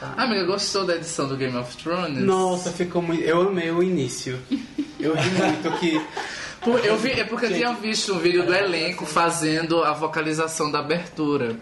[0.00, 2.22] Ah, amiga, gostou da edição do Game of Thrones?
[2.22, 3.20] Nossa, ficou muito.
[3.24, 4.38] Eu amei o início.
[5.00, 6.00] Eu ri muito que.
[6.60, 10.70] Por- eu vi, é porque eu tinha visto um vídeo do elenco fazendo a vocalização
[10.70, 11.56] da abertura.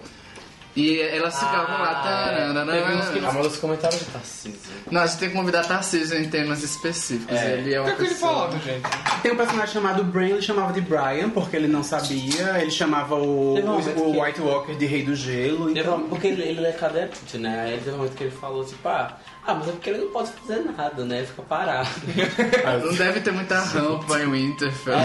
[0.77, 1.95] E elas ficavam lá.
[2.03, 2.67] tararara.
[2.67, 4.61] Teve uns que não dos comentários de Tarcísio.
[4.91, 7.35] Não, a gente tem que convidar Tarcísio em temas específicos.
[7.41, 8.83] Ele é O uma que, é que ele pessoa- gente?
[9.23, 12.59] Tem um personagem chamado Bran, ele chamava de Brian, porque ele não sabia.
[12.61, 15.71] Ele chamava o, um o, o que- White Walker de Rei do Gelo.
[15.71, 17.61] Então, Porque ele, ele é cadete, né?
[17.65, 20.09] Aí teve um momento que ele falou, tipo, ah, ah, mas é porque ele não
[20.09, 21.25] pode fazer nada, né?
[21.25, 21.89] Fica parado.
[22.85, 24.97] Não deve ter muita rampa em Winterfell.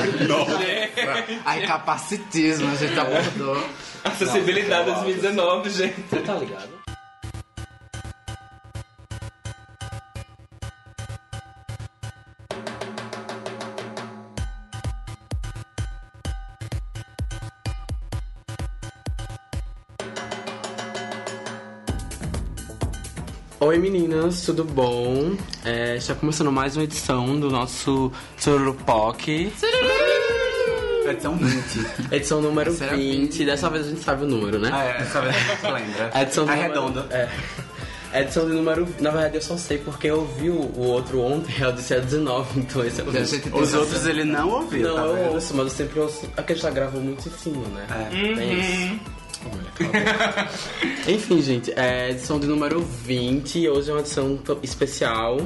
[1.45, 3.63] Aí capacitismo, a gente abordou.
[4.03, 6.01] Acessibilidade 2019, gente.
[6.09, 6.80] Você tá ligado?
[23.61, 25.35] Oi meninas, tudo bom?
[25.63, 29.27] É, está começando mais uma edição do nosso Surupoc.
[31.07, 32.11] edição 20.
[32.11, 33.45] Edição número Será 20.
[33.45, 34.71] Dessa vez a gente sabe o número, né?
[34.73, 36.11] Ah, é, essa vez a gente lembra.
[36.21, 37.01] Edição Arredonda.
[37.03, 37.29] número- É.
[38.13, 38.85] A edição de número.
[38.99, 41.99] Na verdade, eu só sei porque eu vi o, o outro ontem, eu disse a
[41.99, 43.07] 19, então esse é o
[43.57, 45.33] Os outros ele não ouviu, Não, tá eu vendo?
[45.35, 46.29] ouço, mas eu sempre ouço.
[46.35, 47.85] É que a gente já gravou muito em cima, né?
[47.89, 48.35] É.
[48.35, 48.99] Tem isso.
[51.07, 53.67] Enfim, gente, é edição de número 20.
[53.69, 55.37] Hoje é uma edição especial.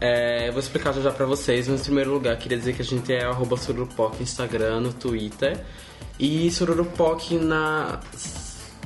[0.00, 2.82] É, eu vou explicar já já pra vocês, mas em primeiro lugar, queria dizer que
[2.82, 5.58] a gente é arroba no Instagram, no Twitter.
[6.18, 8.00] E Surupoc na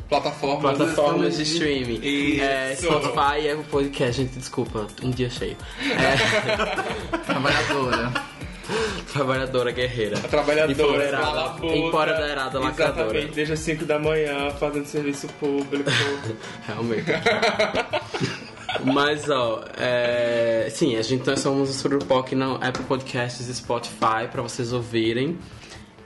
[0.09, 0.73] Plataforma.
[0.73, 2.01] plataformas de streaming.
[2.03, 2.43] Isso.
[2.43, 5.57] É, Spotify e Apple Podcast, gente, desculpa, um dia cheio.
[5.83, 8.28] É, Trabalhadora.
[9.13, 10.19] trabalhadora guerreira.
[10.19, 11.27] A trabalhadora, Empoderada.
[11.27, 11.77] lalabuta.
[11.77, 13.01] Empoderada, lacradora.
[13.07, 15.91] Exatamente, desde as 5 da manhã, fazendo serviço público.
[16.67, 17.11] Realmente.
[18.85, 20.69] Mas, ó, é...
[20.71, 25.39] sim, a gente nós somos o Surupoc na Apple Podcasts e Spotify pra vocês ouvirem.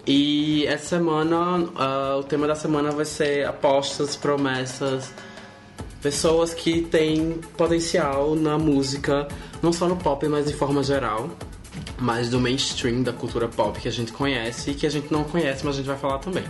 [0.07, 5.13] E essa semana, ah, o tema da semana vai ser apostas, promessas,
[6.01, 9.29] pessoas que têm potencial na música,
[9.63, 11.31] não só no pop, mas de forma geral.
[12.03, 15.23] Mas do mainstream da cultura pop que a gente conhece e que a gente não
[15.23, 16.45] conhece, mas a gente vai falar também.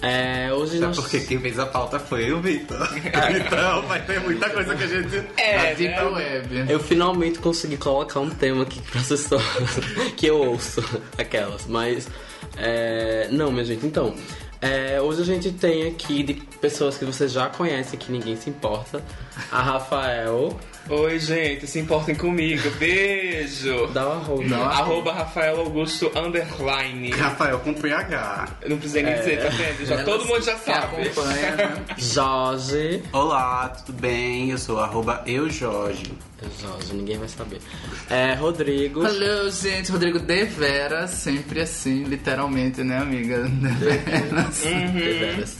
[0.00, 0.96] É, hoje É nós...
[0.96, 2.78] porque quem fez a pauta foi o Vitor.
[2.94, 5.24] então vai ter muita coisa que a gente.
[5.36, 6.02] É, Deep né?
[6.04, 6.70] Web.
[6.70, 9.42] Eu finalmente consegui colocar um tema aqui as pessoas
[10.16, 10.84] que eu ouço,
[11.18, 11.66] aquelas.
[11.66, 12.08] Mas,
[12.56, 14.14] é, não, minha gente, então.
[14.60, 18.50] é, hoje a gente tem aqui de pessoas que você já conhece, que ninguém se
[18.50, 19.02] importa.
[19.50, 20.56] A Rafael,
[20.88, 22.70] Oi, gente, se importem comigo.
[22.78, 23.88] Beijo.
[23.88, 24.56] dá o arroba.
[24.56, 27.10] Arroba Rafael Augusto Underline.
[27.10, 28.48] Rafael com PH.
[28.62, 29.84] Eu não precisei nem dizer, tá vendo?
[29.84, 31.02] Já, todo mundo já sabe.
[31.02, 31.84] acompanha, né?
[31.98, 33.02] Jorge.
[33.12, 34.50] Olá, tudo bem?
[34.50, 36.14] Eu sou arroba eujorge.
[36.60, 37.60] Jorge, ninguém vai saber.
[38.08, 39.04] É, Rodrigo.
[39.04, 39.90] Hello, gente.
[39.90, 43.42] Rodrigo De Vera, sempre assim, literalmente, né, amiga?
[43.48, 44.60] De Veras.
[44.60, 45.56] Deveras.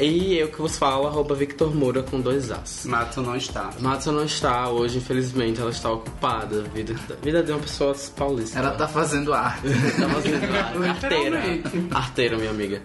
[0.00, 2.84] E eu que vos falo, arroba Victor Moura com dois As.
[2.84, 3.70] Mato não está.
[3.80, 6.62] Matsu não está hoje, infelizmente, ela está ocupada.
[6.74, 8.58] Vida, vida de uma pessoa paulista.
[8.58, 9.62] Ela tá fazendo arte.
[9.68, 11.42] Tá fazendo a- arteira.
[11.90, 12.80] Arteira, minha amiga.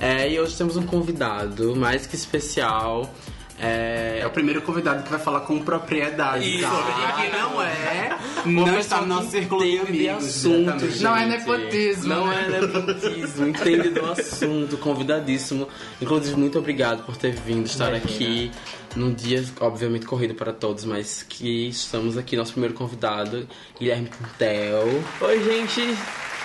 [0.00, 3.12] É, e hoje temos um convidado mais que especial.
[3.58, 6.56] É, É o primeiro convidado que vai falar com propriedade.
[6.56, 6.62] Isso.
[6.68, 7.12] Tá?
[7.12, 8.18] Que não é.
[8.46, 10.24] Não está no nosso círculo de amigos.
[10.24, 11.02] assunto.
[11.02, 12.44] Não é nepotismo, Não né?
[12.46, 15.68] é nepotismo, entende do assunto, convidadíssimo.
[16.00, 18.10] Inclusive, muito obrigado por ter vindo estar Imagina.
[18.10, 18.50] aqui
[18.96, 23.46] num dia, obviamente, corrido para todos, mas que estamos aqui, nosso primeiro convidado,
[23.78, 25.02] Guilherme Quintel.
[25.20, 25.96] Oi, gente.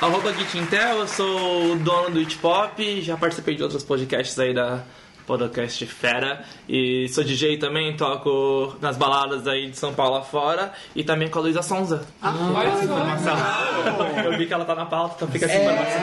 [0.02, 4.54] Arroba Gitintel, eu sou o dono do It Pop, já participei de outros podcasts aí
[4.54, 4.84] da
[5.30, 11.04] podcast Fera e sou DJ também, toco nas baladas aí de São Paulo afora e
[11.04, 12.08] também com a Luísa Sonza.
[12.20, 12.72] Olha
[13.20, 14.26] só.
[14.26, 16.02] Eu vi que ela tá na pauta, então fica assim informação.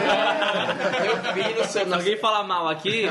[1.05, 1.93] Eu vi no seu...
[1.93, 3.09] Alguém fala mal aqui?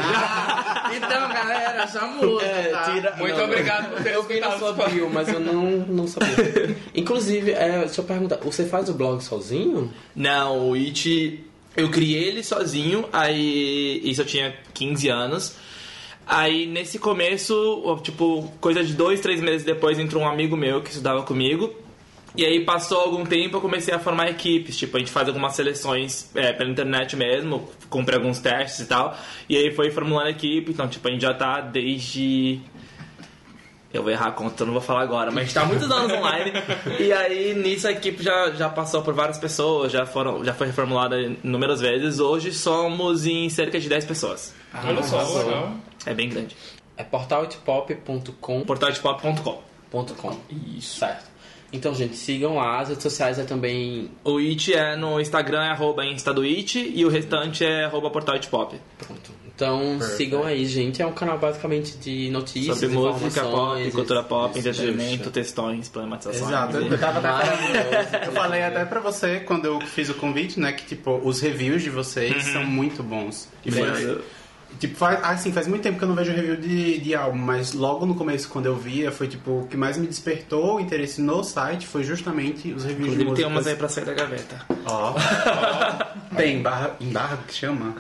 [0.96, 2.46] Então, galera, já muda.
[2.46, 2.92] É, tá?
[2.92, 6.08] tira- Muito não, obrigado por ter Eu vi na sua bio, mas eu não, não
[6.08, 6.78] sabia.
[6.96, 9.92] Inclusive, é, deixa eu perguntar, você faz o blog sozinho?
[10.16, 11.44] Não, o It
[11.76, 15.56] eu criei ele sozinho, aí isso eu tinha 15 anos.
[16.28, 20.90] Aí nesse começo, tipo, coisa de dois, três meses depois entrou um amigo meu que
[20.90, 21.74] estudava comigo.
[22.38, 25.54] E aí passou algum tempo eu comecei a formar equipes, tipo, a gente faz algumas
[25.54, 29.18] seleções é, pela internet mesmo, comprei alguns testes e tal.
[29.48, 32.60] E aí foi formulando a equipe, então tipo, a gente já tá desde
[33.96, 35.66] eu vou errar a conta, eu não vou falar agora, mas a gente tá há
[35.66, 36.52] muitos anos online.
[37.00, 40.68] E aí, nisso, a equipe já, já passou por várias pessoas, já, foram, já foi
[40.68, 42.20] reformulada inúmeras vezes.
[42.20, 44.54] Hoje somos em cerca de 10 pessoas.
[44.84, 45.76] Olha só, legal.
[46.06, 46.56] É bem grande.
[46.98, 48.62] É portalhitpop.com.
[48.62, 49.76] Portaltepop.com.
[49.92, 50.38] gmail.com.
[50.78, 51.00] Isso.
[51.00, 51.36] Certo.
[51.72, 52.80] Então, gente, sigam lá.
[52.80, 54.10] As redes sociais é também.
[54.24, 58.10] O It é no Instagram, é arroba Insta do It, e o restante é arroba
[58.10, 58.80] Portal It Pop.
[58.98, 59.46] Pronto.
[59.56, 61.02] Então, sigam aí, gente.
[61.02, 65.32] É um canal basicamente de notícias, Sobre música pop, cultura pop, isso, entretenimento, isso.
[65.32, 66.50] textões, problematizações.
[66.50, 68.26] Exato, eu tava até Maravilhoso.
[68.26, 71.84] Eu falei até pra você quando eu fiz o convite, né, que tipo, os reviews
[71.84, 73.48] de vocês são muito bons.
[73.66, 74.20] E foi.
[74.80, 77.74] Tipo, faz, assim, faz muito tempo que eu não vejo review de, de álbum, mas
[77.74, 81.22] logo no começo, quando eu via, foi tipo, o que mais me despertou o interesse
[81.22, 83.52] no site foi justamente os reviews de Inclusive tem músicas.
[83.52, 84.62] umas aí pra sair da gaveta.
[84.86, 85.14] Ó.
[86.36, 87.96] tem embargo, embargo que chama?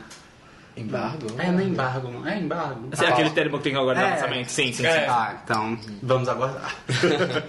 [0.78, 1.28] Embargo?
[1.38, 2.28] É, não é embargo, não.
[2.28, 2.90] É embargo.
[2.92, 4.10] Assim, Ah, aquele termo que tem agora no É.
[4.12, 4.50] lançamento.
[4.50, 4.88] Sim, sim, sim.
[5.08, 6.76] Ah, então, vamos aguardar.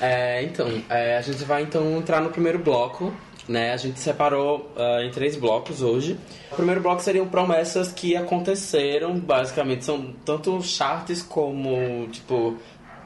[0.00, 3.14] É, então, é, a gente vai então entrar no primeiro bloco,
[3.48, 3.72] né?
[3.72, 6.16] A gente separou ah, em três blocos hoje.
[6.50, 12.56] O primeiro bloco seriam promessas que aconteceram, basicamente são tanto charts como, tipo,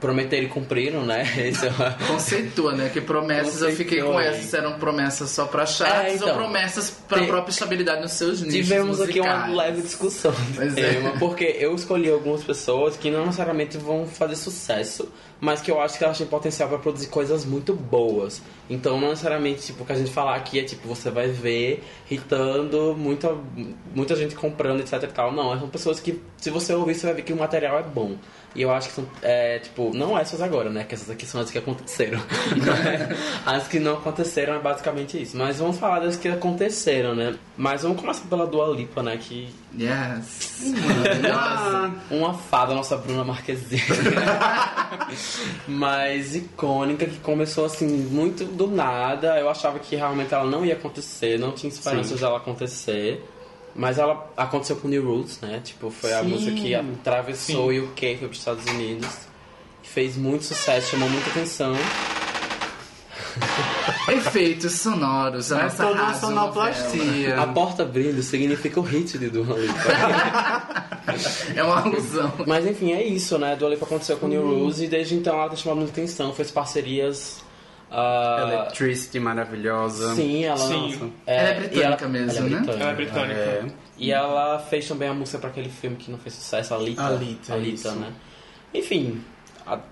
[0.01, 1.25] prometeram e cumpriram, né?
[1.65, 1.91] É uma...
[2.07, 2.91] Conceitua, né?
[2.91, 4.55] Que promessas eu fiquei com Conceitua essas.
[4.55, 6.29] Eram promessas só pra charts É, então.
[6.29, 9.57] ou promessas pra Tem- própria estabilidade nos seus nichos Tivemos aqui uma musicais?
[9.57, 10.91] leve discussão Pois é.
[10.93, 15.09] tema, porque eu escolhi algumas pessoas que não necessariamente vão fazer sucesso,
[15.41, 18.43] mas que eu acho que elas têm potencial para produzir coisas muito boas.
[18.69, 21.85] Então, não necessariamente, tipo, o que a gente falar aqui é tipo, você vai ver
[22.11, 23.37] hitando, muita,
[23.95, 25.33] muita gente comprando, etc e tal.
[25.33, 28.17] Não, são pessoas que, se você ouvir, você vai ver que o material é bom.
[28.55, 30.83] E eu acho que são, é, tipo, não essas agora, né?
[30.83, 32.19] Que essas aqui são as que aconteceram.
[33.45, 35.37] as que não aconteceram é basicamente isso.
[35.37, 37.37] Mas vamos falar das que aconteceram, né?
[37.55, 39.19] Mas vamos começar pela Dua Lipa, né?
[39.19, 40.73] Que Yes.
[40.75, 41.95] Maravilhosa.
[42.11, 43.83] uma fada, nossa Bruna Marquezine.
[45.69, 49.39] Mas icônica, que começou assim, muito do nada.
[49.39, 53.23] Eu achava que realmente ela não ia acontecer, não tinha esperanças dela acontecer.
[53.75, 55.61] Mas ela aconteceu com New Roots, né?
[55.63, 56.29] Tipo, foi a Sim.
[56.29, 59.11] música que atravessou o UK, foi para os Estados Unidos.
[59.83, 61.75] Fez muito sucesso, chamou muita atenção.
[64.09, 65.51] Efeitos sonoros.
[65.53, 67.41] A É nossa toda rádio sonoplastia.
[67.41, 69.75] A porta abrindo significa o hit de Dua Lipa.
[71.55, 72.33] É uma alusão.
[72.47, 73.55] Mas enfim, é isso, né?
[73.57, 76.51] Dua Lipa aconteceu com New Rules e desde então ela tem chamado muita atenção, fez
[76.51, 77.43] parcerias.
[77.91, 80.15] ah, Electricity maravilhosa.
[80.17, 80.57] sim, ela.
[80.59, 81.13] Sim.
[81.27, 82.57] Ela é britânica e mesmo, ela é né?
[82.59, 82.83] britânica.
[82.83, 83.41] Ela é britânica.
[83.41, 83.65] É.
[83.99, 87.03] E ela fez também a música pra aquele filme que não fez sucesso, Alita.
[87.07, 87.91] Alita, Alita, isso.
[87.93, 88.13] né?
[88.75, 89.36] Enfim, a-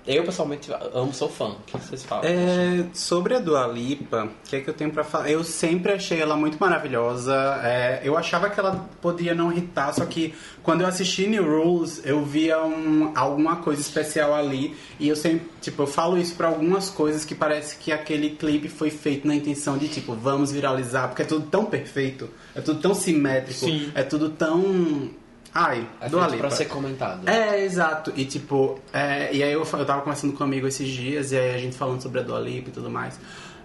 [0.07, 1.51] eu pessoalmente amo, sou fã.
[1.51, 2.25] O que vocês falam?
[2.25, 5.31] É, sobre a Dua Lipa, o que é que eu tenho pra falar?
[5.31, 7.35] Eu sempre achei ela muito maravilhosa.
[7.63, 12.01] É, eu achava que ela podia não irritar, só que quando eu assisti New Rules,
[12.05, 14.77] eu via um, alguma coisa especial ali.
[14.99, 18.69] E eu sempre, tipo, eu falo isso pra algumas coisas que parece que aquele clipe
[18.69, 22.81] foi feito na intenção de, tipo, vamos viralizar, porque é tudo tão perfeito, é tudo
[22.81, 23.91] tão simétrico, Sim.
[23.95, 25.11] é tudo tão.
[25.55, 26.49] Ai, É Dua feito Lipa.
[26.49, 27.29] pra ser comentado.
[27.29, 28.13] É, exato.
[28.17, 31.37] E tipo, é, e aí eu, eu tava conversando com um amigo esses dias, e
[31.39, 33.19] aí a gente falando sobre a Dua Lipa e tudo mais.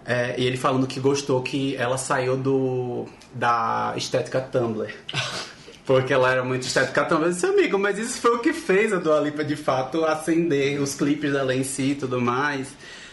[0.05, 4.93] É, e ele falando que gostou que ela saiu do da estética Tumblr.
[5.85, 7.27] Porque ela era muito estética Tumblr.
[7.27, 10.79] Eu disse, amigo, mas isso foi o que fez a Dua Lipa de fato acender
[10.79, 12.69] os clipes dela em si e tudo mais.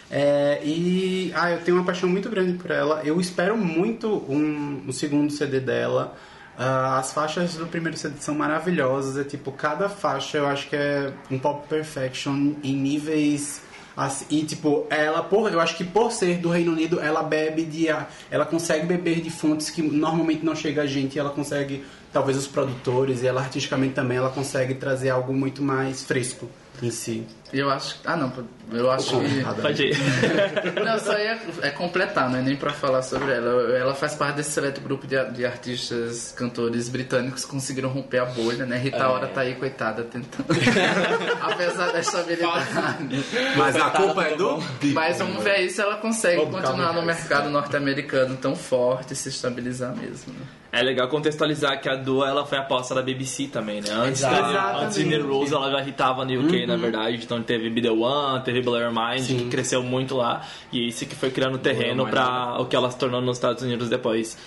[0.09, 3.01] É, e ah, eu tenho uma paixão muito grande por ela.
[3.03, 6.15] Eu espero muito um, um segundo CD dela.
[6.57, 9.17] Ah, as faixas do primeiro CD são maravilhosas.
[9.17, 13.61] É tipo, cada faixa eu acho que é um pop perfection em níveis.
[13.95, 17.63] assim, e tipo, ela, por, eu acho que por ser do Reino Unido, ela bebe
[17.63, 17.87] de.
[18.31, 21.15] Ela consegue beber de fontes que normalmente não chega a gente.
[21.15, 25.61] E ela consegue, talvez os produtores, e ela artisticamente também, ela consegue trazer algo muito
[25.61, 26.49] mais fresco
[26.81, 27.23] em si.
[27.53, 27.97] Eu acho.
[28.05, 28.31] Ah, não.
[28.71, 29.61] Eu acho que.
[29.61, 29.97] Pode ir.
[30.83, 33.77] Não, só ia é completar, não é nem pra falar sobre ela.
[33.77, 38.25] Ela faz parte desse seleto grupo de, de artistas, cantores britânicos que conseguiram romper a
[38.25, 38.77] bolha, né?
[38.77, 40.47] Rita Ora tá aí, coitada, tentando.
[41.41, 43.23] Apesar da estabilidade.
[43.55, 44.61] Mas a culpa é do
[44.93, 49.29] Mas vamos ver aí se ela consegue continuar no mercado norte-americano tão forte e se
[49.29, 50.33] estabilizar mesmo.
[50.33, 50.45] né?
[50.71, 53.89] É legal contextualizar que a Dua ela foi aposta da BBC também, né?
[53.91, 57.19] Antes, da, antes de Rules ela já hitava no UK, na verdade.
[57.23, 60.45] Então teve Be The One, teve Blur Mind, que cresceu muito lá.
[60.71, 62.11] E isso que foi criando terreno Mind.
[62.11, 64.37] pra o que ela se tornou nos Estados Unidos depois.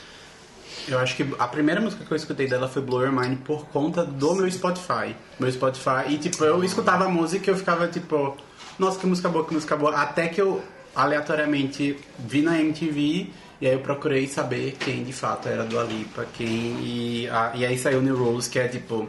[0.89, 3.67] Eu acho que a primeira música que eu escutei dela foi Blow Your Mind por
[3.67, 5.15] conta do meu Spotify.
[5.39, 6.09] Meu Spotify.
[6.09, 8.37] E tipo, eu escutava a música e eu ficava tipo,
[8.79, 9.95] nossa, que música boa, que música boa.
[9.95, 10.63] Até que eu
[10.97, 13.29] aleatoriamente vi na MTV
[13.61, 16.47] e aí eu procurei saber quem de fato era do Alipa, quem.
[16.83, 19.09] E, a- e aí saiu New Rules, que é tipo.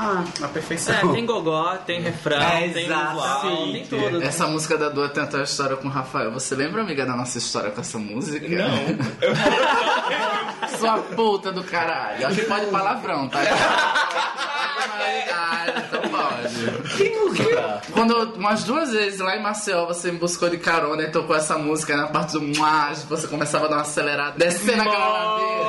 [0.00, 0.94] Ah, a perfeição.
[0.94, 4.22] É, tem gogó, tem refrão, É, tem visual, tem tudo.
[4.22, 6.30] Essa música da Dua tem até a história com o Rafael.
[6.30, 8.46] Você lembra, amiga, da nossa história com essa música?
[8.48, 8.68] Não.
[10.78, 12.28] Sua puta do caralho.
[12.28, 13.40] Acho que pode palavrão, tá?
[14.98, 16.96] sensualidade, então pode.
[16.96, 17.82] Que música?
[17.92, 21.56] Quando umas duas vezes lá em Maceió você me buscou de carona e tocou essa
[21.58, 25.68] música na parte do mais, você começava a dar uma acelerada, descendo aquela ladeira.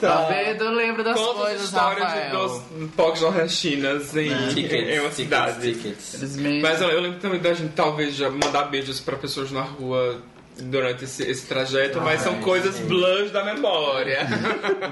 [0.00, 0.64] Tá vendo?
[0.64, 2.30] Eu lembro das Conta as coisas, histórias Rafael.
[2.48, 2.62] dos
[2.96, 5.74] povos nordestinas em, em uma cidade.
[5.74, 6.14] tickets.
[6.14, 6.60] Eles me...
[6.60, 10.20] Mas eu, eu lembro também da gente talvez já mandar beijos pra pessoas na rua
[10.60, 14.26] durante esse, esse trajeto, mas são coisas blush da memória.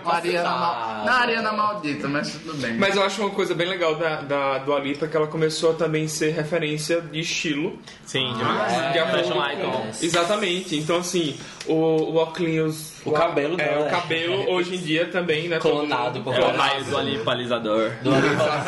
[0.04, 1.04] Ariana Ah, Mal...
[1.04, 2.74] Na Ariana Maldita, mas tudo bem.
[2.76, 5.74] Mas eu acho uma coisa bem legal da, da do Alipa que ela começou a
[5.74, 7.78] também ser referência de estilo.
[8.04, 8.72] Sim, De demais.
[8.96, 9.86] acordo Fashion com- icon.
[10.02, 10.76] Exatamente.
[10.76, 11.36] Então, assim,
[11.68, 11.74] o,
[12.12, 12.94] o óculos...
[13.04, 13.90] O cabelo é, dela, o é.
[13.90, 15.58] cabelo hoje em dia também, né?
[15.58, 17.92] Clonado por É o várias raio do alipalizador.
[18.02, 18.64] Do Alipa-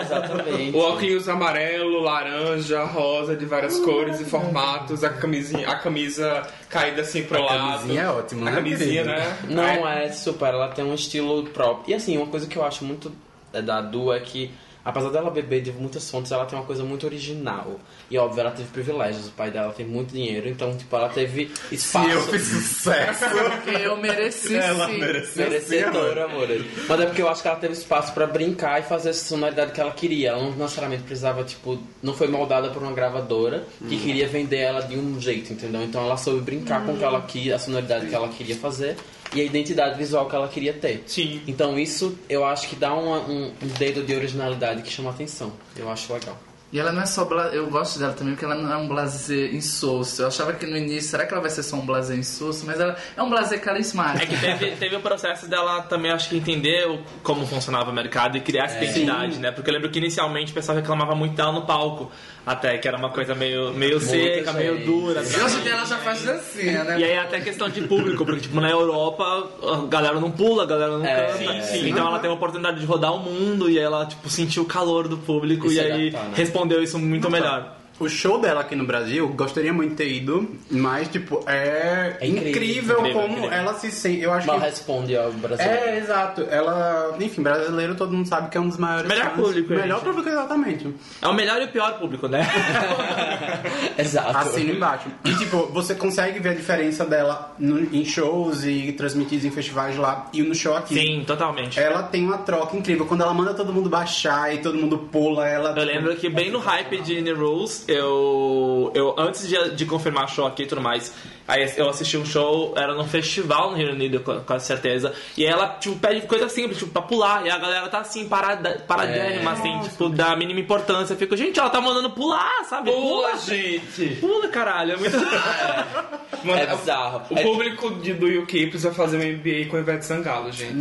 [0.00, 0.76] Exatamente.
[0.76, 7.02] O óculos amarelo, laranja, rosa, de várias cores e formatos, a camisinha, a camisa caída
[7.02, 7.58] assim pro A lado.
[7.78, 9.36] camisinha é ótimo, A né, camisinha, né?
[9.48, 11.92] Não, é super, ela tem um estilo próprio.
[11.92, 13.10] E assim, uma coisa que eu acho muito
[13.52, 14.50] é, da Du é que,
[14.90, 17.80] apesar dela beber de muitas fontes, ela tem uma coisa muito original.
[18.10, 21.50] E óbvio, ela teve privilégios, o pai dela tem muito dinheiro, então, tipo, ela teve
[21.70, 22.08] espaço.
[22.08, 23.24] Se eu fiz sucesso.
[23.30, 24.98] Porque eu mereci Ela sim.
[24.98, 26.48] mereceu Merecedora, amor.
[26.88, 29.72] Mas é porque eu acho que ela teve espaço pra brincar e fazer essa sonoridade
[29.72, 30.30] que ela queria.
[30.30, 34.80] Ela não necessariamente precisava, tipo, não foi moldada por uma gravadora que queria vender ela
[34.80, 35.82] de um jeito, entendeu?
[35.82, 38.96] Então ela soube brincar com o que ela a sonoridade que ela queria fazer
[39.34, 41.02] e a identidade visual que ela queria ter.
[41.06, 41.40] Sim.
[41.46, 45.52] Então isso eu acho que dá uma- um, um dedo de originalidade que chama atenção.
[45.76, 46.36] Eu acho legal.
[46.72, 47.46] E ela não é só bla...
[47.46, 50.22] Eu gosto dela também porque ela não é um blazer insosso.
[50.22, 52.64] Eu achava que no início, será que ela vai ser só um blazer insosso?
[52.64, 54.24] Mas ela é um blazer É carismático.
[54.32, 56.86] que teve, teve o processo dela também, acho que entender
[57.24, 59.50] como funcionava o mercado e criar essa identidade, né?
[59.50, 62.08] Porque eu lembro que inicialmente o pessoal reclamava muito dela no palco,
[62.46, 64.86] até que era uma coisa meio, meio seca, meio gente.
[64.86, 65.22] dura.
[65.22, 66.98] E hoje ela já faz dancinha, né?
[66.98, 69.24] E aí até questão de público, porque tipo, na Europa
[69.62, 71.38] a galera não pula, a galera não É, canta.
[71.38, 71.88] sim, sim.
[71.90, 75.06] Então ela teve a oportunidade de rodar o mundo e ela tipo, sentiu o calor
[75.08, 76.34] do público E e, aí adaptar, né?
[76.36, 77.76] respondeu isso muito melhor.
[78.00, 82.26] O show dela aqui no Brasil, gostaria muito de ter ido, mas, tipo, é, É
[82.26, 83.52] incrível, incrível, como incrível.
[83.52, 84.22] ela se sente.
[84.22, 84.64] Eu acho Mal que.
[84.66, 85.84] responde ao brasileiro.
[85.84, 86.40] É, exato.
[86.50, 89.06] Ela, enfim, brasileiro todo mundo sabe que é um dos maiores.
[89.06, 89.34] Melhor fãs.
[89.44, 90.04] público, Melhor gente.
[90.08, 90.94] público, exatamente.
[91.20, 92.40] É o melhor e o pior público, né?
[93.98, 94.38] Exato.
[94.38, 95.08] Assino embaixo.
[95.24, 99.96] E, tipo, você consegue ver a diferença dela no- em shows e transmitidos em festivais
[99.96, 100.94] lá e no show aqui.
[100.94, 101.78] Sim, totalmente.
[101.78, 103.06] Ela tem uma troca incrível.
[103.06, 105.70] Quando ela manda todo mundo baixar e todo mundo pula, ela.
[105.70, 109.86] Eu tipo, lembro que bem no hype de Indie Rules, eu, eu antes de, de
[109.86, 111.14] confirmar show aqui e tudo mais,
[111.50, 115.44] aí eu assisti um show, era num festival no Reino Unido, com, com certeza, e
[115.44, 119.50] ela tipo, pede coisa simples, tipo, pra pular, e a galera tá assim, parada, paradérrima,
[119.50, 119.54] É.
[119.54, 121.14] assim, tipo, da mínima importância.
[121.14, 122.90] Eu fico, gente, ela tá mandando pular, sabe?
[122.90, 124.16] Pula, gente!
[124.20, 124.92] Pula, caralho.
[124.92, 125.16] É muito...
[126.44, 127.22] Mano, É bizarro.
[127.30, 130.78] O É- público de, do UK precisa fazer um MBA com o Ivete Sangalo, gente.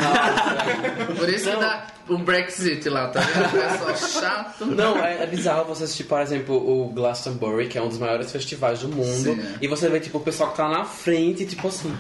[1.17, 3.45] Por isso que dá o Brexit lá, tá vendo?
[3.45, 4.65] O pessoal chato.
[4.65, 8.31] Não, é, é bizarro você assistir, por exemplo, o Glastonbury, que é um dos maiores
[8.31, 9.55] festivais do mundo, Sim, é.
[9.61, 11.95] e você vê, tipo, o pessoal que tá na frente, tipo assim.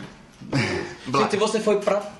[1.07, 2.18] Gente, você foi pra.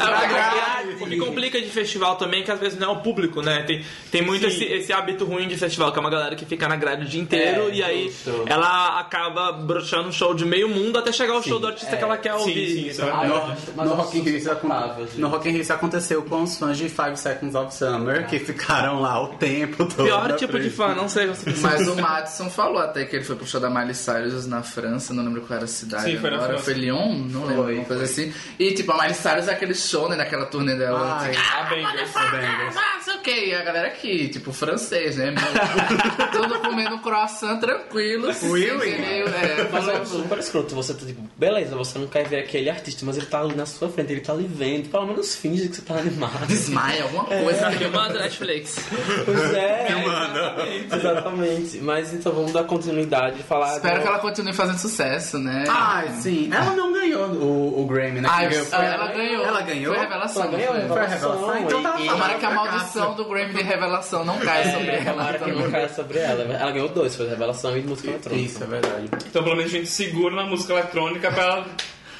[0.00, 0.82] Ah.
[1.00, 3.62] O que complica de festival também é que às vezes não é o público, né?
[3.64, 6.68] Tem, tem muito esse, esse hábito ruim de festival, que é uma galera que fica
[6.68, 8.44] na grade o dia inteiro É, e aí justo.
[8.46, 12.02] ela acaba broxando um show de meio mundo até chegar ao show do artista que
[12.04, 12.52] ela quer ouvir.
[12.74, 13.54] sim, isso é Ah,
[13.84, 15.20] No, Rock in Rio isso acon- insuportável, gente.
[15.20, 18.38] no Rock in Rio isso aconteceu com os fãs de Five Seconds of Summer, que
[18.38, 20.04] ficaram lá o tempo todo.
[20.04, 20.76] Pior tipo de frente.
[20.76, 21.26] fã, não sei.
[21.26, 21.50] Você...
[21.60, 25.12] Mas o Madison falou até que ele foi pro show da Miley Cyrus na França,
[25.14, 26.52] não lembro qual era a cidade Sim, foi na agora.
[26.52, 26.64] França.
[26.64, 27.12] Foi Lyon?
[27.30, 28.32] Não lembro, Foi, coisa assim.
[28.58, 31.18] E tipo, a Miley Cyrus é aquele show, né, naquela turnê dela.
[31.20, 32.12] Ai, tipo, A Bangers.
[32.12, 32.76] Bangers.
[32.76, 35.34] ah, sei o que, e a galera aqui, tipo, francês, né?
[36.32, 38.28] Todo comendo croissant tranquilo.
[38.44, 38.62] oui.
[38.66, 40.74] querer, é, Mas é super escroto.
[40.74, 43.66] Você tá tipo, beleza, você não quer ver aquele artista, mas ele tá ali na
[43.66, 44.88] sua frente, ele tá ali vendo.
[44.88, 46.46] Pelo menos finge que você tá animado.
[46.46, 47.70] Desmaia, alguma coisa.
[47.72, 48.76] Filmando Netflix.
[49.24, 49.88] Pois é.
[50.94, 51.78] Exatamente.
[51.78, 53.74] Mas então vamos dar continuidade e falar.
[53.74, 55.64] Espero agora- que ela continue fazendo sucesso, né?
[55.68, 56.50] Ai, sim.
[56.52, 56.91] Ela não
[57.36, 58.28] o, o Grammy, né?
[58.38, 59.44] Quem ganhou foi ela ganhou.
[59.44, 59.94] Ela ganhou?
[59.94, 60.42] Foi revelação.
[60.42, 61.58] Ela ganhou, não Foi a revelação.
[61.58, 65.04] Então tá E- Tomara que a maldição do Grammy de revelação não caia sobre ela.
[65.12, 66.42] Tomara que não caia sobre ela.
[66.54, 68.44] Ela ganhou dois, foi revelação e música eletrônica.
[68.46, 69.08] Isso, é verdade.
[69.26, 71.66] Então pelo menos a gente segura na música eletrônica pra ela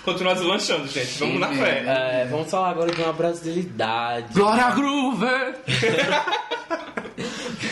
[0.05, 1.19] continuar deslanchando, gente.
[1.19, 1.85] Vamos Sim, na fé.
[1.87, 4.33] É, vamos falar agora de uma brasilidade.
[4.35, 5.55] Glória Groover!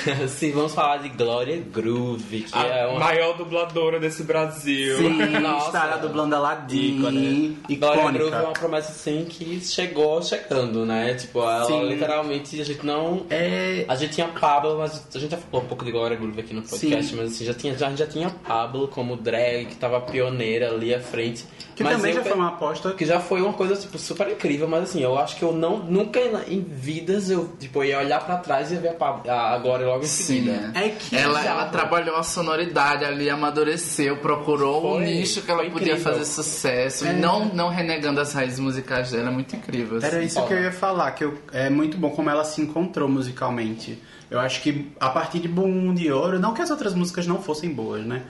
[0.28, 4.96] Sim, vamos falar de Glória Groove, que A é uma maior dubladora desse Brasil.
[4.96, 5.66] Sim, Nossa.
[5.66, 6.98] estará dublando Aladdin.
[6.98, 7.58] ícone.
[7.78, 11.14] Glória Groove é uma promessa assim que chegou chegando, né?
[11.14, 11.88] Tipo, ela Sim.
[11.88, 13.24] literalmente a gente não.
[13.30, 16.40] É, A gente tinha Pablo, mas a gente já falou um pouco de Glória Groove
[16.40, 19.66] aqui no podcast, mas assim, já tinha, já, a gente já tinha Pablo como drag,
[19.66, 21.44] que tava pioneira ali à frente.
[21.74, 24.28] que mas também eu já foi uma aposta que já foi uma coisa tipo super
[24.30, 28.24] incrível, mas assim, eu acho que eu não nunca em vidas eu tipo ia olhar
[28.24, 30.72] pra trás e ia ver a, Pablo, a Glória logo em Sim, seguida.
[30.74, 35.62] É que ela, ela trabalhou a sonoridade ali, amadureceu, procurou um Foi, nicho que ela
[35.70, 36.12] podia incrível.
[36.12, 37.10] fazer sucesso, É.
[37.12, 39.98] e não, não renegando as raízes musicais dela, é muito incrível.
[39.98, 40.06] assim.
[40.06, 43.08] Era isso que eu ia falar, que eu- é muito bom como ela se encontrou
[43.08, 44.00] musicalmente.
[44.30, 47.42] Eu acho que a partir de Boom de Ouro, não que as outras músicas não
[47.42, 48.22] fossem boas, né?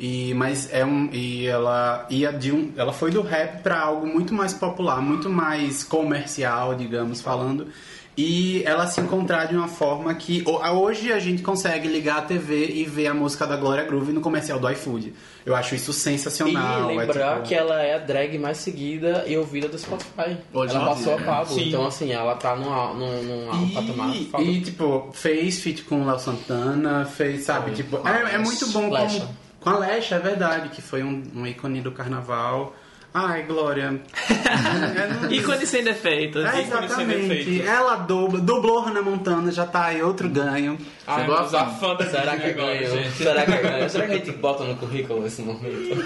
[0.00, 4.06] E, mas é um e ela ia de um, ela foi do rap pra algo
[4.06, 7.66] muito mais popular, muito mais comercial, digamos falando.
[8.20, 12.22] E ela se encontrar de uma forma que ho- hoje a gente consegue ligar a
[12.22, 15.14] TV e ver a música da Glória Groove no comercial do iFood.
[15.46, 16.90] Eu acho isso sensacional.
[16.90, 20.36] E é lembrar tipo- que ela é a drag mais seguida e ouvida do Spotify.
[20.52, 21.22] Hoje ela passou dia.
[21.22, 23.22] a Pablo, então assim, ela tá num, num,
[23.54, 24.42] num patamar E, foda.
[24.42, 28.90] e, tipo, fez feat com o Léo Santana, fez, sabe, tipo, é, é muito bom
[28.90, 29.28] como.
[29.60, 32.74] Com a Lesha, é verdade, que foi um, um ícone do carnaval.
[33.14, 34.00] Ai, Glória.
[34.30, 36.44] É, não- Ícone sem defeitos.
[36.44, 37.28] É, exatamente.
[37.28, 37.66] defeitos.
[37.66, 40.78] Ela dubla, dublou Hannah Montana, já tá aí outro ganho.
[41.06, 43.10] Ai, Chegou a fã Será que ganhou?
[43.12, 43.88] Será que ganhou?
[43.88, 45.96] Será que a gente bota no currículo esse momento?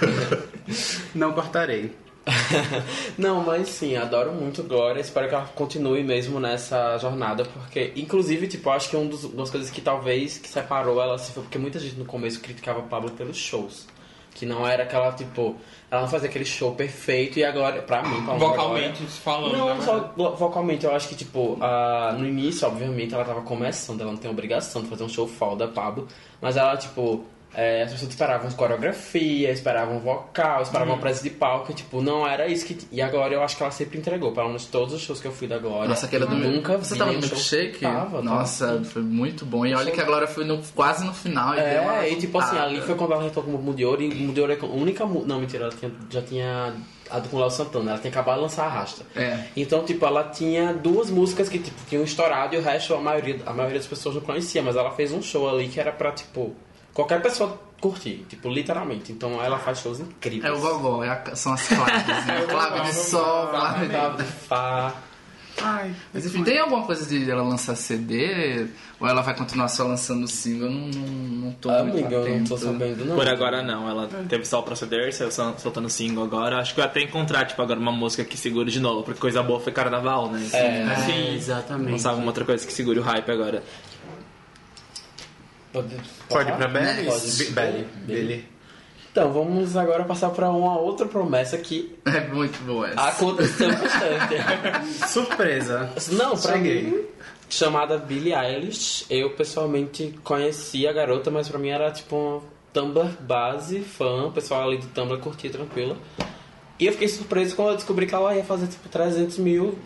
[1.14, 1.92] Não cortarei.
[3.18, 5.00] Não, mas sim, adoro muito Glória.
[5.00, 9.50] Espero que ela continue mesmo nessa jornada, porque, inclusive, tipo, acho que um uma das
[9.50, 13.10] coisas que talvez que separou ela assim, foi porque muita gente no começo criticava Pablo
[13.10, 13.86] pelos shows.
[14.34, 15.54] Que não era aquela, tipo,
[15.90, 19.56] ela não fazia aquele show perfeito e agora, pra mim, pra Vocalmente falando.
[19.56, 19.80] Não, né?
[19.82, 24.10] só vo- vocalmente, eu acho que, tipo, ah, no início, obviamente, ela tava começando, ela
[24.10, 26.08] não tem obrigação de fazer um show foda, Pablo,
[26.40, 27.24] mas ela, tipo,
[27.54, 32.26] é, as pessoas esperavam coreografia, esperavam vocal, esperavam uma presença de palco, e, tipo, não
[32.26, 32.78] era isso que.
[32.90, 35.32] E agora eu acho que ela sempre entregou, pelo menos todos os shows que eu
[35.32, 35.88] fui da Glória.
[35.88, 37.80] Nossa, aquela do nunca Você tava no milkshake?
[37.80, 38.22] Tava, tava.
[38.22, 39.64] Nossa, foi muito bom.
[39.66, 41.54] E olha que a Glória foi no- quase no final.
[41.54, 44.14] E É, e tipo assim, ali foi quando ela entrou como Mundo de Ouro, e
[44.14, 45.04] Mundo de Ouro é a única.
[45.04, 46.74] Não, mentira, ela tinha- já tinha.
[47.10, 49.04] A do com o Léo Santana, ela tinha acabado de lançar a Rasta.
[49.14, 49.44] É.
[49.54, 53.38] Então, tipo, ela tinha duas músicas que tipo, tinham estourado e o resto a maioria,
[53.44, 56.10] a maioria das pessoas não conhecia, mas ela fez um show ali que era pra,
[56.12, 56.54] tipo,
[56.94, 59.10] qualquer pessoa curtir, tipo, literalmente.
[59.12, 60.44] Então ela faz shows incríveis.
[60.44, 62.06] É o gogó, é a- são as claves.
[62.26, 62.44] Né?
[62.48, 64.22] Clave de sol, clave de...
[64.24, 64.94] Fá.
[65.60, 68.66] Ai, Mas enfim, tem alguma coisa de ela lançar CD?
[68.98, 70.66] Ou ela vai continuar só lançando single?
[70.68, 71.06] Eu não, não,
[71.46, 72.72] não tô muito Amiga, eu não tô atento.
[72.72, 73.14] sabendo, não.
[73.16, 76.56] Por agora não, ela teve só o proceder, saiu sol- soltando single agora.
[76.58, 79.42] Acho que vai até encontrar, tipo, agora uma música que segure de novo, porque coisa
[79.42, 80.42] boa foi carnaval, né?
[80.54, 81.90] É, é, exatamente.
[81.92, 83.62] Lançar alguma outra coisa que segure o hype agora.
[85.72, 85.96] Pode,
[86.28, 86.68] Pode ir pra?
[86.68, 87.06] Belly?
[87.06, 87.32] Pode.
[87.32, 87.88] Be- Belly.
[88.06, 88.48] Belly.
[89.10, 93.00] Então, vamos agora passar pra uma outra promessa que É muito boa essa.
[93.08, 95.08] aconteceu bastante.
[95.12, 95.90] Surpresa.
[96.12, 96.82] Não, pra Cheguei.
[96.84, 97.04] mim,
[97.48, 103.10] chamada Billie Eilish, eu pessoalmente conheci a garota, mas pra mim era tipo uma Tumblr
[103.20, 105.96] base, fã, o pessoal ali do Tumblr curtia tranquilo.
[106.78, 109.78] E eu fiquei surpreso quando eu descobri que ela ia fazer tipo 300 mil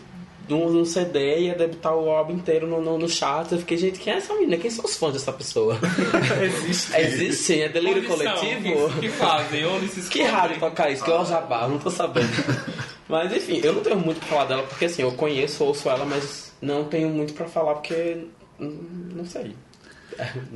[0.47, 3.51] num, num CD, ia debutar o álbum inteiro no, no, no chat.
[3.51, 4.57] Eu fiquei, gente, quem é essa menina?
[4.57, 5.77] Quem são os fãs dessa pessoa?
[6.41, 6.95] Existe.
[6.95, 8.89] Existe sim, é delírio Onde coletivo?
[8.93, 9.65] Que, que fazem?
[9.65, 10.25] Onde se Que escondem?
[10.27, 11.03] rádio tocar isso?
[11.03, 12.29] Que é o Jabá, não tô sabendo.
[13.07, 16.05] mas enfim, eu não tenho muito pra falar dela, porque assim, eu conheço, ouço ela,
[16.05, 18.25] mas não tenho muito pra falar porque.
[18.59, 19.53] Não sei.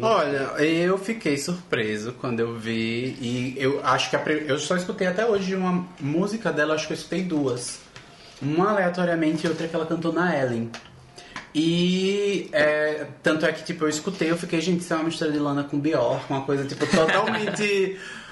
[0.01, 5.05] Olha, eu fiquei surpreso quando eu vi e eu acho que a, eu só escutei
[5.05, 7.79] até hoje uma música dela, acho que eu escutei duas.
[8.41, 10.69] Uma aleatoriamente e outra que ela cantou na Ellen.
[11.53, 15.31] E é, tanto é que tipo eu escutei, eu fiquei, gente, isso é uma mistura
[15.31, 17.99] de Lana com Bjork, uma coisa tipo totalmente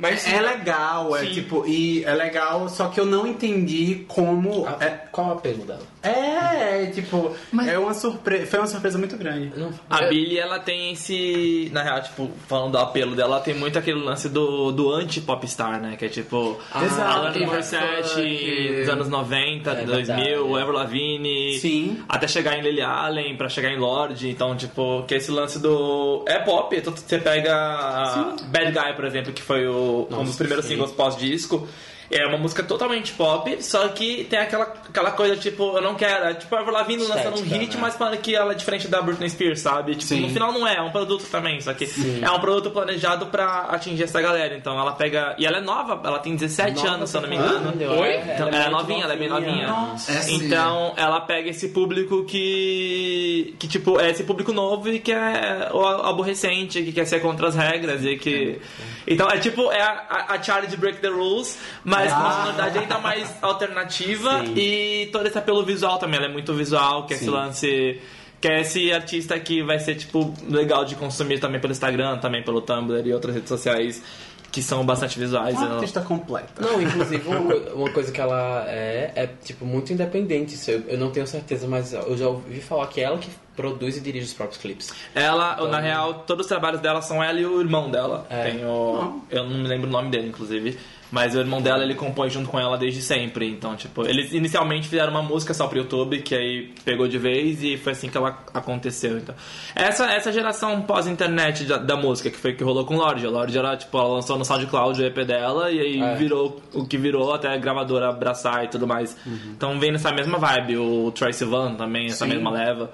[0.00, 1.32] Mas é legal, é Sim.
[1.34, 5.32] tipo e é legal, só que eu não entendi como A- é, Qual é o
[5.34, 5.82] apelo dela?
[6.02, 9.52] é, tipo, Mas- é uma surpresa, foi uma surpresa muito grande.
[9.88, 11.68] A Billie, ela tem esse.
[11.72, 15.80] Na real, tipo, falando do apelo dela, ela tem muito aquele lance do, do anti-popstar,
[15.80, 15.96] né?
[15.98, 16.58] Que é tipo.
[16.72, 17.18] Ah, Exato.
[17.18, 20.42] Alanis Morissette dos anos 90, É 2000, verdade.
[20.60, 21.58] Avril Lavigne.
[21.58, 22.02] Sim.
[22.08, 24.28] Até chegar em Lily Allen, pra chegar em Lorde.
[24.28, 26.24] Então, tipo, que esse lance do.
[26.26, 26.74] É pop.
[26.76, 30.72] Então, você pega a Bad Guy, por exemplo, que foi o, um dos primeiros sim.
[30.72, 31.66] singles pós-disco.
[32.10, 36.24] É uma música totalmente pop, só que tem aquela, aquela coisa, tipo, eu não quero.
[36.24, 37.80] é Tipo, a Avril Lavigne lançando um hit, né?
[37.80, 39.92] mas falando que ela é diferente da Britney Spears, sabe?
[39.92, 40.20] Tipo, Sim.
[40.22, 41.88] no final não é, é um produto também, só que
[42.20, 44.56] é um produto planejado pra atingir essa galera.
[44.56, 45.36] Então ela pega.
[45.38, 47.72] E ela é nova, ela tem 17 anos, se eu não me engano.
[48.00, 48.16] Oi?
[48.16, 49.94] Então, ela, é novinha, ela é bem novinha.
[49.94, 50.46] É sim.
[50.46, 53.54] Então ela pega esse público que.
[53.58, 57.46] que tipo, é esse público novo e que é o aborrecente, que quer ser contra
[57.46, 58.60] as regras e que.
[59.06, 62.78] Então é tipo, é a, a Charlie de Break the Rules, mas com uma sonoridade
[62.78, 64.54] ainda mais alternativa Sim.
[64.56, 66.16] e todo esse apelo visual também.
[66.18, 68.00] Ela é muito visual, que é esse lance.
[68.40, 72.42] Que é esse artista que vai ser, tipo, legal de consumir também pelo Instagram, também
[72.42, 74.02] pelo Tumblr e outras redes sociais
[74.50, 75.54] que são bastante visuais.
[75.56, 76.50] Uma Eu- artista completa.
[76.58, 80.54] Não, inclusive uma, co- uma coisa que ela é, é tipo muito independente.
[80.54, 83.28] Isso eu, eu não tenho certeza, mas eu já ouvi falar que é ela que
[83.54, 84.90] produz e dirige os próprios clipes.
[85.14, 88.26] Ela, na real, todos os trabalhos dela são ela e o irmão dela.
[88.30, 88.50] É.
[88.50, 89.20] Tem o.
[89.30, 90.76] Eu não me lembro o nome dele, inclusive.
[91.10, 93.48] Mas o irmão dela ele compõe junto com ela desde sempre.
[93.50, 97.62] Então, tipo, eles inicialmente fizeram uma música só pro YouTube, que aí pegou de vez
[97.64, 99.18] e foi assim que ela aconteceu.
[99.18, 99.34] Então,
[99.74, 103.26] essa, essa geração pós-internet da, da música, que foi que rolou com Lorde.
[103.26, 106.14] A Lorde, ela, tipo, ela lançou no SoundCloud o EP dela e aí É.
[106.14, 109.16] virou o que virou até a gravadora abraçar e tudo mais.
[109.48, 110.76] Então vem nessa mesma vibe.
[110.76, 112.32] O Troy Sivan também, essa Sim.
[112.34, 112.90] mesma leva.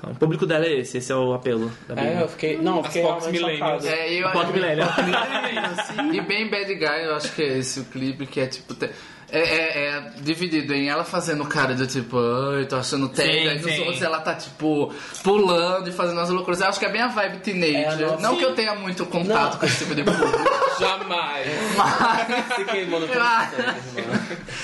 [0.00, 2.22] Então, o público dela é esse, esse é o apelo da É, Britney.
[2.22, 2.56] eu fiquei.
[2.56, 3.86] Não, eu fiquei Fox realmente chocado.
[3.86, 4.88] É, eu, Pop Millennial.
[6.12, 8.74] E bem Bad Guy, eu acho que é esse o clipe, que é tipo.
[8.74, 8.90] te-
[9.32, 13.78] É, é- é dividido em ela fazendo cara do tipo, ai, tô achando e nos
[13.78, 16.60] outros ela tá tipo pulando e fazendo as loucuras.
[16.60, 18.06] Eu acho que é bem a vibe É teenager.
[18.08, 19.58] nossa- Não que eu tenha muito contato Não.
[19.60, 20.38] com esse tipo de público,
[20.80, 21.46] Jamais.
[21.76, 22.54] mas.
[22.56, 23.06] Se queimou no.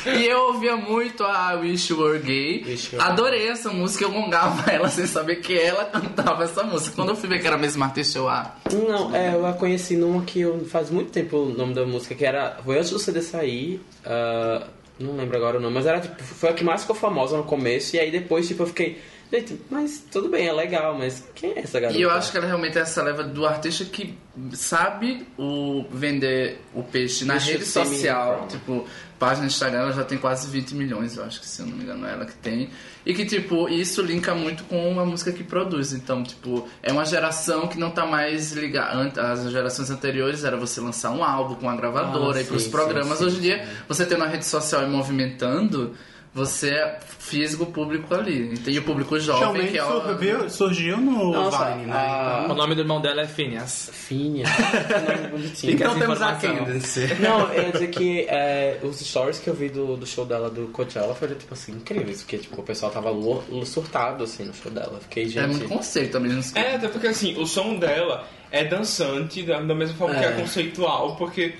[0.06, 2.60] E eu ouvia muito a Wish You Were Gay.
[2.60, 6.94] You Were Adorei essa música, eu gongava ela sem saber que ela cantava essa música.
[6.94, 9.52] Quando eu fui ver que era a mesma artista, eu, ah, Não, é, eu a
[9.52, 12.56] conheci numa que eu, faz muito tempo o nome da música, que era.
[12.64, 13.80] Foi antes do CD sair.
[14.04, 14.55] ah,
[14.98, 17.44] não lembro agora o nome, mas era tipo, foi a que mais ficou famosa no
[17.44, 18.98] começo, e aí depois, tipo, eu fiquei.
[19.32, 21.98] Gente, mas tudo bem, é legal, mas quem é essa garota?
[21.98, 24.16] E eu acho que ela realmente é essa leva do artista que
[24.52, 28.46] sabe o vender o peixe na rede social.
[28.48, 28.86] Tipo,
[29.18, 31.76] página no Instagram ela já tem quase 20 milhões, eu acho que se eu não
[31.76, 32.70] me engano é ela que tem.
[33.04, 35.92] E que, tipo, isso linka muito com a música que produz.
[35.92, 39.10] Então, tipo, é uma geração que não tá mais ligada.
[39.32, 42.70] As gerações anteriores era você lançar um álbum com a gravadora Ah, e pros sim,
[42.70, 43.18] programas.
[43.18, 45.94] sim, Hoje em dia, você tendo a rede social e movimentando.
[46.36, 46.70] Você
[47.18, 48.52] fisga o público ali.
[48.66, 50.02] E o público jovem, Realmente que é o...
[50.02, 51.92] surgiu, surgiu no Nossa, Vine, né?
[51.96, 53.90] a- O nome do irmão dela é Phineas.
[54.06, 54.42] Que
[55.32, 55.72] bonitinho.
[55.72, 56.32] Fica Então essa temos a.
[56.34, 57.06] Candace.
[57.20, 60.50] Não, eu ia dizer que é, os stories que eu vi do, do show dela
[60.50, 62.22] do Coachella foram, tipo assim, incríveis.
[62.22, 64.98] Porque, tipo, o pessoal tava lo- lo- surtado, assim, no show dela.
[65.00, 65.38] Fiquei, gente...
[65.38, 66.32] É muito conceito também.
[66.32, 66.62] não sei.
[66.62, 70.28] É, até porque assim, o som dela é dançante, da, da mesma forma que É.
[70.28, 71.54] é conceitual, porque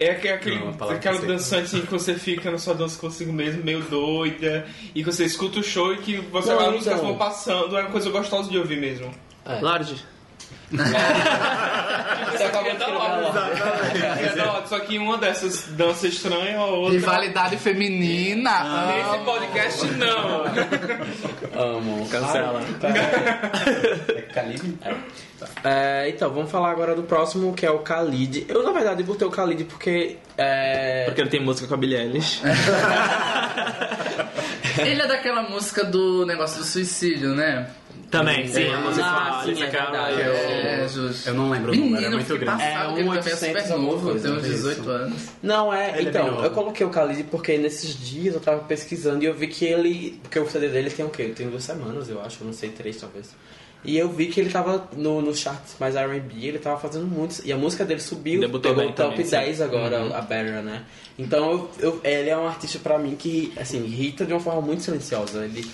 [0.00, 3.64] é aque- aquele, Não, aquela dançante assim, que você fica na sua dança consigo mesmo,
[3.64, 7.06] meio doida, e que você escuta o show e que você Não, as músicas então.
[7.08, 9.12] vão passando, é uma coisa gostosa de ouvir mesmo.
[9.46, 9.60] É.
[12.30, 13.22] Você acabou de falar.
[14.36, 16.92] É hora, só que uma dessas danças estranhas, a outra.
[16.92, 18.50] Rivalidade feminina.
[18.50, 18.92] Ah.
[18.94, 20.44] Nesse podcast, não.
[21.60, 22.06] Amo.
[22.08, 22.60] Cancela.
[24.14, 24.76] É Calibre?
[24.84, 24.94] É,
[26.08, 28.46] então, vamos falar agora do próximo, que é o Khalid.
[28.48, 30.16] Eu, na verdade, botei o Khalid porque...
[30.36, 31.04] É...
[31.06, 32.42] Porque ele tem música com a Billie Eilish.
[34.78, 37.68] Ele é daquela música do negócio do suicídio, né?
[38.10, 39.90] Também, sim, a música Ah, com a sim, Alicia é Cara.
[39.90, 40.22] verdade.
[40.22, 40.86] É.
[41.26, 42.62] Eu não lembro o número, é muito grande.
[42.62, 44.54] É, que ele também é 800 super novo, tem uns isso.
[44.54, 45.22] 18 anos.
[45.42, 45.98] Não, é.
[45.98, 46.44] Ele é então, novo.
[46.44, 50.18] eu coloquei o Khalid porque nesses dias eu tava pesquisando e eu vi que ele.
[50.22, 51.32] Porque o CD dele tem o quê?
[51.36, 53.34] Tem duas semanas, eu acho, eu não sei, três talvez.
[53.84, 57.40] E eu vi que ele tava no, no charts mais RB, ele tava fazendo muitos.
[57.44, 59.30] E a música dele subiu, Debutou pegou o top também, sim.
[59.30, 60.82] 10 agora, a Better, né?
[61.18, 64.60] Então eu, eu- ele é um artista pra mim que, assim, irrita de uma forma
[64.60, 65.44] muito silenciosa.
[65.44, 65.64] Ele.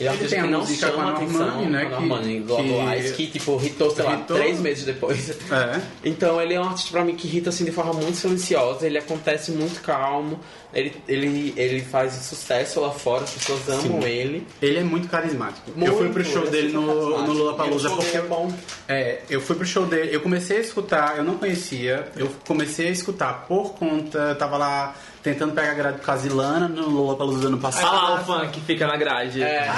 [0.00, 2.06] Ele é um artista que não chama a atenção Normani, né, com a que-
[2.40, 5.30] Normani, que- que tipo, hitou, sei lá, Hitou- três meses depois.
[5.30, 5.80] É.
[6.02, 8.98] Então ele é um artista pra mim que irrita assim de forma muito silenciosa, ele
[8.98, 10.40] acontece muito calmo,
[10.72, 14.46] ele, ele, ele faz sucesso lá fora, as pessoas amam ele.
[14.60, 15.70] Ele é muito carismático.
[15.70, 18.16] eu Muito, fui pro show é dele no, no E o show porque...
[18.16, 18.52] é bom.
[18.88, 22.88] É, eu fui pro show dele, eu comecei a escutar, eu não conhecia, eu comecei
[22.88, 27.40] a escutar por conta, eu tava lá tentando pegar a grade do Casilana no Lollapalooza
[27.42, 27.86] do ano passado.
[27.86, 29.40] Olha lá o fã que fica na grade.
[29.42, 29.70] É,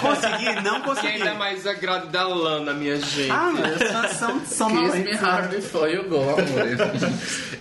[0.00, 1.08] Consegui, não consegui.
[1.08, 3.30] ainda mais agrado da Lana, minha gente.
[3.30, 5.12] Ah, mas são, são, Kiss Me né?
[5.16, 7.12] Hard Before You Go, amor.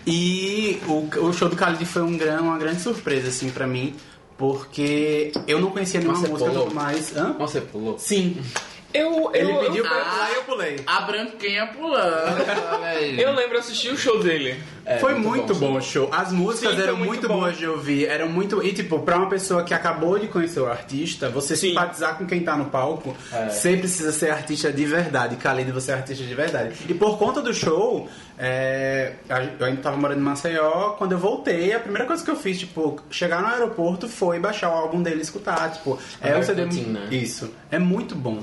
[0.08, 3.96] E o, o show do Khalid foi um gran, uma grande surpresa, assim, pra mim,
[4.38, 6.70] porque eu não conhecia nenhuma Você música pulou?
[6.70, 7.16] do mais...
[7.16, 7.34] Hã?
[7.40, 7.98] Você pulou?
[7.98, 8.38] Sim.
[8.94, 10.80] Eu, Ele eu, pediu eu, pra eu pular e eu pulei.
[10.88, 12.42] A branquinha pulando.
[12.74, 13.22] Olha aí.
[13.22, 14.60] eu lembro de assistir o show dele.
[14.84, 16.10] É, foi muito, bom, o show.
[16.12, 17.40] As músicas Sim, foi eram muito muito, bom.
[17.42, 18.08] boas de ouvir.
[18.08, 18.64] Eram muito.
[18.64, 21.70] E, tipo, pra uma pessoa que acabou de conhecer o artista, você Sim.
[21.70, 23.50] simpatizar com quem tá no palco, É.
[23.50, 25.36] você precisa ser artista de verdade.
[25.36, 26.74] Khalid, você é artista de verdade.
[26.90, 30.92] E por conta do show, é, a- eu ainda tava morando em Maceió.
[30.98, 34.72] Quando eu voltei, a primeira coisa que eu fiz, tipo, chegar no aeroporto foi baixar
[34.72, 35.72] o álbum dele e escutar.
[35.74, 36.66] Tipo, é o CD.
[36.66, 37.08] Teen, né?
[37.12, 37.54] Isso.
[37.70, 38.40] É muito bom.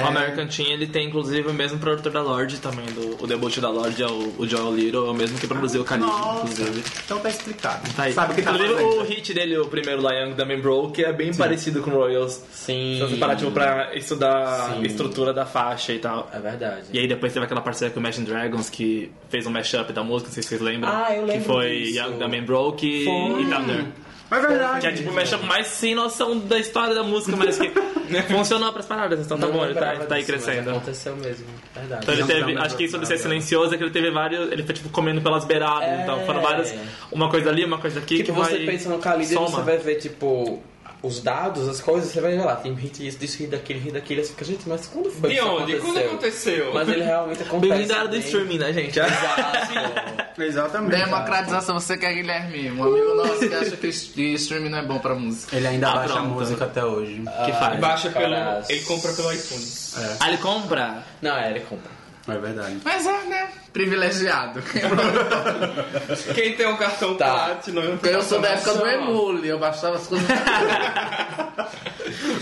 [0.00, 3.58] O American Teen, ele tem inclusive o mesmo produtor da Lorde também, do, o debut
[3.58, 6.82] da Lorde é o, o Joel Little, é o mesmo que produziu o Khalid, inclusive.
[7.04, 7.90] Então tá explicado.
[7.94, 8.12] Tá aí.
[8.12, 9.00] Sabe o que tá inclusive fazendo.
[9.00, 12.42] o hit dele, o primeiro lá, Young Dumb Broke, é bem parecido com o Royals.
[12.52, 12.96] Sim.
[12.98, 14.82] Se você parar, tipo, pra estudar Sim.
[14.82, 16.30] a estrutura da faixa e tal.
[16.32, 16.84] É verdade.
[16.92, 20.02] E aí depois teve aquela parceria com o Imagine Dragons que fez um mashup da
[20.02, 20.90] música, não sei se vocês lembram.
[20.90, 21.98] Ah, eu lembro Que foi disso.
[21.98, 23.42] Young Dumb Broke e, Foi.
[23.42, 23.84] e Thunder.
[24.36, 24.80] É verdade.
[24.80, 27.70] Que é tipo o mashup mais sem noção da história da música, mas que
[28.32, 30.70] funcionou pras paradas, então tá Não bom, ele tá, lembrava tá aí disso, mas crescendo.
[30.70, 32.00] Aconteceu mesmo, verdade.
[32.02, 34.50] Então ele Não, teve, acho que isso de ser silencioso é que ele teve vários,
[34.50, 36.02] ele foi tipo comendo pelas beiradas, É.
[36.02, 36.74] então foram várias,
[37.10, 39.48] uma coisa ali, uma coisa aqui Tipo, que você vai pensa no Khalid e soma.
[39.48, 40.62] você vai ver, tipo,
[41.02, 43.92] os dados, as coisas, você vai ver lá, tem hit isso, disso, hit daquilo, hit
[43.92, 45.76] daquilo, você fica, gente, mas quando foi De que isso onde?
[45.78, 46.72] Quando aconteceu?
[46.74, 47.70] Mas ele realmente acontece.
[47.72, 48.98] Bem-vindo à era do streaming, né, gente?
[49.00, 50.32] Exato.
[50.40, 50.96] Exatamente.
[51.04, 52.70] Democratização, você quer Guilherme?
[52.70, 55.56] Um amigo nosso que acha que que streaming não é bom pra música.
[55.56, 56.28] Ele ainda Ah, baixa pronto.
[56.28, 57.22] música até hoje.
[57.44, 57.80] que faz.
[57.80, 58.34] Baixa pelo.
[58.68, 59.94] Ele compra pelo iTunes.
[60.20, 61.02] Ah, ele compra?
[61.20, 62.01] Não, é, ele compra.
[62.28, 62.78] É verdade.
[62.84, 63.48] Mas é, né?
[63.72, 64.62] Privilegiado.
[66.34, 67.46] Quem tem um cartão Tá.
[67.46, 67.96] Platinum.
[67.96, 68.86] Porque eu sou da época do.
[68.86, 70.28] Emule, eu baixava as coisas.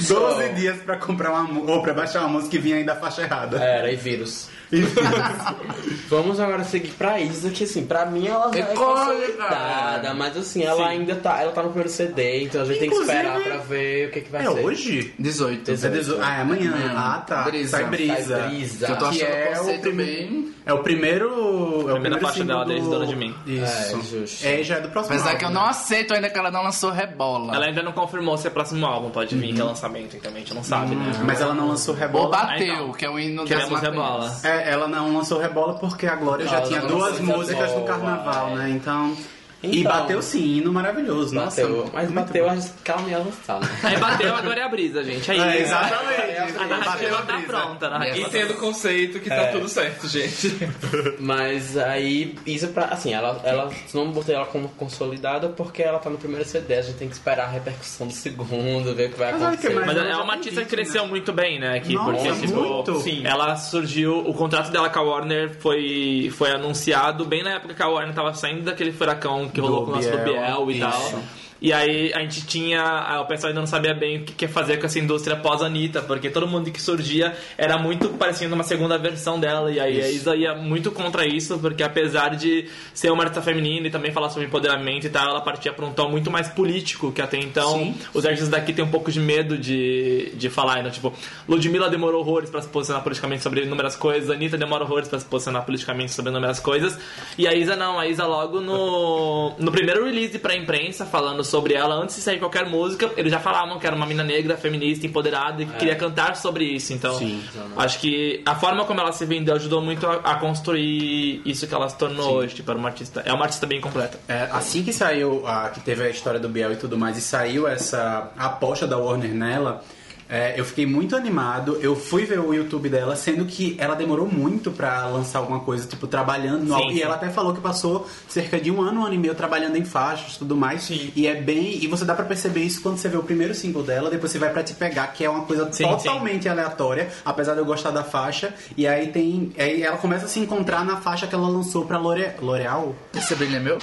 [0.09, 3.23] 12 dias pra comprar uma ou pra baixar uma música que vinha ainda a faixa
[3.23, 3.59] errada.
[3.63, 4.49] Era, e vírus.
[6.09, 10.37] Vamos agora seguir pra Isa, que assim, pra mim ela já é Recolhe, consolidada, mas
[10.37, 13.17] assim, ela ainda tá, ela tá no primeiro CD, então a gente tem que Inclusive,
[13.19, 14.65] esperar pra ver o que, que vai É ser.
[14.65, 15.15] hoje?
[15.19, 15.71] 18.
[15.71, 16.73] É dezo- Ah, é amanhã.
[16.97, 17.43] Ah, tá.
[17.45, 17.77] Brisa.
[17.77, 18.15] Sai brisa.
[18.39, 18.87] Sai brisa.
[18.87, 20.55] Que eu tô Que achando é o primeiro- bem.
[20.71, 21.27] É o primeiro.
[21.29, 22.91] É o Primeira primeiro faixa dela desde do...
[22.91, 23.35] Dona de Mim.
[23.47, 23.65] Isso.
[23.65, 24.47] É, justo.
[24.47, 25.15] É, já é do próximo.
[25.17, 25.71] Apesar que eu álbum, não né?
[25.71, 27.55] aceito ainda que ela não lançou rebola.
[27.55, 30.63] Ela ainda não confirmou se é próximo álbum, pode vir relançamento, então a gente não
[30.63, 31.13] sabe, né?
[31.25, 32.29] Mas ela não lançou Ou rebola.
[32.31, 32.93] bateu, Ah, então.
[32.93, 33.95] que é o hino das Queremos maconhas.
[33.95, 34.37] rebola.
[34.45, 38.55] É, ela não lançou rebola porque a Glória já tinha duas músicas no carnaval, é.
[38.55, 38.71] né?
[38.71, 39.17] Então.
[39.63, 39.93] E Então.
[39.93, 41.35] bateu sim, hino maravilhoso.
[41.35, 42.51] Nossa, Bateu, mas muito bateu bom.
[42.53, 43.69] a calma e avançar, né?
[43.83, 45.31] Aí bateu, agora é a brisa, gente.
[45.31, 46.21] Aí, É, exatamente.
[46.57, 47.87] A Bateu narrativa a tá pronta.
[47.87, 50.57] A narrativa Entendo o conceito que tá tudo certo, gente.
[51.21, 52.87] Mas aí, isso pra.
[52.87, 56.83] Assim, ela, ela não botei ela como consolidada porque ela tá no primeiro CD, a
[56.83, 59.75] gente tem que esperar a repercussão do segundo, ver o que vai Mas acontecer.
[59.75, 61.77] Mas ela é uma artista que vídeo, cresceu muito bem, né?
[61.77, 63.01] Aqui, Nossa, porque, tipo, muito.
[63.01, 67.75] sim, ela surgiu, o contrato dela com a Warner foi, foi anunciado bem na época
[67.75, 70.71] que a Warner tava saindo daquele furacão que Do rolou com o lance do Biel
[70.71, 70.81] e isso.
[70.81, 71.23] tal.
[71.61, 73.21] E aí a gente tinha.
[73.21, 76.47] O pessoal ainda não sabia bem o que fazer com essa indústria pós-Anitta, porque todo
[76.47, 79.71] mundo que surgia era muito parecendo uma segunda versão dela.
[79.71, 83.89] E aí a Isa ia muito contra isso, porque apesar de ser uma artista feminina
[83.89, 87.13] e também falar sobre empoderamento e tal, ela partia para um tom muito mais político,
[87.13, 87.95] que até então Sim.
[88.15, 90.81] os artistas daqui têm um pouco de medo de, de falar.
[90.81, 91.13] Então, tipo,
[91.47, 95.27] Ludmilla demorou horrores para se posicionar politicamente sobre inúmeras coisas, Anitta demora horrores para se
[95.27, 96.99] posicionar politicamente sobre inúmeras coisas.
[97.37, 101.75] E a Isa não, a Isa logo no, no primeiro release pra imprensa, falando sobre
[101.75, 105.07] ela, antes de sair qualquer música, eles já falavam que era uma mina negra, feminista,
[105.07, 106.93] empoderada e que queria cantar sobre isso.
[106.93, 107.43] Então, Sim.
[107.77, 111.75] acho que a forma como ela se vendeu ajudou muito a, a construir isso que
[111.75, 112.55] ela se tornou hoje.
[112.55, 114.19] Tipo, era uma artista, é uma artista bem completa.
[114.29, 117.21] É, assim que saiu, a, que teve a história do Biel e tudo mais, e
[117.21, 119.83] saiu essa aposta da Warner nela,
[120.31, 121.77] é, eu fiquei muito animado.
[121.83, 125.89] Eu fui ver o YouTube dela, sendo que ela demorou muito pra lançar alguma coisa,
[125.89, 126.95] tipo, trabalhando no Sim, sim.
[126.95, 129.75] E ela até falou que passou cerca de um ano, um ano e meio trabalhando
[129.77, 130.83] em faixas e tudo mais.
[130.83, 131.11] Sim.
[131.17, 131.83] E é bem.
[131.83, 134.39] E você dá pra perceber isso quando você vê o primeiro single dela, depois você
[134.39, 137.91] vai pra te pegar, que é uma coisa Sim, totalmente aleatória, apesar de eu gostar
[137.91, 138.55] da faixa.
[138.77, 139.53] E aí tem.
[139.59, 142.35] Aí ela começa a se encontrar na faixa que ela lançou pra L'Oreal.
[142.41, 142.95] L'Oreal?
[143.17, 143.79] Esse brilho é meu?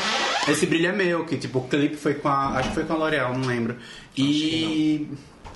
[0.47, 2.57] Esse brilho é meu, que tipo, o clipe foi com a.
[2.57, 3.75] Acho que foi com a L'Oreal, não lembro.
[4.15, 5.07] E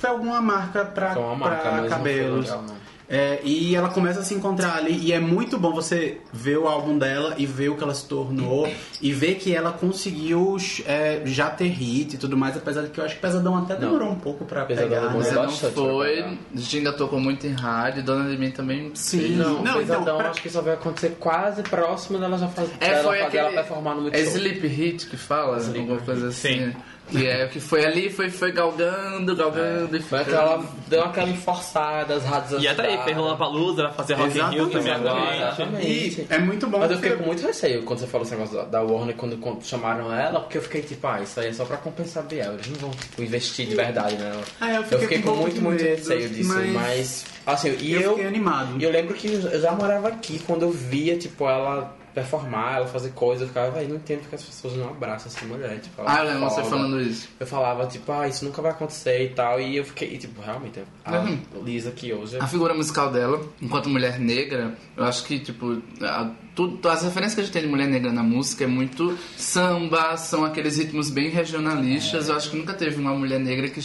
[0.01, 2.49] foi alguma marca pra, Foi uma marca, pra não cabelos.
[2.49, 2.81] Não.
[3.13, 6.65] É, e ela começa a se encontrar ali e é muito bom você ver o
[6.65, 11.21] álbum dela e ver o que ela se tornou e ver que ela conseguiu é,
[11.25, 14.07] já ter hit e tudo mais, apesar de que eu acho que Pesadão até demorou
[14.09, 15.31] um pouco pra Pesadão pegar, demorou né?
[15.35, 16.15] Não bastante foi.
[16.15, 16.27] pegar.
[16.55, 18.91] A gente ainda tocou muito em rádio, Dona de Mim também.
[18.95, 22.47] Sim, Não, não, Pesadão, então, pra- acho que só vai acontecer quase próximo dela já
[22.47, 23.37] fazer É, foi fazer aquele...
[23.43, 24.31] ela performar no É Multishow.
[24.37, 25.57] Sleep Hit que fala?
[25.57, 26.71] Alguma coisa assim.
[26.71, 26.75] Sim.
[27.11, 32.15] Que é que foi ali, foi, foi galgando, galgando e Foi aquela, deu aquela enforçada,
[32.15, 35.35] as rádios E até aí, fez Lollapalooza, vai fazer Rock in Rio também agora.
[35.35, 36.21] Exatamente.
[36.21, 36.79] E é muito bom.
[36.79, 39.63] Mas eu fiquei com muito receio quando você falou esse negócio da- Warner, quando, quando
[39.63, 42.53] chamaram ela, porque eu fiquei tipo, ah, isso aí é só pra compensar a Biel,
[42.53, 44.31] eles não vão tipo, investir de verdade, né?
[44.59, 47.75] Ah, eu eu fiquei fiquei com com muito, muito medo, receio disso, mas- mas, assim,
[47.79, 48.75] e eu eu, fiquei animado.
[48.79, 52.87] e eu lembro que eu já morava aqui, quando eu via, tipo, ela performar, ela
[52.87, 56.01] fazer coisas, eu ficava, velho, não entendo porque as pessoas não abraçam essa mulher, tipo,
[56.01, 57.29] ela Ah, eu lembro você falando isso.
[57.39, 60.81] Eu falava, tipo, ah, isso nunca vai acontecer e tal, e eu fiquei, tipo, realmente,
[61.05, 61.39] a Uhum.
[61.63, 62.37] Lisa aqui hoje...
[62.39, 67.35] A figura musical dela, enquanto mulher negra, eu acho que, tipo, a- tudo, as referências
[67.35, 71.09] que a gente tem de mulher negra na música é muito samba, são aqueles ritmos
[71.09, 72.27] bem regionalistas.
[72.29, 73.79] Eu acho que nunca teve uma mulher negra que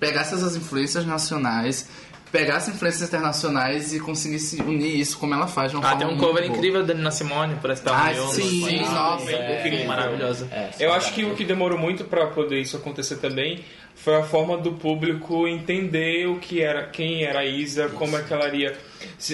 [0.00, 1.88] pegasse essas influências nacionais,
[2.34, 6.14] pegasse influências internacionais e conseguisse unir isso como ela faz de uma Ah, forma tem
[6.16, 6.56] um cover boa.
[6.56, 9.86] incrível da Nina Simone, por esse Ah, Meu, sim, Sim, nossa, é, incrível.
[9.86, 10.48] maravilhoso.
[10.50, 14.24] É, Eu acho que o que demorou muito pra poder isso acontecer também foi a
[14.24, 18.48] forma do público entender o que era, quem era a Isa, como é que ela
[18.48, 18.76] iria,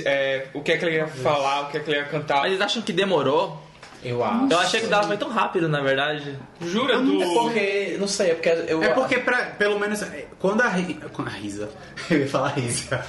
[0.05, 2.41] é, o que é que ela ia falar, o que é que ela ia cantar.
[2.43, 3.59] Mas eles acham que demorou?
[4.03, 4.47] Eu acho.
[4.51, 6.35] Eu achei que dava foi tão rápido, na verdade.
[6.63, 8.83] Jura do É porque, não sei, é porque eu...
[8.83, 11.69] É porque, pra, pelo menos, é, quando a, Ri- quando a Risa.
[12.11, 13.05] Eu ia falar Risa.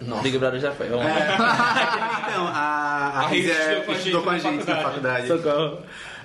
[0.00, 0.22] Nossa.
[0.22, 1.12] Big Brother já foi, vamos lá.
[2.28, 5.28] então, a, a, A Risa Risa estudou com a estudou com a gente na faculdade.
[5.28, 5.78] Socorro.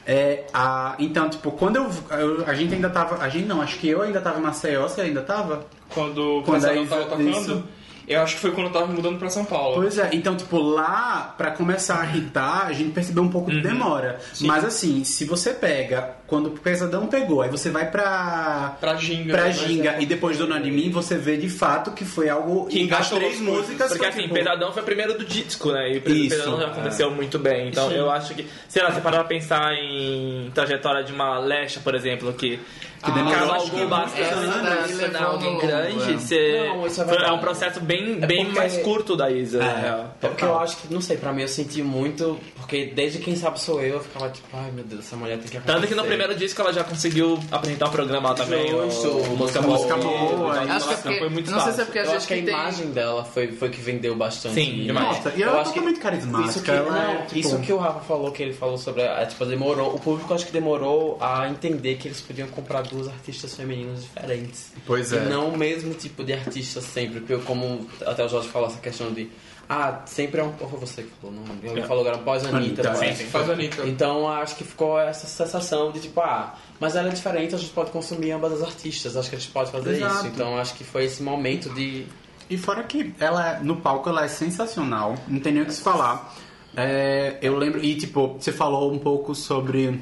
[0.08, 3.24] É, a, então, tipo, quando eu, eu- A gente ainda tava.
[3.24, 5.64] A gente não, acho que eu ainda tava em Maceió, você ainda tava?
[5.94, 7.30] quando Quando a Isa- tava tocando.
[7.30, 7.64] isso.
[8.08, 9.76] Eu acho que foi quando eu tava mudando pra São Paulo.
[9.76, 13.62] Pois é, então, tipo, lá, pra começar a irritar, a gente percebeu um pouco de
[13.62, 14.20] demora.
[14.42, 18.78] Mas assim, se você pega, quando o Pesadão pegou, aí você vai pra.
[18.80, 19.34] Pra Ginga.
[19.34, 19.52] Pra né?
[19.52, 22.68] Ginga e depois Dona de Mim, você vê de fato que foi algo.
[22.68, 23.90] Que as engatou três músicas.
[23.90, 25.92] Porque foi, assim, tipo, Pesadão foi primeiro do disco, né?
[25.92, 27.70] E o Isso, Pesadão já aconteceu muito bem.
[27.70, 31.80] Então eu acho que, sei lá, você parar pra pensar em trajetória de uma Lecha,
[31.80, 32.60] por exemplo, que,
[33.04, 36.12] Que demorou, cavalgou acho que, bastante essa pra alguém grande.
[36.14, 36.18] é.
[36.18, 39.32] Você, Não, isso é foi- é, um processo bem, É bem porque- mais curto da
[39.32, 39.64] Isa.
[39.64, 40.16] real.
[40.22, 43.36] É porque eu acho que, não sei, pra mim eu senti muito, porque desde Quem
[43.36, 45.76] Sabe Sou Eu, eu ficava tipo, ai meu Deus, essa mulher tem que acontecer.
[45.80, 48.68] Tanto que no primeiro disco ela já conseguiu apresentar um programa lá também.
[48.70, 50.36] Justo, o, música música boa.
[50.36, 51.86] boa, Então, Acho que é porque, foi muito não sei se é fácil.
[51.86, 52.48] porque a gente acho que a tem...
[52.50, 54.54] imagem dela foi, foi que vendeu bastante.
[54.56, 55.08] Sim, demais.
[55.08, 56.50] Nossa, e ela Eu é acho que- carismática.
[56.50, 59.04] Isso que, ela não, é, tipo, isso que o Rafa falou, que ele falou sobre.
[59.28, 59.96] Tipo, demorou.
[59.96, 64.72] O público acho que demorou a entender que eles podiam comprar duas artistas femininas diferentes.
[64.86, 65.26] Pois E é.
[65.26, 67.20] não o mesmo tipo de artista sempre.
[67.22, 69.30] Porque eu, como até o Jorge falou, essa questão de.
[69.70, 70.54] Ah, sempre é um.
[70.60, 71.44] Ou foi você que falou, não.
[71.70, 71.88] Alguém É.
[71.88, 72.58] falou agora pós-Anitta.
[72.58, 73.18] Anitta, parece.
[73.20, 73.88] Sim, sim, faz a Anitta.
[73.88, 77.72] Então acho que ficou essa sensação de tipo, ah, mas ela é diferente, a gente
[77.72, 80.16] pode consumir ambas as artistas, acho que a gente pode fazer Exato.
[80.16, 80.28] isso.
[80.28, 82.06] Então acho que foi esse momento de.
[82.50, 85.16] E fora que ela, no palco, ela é sensacional.
[85.26, 86.36] Não tem nem o que se falar.
[86.76, 87.82] É, eu lembro...
[87.84, 90.02] E, tipo, você falou um pouco sobre...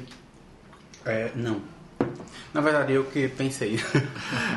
[1.04, 1.60] é, não.
[2.52, 3.80] Na verdade, eu que pensei.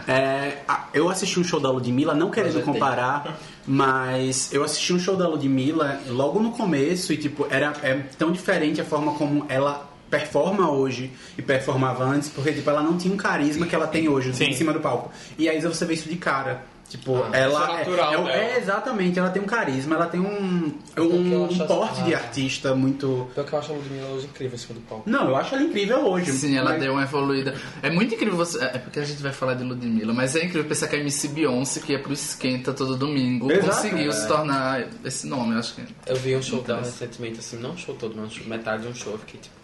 [0.06, 0.58] É,
[0.94, 5.28] eu assisti um show da Ludmilla, não querendo comparar, mas eu assisti um show da
[5.30, 10.70] Ludmilla logo no começo e, tipo, era é tão diferente a forma como ela performa
[10.70, 14.34] hoje e performava antes, porque, tipo, ela não tinha um carisma que ela tem hoje
[14.34, 14.46] Sim.
[14.46, 15.10] em cima do palco.
[15.38, 16.66] E aí você vê isso de cara.
[16.90, 18.32] Tipo, Ah, ela isso é natural é, dela.
[18.34, 22.18] é, exatamente, ela tem um carisma, ela tem um, um, um porte de ah.
[22.20, 23.28] artista muito.
[23.34, 25.10] Pelo que eu acho a Ludmilla hoje incrível em cima do palco.
[25.10, 26.32] Não, eu acho ela incrível hoje.
[26.32, 27.56] Sim, ela mas- deu uma evoluída.
[27.82, 28.64] É muito incrível você.
[28.64, 31.30] É porque a gente vai falar de Ludmilla, mas é incrível pensar que a MC
[31.30, 33.68] Beyoncé, que ia pro Esquenta todo domingo, Exato.
[33.70, 34.12] conseguiu É.
[34.12, 35.84] se tornar esse nome, eu acho que.
[36.06, 38.90] Eu vi um show dela Então, recentemente, assim, não um show todo, mas metade de
[38.90, 39.56] um show, eu fiquei tipo,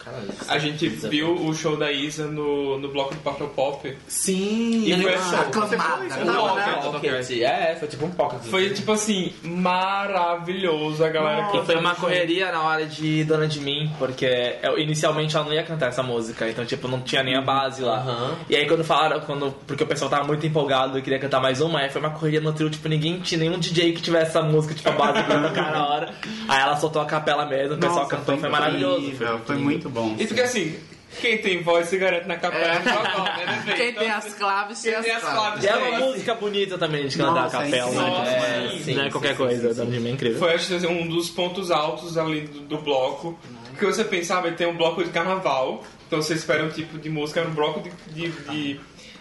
[0.48, 1.12] A é gente bizarro.
[1.12, 3.98] viu o show da Isa no, no bloco do Papel Pop.
[4.08, 5.40] Sim, E foi ah, show.
[5.40, 7.18] aclamada, Você foi, Um tava, pocket, né?
[7.18, 7.42] Pocket.
[7.42, 8.42] É, foi tipo um pocket.
[8.50, 13.48] Foi tipo assim, maravilhoso a galera que E foi uma correria na hora de Dona
[13.48, 17.24] de Mim, porque eu- inicialmente ela não ia cantar essa música, então tipo, não tinha
[17.24, 17.98] nem a base lá.
[18.00, 18.36] Aham.
[18.50, 21.62] E aí quando falaram, quando, porque o pessoal tava muito empolgado e queria cantar mais
[21.62, 24.42] uma, aí foi uma correria no trio, tipo, ninguém tinha nenhum DJ que tivesse essa
[24.42, 26.14] música, tipo, a base pra tocar na hora.
[26.48, 29.02] Aí ela soltou a capela mesmo, o pessoal Nossa, cantou, foi, maravilhoso.
[29.02, 29.99] incrível, Foi muito bom.
[30.20, 30.76] E fica assim,
[31.22, 32.80] quem tem voz se garante na capela É.
[32.80, 33.78] né, bebê?
[33.78, 35.64] Quem Então, tem as claves, quem tem as as claves.
[35.64, 35.80] E é Sim.
[35.80, 38.08] uma música bonita também de cantar a capela, é né?
[38.08, 38.26] incrível.
[38.26, 40.40] É, Sim, não é sim, qualquer sim, coisa, sim, Mim é incrível.
[40.40, 43.38] Foi acho assim, um dos pontos altos ali do, do bloco.
[43.78, 47.40] Que você pensava, tem um bloco de carnaval, então você espera um tipo de música,
[47.40, 48.80] era um bloco de, de, de-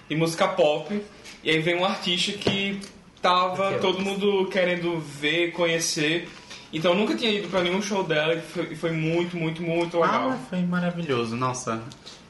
[0.08, 1.00] de música pop,
[1.44, 2.80] e aí vem um artista que
[3.22, 6.28] tava todo mundo querendo ver, conhecer.
[6.72, 9.98] Então eu nunca tinha ido pra nenhum show dela e foi, foi muito, muito, muito
[9.98, 10.30] legal.
[10.30, 11.82] Ah, foi maravilhoso, nossa.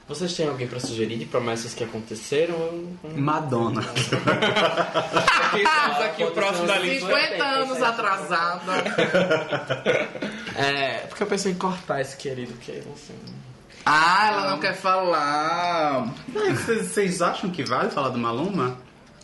[0.09, 2.57] Vocês têm alguém pra sugerir de promessas que aconteceram?
[3.15, 3.83] Madonna.
[5.49, 7.07] Aqui estamos aqui o próximo da lista.
[7.07, 8.73] 50 anos atrasada.
[10.59, 13.15] É, porque eu pensei em cortar esse querido que sei.
[13.87, 16.13] Ah, ela não quer falar.
[16.67, 18.77] Vocês acham que vale falar do Maluma?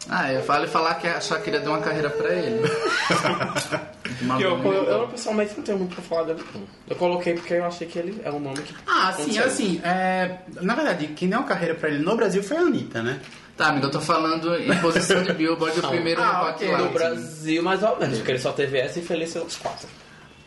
[0.08, 2.60] Ah, eu vale falar que a Shakira deu uma carreira pra ele.
[4.38, 6.44] Eu, eu, eu, pessoalmente não tenho muito pra falar dele.
[6.88, 8.74] Eu coloquei porque eu achei que ele é um nome que.
[8.86, 12.56] Ah, sim, assim, é, na verdade, quem deu uma carreira pra ele no Brasil foi
[12.56, 13.20] a Anitta, né?
[13.56, 16.76] Tá, amigo, eu tô falando em posição de Billboard, o primeiro Ah, no Hot ok.
[16.76, 16.90] No.
[16.90, 19.88] Brasil, mais ou menos, porque ele só teve essa e Feliz outros quatro.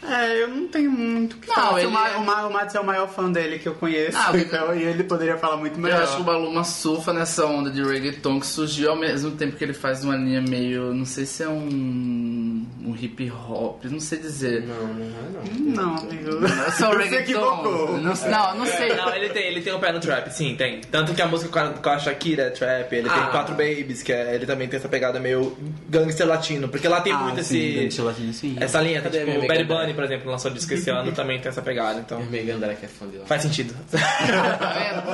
[0.03, 1.79] É, eu não tenho muito o que Não, falar.
[1.79, 3.73] ele o, Ma- é- o, Ma- o Mads é o maior fã dele que eu
[3.73, 6.03] conheço, Ah, então e ele poderia falar muito Eu melhor.
[6.03, 9.63] acho que o Maluma surfa nessa onda de reggaeton que surgiu ao mesmo tempo que
[9.63, 10.93] ele faz uma linha meio.
[10.93, 12.65] Não sei se é um.
[12.85, 14.63] um hip hop, não sei dizer.
[14.67, 15.93] Não, não é não.
[15.93, 16.45] Não, amigo.
[16.45, 17.21] É só Você reggaeton.
[17.23, 17.97] equivocou.
[17.97, 18.93] Não, não, não sei.
[18.95, 20.79] Não, ele tem, ele tem um pé no trap, sim, tem.
[20.91, 23.13] Tanto que a música com a, com a Shakira é trap, ele Ah.
[23.13, 25.57] tem Quatro Babies, que é- ele também tem essa pegada meio
[25.89, 27.79] gangster latino, porque lá tem Ah, muito sim, esse.
[27.81, 28.55] gangster latino, sim.
[28.59, 31.49] Essa linha, Cadê tipo, o Bad amiga Por exemplo, lançou disco esse ano, também tem
[31.49, 32.19] essa pegada, então.
[32.19, 33.25] Amiga André que é fã de lá.
[33.25, 33.73] Faz sentido.
[33.91, 33.97] Tá?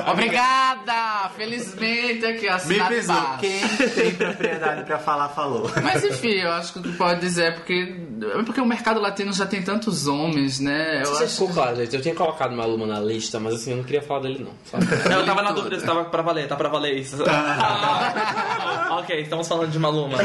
[0.12, 1.30] Obrigada!
[1.36, 3.16] Felizmente aqui, Me assinado pesou.
[3.40, 5.70] Quem tem propriedade pra falar, falou.
[5.82, 7.94] Mas enfim, eu acho que o que pode dizer é porque,
[8.38, 11.00] é porque o mercado latino já tem tantos homens, né?
[11.02, 11.94] Eu Você acho ficou claro, gente.
[11.94, 15.12] Eu tinha colocado Maluma na lista, mas assim, eu não queria falar dele, não.
[15.18, 17.16] Eu tava na dúvida se tava pra valer, tá pra valer isso.
[18.90, 20.18] ok, estamos falando de Maluma.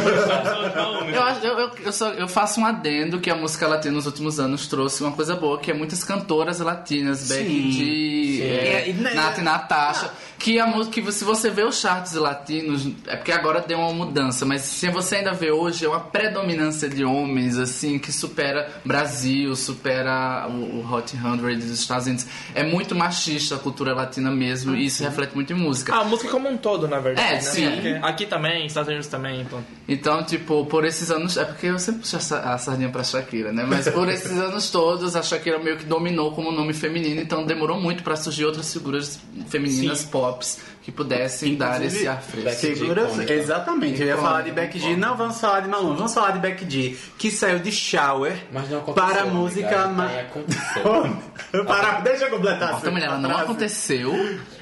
[1.13, 4.05] Eu, acho- eu, eu, eu, só- eu faço um adendo que a música latina nos
[4.05, 8.89] últimos anos trouxe uma coisa boa, que é muitas cantoras latinas, Becky G, é, É,
[8.89, 13.15] e, né, e Natasha, que a música, que se você vê os charts latinos, é
[13.15, 17.03] porque agora deu uma mudança, mas se você ainda vê hoje, é uma predominância de
[17.03, 22.25] homens, assim, que supera Brasil, supera o, o Hot 100 dos Estados Unidos.
[22.55, 25.93] É muito machista a cultura latina mesmo, e isso reflete muito em música.
[25.93, 27.27] Ah, a música como um todo, na verdade.
[27.27, 27.41] É, né?
[27.41, 27.71] sim.
[27.71, 29.41] Porque Aqui também, Estados Unidos também.
[29.41, 29.63] Então.
[29.87, 31.37] Então, tipo, por esses anos.
[31.37, 33.65] É porque eu sempre puxo a sardinha pra Shakira, né?
[33.67, 37.79] Mas por esses anos todos, a Shakira meio que dominou como nome feminino, então demorou
[37.79, 40.59] muito pra surgir outras figuras femininas pops
[40.89, 42.49] que pudessem dar esse ar fresco.
[42.49, 43.33] Becky G Segura, icônica.
[43.33, 44.01] exatamente.
[44.01, 44.95] Eu ia falar de Beck G.
[44.95, 48.69] Não vamos falar de Maluma, vamos falar de Beck G, que saiu de Shower Mas
[48.69, 49.09] não aconteceu.
[49.09, 49.83] para a música.
[49.85, 50.09] Aí ma-
[51.65, 52.77] para, deixa eu completar.
[52.79, 54.13] Então, mulher, ela não aconteceu.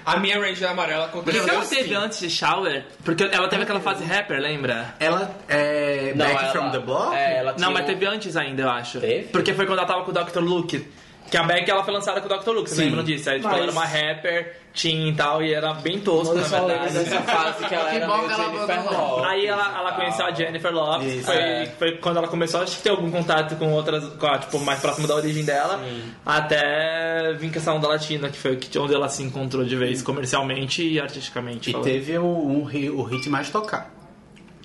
[0.06, 1.76] A minha Ranger amarela Por que aconteceu que ela assim.
[1.76, 2.86] teve antes de Shower?
[3.04, 4.96] Porque ela teve aquela fase rapper, lembra?
[5.00, 6.14] Ela é.
[6.16, 7.16] Não, Back ela- from the Block?
[7.16, 9.00] É, ela Não, tinha mas um- teve antes ainda, eu acho.
[9.00, 9.24] Teve?
[9.30, 10.40] Porque foi quando ela tava com o Dr.
[10.40, 10.88] Luke.
[11.30, 12.50] Que a Beck ela foi lançada com o Dr.
[12.52, 12.86] Luke, vocês Sim.
[12.86, 13.30] lembram disso?
[13.30, 16.42] Aí, tipo, Mas- ela era uma rapper, teen e tal, e era bem tosco, na
[16.42, 16.94] verdade.
[16.94, 18.92] dessa fase que ela Que era bom meio que ela Jennifer.
[18.94, 19.28] Lopez.
[19.28, 21.26] Aí ela, ela conheceu a Jennifer Lopez, Isso.
[21.26, 21.66] foi, É.
[21.78, 25.06] foi quando ela começou que ter algum contato com outras, com a, tipo, mais próximo
[25.08, 25.82] da origem dela,
[26.26, 30.84] até vir com essa onda latina, que foi onde ela se encontrou de vez comercialmente
[30.88, 31.70] e artisticamente.
[31.70, 31.86] E falando.
[31.86, 32.62] teve o, um
[32.96, 33.88] o hit mais tocado.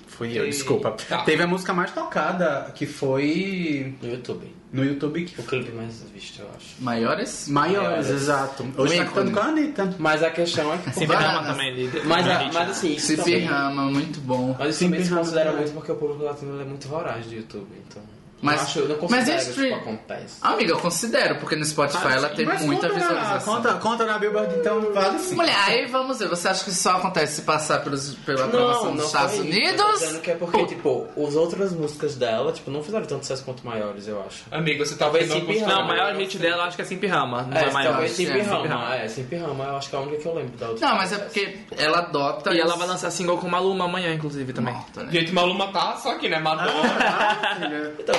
[0.07, 0.91] Fui eu, E- desculpa.
[1.09, 1.19] tá.
[1.23, 4.53] Teve a música mais tocada, que foi No YouTube.
[4.73, 5.23] No YouTube.
[5.25, 6.75] Que O clipe mais visto, eu acho.
[6.79, 7.47] Maiores?
[7.47, 8.09] Maiores, Maiores.
[8.09, 8.63] exato.
[8.75, 9.07] Hoje tá ícone.
[9.15, 9.95] cantando com a Anitta.
[9.99, 10.91] Mas a questão é que...
[10.91, 11.47] Sem Vai, Rama né?
[11.51, 12.05] também, líder.
[12.05, 12.53] Mas, a- Hit.
[12.53, 13.45] mas assim, isso Se também...
[13.45, 14.55] Rama, muito bom.
[14.59, 17.67] Mas isso também se considera muito porque o público latino é muito voraz do YouTube,
[17.89, 18.01] então...
[18.43, 20.35] Mas- eu acho, eu não mas considero é isso stream- que acontece.
[20.41, 23.55] Amiga, eu considero, porque no Spotify ela tem Mas muita conta na- visualização.
[23.55, 25.35] Conta, conta na Billboard, então vale sim.
[25.35, 28.95] Mulher, aí vamos ver, você acha que isso só acontece se passar pelos, pela aprovação
[28.95, 30.17] dos Estados foi isso, eu tô Unidos?
[30.19, 34.07] que é porque, tipo, as outras músicas dela, tipo, não fizeram tanto sucesso quanto maiores,
[34.07, 34.43] eu acho.
[34.51, 36.85] Amigo, você tá Talvez vendo sim, uma Não, o maior hit dela acho que é
[36.85, 37.43] Simp Rama.
[37.43, 37.91] Não é, É, maior.
[37.91, 40.25] talvez é, Simp Simp Rama, é, Simp Rama, eu acho que é a única que
[40.27, 40.87] eu lembro da outra.
[40.87, 42.53] Não, mas é porque ela adota.
[42.53, 44.73] E ela vai lançar single com Maluma amanhã, inclusive, também.
[44.73, 45.11] Morta, né?
[45.11, 46.39] Gente, Maluma tá só aqui, né?
[46.39, 46.73] Madonna.
[47.99, 48.15] Então,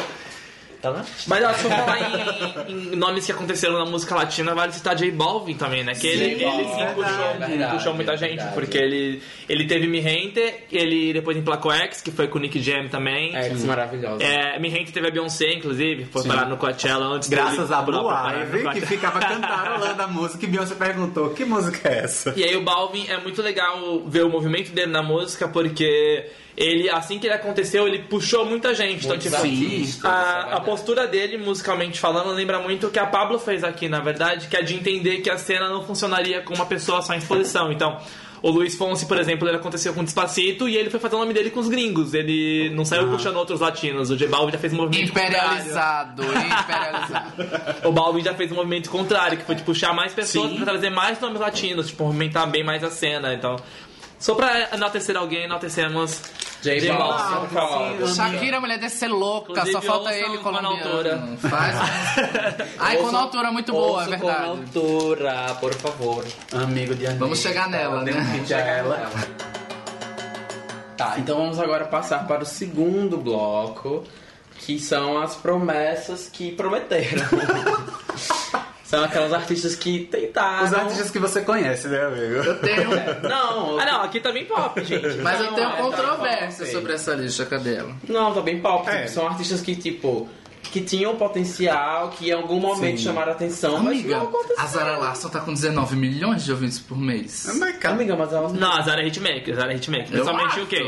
[0.84, 1.04] tá lá?
[1.26, 4.94] Mas ó, se eu falar em, em nomes que aconteceram na música latina, vale citar
[4.94, 5.94] J Balvin também, né?
[5.94, 8.54] Que ele, J ele Balvin, sim puxou, verdade, verdade, puxou muita gente, verdade.
[8.54, 12.60] porque ele, ele teve Mi Gente, ele depois emplacou X, que foi com o Nick
[12.60, 13.34] Jam também.
[13.34, 14.22] É, que maravilhosa.
[14.22, 17.82] É, Mi Gente teve a Beyoncé, inclusive, foi parar no Coachella antes Graças dele a
[17.82, 22.34] Blue Ivy, que ficava cantarolando a música, e Beyoncé perguntou, que música é essa?
[22.36, 26.26] E aí o Balvin é muito legal ver o movimento dele na música, porque
[26.56, 29.04] ele, assim que ele aconteceu, ele puxou muita gente.
[29.04, 33.38] Então, tipo, artistas, a, a postura dele, musicalmente falando, lembra muito o que a Pablo
[33.38, 36.66] fez aqui, na verdade, que é de entender que a cena não funcionaria com uma
[36.66, 37.72] pessoa só em exposição.
[37.72, 37.98] Então,
[38.40, 41.32] o Luiz Fonsi, por exemplo, ele aconteceu com Despacito e ele foi fazer o nome
[41.32, 42.12] dele com os gringos.
[42.12, 44.10] Ele não saiu puxando outros latinos.
[44.10, 47.32] O J Balvin já fez um movimento Imperializado, imperializado.
[47.36, 47.74] contrário.
[47.88, 50.90] O Balvin já fez um movimento contrário, que foi de puxar mais pessoas pra trazer
[50.90, 53.32] mais nomes latinos, tipo, movimentar bem mais a cena.
[53.32, 53.56] Então,
[54.18, 56.20] só pra enaltecer alguém, enaltecemos
[56.62, 58.06] J Balvin.
[58.14, 60.90] Shakira, mulher deve ser louca, Inclusive, só falta ouçam ele com a colombiano.
[60.90, 61.28] altura.
[61.38, 61.76] Faz.
[62.80, 64.48] Ai, com Ouçam- altura muito boa, é ouçam com verdade.
[64.48, 66.24] altura, por favor.
[66.52, 67.22] Amigo de Anitta.
[67.24, 68.32] Vamos chegar nela, Deu um né?
[68.38, 69.10] hit a ela.
[70.96, 74.04] Tá, então vamos agora passar para o segundo bloco,
[74.60, 77.26] que são as promessas que prometeram.
[78.84, 80.64] São aquelas artistas que tentaram.
[80.64, 82.34] Os artistas que você conhece, né, amigo?
[82.34, 82.90] Eu tenho.
[83.28, 85.16] Não, Ah, não, aqui tá bem pop, gente.
[85.22, 87.94] Mas eu tenho Não, é, controvérsia tá, sobre essa lista, cadê ela?
[88.06, 88.88] Não, tá bem pop.
[88.88, 89.02] É.
[89.02, 90.28] Tipo, São artistas que, tipo,
[90.74, 93.04] que tinham potencial, que em algum momento Sim.
[93.04, 94.56] chamaram atenção, Amiga, mas não aconteceu.
[94.60, 97.46] a Zara Larson tá com 19 milhões de ouvintes por mês.
[97.60, 100.08] Mas, cara, Amiga, mas ela Não, a Zara é hitmaker, Zara é hitmaker.
[100.08, 100.82] Principalmente o UK.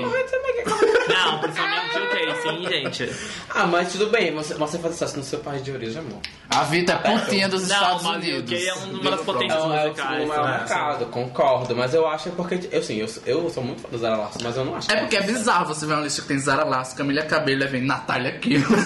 [1.09, 3.13] Não, principalmente o UK, sim, gente.
[3.55, 6.19] Ah, mas tudo bem, você, você faz sucesso no seu país de origem, amor.
[6.51, 8.51] A Vita é pontinha dos Não, Estados mas o Unidos.
[8.53, 9.63] UK é uma das potências.
[9.63, 10.59] Não, é o musicais, segundo maior né?
[10.59, 13.89] mercado, concordo, mas eu acho que é porque, eu sim, eu, eu sou muito fã
[13.89, 14.91] do Zara Larson, mas eu não acho.
[14.91, 17.69] É porque é bizarro você ver uma lista que tem Zara Larson, Camila Cabello, aí
[17.69, 18.63] vem Natália Kill.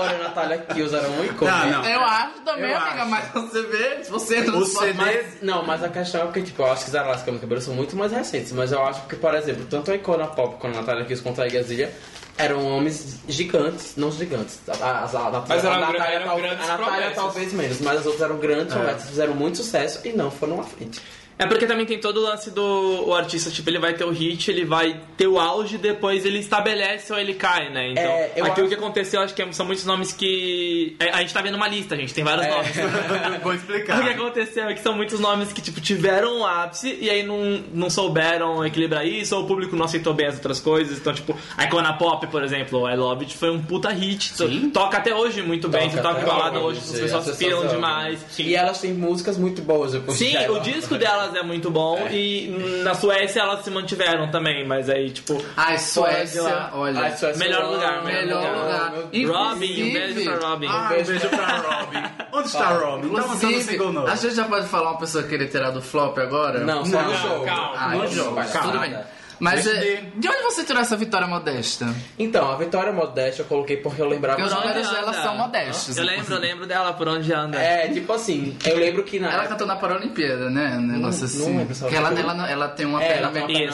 [0.00, 1.50] A Natália Kills era um ícone.
[1.50, 1.84] Não, não.
[1.88, 3.10] Eu acho também, Eu amiga, acho.
[3.10, 6.42] mas você vê, se você não sabe- CD Mas, não, mas a questão é porque,
[6.42, 8.82] tipo, eu acho que Zara Larson e Camila Cabello são muito mais recentes, mas eu
[8.84, 11.92] acho que, por exemplo, tanto a Icona Pop quanto a Natália Kills quanto a Igazilha
[12.36, 14.58] eram homens gigantes, não gigantes.
[14.68, 15.04] A, a, a,
[15.38, 17.14] a, Mas a eram Natália, eram tal- grandes a Natália promessas.
[17.14, 20.64] talvez menos, mas as outras eram grandes promessas, fizeram muito sucesso e não foram à
[20.64, 21.00] frente.
[21.36, 24.10] É porque também tem todo o lance do o artista, tipo, ele vai ter o
[24.10, 27.90] hit, ele vai ter o auge, depois ele estabelece ou ele cai, né?
[27.90, 30.96] Então, É, eu aqui acho- o que aconteceu, acho que são muitos nomes que.
[31.00, 32.70] é, A gente tá vendo uma lista, gente, tem vários nomes.
[33.42, 34.08] Vou O que explicar.
[34.08, 37.90] aconteceu é que são muitos nomes que, tipo, tiveram um ápice e aí não, não
[37.90, 40.98] souberam equilibrar isso, ou o público não aceitou bem as outras coisas.
[40.98, 44.34] Então, tipo, a Icona Pop, por exemplo, I Love It, foi um puta hit.
[44.34, 44.70] Sim.
[44.70, 47.72] Toca até hoje muito bem, Toca toca balada hoje, as sim, pessoas as piram pessoas
[47.72, 48.20] demais.
[48.38, 50.58] E elas têm músicas muito boas depois Sim, dela.
[50.58, 55.10] o disco delas é muito bom e na Suécia elas se mantiveram também, mas aí,
[55.10, 55.42] tipo.
[55.56, 56.70] Ai, fora de Suécia, lá.
[56.74, 57.00] olha.
[57.00, 58.90] Ai, Suécia, Melhor eu lugar, melhor amo, lugar.
[58.92, 60.66] meu Inclusive- Robin, um beijo pra Robin.
[60.68, 62.02] Ah, um beijo pra Robin.
[62.32, 63.08] Onde está Robin?
[63.08, 64.06] Tá lançando o Inclusive, single novo.
[64.08, 66.60] a gente já pode falar uma pessoa querer tirar do flop agora?
[66.60, 67.44] Não, só no Não, show.
[67.44, 67.72] calma.
[67.76, 68.72] Ah, No jogo, calma.
[68.72, 68.96] tudo bem.
[69.38, 71.92] Mas é, de- de onde você tirou essa vitória modesta?
[72.18, 74.36] Então, a Vitória Modesta eu coloquei porque eu lembrava...
[74.38, 75.96] Porque os Por onde números dela são modestos.
[75.96, 77.58] Eu lembro, eu lembro dela por onde anda.
[77.58, 79.48] É, tipo assim, eu lembro que na Ela época...
[79.50, 80.76] cantou na Paralimpíada, né?
[80.78, 81.56] Um negócio não assim.
[81.58, 83.68] lembro se ela que ela, ela, ela tem uma É, perna ela tem uma bem...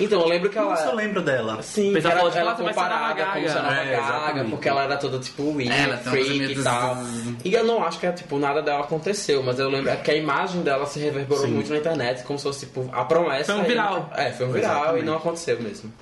[0.00, 0.70] Então, eu lembro que ela...
[0.70, 1.62] Nossa, eu lembro dela.
[1.62, 3.48] Sim, ela, ela nossa, vai ser a Nova comparada como Gaga.
[3.50, 6.62] se a Nova É, Gaga, porque ela era toda tipo weird, Ela umas freak e
[6.62, 6.98] tal.
[7.44, 10.14] E eu não acho que tipo, nada dela aconteceu, mas eu lembro é que a
[10.14, 13.52] imagem dela se reverberou muito na internet, como se fosse tipo, a promessa.
[13.52, 14.10] Foi um viral.
[14.16, 15.02] É, foi um viral Exatamente.
[15.02, 15.92] e não aconteceu mesmo.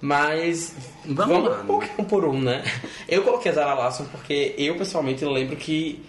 [0.00, 2.64] Mas Vamos vamos, lá, um pouquinho um por um, né?
[3.08, 6.04] Eu coloquei a Zara Larson porque eu pessoalmente lembro que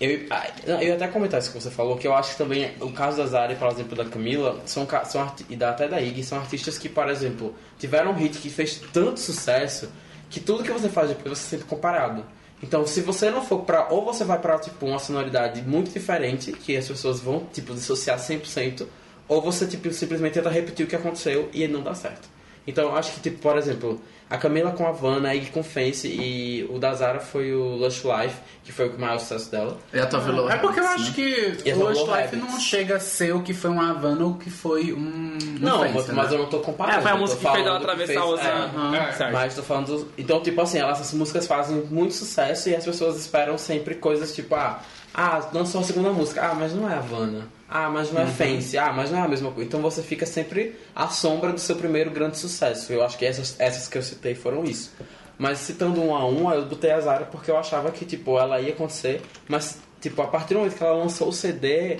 [0.00, 2.72] eu, ah, eu ia até comentar isso que você falou, que eu acho que também
[2.80, 6.00] o caso da Zara e, por exemplo, da Camila, são, são e da, até da
[6.00, 9.90] Iggy, são artistas que, por exemplo, tiveram um hit que fez tanto sucesso
[10.28, 12.24] que tudo que você faz depois você se sente comparado.
[12.62, 13.88] Então, se você não for pra.
[13.90, 18.18] Ou você vai pra, tipo, uma sonoridade muito diferente, que as pessoas vão, tipo, dissociar
[18.18, 18.86] 100%,
[19.28, 22.28] ou você, tipo, simplesmente tenta repetir o que aconteceu e não dá certo.
[22.66, 24.00] Então, eu acho que, tipo, por exemplo,
[24.30, 27.76] a Camila com a Vanna, a Iggy com Fancy e o da Zara foi o
[27.76, 29.76] Lush Life, que foi o maior sucesso dela.
[29.92, 31.12] É a tua Velo É porque eu acho né?
[31.14, 32.40] que E o Lost Low Life Habits.
[32.52, 34.96] não chega a ser o que foi um Havana ou o que foi um.
[34.98, 36.14] um Não, Fancy, mas, né?
[36.14, 36.98] mas eu não tô comparando.
[36.98, 38.34] É, foi a eu tô música que fez ela falando atravessar o é.
[38.34, 38.96] oceano.
[38.96, 39.12] É.
[39.12, 39.32] Certo.
[39.34, 39.86] Mas tô falando.
[39.86, 43.94] dos- Então, tipo assim, elas, essas músicas fazem muito sucesso e as pessoas esperam sempre
[43.96, 44.80] coisas tipo, ah,
[45.12, 47.46] ah, lançou a segunda música, ah, mas não é Havana.
[47.68, 48.76] Ah, mas não é Fancy.
[48.78, 49.66] Ah, mas não é a mesma coisa.
[49.66, 52.92] Então você fica sempre à sombra do seu primeiro grande sucesso.
[52.92, 54.92] Eu acho que essas, essas que eu citei foram isso.
[55.38, 58.60] Mas citando um a um, eu botei a Zara porque eu achava que, tipo, ela
[58.60, 61.98] ia acontecer, mas, tipo, a partir do momento que ela lançou o CD,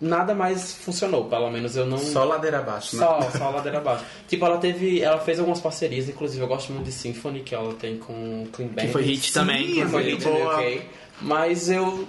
[0.00, 1.24] nada mais funcionou.
[1.24, 1.98] Pelo menos eu não.
[1.98, 3.04] Só ladeira abaixo, né?
[3.04, 4.04] Só, só ladeira abaixo.
[4.28, 5.00] Tipo, ela teve.
[5.00, 8.48] Ela fez algumas parcerias, inclusive eu gosto muito de Symphony, que ela tem com o
[8.52, 8.86] Clean Bandit.
[8.86, 9.66] Que foi hit também.
[9.74, 10.60] Que foi hit boa.
[10.60, 10.82] UK.
[11.20, 12.06] Mas eu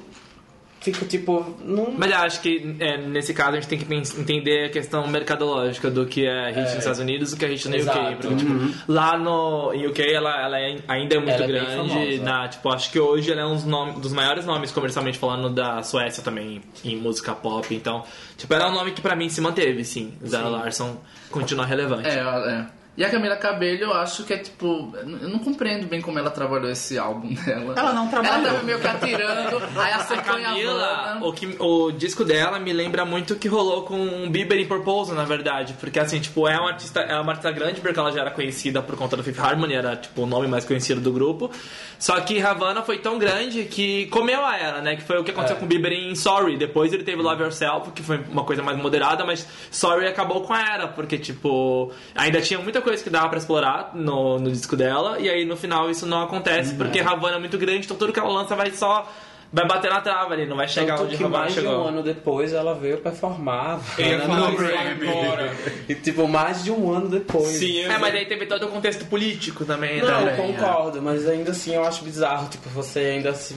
[0.91, 1.55] fico tipo.
[1.63, 1.93] Não...
[1.97, 5.89] Mas eu acho que é, nesse caso a gente tem que entender a questão mercadológica
[5.89, 7.99] do que é hit nos Estados Unidos e o que é hit no Exato.
[7.99, 8.15] UK.
[8.15, 8.51] Porque, tipo,
[8.87, 11.75] lá no UK ela, ela é- ainda é muito Ela é grande.
[11.91, 12.23] famosa.
[12.23, 15.49] na, tipo, acho que hoje ela é um dos, nomes, dos maiores nomes comercialmente falando
[15.49, 17.73] da Suécia também, em música pop.
[17.73, 18.03] Então,
[18.37, 20.13] tipo, ela é um nome que pra mim se manteve, sim.
[20.25, 20.97] Zara Larson
[21.31, 22.07] continua relevante.
[22.09, 22.65] É, é.
[22.97, 24.93] E a Camila Cabello, eu acho que é tipo.
[24.95, 27.73] Eu não compreendo bem como ela trabalhou esse álbum dela.
[27.77, 28.37] Ela não trabalhou.
[28.37, 32.57] Ela tava meio que atirando, aí A acertou em Camila, o, que, o disco dela
[32.57, 35.75] me lembra muito o que rolou com Bieber e Purpose, na verdade.
[35.77, 38.81] Porque, assim, tipo, é uma artista, é uma artista grande porque ela já era conhecida
[38.81, 41.51] por conta do Fifth Harmony, era, tipo, o nome mais conhecido do grupo.
[41.99, 44.95] Só que Havana foi tão grande que comeu a era, né?
[44.95, 46.57] Que foi o que aconteceu com o Bieber em Sorry.
[46.57, 50.53] Depois ele teve Love Yourself, que foi uma coisa mais moderada, mas Sorry acabou com
[50.53, 54.77] a era, porque, tipo, ainda tinha muita coisa que dava pra explorar no, no disco
[54.77, 58.13] dela, e aí no final isso não acontece, porque Havana é muito grande, então tudo
[58.13, 59.11] que ela lança vai só.
[59.53, 61.85] Vai bater na trava ali, não vai chegar Tanto onde que Havana mais de chegou.
[61.85, 63.79] um ano depois ela veio performar.
[63.79, 65.07] Falar no Grammy.
[65.87, 67.47] E tipo, mais de um ano depois.
[67.47, 70.33] Sim, É, mas aí teve todo o contexto político também, Não, né?
[70.33, 73.55] eu concordo, mas ainda assim eu acho bizarro, tipo, você ainda se.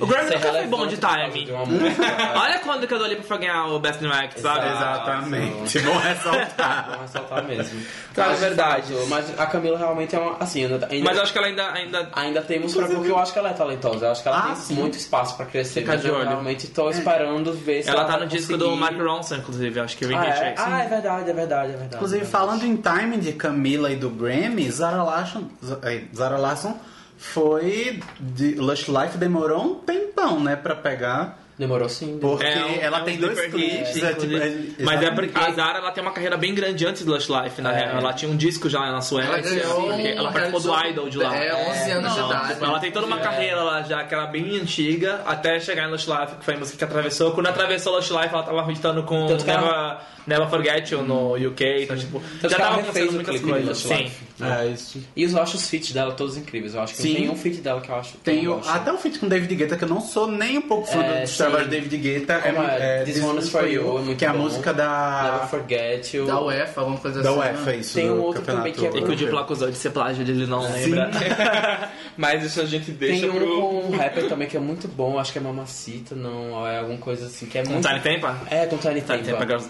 [0.00, 2.02] O Grammy nunca foi bom relevante de música.
[2.36, 4.66] Olha quando que a Dua Lipa foi ganhar o Best New Act, sabe?
[4.66, 5.78] Exatamente.
[5.78, 6.88] Vou ressaltar.
[6.90, 7.80] Vou ressaltar mesmo.
[8.14, 8.92] Tá, é verdade.
[9.08, 10.36] Mas a Camila realmente é uma.
[10.40, 11.70] Assim, ainda, ainda, Mas eu acho que ela ainda.
[11.72, 12.08] ainda...
[12.12, 12.86] ainda temos pra.
[12.86, 14.06] Porque eu acho que ela é talentosa.
[14.06, 14.74] Eu acho que ela Ah, tem sim.
[14.74, 15.80] muito espaço pra crescer.
[15.80, 16.28] Fica de eu olho.
[16.28, 18.00] realmente tô esperando ver se ela.
[18.00, 20.54] Ela tá vai no disco conseguir- do Mark Ronson, inclusive, acho que Ring Ah, é?
[20.58, 21.94] Ah, é verdade, é verdade, é verdade.
[21.96, 22.44] Inclusive, é verdade.
[22.46, 25.44] falando em timing de Camila e do Grammy, Zara Larson,
[25.82, 26.76] eh, Zara Larson
[27.24, 28.00] foi.
[28.20, 31.38] De Lush Life demorou um tempão, né, pra pegar.
[31.56, 32.16] Demorou sim.
[32.18, 32.36] demorou.
[32.38, 33.94] Porque É um- ela é um tem dois super clipes.
[33.94, 36.84] hit, é, tipo, é- Mas é porque a Zara ela tem uma carreira bem grande
[36.84, 37.96] antes do Lush Life, na real.
[37.98, 39.30] Ela tinha um disco já na Suécia,
[39.62, 41.36] Ela porque ela um participou do Idol de lá.
[41.36, 42.48] É, 11 anos de Não, idade.
[42.54, 45.92] tipo, ela tem toda uma carreira lá já, que era bem antiga, até chegar no
[45.92, 47.30] Lush Life, que foi a música que atravessou.
[47.30, 51.02] Quando atravessou o Lush Life, ela tava hitando com Tanto que ela- Never Forget You
[51.02, 53.78] no UK, então, tipo, Tanto já tava acontecendo muitas coisas.
[53.78, 53.94] Sim.
[53.94, 54.24] Life.
[54.42, 54.98] É isso.
[55.14, 56.74] E eu acho os feats dela todos incríveis.
[56.74, 57.08] Eu acho que Sim.
[57.10, 58.16] não tem um feat dela que eu acho.
[58.18, 58.68] Tem eu gosto.
[58.70, 61.20] até o feat com David Guetta, que eu não sou nem um pouco fã É,
[61.22, 61.36] dos sim.
[61.36, 62.38] trabalhos de David Guetta.
[62.40, 63.04] Como é?
[63.04, 65.30] This One is for You, é muito que é a música da.
[65.34, 66.26] Never Forget You.
[66.26, 67.38] Da UEFA, alguma coisa Da assim.
[67.38, 67.76] UEFA, né?
[67.76, 67.94] isso.
[67.94, 69.14] Tem um outro também que é E que o.
[69.16, 71.10] Diplo acusou de ser plágio, ele não lembra.
[72.16, 73.46] Mas isso a gente deixa Tem um pro.
[73.60, 76.98] com um rapper também que é muito bom, acho que é Mamacita, não, é alguma
[76.98, 77.86] coisa assim, que é Com muito...
[77.88, 78.36] Tiny Tempa?
[78.50, 79.64] É, com Tiny Tiny Tempa Tempa.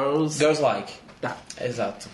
[0.00, 0.38] Girls.
[0.38, 0.62] Girls.
[0.62, 0.92] Like.
[1.20, 1.36] Tá.
[1.60, 2.08] Exato.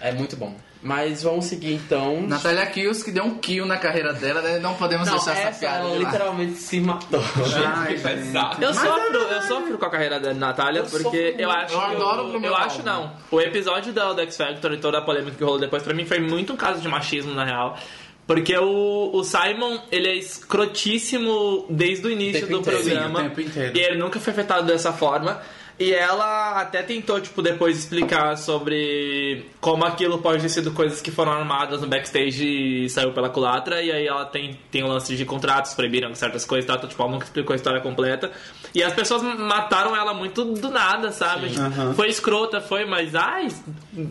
[0.00, 0.54] É muito bom.
[0.80, 2.22] Mas vamos seguir então.
[2.22, 4.60] Natália Kills, que deu um kill na carreira dela, né?
[4.60, 7.20] não podemos Não, deixar essa essa piada ela literalmente se matou.
[7.66, 8.02] Ai, gente.
[8.02, 8.62] Pesado.
[8.64, 11.74] Eu sofro, eu sofro com a carreira da Natália, Eu porque sofro eu acho.
[11.74, 13.12] Eu adoro o eu, primeiro acho não.
[13.28, 16.04] O episódio da do X Factor e toda a polêmica que rolou depois, pra mim,
[16.06, 17.76] foi muito um caso de machismo, na real.
[18.24, 22.82] Porque o, o Simon, ele é escrotíssimo desde o início tempo do inteiro.
[22.84, 23.18] programa.
[23.20, 23.76] Sim, o tempo inteiro.
[23.76, 25.40] E ele nunca foi afetado dessa forma.
[25.78, 31.10] E ela até tentou, tipo, depois explicar sobre como aquilo pode ter sido coisas que
[31.10, 33.80] foram armadas no backstage e saiu pela culatra.
[33.80, 36.76] E aí ela tem, tem um lance de contratos, proibiram certas coisas e tal.
[36.78, 38.32] Então, tipo, ela nunca explicou a história completa.
[38.74, 41.50] E as pessoas mataram ela muito do nada, sabe?
[41.50, 41.94] Tipo, Aham.
[41.94, 43.46] Foi escrota, foi, mas ai.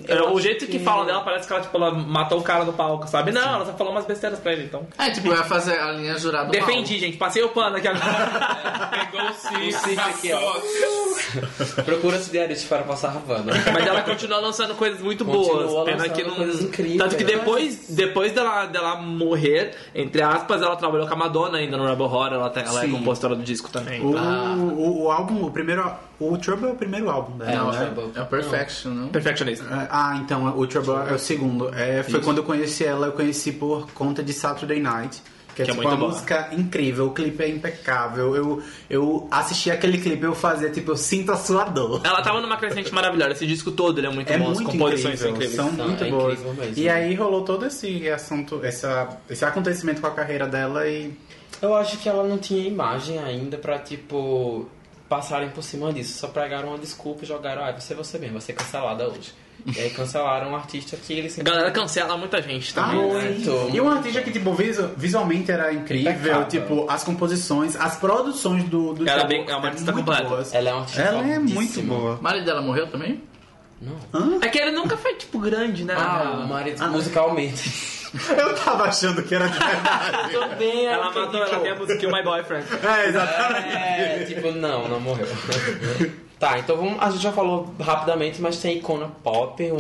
[0.08, 0.80] é, o jeito que...
[0.80, 3.34] falam dela parece que ela, tipo, ela matou o cara no palco, sabe?
[3.34, 4.88] Não, ela só falou umas besteiras pra ele, então.
[4.98, 8.88] É, tipo, vai fazer a linha jurado Defendi, gente, passei o pano aqui agora.
[9.12, 11.57] Pegou o Cif, Cif aqui, ó.
[11.86, 13.54] Procura-se diarista para passar Havana.
[13.74, 15.86] Mas ela continua lançando coisas muito Continua boas.
[15.86, 16.36] Pena lançando que não.
[16.36, 16.98] coisas incríveis.
[16.98, 21.78] Tanto que depois, depois dela, dela morrer, entre aspas, ela trabalhou com a Madonna ainda
[21.78, 22.34] no Rebel Horror.
[22.34, 22.92] Ela, ela é Sim.
[22.92, 24.06] compositora do disco também.
[24.06, 24.68] O, então.
[24.70, 25.90] o, o álbum, o primeiro.
[26.20, 27.86] O Trouble é o primeiro álbum dela, Não, né?
[27.86, 28.12] Trouble.
[28.16, 29.08] É o Perfection, não?
[29.10, 29.66] Perfectionista.
[29.66, 31.74] É, Ah, então o Trouble é o segundo.
[31.76, 35.22] É, foi quando eu conheci ela, eu conheci por conta de Saturday Night.
[35.58, 36.12] Que é, Que é tipo muito uma boa.
[36.12, 38.36] música incrível, o clipe é impecável.
[38.36, 42.00] Eu, eu assisti aquele clipe, eu fazia tipo, eu sinto a sua dor.
[42.04, 43.32] Ela tava numa crescente maravilhosa.
[43.32, 44.52] Esse disco todo ele é muito É bom.
[44.52, 45.56] As muito composições incrível, são incríveis.
[45.56, 46.40] são Não, muito é boas.
[46.40, 46.74] mesmo.
[46.78, 51.12] E aí rolou todo esse assunto, essa, esse acontecimento com a carreira dela e
[51.60, 54.68] Eu acho que ela não tinha imagem ainda pra, tipo,
[55.10, 56.20] passarem por cima disso.
[56.20, 59.34] Só pregaram uma desculpa e jogaram, ah, você é você mesmo, vai ser cancelada hoje.
[59.66, 61.52] E aí cancelaram um artista que eles A sempre...
[61.52, 63.14] galera cancela muita gente Ah, também.
[63.14, 63.22] né?
[63.32, 63.76] muito.
[63.76, 66.46] E um artista que, tipo, visu- visualmente era incrível, Impecável.
[66.48, 70.30] tipo, as composições, as produções do, do Ela é bem- é uma artista muito completa.
[70.30, 70.54] boas.
[70.54, 72.16] Ela é uma artista Ela é muito boa.
[72.16, 73.22] O marido dela morreu também?
[73.82, 74.40] Não.
[74.42, 75.94] É que ele nunca foi, tipo, grande, né?
[75.98, 77.98] Ah, o marido musicalmente.
[78.38, 80.32] Eu tava achando que era de verdade.
[80.32, 82.66] Também ela matou, ela tem a música My Boyfriend.
[82.84, 83.68] é, exatamente.
[83.76, 85.28] É, tipo, não, não morreu.
[86.40, 89.78] Tá, então vamos, a gente já falou rapidamente, mas tem Icona Pop, um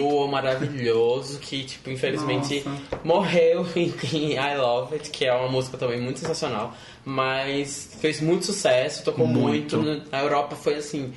[0.00, 2.64] duo maravilhoso que, tipo, infelizmente
[3.04, 6.74] morreu em, em I Love It, que é uma música também muito sensacional,
[7.04, 9.78] mas fez muito sucesso, tocou muito.
[9.78, 10.10] Muito.
[10.10, 11.12] Na Europa foi assim.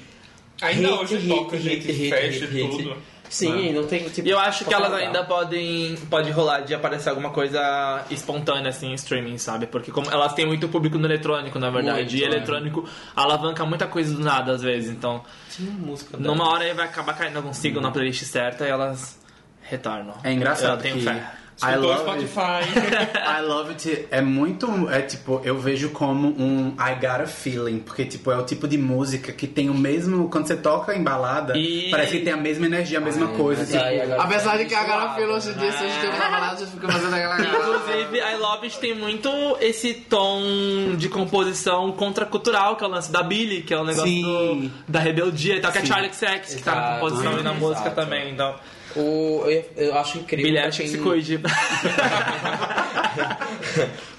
[0.62, 2.96] Ainda hit, hoje hit, toca, hit, gente, hit, fecha hit, e hit.
[3.30, 4.28] Sim, não tem tipo.
[4.28, 5.06] E eu acho que elas lugar.
[5.06, 5.96] ainda podem.
[6.10, 9.68] Pode rolar de aparecer alguma coisa espontânea assim em streaming, sabe?
[9.68, 12.00] Porque como elas têm muito público no eletrônico, na verdade.
[12.00, 12.26] Muito, e é.
[12.26, 14.90] eletrônico alavanca muita coisa do nada às vezes.
[14.90, 18.70] Então, Tinha música numa hora aí vai acabar caindo algum single na playlist certa e
[18.70, 19.20] elas
[19.62, 20.16] retornam.
[20.24, 21.32] É engraçado Eu tenho que fé.
[21.64, 22.62] I Love It, Spotify.
[23.39, 27.80] I Love It é muito, é tipo, eu vejo como um I Got a Feeling,
[27.80, 31.03] porque tipo, é o tipo de música que tem o mesmo, quando você toca em
[31.03, 34.22] balada, E- parece que tem a mesma energia, a mesma coisa, mas tipo, aí agora
[34.22, 36.20] Apesar tá de que a suave, Garafila hoje em dia, se a gente tem uma
[36.30, 39.30] balada, a gente fica fazendo aquela Inclusive, I Love It tem muito
[39.60, 44.12] esse tom de composição contracultural, que é o lance da Billy, que é o negócio
[44.22, 45.86] do- da rebeldia e tal, que é.
[45.86, 46.99] Charlie XX, que tá na Exato.
[46.99, 47.55] composição e na Exato.
[47.60, 48.32] música também.
[48.32, 48.55] Então,
[48.98, 50.52] O, eu, eu acho incrível.
[50.54, 51.39] Pra acho que quem- se cuide.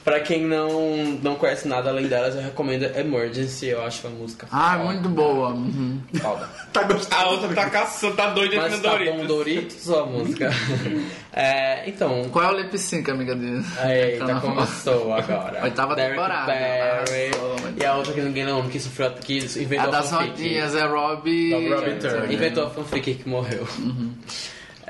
[0.05, 3.66] pra quem não, não conhece nada além delas, eu recomendo Emergency.
[3.66, 4.85] Eu acho a música Ah, foda.
[4.85, 5.49] muito boa.
[5.51, 6.01] Uhum.
[6.20, 6.49] Foda.
[6.72, 7.22] Tá gostando?
[7.22, 9.16] A outra tá caçando, tá doida Mas no tá Doritos.
[9.16, 10.51] bom Doritos ou a música?
[11.33, 13.64] é, então, Qual é o lip sync, amiga dele?
[13.85, 15.64] Eita, começou agora.
[15.64, 16.47] Oitava Derek temporada.
[16.47, 17.31] Barry.
[17.35, 20.74] Arrasou, E a outra que ninguém não, que sofreu, que A inventou a das rodinhas
[20.76, 21.53] é Robbie...
[21.55, 22.33] Robbie Robbie Turner.
[22.33, 23.66] Inventou a fanfic que morreu.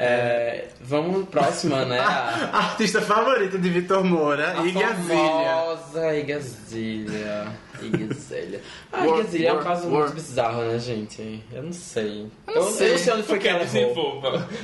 [0.01, 1.99] É, vamos próxima, né?
[2.01, 5.16] A, artista favorita de Vitor Moura, a Igazilha.
[5.16, 7.46] famosa Igazilha.
[7.87, 8.61] Igazilha.
[8.93, 11.43] A Work, Igazilha é um caso muito bizarro, né, gente?
[11.53, 12.26] Eu não sei.
[12.47, 12.91] Eu não eu sei.
[12.93, 14.22] não sei onde foi que ela errou.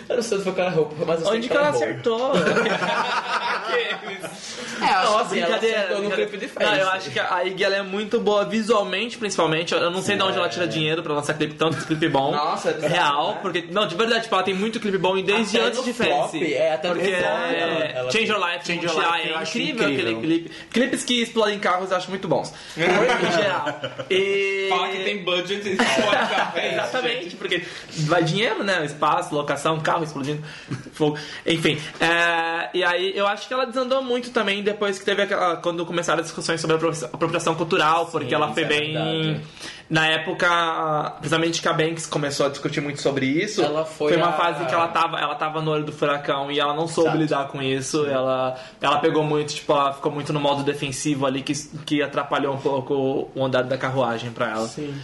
[0.08, 2.32] Eu não sei onde foi que ela errou, mas eu sei Onde que ela acertou?
[4.80, 5.40] É, Nossa, que...
[5.40, 6.30] ela Brincadeira, acertou no brincadeira.
[6.30, 6.64] clipe de.
[6.64, 9.72] Não, eu acho que a Iggy ela é muito boa visualmente, principalmente.
[9.72, 12.32] Eu não sei de onde ela tira dinheiro pra lançar clipe, tanto clipe bom.
[12.32, 13.38] Nossa, é bizarro, real, né?
[13.42, 13.64] porque.
[13.70, 16.08] Não, de verdade, tipo, ela tem muito clipe bom e desde Até antes de flop,
[16.32, 16.54] Fancy.
[16.54, 18.94] é, até no porque flop, é, ela- ela Change Your Life, Change Your.
[18.96, 20.16] Life, eu é incrível, incrível.
[20.18, 20.50] aquele clipe.
[20.70, 22.52] Clipes que explodem carros eu acho muito bons.
[23.04, 23.80] Em geral.
[24.10, 24.66] E...
[24.68, 25.76] Fala que tem budget e
[26.72, 27.62] Exatamente, porque
[28.06, 28.84] vai dinheiro, né?
[28.84, 30.42] Espaço, locação, carro explodindo,
[30.92, 31.18] fogo.
[31.46, 35.56] Enfim, é, e aí eu acho que ela desandou muito também depois que teve aquela.
[35.56, 38.92] Quando começaram as discussões sobre a apropria- apropriação cultural, porque ela isso foi é bem.
[38.92, 39.40] verdade.
[39.88, 44.28] Na época, principalmente que a Banks começou a discutir muito sobre isso, Ela foi uma
[44.28, 47.08] a- fase que ela tava, ela tava no olho do furacão e ela não soube
[47.10, 47.22] Exato.
[47.22, 48.06] lidar com isso.
[48.06, 51.52] Ela, ela pegou muito, tipo, ela ficou muito no modo defensivo ali que,
[51.84, 54.66] que atrapalhou um pouco o andar da carruagem pra ela.
[54.68, 54.94] Sim.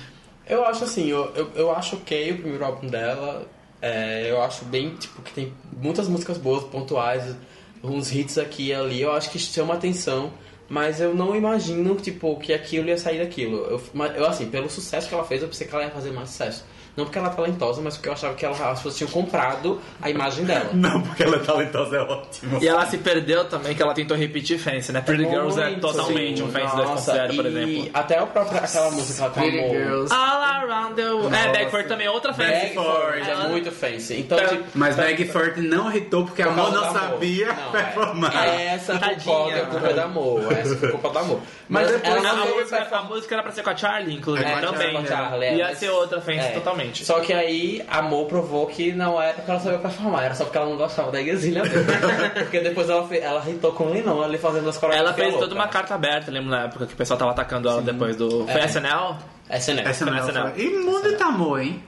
[0.47, 3.47] Eu acho assim, eu, eu, eu acho ok o primeiro álbum dela.
[3.83, 7.37] É, eu acho bem, tipo, que tem muitas músicas boas, pontuais,
[7.85, 9.01] uns hits aqui e ali.
[9.03, 10.31] Eu acho que chama atenção.
[10.71, 13.57] Mas eu não imagino, tipo, que aquilo ia sair daquilo.
[13.57, 13.83] Eu,
[14.14, 16.64] eu, assim, pelo sucesso que ela fez, eu pensei que ela ia fazer mais sucesso.
[17.01, 19.81] Não porque ela é talentosa, mas porque eu achava que ela, as pessoas tinham comprado
[20.01, 20.71] a imagem dela.
[20.75, 22.59] Não, porque ela é talentosa, é ótimo.
[22.63, 25.01] E ela se perdeu também, que ela tentou repetir Fancy, né?
[25.01, 26.45] Pretty Girls é totalmente sim.
[26.45, 27.91] um Fancy Nossa, 2.0, por exemplo.
[27.95, 29.77] Até a própria, aquela música que ela Pretty com amor.
[29.77, 30.15] Girls.
[30.15, 31.35] All around the world.
[31.37, 32.51] É, Bagford também é outra Fancy.
[32.75, 34.21] Bagford é muito fancy.
[34.21, 34.49] Então, Tá.
[34.49, 38.47] tipo, Mas Bagford não irritou porque a Amor não sabia Não, performar.
[38.49, 39.21] É, essa Tadinha.
[39.35, 40.53] culpa é culpa do amor.
[40.53, 41.41] Essa foi culpa do amor.
[41.69, 44.49] Mas Mas, depois- A, a música, a música era pra ser com a Charlie, inclusive,
[44.51, 44.93] É, também.
[44.93, 45.07] com a né?
[45.09, 46.51] Charlie, é, Ia mas- ser outra Fancy É.
[46.91, 47.05] totalmente.
[47.05, 50.59] Só que aí, amor provou que não era porque ela sabia performar, era só porque
[50.59, 51.84] ela não gostava da Igrezinha mesmo.
[52.34, 55.09] porque depois ela, fez, ela hitou com o Linão ali fazendo as coreografias.
[55.09, 55.49] Ela fez loucas.
[55.49, 58.47] toda uma carta aberta, lembro na época que o pessoal tava atacando ela depois do.
[58.47, 58.64] Foi É.
[58.66, 59.16] SNL?
[59.51, 59.88] SNL.
[59.88, 60.41] É não.
[60.41, 60.53] ela.
[60.57, 61.82] E muda tá amor, hein?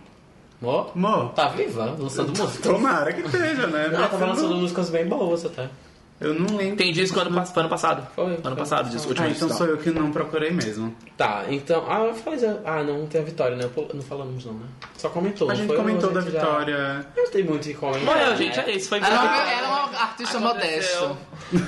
[0.61, 0.93] Amor?
[0.95, 1.33] Amor.
[1.33, 2.69] Tá viva, lançando música.
[2.69, 3.87] Tomara que esteja, né?
[3.93, 5.69] Ela tava lançando músicas bem boas até.
[6.23, 6.77] Eu não lembro.
[6.77, 8.07] Tem disco ano, foi ano passado.
[8.15, 8.39] Foi.
[8.43, 10.95] Ano passado, disco, último Ah, então sou eu que não procurei mesmo.
[11.17, 11.85] Tá, então.
[11.89, 12.41] Ah, eu falei.
[12.65, 13.69] Ah, não tem a Vitória, né?
[13.95, 14.67] Não falamos não, né?
[14.97, 15.51] Só comentou.
[15.51, 15.77] A gente foi?
[15.77, 17.07] comentou Ou da a gente já- Vitória.
[17.17, 18.05] Não tem muito que comentar.
[18.05, 18.37] Morreu, né?
[18.37, 18.89] gente, é isso.
[18.89, 21.17] Foi Ela, é uma- é uma artista modesta.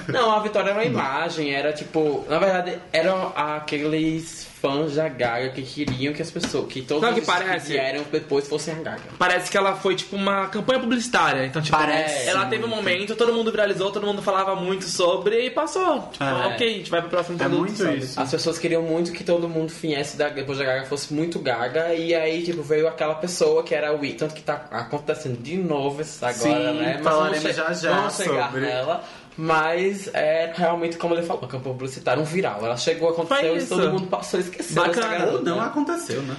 [0.09, 2.25] Não, a Vitória era uma imagem, era tipo.
[2.29, 6.67] Na verdade, eram aqueles fãs da Gaga que queriam que as pessoas.
[6.73, 7.67] Que todos Sabe o os que parece?
[7.67, 9.03] que vieram depois fossem a Gaga.
[9.19, 11.45] Parece que ela foi tipo uma campanha publicitária.
[11.45, 15.47] Então, tipo, Parece ela teve um momento, todo mundo viralizou, todo mundo falava muito sobre
[15.47, 16.09] e passou.
[16.12, 16.47] Tipo, É.
[16.47, 17.59] ok, a gente vai pro próximo É produto.
[17.61, 17.99] muito sabe?
[17.99, 18.19] isso.
[18.21, 21.93] As pessoas queriam muito que todo mundo viesse da, depois da Gaga fosse muito Gaga,
[21.95, 24.15] e aí, tipo, veio aquela pessoa que era o Wii.
[24.15, 26.33] Tanto que tá acontecendo de novo isso agora,
[26.73, 27.01] Sim, né?
[27.03, 28.61] falaremos vamos che- já já vamos chegar sobre.
[28.62, 29.05] nela.
[29.37, 32.64] Mas é realmente, como ele falou, uma campanha publicitária, um viral.
[32.64, 34.76] Ela chegou, aconteceu e todo mundo passou e esqueceu.
[34.76, 35.18] Bacana.
[35.18, 35.66] garota, não né?
[35.66, 36.37] aconteceu, né?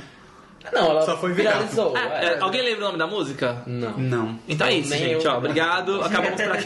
[0.73, 1.53] Não, ela Só foi viral.
[1.53, 1.93] viralizou.
[1.95, 2.25] Ah, é.
[2.25, 3.61] é, alguém lembra o nome da música?
[3.65, 3.97] Não.
[3.97, 4.39] Não.
[4.47, 5.25] Então é isso, Nem gente.
[5.25, 5.31] eu.
[5.31, 6.01] Ó, obrigado.
[6.03, 6.65] Acabamos por aqui.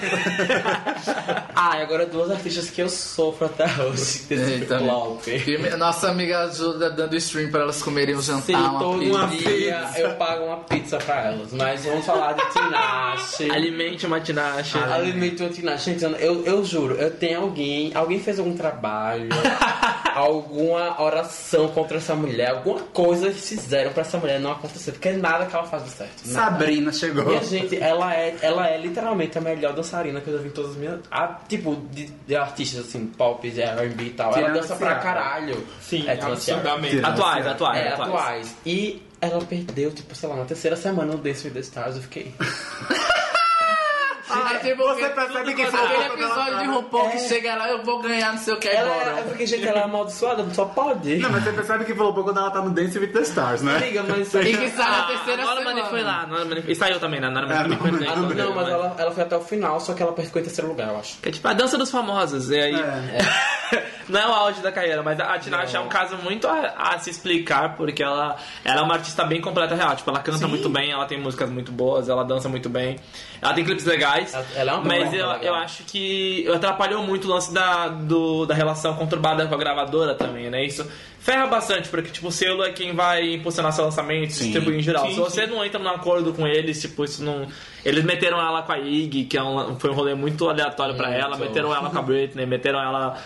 [1.55, 5.27] Ah, e agora duas artistas que eu sofro até hoje desse Eita, flop.
[5.27, 9.49] E nossa amiga ajuda dando stream pra elas comerem um jantar, Sim, uma todo pizza.
[9.49, 11.51] dia eu pago uma pizza pra elas.
[11.53, 13.49] Mas vamos falar de Tinashe.
[13.51, 14.77] Alimente uma tinashe.
[14.77, 15.91] Alimento uma Tinashe.
[15.91, 17.91] Gente, eu, eu juro, eu tenho alguém...
[17.93, 19.29] Alguém fez algum trabalho,
[20.19, 24.91] alguma oração contra essa mulher, alguma coisa eles fizeram pra essa mulher não acontecer.
[24.91, 26.27] Porque nada que ela faz de certo.
[26.27, 26.51] Nada.
[26.51, 27.25] Sabrina chegou.
[27.25, 30.51] Minha gente, ela é, ela é literalmente a melhor dançarina que eu já vi em
[30.51, 30.99] todas as minhas.
[31.11, 34.35] A, tipo, de, de artistas assim, pop, de RB e tal.
[34.35, 35.65] Ela dança pra caralho.
[35.81, 36.99] Sim, é absurdamente.
[37.03, 38.09] Atuais, atuais, É, atuais.
[38.09, 38.55] atuais.
[38.65, 41.95] E ela perdeu, tipo, sei lá, na terceira semana no Dance with the Stars.
[41.95, 42.33] Eu fiquei.
[44.29, 47.83] Aí, tipo, Você percebe que foi aquele episódio de tá- RuPaul que chega lá, eu
[47.83, 49.23] vou ganhar não sei o que Ela é, agora.
[49.23, 51.17] porque, gente, ela é amaldiçoada, só pode.
[51.17, 53.77] Não, mas você percebe que falou quando ela tá no Dance with the Stars, né?
[53.77, 54.33] Amiga, mas.
[54.33, 55.75] E que sai na Ah, terceira Nora semana.
[55.75, 56.27] Money foi lá.
[56.27, 57.29] Nora E saiu também, né?
[57.29, 58.07] Nora É, foi não, bem.
[58.09, 60.45] Ah, não, não, mas ela, ela foi até o final, só que ela ficou em
[60.45, 61.17] terceiro lugar, eu acho.
[61.19, 62.49] Que é tipo a dança dos famosos.
[62.49, 62.75] E aí.
[62.75, 63.19] É.
[64.09, 66.99] não é o auge da carreira, mas a Tinashe é um caso muito a, a
[66.99, 69.95] se explicar, porque ela, ela é uma artista bem completa real.
[69.95, 72.97] Tipo, ela canta muito bem, ela tem músicas muito boas, ela dança muito bem,
[73.41, 74.18] ela tem clipes legais.
[74.33, 75.43] Ela- ela é uma mas boa eu, legal.
[75.43, 80.15] eu acho que atrapalhou muito o lance da, do, da relação conturbada com a gravadora
[80.15, 80.63] também, né?
[80.65, 80.85] Isso
[81.19, 84.45] ferra bastante, porque tipo, o selo é quem vai impulsionar seu lançamento, Sim.
[84.45, 85.05] distribuir em geral.
[85.05, 87.45] Sim, Se você não entra num acordo com eles, tipo, isso não.
[87.85, 91.07] Eles meteram ela com a Iggy, que é um, foi um rolê muito aleatório pra
[91.09, 91.21] Muito.
[91.23, 93.17] ela, meteram ela com a Britney, meteram ela.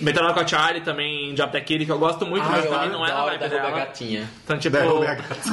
[0.00, 2.64] Meteram ela com a Charlie também em Job the Kitty, que eu gosto muito, mas
[2.64, 3.70] eu também não é a vibe dela.
[3.72, 4.30] gatinha.
[4.44, 4.76] Então, tipo.
[4.76, 5.52] Derrubei a gatinha.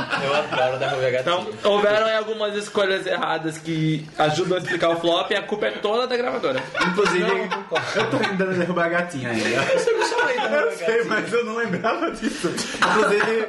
[0.24, 1.20] Eu adoro derrubar gatinha.
[1.20, 5.66] Então, houveram aí algumas escolhas erradas que ajudam a explicar o flop e a culpa
[5.66, 6.62] é toda da gravadora.
[6.88, 7.48] Inclusive,
[7.96, 9.48] eu tô tentando derrubar a gatinha ainda.
[9.48, 12.48] Eu sei, mas eu não lembrava disso.
[12.48, 13.48] Inclusive,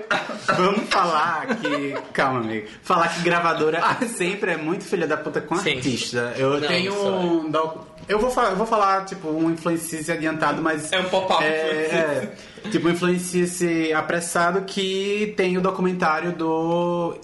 [0.56, 1.96] vamos falar que.
[2.14, 2.68] Calma, amigo.
[2.84, 5.76] Falar que gravadora sempre é muito filha da puta com Sim.
[5.78, 6.34] artista.
[6.38, 7.10] Eu Não, tenho isso é.
[7.10, 7.50] um.
[7.52, 10.92] doc- Eu vou falar, eu vou falar, tipo, um influencice adiantado, mas.
[10.92, 11.42] É um pop-up.
[11.42, 17.18] É, é, tipo, um influencice apressado que tem o documentário do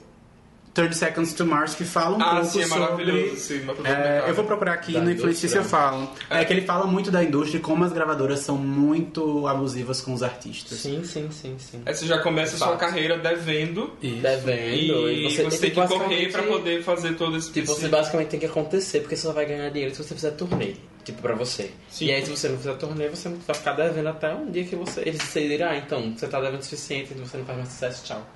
[0.78, 2.80] 30 Seconds to Mars que fala um Ah, pouco sim, é sobre.
[2.84, 3.36] maravilhoso.
[3.38, 5.63] Sim, mas É, eu vou procurar aqui Da no eu indústria.
[5.63, 6.09] falo.
[6.30, 10.13] É que ele fala muito da indústria e como as gravadoras são muito abusivas com
[10.13, 10.78] os artistas.
[10.80, 11.82] Sim, sim, sim, sim.
[11.86, 13.91] Aí você já começa a sua carreira devendo.
[14.01, 14.21] Isso.
[14.21, 15.09] Devendo.
[15.09, 18.45] E você, tem que correr pra poder fazer todo esse Tipo, você basicamente tem que
[18.45, 20.75] acontecer, porque você só vai ganhar dinheiro se você fizer turnê.
[21.03, 21.71] Tipo, pra você.
[21.89, 22.05] Sim.
[22.07, 24.75] E aí, se você não fizer turnê, você vai ficar devendo até um dia que
[24.75, 28.05] você, eles decidirem, ah, então, você tá devendo o suficiente, você não faz mais sucesso,
[28.05, 28.28] tchau.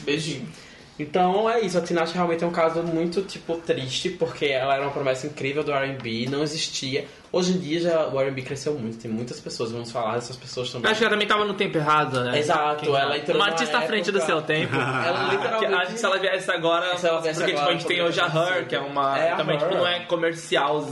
[0.00, 0.46] Beijinho.
[0.98, 4.82] Então é isso, a Tinashe realmente é um caso muito, tipo, triste, porque ela era
[4.82, 7.06] uma promessa incrível do R&B, não existia.
[7.32, 10.70] Hoje em dia já o R&B cresceu muito, tem muitas pessoas, vamos falar dessas pessoas
[10.70, 10.90] também.
[10.90, 12.38] Acho que ela também tava no tempo errado, né?
[12.38, 14.74] Exato, Quem- ela entrou Uma artista à frente do seu tempo.
[14.76, 15.74] Ela Que literalmente...
[15.74, 16.96] acho que se ela viesse agora.
[16.98, 18.26] Se ela viesse porque tipo, agora, a gente tem hoje a.
[18.26, 19.18] Her, que é uma.
[19.18, 20.86] É, também tipo, não é comercial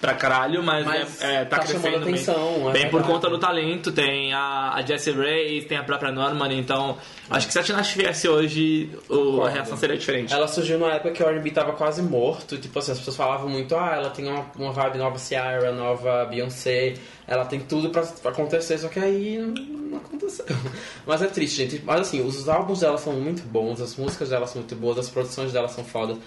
[0.00, 2.14] pra caralho, mas, Mas é, é, tá, tá crescendo bem.
[2.14, 3.92] atenção, é bem por conta do talento.
[3.92, 6.98] Tem a, a Jessie Ray, tem a própria Norman, então.
[7.30, 10.32] Acho que se a Tinashe viesse hoje, o, a reação seria diferente.
[10.32, 13.48] Ela surgiu numa época que o R&B tava quase morto, tipo assim, as pessoas falavam
[13.48, 16.94] muito, ah, ela tem uma, uma vibe nova Ciara, nova Beyoncé,
[17.26, 20.44] ela tem tudo pra, pra acontecer, só que aí não, aconteceu.
[21.06, 21.82] Mas é triste, gente.
[21.84, 25.08] Mas assim, os álbuns dela são muito bons, as músicas dela são muito boas, as
[25.08, 26.18] produções dela são fodas,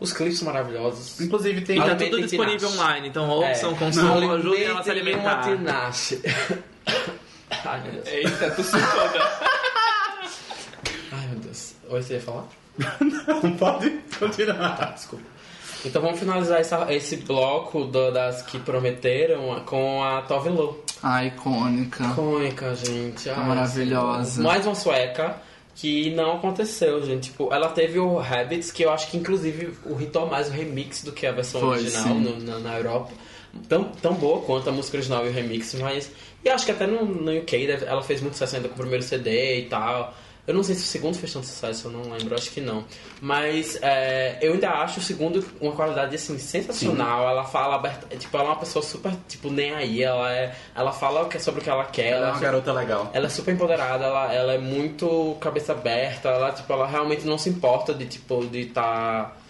[0.00, 1.20] os clipes são maravilhosos.
[1.20, 1.78] Inclusive tem.
[1.78, 2.78] Tá tudo disponível Tinashe.
[2.78, 3.74] online, então ouçam, É.
[3.74, 5.44] consumam, ajudem ela a se alimentar.
[7.64, 8.06] Ai, meu Deus.
[8.08, 8.76] Eita, tu se.
[11.12, 11.74] Ai, meu Deus.
[11.88, 12.48] Oi, você ia falar?
[13.42, 14.94] Não pode continuar.
[14.94, 15.24] Desculpa.
[15.84, 20.82] Então vamos finalizar essa- esse bloco do- das que prometeram com a Tove Lo.
[21.02, 22.04] Ah, icônica.
[22.04, 23.28] Icônica, gente.
[23.28, 24.42] Ai, maravilhosa.
[24.42, 25.36] Mais uma sueca
[25.74, 27.30] que não aconteceu, gente.
[27.30, 31.02] Tipo, ela teve o Habits, que eu acho que inclusive o hitou mais o remix
[31.02, 33.10] do que a versão Foi, original no- na, na Europa.
[33.68, 36.10] Tão, tão boa quanto a música original e o remix, mas.
[36.44, 39.02] E acho que até no, no UK ela fez muito sucesso ainda com o primeiro
[39.04, 40.14] CD e tal.
[40.44, 42.84] Eu não sei se o segundo fez tanto sucesso, eu não lembro, acho que não.
[43.20, 47.28] Mas é, eu ainda acho o segundo uma qualidade assim sensacional.
[47.28, 50.02] Ela fala aberta, tipo, ela é uma pessoa super, tipo, nem aí.
[50.02, 52.06] Ela é, ela fala que- sobre o que ela quer.
[52.08, 53.08] Ela é ela uma garota legal.
[53.14, 57.38] ela é super empoderada, ela, ela é muito cabeça aberta, ela, tipo, ela realmente não
[57.38, 59.40] se importa de, tipo, de estar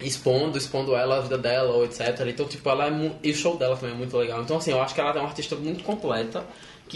[0.00, 2.00] expondo, expondo ela, a vida dela, ou etc.
[2.26, 4.42] Então, tipo, ela é mu- E o show dela também é muito legal.
[4.42, 6.44] Então, assim, eu acho que ela é uma artista muito completa,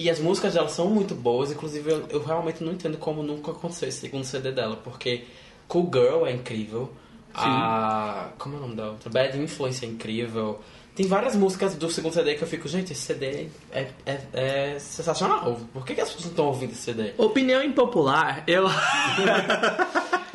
[0.03, 3.51] que as músicas dela são muito boas, inclusive eu, eu realmente não entendo como nunca
[3.51, 5.24] aconteceu esse segundo CD dela, porque
[5.66, 6.88] Cool Girl é incrível,
[7.34, 8.30] a...
[8.38, 9.11] como é o nome da outra?
[9.11, 10.61] Bad Influence é incrível...
[10.99, 14.76] Tem várias músicas do segundo CD que eu fico, gente, esse CD é, é, é
[14.80, 15.57] sensacional.
[15.72, 17.12] Por que, que as pessoas não estão ouvindo esse CD?
[17.16, 18.64] Opinião impopular, eu.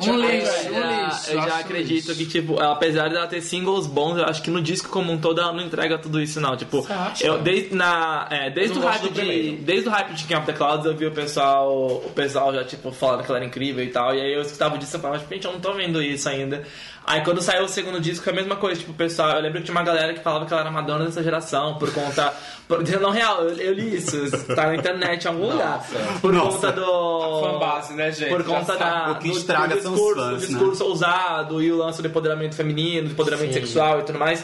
[0.00, 1.30] Um Eu lixo, já- um lixo.
[1.30, 2.14] Eu já acredito lixo.
[2.16, 5.40] que, tipo, apesar dela ter singles bons, eu acho que no disco como um todo
[5.40, 6.56] ela não entrega tudo isso, não.
[6.56, 7.24] Tipo, Você acha?
[7.26, 10.46] eu desde, na, é, desde, Eu o hype de, desde o hype de King of
[10.46, 11.72] the Clouds eu vi o pessoal,
[12.04, 14.12] o pessoal já, tipo, falando que ela era incrível e tal.
[14.14, 16.64] E aí eu escutava disso e falava, tipo, gente, eu não tô vendo isso ainda.
[17.06, 19.58] Aí quando saiu o segundo disco, é a mesma coisa, tipo, o pessoal, eu lembro
[19.58, 22.32] que tinha uma galera que falava que ela era Madonna dessa geração, por conta.
[22.66, 24.16] Por, não, real, eu, eu li isso,
[24.54, 25.84] tá na internet em algum lugar.
[26.22, 26.52] Por Nossa.
[26.56, 27.40] conta do.
[27.42, 28.30] Fanbase, né, gente?
[28.30, 28.78] Por Já conta sabe.
[28.80, 29.12] da.
[29.12, 30.46] O que do- estraga do são os discurso, fãs, o né?
[30.46, 33.60] discurso ousado e o lance do empoderamento feminino, do empoderamento Sim.
[33.60, 34.42] sexual e tudo mais.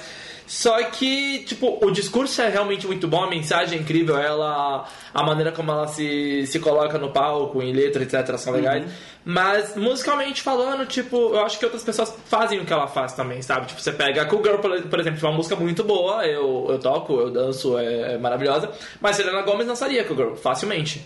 [0.50, 4.84] Só que, tipo, o discurso é realmente muito bom, a mensagem é incrível, ela,
[5.14, 8.84] a maneira como ela se, se coloca no palco, em letra, etc, são legais.
[9.24, 13.40] Mas, musicalmente falando, tipo, eu acho que outras pessoas fazem o que ela faz também,
[13.42, 13.66] sabe?
[13.66, 16.66] Tipo, você pega a Cool Girl, por, por exemplo, é uma música muito boa, eu,
[16.68, 18.72] eu toco, eu danço, é, é maravilhosa.
[19.00, 21.00] Mas Selena Gomez dançaria Cool Girl, facilmente.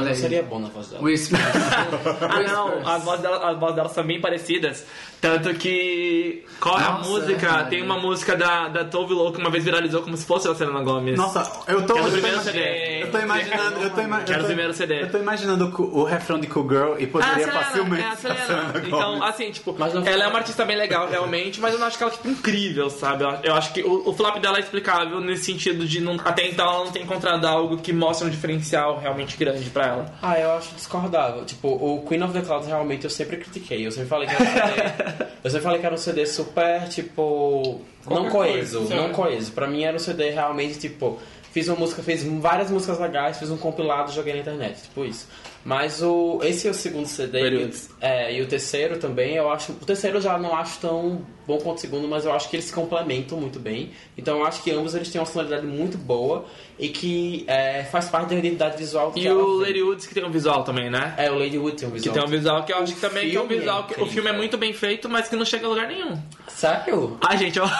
[0.00, 0.14] Mas aí.
[0.16, 1.02] seria bom na voz dela.
[2.20, 4.84] Ah, não, as vozes, dela, as vozes delas são bem parecidas.
[5.20, 6.44] Tanto que.
[6.60, 7.46] Qual é a música?
[7.46, 7.82] é, Tem é.
[7.84, 10.82] uma música da, da Tove Lo que uma vez viralizou como se fosse a Selena
[10.82, 11.16] Gomes.
[11.16, 13.02] Nossa, eu tô, Que é do tô primeiro CD.
[13.04, 15.02] eu tô imaginando, eu tô ima- Que era o tô- primeiro CD.
[15.02, 18.06] Eu tô imaginando o, o refrão de Cool Girl e Ah, poderia Selena, facilmente é
[18.08, 18.72] a Selena.
[18.86, 19.22] Então, Gomez.
[19.34, 19.74] assim, tipo,
[20.06, 22.28] ela é uma artista bem legal, realmente, mas eu não acho que ela é tipo,
[22.28, 23.24] incrível, sabe?
[23.24, 26.46] Eu, eu acho que o, o flop dela é explicável nesse sentido de não, até
[26.48, 30.14] então ela não ter encontrado algo que mostre um diferencial realmente grande pra ela.
[30.22, 31.44] Ah, eu acho discordável.
[31.44, 33.86] Tipo, o Queen of the Clouds realmente eu sempre critiquei.
[33.86, 35.26] Eu sempre falei que era um CD.
[35.44, 37.80] eu sempre falei que era um CD super, tipo.
[38.06, 38.78] não Qualquer coeso.
[38.78, 39.52] coisa, não coeso.
[39.52, 41.18] Pra mim era um CD realmente, tipo.
[41.52, 44.82] Fiz uma música, fiz várias músicas legais, fiz um compilado e joguei na internet.
[44.82, 45.28] Tipo isso.
[45.64, 46.40] Mas o.
[46.42, 47.40] Esse é o segundo CD.
[47.40, 47.90] Períodos.
[48.00, 49.70] É, e o terceiro também, eu acho.
[49.70, 52.56] O terceiro eu já não acho tão bom quanto o segundo, mas eu acho que
[52.56, 53.92] eles se complementam muito bem.
[54.18, 56.44] Então eu acho que ambos eles têm uma sonoridade muito boa
[56.78, 59.58] e que é, faz parte da identidade visual que E ela o.
[59.60, 61.14] Lady Woods que tem um visual também, né?
[61.16, 62.14] É, o Lady Wood tem um Que visual.
[62.14, 64.00] tem um visual que eu acho que também que é um filme visual é que
[64.02, 66.20] o filme é muito bem feito, mas que não chega a lugar nenhum.
[66.48, 67.16] Sério?
[67.22, 67.66] Ai, gente, eu.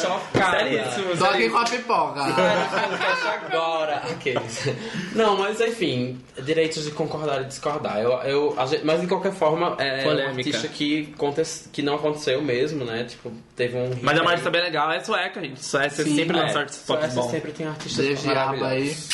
[0.00, 0.58] Chocada.
[0.58, 1.16] Seríssimo.
[1.16, 2.20] Tô aqui com a pipoca.
[3.44, 3.96] agora.
[4.10, 4.68] Aqueles.
[5.14, 7.98] Não, mas enfim, direitos de concordar e discordar.
[8.00, 10.36] Eu, eu, a gente- mas de qualquer forma, é um Polêmica.
[10.50, 13.04] artista que, aconte- que não aconteceu mesmo, né?
[13.04, 13.90] Tipo, teve um.
[14.02, 14.34] Mas é uma aí.
[14.34, 15.62] artista bem legal, é sueca, gente.
[15.64, 17.30] Suécia Sim, sempre É, lança pop Suécia bom.
[17.30, 18.56] sempre tem artistas Desde aba aí.
[18.60, 19.08] maravilhosos.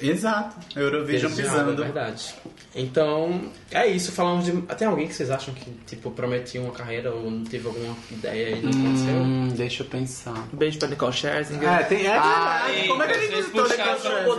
[0.00, 0.56] Exato.
[0.76, 1.72] Eurovision Desde pisando.
[1.82, 2.34] É verdade.
[2.74, 4.10] Então, é isso.
[4.10, 4.52] Falamos de.
[4.76, 8.56] Tem alguém que vocês acham que, tipo, prometia uma carreira ou não teve alguma ideia
[8.56, 9.14] e não aconteceu?
[9.14, 10.48] Hum, deixa eu pensar.
[10.52, 11.68] Um beijo pra Nicole Scherzinger.
[11.68, 12.06] É, tem.
[12.06, 12.88] É Ah, verdade.
[12.88, 13.82] Como é que a gente visitou Nicole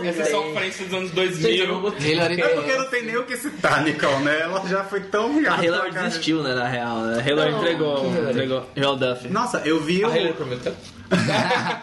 [0.08, 0.26] essa Scherzinger?
[0.30, 1.20] sofrência dos anos Gente,
[1.60, 1.66] eu 2000.
[1.68, 2.12] não botei.
[2.12, 4.40] Hillary É porque não tem nem o que citar, Nicole, né?
[4.42, 5.64] Ela já foi tão A humilhada.
[5.64, 6.96] Hillary desistiu, né, na real.
[6.98, 7.22] Né?
[7.24, 8.30] A Hillary Não, entregou, Hillary?
[8.32, 8.66] entregou.
[8.76, 9.28] Hillary Duff.
[9.28, 10.08] Nossa, eu vi o.
[10.08, 10.74] A Hillary prometeu?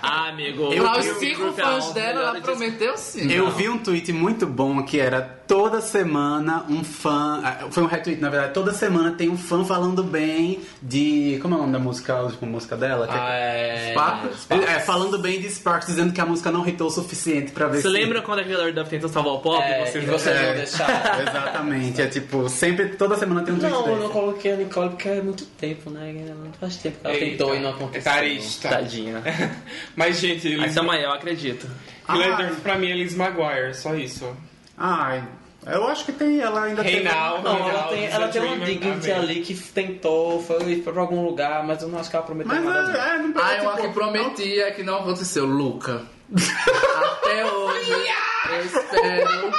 [0.02, 0.74] Ah, amigo.
[0.74, 3.32] Eu- Para os eu- cinco eu- fãs dela, ela prometeu sim.
[3.32, 5.22] Eu vi um tweet muito bom que era
[5.52, 7.42] toda semana um fã.
[7.44, 8.54] ah, Foi um retweet, na verdade.
[8.54, 11.40] Toda semana tem um fã falando bem de.
[11.42, 13.06] Como é o nome da música, a última música dela?
[13.06, 13.92] Que- Ah, é.
[13.92, 14.48] Sparks?
[14.50, 17.78] É, falando bem de Sparks, dizendo que a música não hitou o suficiente pra ver
[17.82, 17.88] Você se.
[17.90, 19.62] lembra quando a Hillary Duff tentou salvar o pop?
[19.62, 20.48] É, Vocês você É.
[20.48, 21.20] não deixar.
[21.22, 22.02] Exatamente.
[22.02, 24.02] É tipo, sempre, toda semana tem um tweet Não, eu desse.
[24.04, 26.14] não coloquei a Nicole porque é muito tempo, né?
[26.14, 28.10] Não faz tempo que ela Eita, tentou e não aconteceu.
[28.10, 28.70] É tarista.
[28.70, 29.22] Tadinha.
[29.98, 31.68] Mas, gente, Liz, tamo aí, eu acredito.
[32.08, 32.14] Ah.
[32.42, 34.26] Duff pra mim é Liz Maguire, só isso.
[34.78, 35.22] Ai,
[35.66, 36.40] eu acho que tem.
[36.42, 37.04] Ela ainda Hey tem.
[37.04, 37.42] now.
[37.42, 41.82] Não, ela tem, ela tem uma dignity ali que tentou, foi pra algum lugar, mas
[41.82, 42.82] eu não acho que ela prometeu Mas nada.
[42.92, 43.00] não.
[43.00, 46.02] é, é, não Ah, uma tipo, que prometia que não aconteceu, Luca.
[46.36, 47.92] Até hoje,
[48.50, 49.52] eu espero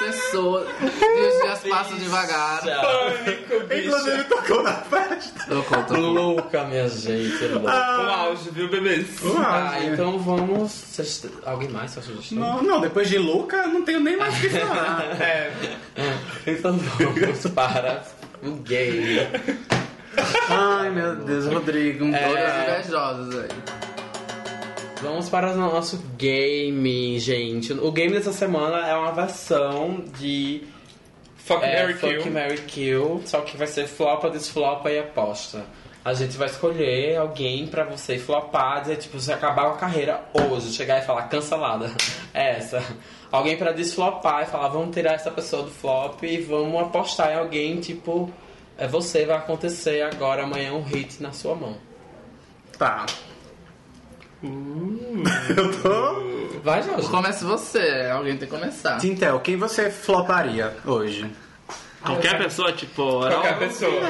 [0.00, 2.60] sucessor de Os Dias Passam Devagar.
[2.62, 3.86] Pânico, bicho.
[3.88, 5.44] Inclusive tocou na festa.
[5.48, 5.94] Eu conto.
[6.00, 7.44] Louca, minha gente.
[7.46, 7.68] louca.
[7.70, 9.06] O auge, viu, bebês?
[9.38, 10.98] Ah, então vamos.
[11.44, 12.38] Alguém mais sua sugestão?
[12.38, 15.02] Não, não, depois de Luca, eu não tenho nem mais o que falar.
[15.20, 15.52] É.
[16.46, 18.02] Então vamos para
[18.42, 19.28] o gay.
[20.48, 22.04] Ai, meu Deus, Rodrigo.
[22.06, 22.78] um Todas É.
[22.80, 23.89] invejosas aí.
[25.02, 27.72] Vamos para o nosso game, gente.
[27.72, 30.62] O game dessa semana é uma versão de
[31.36, 32.32] Fuck, é, Mary Fuck, Kill.
[32.32, 35.64] Mary Kill, só que vai ser flopa, desflopa e aposta.
[36.04, 40.22] A gente vai escolher alguém pra você flopar, dizer, tipo, você acabar com a carreira
[40.34, 41.90] hoje, chegar e falar cancelada.
[42.32, 42.80] É essa.
[43.32, 47.38] Alguém pra desflopar e falar, vamos tirar essa pessoa do flop e vamos apostar em
[47.38, 48.32] alguém, tipo,
[48.78, 51.76] é você, vai acontecer agora, amanhã, um hit na sua mão.
[52.78, 53.04] Tá.
[54.42, 56.60] Eu tô.
[56.62, 57.08] Vai, Jorge.
[57.08, 58.98] Comece você, alguém tem que começar.
[58.98, 61.30] Tintel, quem você floparia hoje?
[62.02, 63.20] Qualquer pessoa, tipo.
[63.20, 64.00] Qualquer pessoa.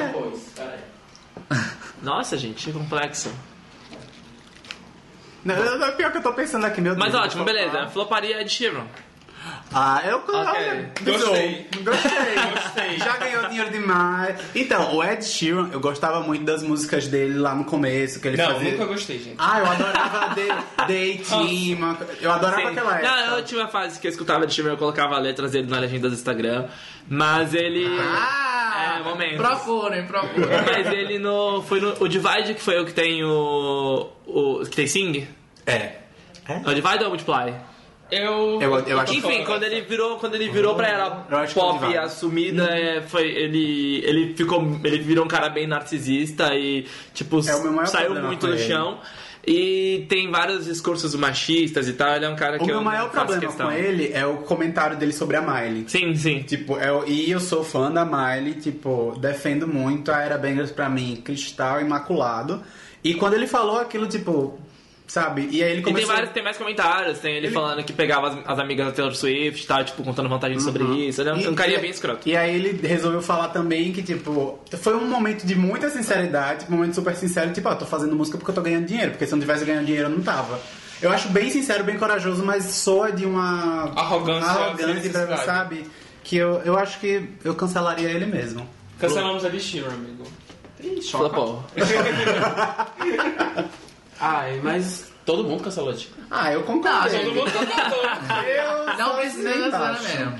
[2.01, 3.31] Nossa, gente, que complexo.
[5.43, 7.05] Não, não, não, pior que eu tô pensando aqui, meu Deus.
[7.05, 7.87] Mas ótimo, beleza.
[7.87, 8.85] Floparia Ed Sheeran.
[9.73, 11.67] Ah, eu olha, Gostei.
[11.81, 12.35] Gostei.
[12.53, 12.97] Gostei.
[12.97, 14.37] Já ganhou dinheiro demais.
[14.53, 18.37] Então, o Ed Sheeran, eu gostava muito das músicas dele lá no começo, que ele
[18.37, 18.71] Não, fazia.
[18.71, 19.35] nunca gostei, gente.
[19.37, 21.97] Ah, eu adorava Team.
[22.21, 22.67] Eu adorava Sim.
[22.67, 23.15] aquela época.
[23.27, 25.79] Não, eu tinha uma fase que eu escutava Ed Sheeran, eu colocava letras dele na
[25.79, 26.67] legenda do Instagram.
[27.07, 27.87] Mas ele.
[27.99, 28.97] Ah!
[28.99, 29.37] É, momento.
[29.37, 30.47] Procurem, procurem.
[30.65, 31.61] Mas ele no.
[31.61, 31.93] Foi no.
[32.03, 34.09] O Divide que foi o que tem o.
[34.25, 35.27] o que tem Sing?
[35.65, 35.95] É.
[36.47, 37.53] É o Divide ou o Multiply?
[38.11, 38.59] Eu.
[38.61, 41.09] Eu- eu acho- Enfim, quando ele virou, quando ele virou pra Eu era
[41.47, 46.53] que é pop assumida, é, foi ele ele ficou ele virou um cara bem narcisista
[46.55, 48.57] e tipo É saiu muito ele.
[48.59, 48.99] chão.
[49.47, 52.83] E tem vários discursos machistas e tal, ele é um cara que O eu meu
[52.83, 53.65] maior problema questão.
[53.67, 55.85] com ele é o comentário dele sobre a Miley.
[55.87, 56.43] Sim, sim.
[56.43, 60.87] Tipo, eu, e eu sou fã da Miley, tipo, defendo muito a Era Bangers pra
[60.87, 62.61] mim, cristal imaculado.
[63.03, 64.59] E quando ele falou aquilo, tipo,
[65.11, 65.49] sabe?
[65.51, 66.13] E aí ele E tem, começou...
[66.13, 69.67] vários, tem mais comentários, tem ele, falando que pegava as, as amigas da Taylor Swift,
[69.67, 71.21] tá, tipo, contando vantagens sobre isso.
[71.21, 72.29] Ele é um, carinha e- bem escroto.
[72.29, 76.71] E aí ele resolveu falar também que, tipo, foi um momento de muita sinceridade, um
[76.71, 79.33] momento super sincero, tipo, ó, tô fazendo música porque eu tô ganhando dinheiro, porque se
[79.33, 80.57] eu não tivesse ganhando dinheiro eu não tava.
[81.01, 85.85] Eu acho bem sincero, bem corajoso, mas soa de uma Arrogância, arrogância sabe?
[86.23, 88.65] Que eu, eu acho que eu cancelaria ele mesmo.
[88.97, 90.23] Cancelamos a Sheeran, amigo.
[91.11, 91.65] Flopou.
[94.21, 96.15] Ai, mas todo mundo cancelou tipo.
[96.29, 97.11] Ah, eu concordei.
[97.11, 98.03] gente, Todo mundo concordou.
[98.43, 100.17] Eu Não só precisa cancelar embaixo.
[100.19, 100.39] mesmo.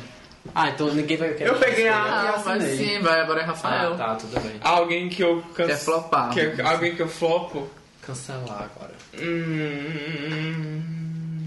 [0.56, 1.50] Ah, então ninguém vai querer.
[1.50, 2.26] Eu peguei a- cancelar.
[2.36, 2.78] Ah, mas assinei.
[2.98, 3.94] sim, vai, agora é Rafael.
[3.94, 4.54] Ah, tá, tudo bem.
[4.62, 5.80] Alguém que eu Quer cancelo.
[6.02, 6.30] flopar.
[6.32, 7.70] Que, alguém que eu flopo.
[8.02, 8.92] Cancelar agora.
[10.22, 10.82] Hum,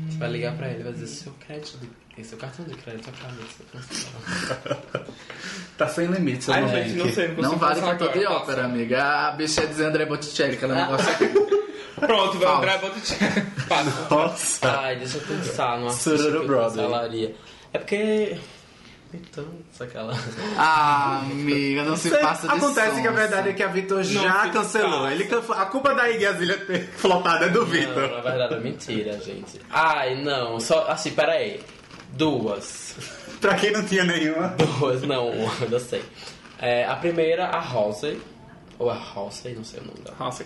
[0.09, 1.79] Você vai ligar pra ele vai dizer seu crédito,
[2.17, 2.25] de...
[2.25, 5.07] seu cartão de crédito acabou de ser cancelado.
[5.77, 8.13] Tá sem limites, eu Ai, não gente, não sei, não consigo Não vale pensar cantor
[8.13, 9.03] de agora, ópera, amiga.
[9.05, 11.11] A bicha é dizer André Botticelli, que ela não gosta.
[11.99, 12.55] Pronto, vai.
[12.57, 13.43] André Botticelli.
[13.69, 14.15] Passa.
[14.15, 14.79] Nossa.
[14.81, 17.35] Ai, deixa eu pensar numa Sururu artista que eu cancelaria.
[17.73, 18.39] É porque...
[19.13, 19.47] Então,
[19.79, 20.13] aquela...
[20.59, 23.13] Ah, amiga, não se Isso aí passa de Acontece que a sonsa.
[23.13, 25.03] verdade é que a Vitor já se cancelou.
[25.03, 25.13] passa.
[25.15, 25.57] Ele cancelou.
[25.63, 28.11] A culpa da Iggy Azalea ter flopado é do Não, Vitor.
[28.11, 29.61] na verdade é mentira, gente.
[29.71, 30.87] Ai, não, só...
[30.89, 31.61] Assim, peraí.
[32.11, 32.97] Duas.
[33.41, 34.49] Pra quem não tinha nenhuma.
[34.49, 36.03] Duas, não, uma, eu sei.
[36.59, 38.21] É, a primeira, a Halsey.
[38.81, 40.17] Ou a Halsey, não sei o nome dela.
[40.19, 40.45] Nossa.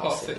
[0.00, 0.34] Nossa.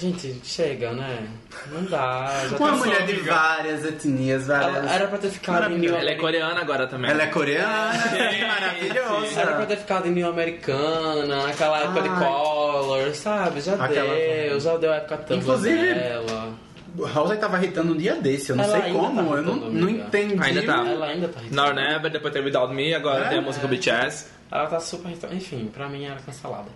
[0.00, 1.28] Gente, chega, né?
[1.70, 2.46] Não dá.
[2.48, 4.76] Já Uma tá mulher de várias etnias, várias.
[4.78, 7.10] Ela era pra ter ficado em New Ela é coreana agora também.
[7.10, 9.40] Ela é coreana, Sim, maravilhosa.
[9.40, 12.18] Era pra ter ficado em New Americana, naquela época de Ai.
[12.24, 13.60] Color, sabe?
[13.60, 16.54] Já Aquela- deu, já deu a época Tumblr Inclusive- dela.
[16.98, 19.42] O House tava hitando um dia desse, eu não Ela sei ainda como, tá eu
[19.42, 20.36] não, não entendi.
[20.42, 20.84] Ainda tá.
[20.88, 21.72] Ela ainda tá irritada.
[21.72, 23.28] Now Never, depois teve Without Me, agora É?
[23.28, 24.26] tem a música com BTS.
[24.50, 25.32] Ela tá super irritada.
[25.34, 26.66] Enfim, pra mim era cancelada.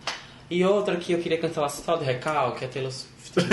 [0.51, 3.35] E outra que eu queria cancelar só de recalque é Taylor Swift.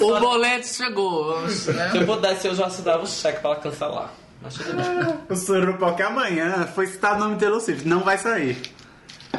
[0.00, 1.48] O boleto chegou, né?
[1.48, 4.12] Se eu pudesse, eu já dava o cheque pra ela cancelar.
[4.40, 4.84] Mas tudo bem.
[5.28, 8.60] O Surupau que amanhã foi citado o nome Taylor Swift, não vai sair.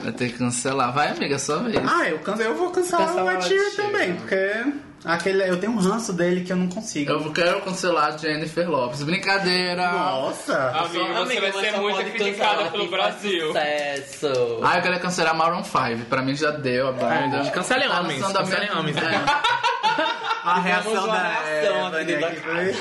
[0.01, 0.93] Vai ter que cancelar.
[0.93, 1.75] Vai, amiga, sua vez.
[1.85, 3.75] Ah, eu, cance- eu vou cancelar Cancelar Sheeran.
[3.75, 4.65] também, porque
[5.05, 7.11] aquele, eu tenho um ranço dele que eu não consigo.
[7.11, 9.03] Eu quero cancelar a Jennifer Lopes.
[9.03, 9.91] Brincadeira.
[9.91, 10.69] Nossa!
[10.69, 13.47] Amiga, você Amiga, vai ser muito criticada pelo Brasil.
[13.47, 14.59] Sucesso.
[14.63, 16.05] Ah, eu quero cancelar Maroon 5.
[16.09, 17.49] Pra mim já deu a banda.
[17.51, 18.95] Cancelem Tá homens, cancelem homens.
[20.43, 22.75] A Tivemos reação da reação dentro da foi...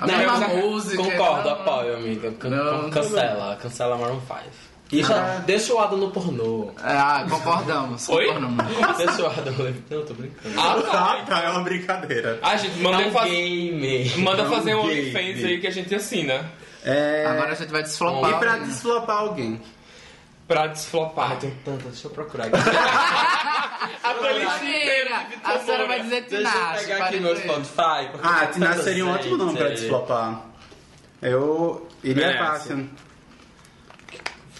[0.00, 1.02] A música.
[1.02, 1.56] Concordo, não.
[1.56, 2.32] apoio, amiga.
[2.32, 4.65] Can- Não, cancela, cancela Maroon 5.
[4.88, 6.70] Deixa, já- deixa o Adam no pornô.
[6.82, 8.08] Ah, concordamos.
[8.08, 8.26] Oi?
[8.26, 8.96] concordamos.
[8.98, 9.64] Deixa o Adam no...
[9.90, 10.60] Não, tô brincando.
[10.60, 11.22] Ah, Tá, tá.
[11.26, 12.38] tá, é uma brincadeira.
[12.40, 14.10] Ah, gente, É manda, um fazer, game.
[14.18, 14.80] manda É um fazer um.
[14.82, 16.50] OnlyFans aí que a gente assina.
[16.84, 17.26] É...
[17.26, 18.30] Agora a gente vai desflopar.
[18.30, 19.60] E pra desflopar alguém?
[20.46, 21.36] Pra Ah, desflopar.
[21.40, 22.54] tem tanta, deixa eu procurar aqui.
[24.04, 26.84] A playlist inteira a senhora vai dizer Deixa eu Tinashe.
[26.84, 27.36] pegar para aqui meu.
[27.36, 28.10] Spotify.
[28.22, 30.42] Ah, Tinashe seria um ótimo nome pra desflopar.
[31.20, 32.88] Eu iria Merece.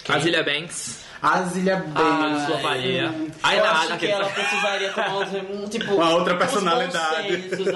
[0.06, 0.20] Fácil.
[0.20, 1.04] Azilia Banks.
[1.22, 2.22] Azilia Ah, Banks.
[2.32, 3.14] Eu desfloparia.
[3.42, 7.28] Aí eu nada, acho que ela precisaria tomar um, tipo, Uma outra uns personalidade.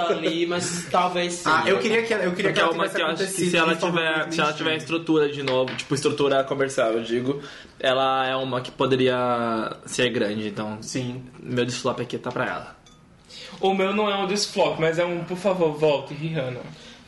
[0.09, 1.43] ali, mas talvez sim.
[1.47, 3.07] Ah, eu queria que ela, eu queria Porque que é ela uma tivesse que eu
[3.07, 7.03] acho que se ela tiver, se ela tiver estrutura de novo, tipo estrutura comercial, eu
[7.03, 7.43] digo,
[7.79, 11.25] ela é uma que poderia ser grande, então Sim.
[11.43, 12.77] meu desflop aqui tá pra ela.
[13.61, 16.61] O meu não é um desflop, mas é um, por favor, volte, Rihanna.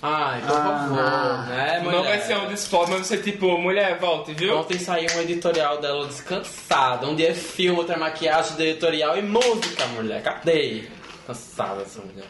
[0.05, 0.63] Ai, por Ah.
[0.65, 4.59] favor, né, Não vai ser um desflop, mas vai ser tipo, mulher, volte, viu?
[4.59, 7.07] Ontem saiu um editorial dela descansada.
[7.07, 10.21] Um dia é filme, outra é maquiagem, é editorial e música, mulher.
[10.23, 10.89] Cadê?
[11.27, 12.27] Cansada essa mulher.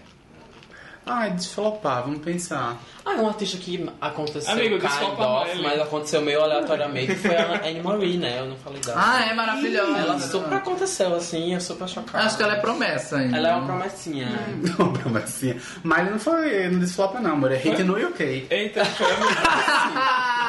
[1.06, 2.76] Ai, desflopar, vamos pensar.
[3.04, 7.80] Ah, um artista que aconteceu Amigo, kind of, mas aconteceu meio aleatoriamente, foi a Anne
[7.82, 8.38] Marie, né?
[8.38, 8.96] Eu não falei dela.
[8.96, 9.98] Ah, é maravilhosa.
[9.98, 12.24] Ela super aconteceu, assim, eu super chocada.
[12.24, 13.36] Acho que ela é promessa ainda.
[13.36, 14.28] Ela é uma promessinha.
[14.78, 15.56] Não, promessinha.
[15.82, 17.52] Mas ele não foi no desflopa não, amor.
[17.52, 18.46] É hit no UK.
[18.50, 19.06] Eita, foi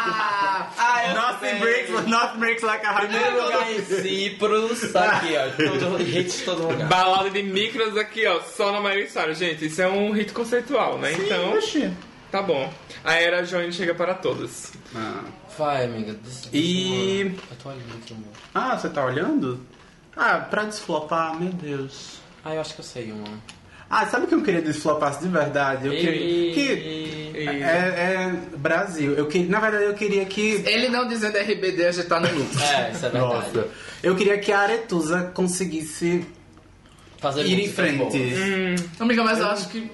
[0.05, 3.43] Ah, Nothing breaks, nothing breaks like a Primeiro heart.
[3.43, 5.79] lugar em Cipros, aqui, ó.
[5.79, 6.87] Todo, hits de todo lugar.
[6.87, 9.37] balada de micros aqui, ó, só na Miley Cyrus.
[9.37, 11.13] Gente, isso é um hit conceitual, né?
[11.13, 11.91] então, Oxi.
[12.33, 12.73] Tá bom.
[13.03, 14.71] A era Johnny chega para todos.
[14.95, 15.21] Ah.
[15.55, 16.13] Vai, amiga.
[16.13, 17.21] des- E-
[17.51, 18.25] Eu tô olhando aqui, amor.
[18.55, 19.59] ah, você tá olhando?
[20.17, 22.19] Ah, pra desflopar, meu Deus.
[22.43, 23.27] Ah, eu acho que eu sei uma.
[23.89, 25.85] Ah, sabe o que eu queria desflopasse de verdade?
[25.85, 29.13] Eu queria E- que é, é Brasil.
[29.13, 32.27] Eu queria, na verdade, eu queria que Ele não dizendo RBD, a gente tá no
[32.33, 32.59] lucro.
[32.59, 33.55] É, isso é verdade.
[33.55, 33.67] Nossa.
[34.01, 36.25] Eu queria que a Aretusa conseguisse
[37.23, 37.97] Fazer ir em frente.
[37.97, 38.13] boas.
[38.99, 39.89] Amiga, mas eu acho que.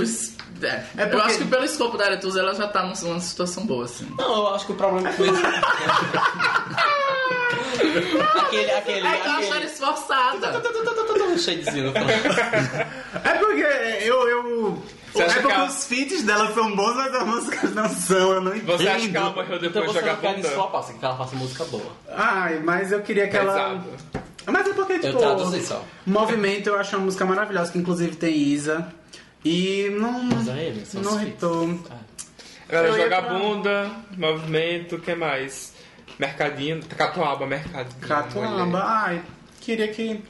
[0.00, 0.66] os- é,
[0.96, 3.84] É Eu porque- acho que pelo escopo da Aretusa ela já tá numa situação boa,
[3.84, 4.06] assim.
[4.16, 5.28] Não, eu acho que o problema foi.
[8.40, 9.64] aquele, aquele, Ai, tá achando aquele.
[9.66, 10.62] esforçada.
[11.38, 12.06] Shadezinho no fundo.
[13.24, 13.60] É porque
[14.06, 14.28] eu.
[14.28, 17.74] eu Você é acha porque que ela- os feats dela são bons, mas as músicas
[17.74, 18.66] não são, eu não entendo.
[18.78, 21.04] Você acha que ela morreu Então depois de você jogar não desflopar, você quer que
[21.04, 21.92] ela faça música boa.
[22.10, 23.82] Ai, mas eu queria que ela.
[24.46, 25.06] Mas é porque, tipo.
[25.08, 25.84] Eu traduzi só.
[26.06, 28.86] Movimento eu acho uma música maravilhosa, que inclusive tem Isa.
[29.44, 30.24] E não.
[30.24, 31.78] Mas é ele, são não os hitou.
[32.68, 35.72] Ela Eu ia joga pra- bunda, movimento, o que mais?
[36.18, 37.96] Mercadinho, catuaba, mercadinho.
[38.00, 38.08] mulher.
[38.08, 38.82] Catuaba.
[38.84, 39.22] Ai,
[39.60, 40.22] queria que.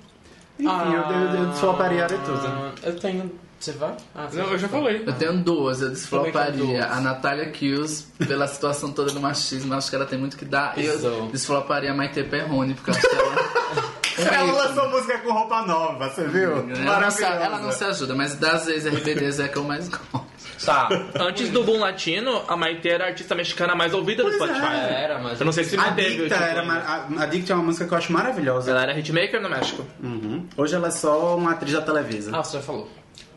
[0.59, 2.49] Enfim, eu, eu, eu floparia a Aretusa.
[2.49, 3.33] Ah, Eu tenho.
[3.59, 3.95] Você vai?
[4.15, 5.03] Ah, você Não, eu já falei.
[5.07, 6.81] Eu tenho duas, eu Também desfloparia duas.
[6.97, 10.79] a Natália Kills pela situação toda do machismo, acho que ela tem muito que dar.
[10.79, 11.07] E Isso.
[11.07, 13.91] eu desfloparia a Maite Perrone, porque eu acho que ela.
[14.27, 16.53] Ela lançou música com roupa nova, você viu?
[16.53, 16.63] Ela
[17.01, 17.25] não, se, Maravilhosa.
[17.45, 20.31] ela não se ajuda, mas das ex-RBDs é a que eu mais gosto.
[20.65, 20.89] Tá.
[21.19, 24.75] Antes do boom latino, a Maite era a artista mexicana mais ouvida do Pois Spotify.
[24.75, 25.05] é.
[25.05, 25.41] Era, mas.
[25.41, 26.17] Eu não sei se manteve.
[26.27, 26.85] Adicta, era, mar-
[27.19, 28.71] a- Adicta é uma música que eu acho maravilhosa.
[28.71, 29.87] Ela era hitmaker no México.
[30.03, 30.47] Uhum.
[30.57, 32.31] Hoje ela é só uma atriz da Televisa.
[32.37, 32.91] Ah, você já falou.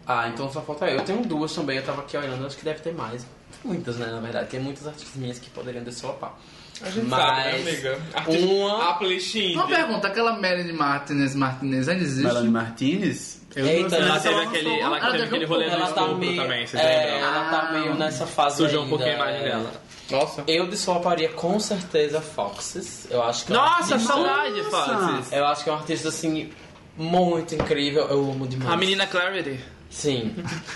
[0.05, 0.97] Ah, então só falta eu.
[0.97, 3.25] Eu tenho duas também, eu tava aqui olhando, acho que deve ter mais.
[3.63, 4.49] Muitas, né, na verdade.
[4.49, 6.33] Tem muitas artistas minhas que poderiam desflopar.
[6.81, 7.99] A gente Mas sabe, né, amiga?
[8.13, 9.53] Artista- uma- A playlist indie.
[9.55, 12.23] Uma pergunta, aquela Melanie Martinez Martinez ainda existe?
[12.27, 13.41] Melanie Martinez?
[13.55, 16.17] Eu Eita, ela teve aquele, ela Ah, teve teve aquele um rolê Ela tá estupro
[16.17, 16.41] meio.
[16.41, 17.27] também, vocês é, lembram?
[17.29, 19.43] ela tá meio nessa fase Sujou um ainda, pouquinho a imagem é.
[19.43, 19.71] dela.
[20.11, 20.43] Nossa.
[20.47, 23.07] Eu desfloparia com certeza Foxes.
[23.11, 25.31] Eu acho que é um Nossa, artista- saudade, Foxes.
[25.31, 26.49] Eu acho que é um artista assim
[26.97, 28.07] muito incrível.
[28.07, 28.71] Eu amo demais.
[28.73, 29.59] A menina Clarity.
[29.89, 30.35] Sim.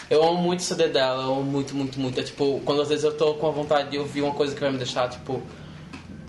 [0.10, 2.20] Eu amo muito o CD dela, eu amo muito, muito, muito.
[2.20, 4.62] É tipo, quando às vezes eu tô com a vontade de ouvir uma coisa que
[4.62, 5.42] vai me deixar, tipo,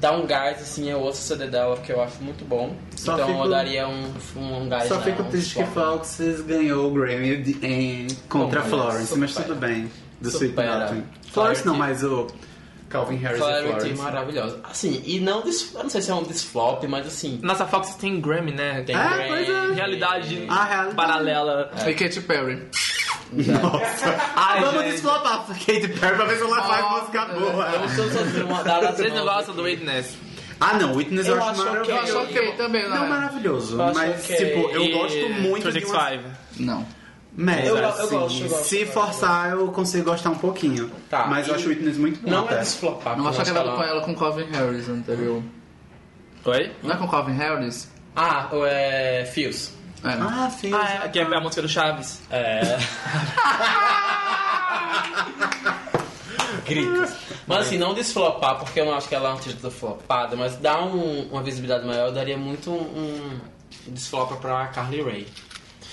[0.00, 2.74] dar um gás, assim, eu ouço o CD dela, que eu acho muito bom.
[2.96, 5.74] Só então fico- eu daria um, um gás Só fico um triste que swap.
[5.74, 9.90] Foxes ganhou o Grammy de- em- contra Oh, Florence, mas tudo bem.
[10.20, 10.54] Do Sweet.
[10.54, 11.04] Nothing.
[11.32, 12.26] Florence não, mas o
[12.88, 14.02] Calvin Harris e Clarity Florence.
[14.02, 14.60] maravilhosa.
[14.64, 17.94] Assim, e não, eu não sei se é um desflop, mas assim, Nossa, a Foxes
[17.96, 18.82] tem Grammy, né?
[18.82, 19.74] tem Ah, Grammy, é.
[19.74, 20.94] Realidade realidade.
[20.96, 21.70] paralela.
[21.86, 22.66] E Katy Perry.
[24.36, 24.92] Ai, Vamos gente.
[24.92, 27.68] desflopar pra Katy Perry pra ver se ela faz música boa.
[27.70, 28.04] Eu sou
[28.92, 30.16] Vocês não gostam do Witness?
[30.60, 31.90] Ah, não, Witness eu, Eu acho maravilhoso.
[31.92, 33.08] Eu acho ok também, Não, não é?
[33.08, 33.76] maravilhoso.
[33.76, 35.98] Mas, tipo, eu E gosto muito de uma...
[36.00, 36.24] 365.
[36.60, 36.86] Não.
[37.40, 40.90] Mas, Eu go- eu assim, gosto, eu gosto, se forçar, eu consigo gostar um pouquinho.
[41.08, 42.56] Tá, Mas eu acho Witness muito bom Não até.
[42.56, 43.16] é desflopar.
[43.16, 45.40] Não acho eu que ela com ela com Calvin Harris anterior.
[46.44, 46.72] Oi?
[46.82, 47.88] Não é com Calvin Harris?
[48.16, 49.70] Ah, é Fios.
[50.04, 50.08] É.
[50.20, 50.76] Ah, filho.
[50.76, 52.20] Ah, é, que é a música do Chaves.
[52.30, 52.60] É.
[56.66, 57.12] Gritos.
[57.46, 60.56] Mas assim, não desflopar, porque eu não acho que ela é uma artista flopada, mas
[60.56, 63.38] dar um- uma visibilidade maior, eu daria muito um,
[63.86, 65.26] um desflopa pra Carly Rae.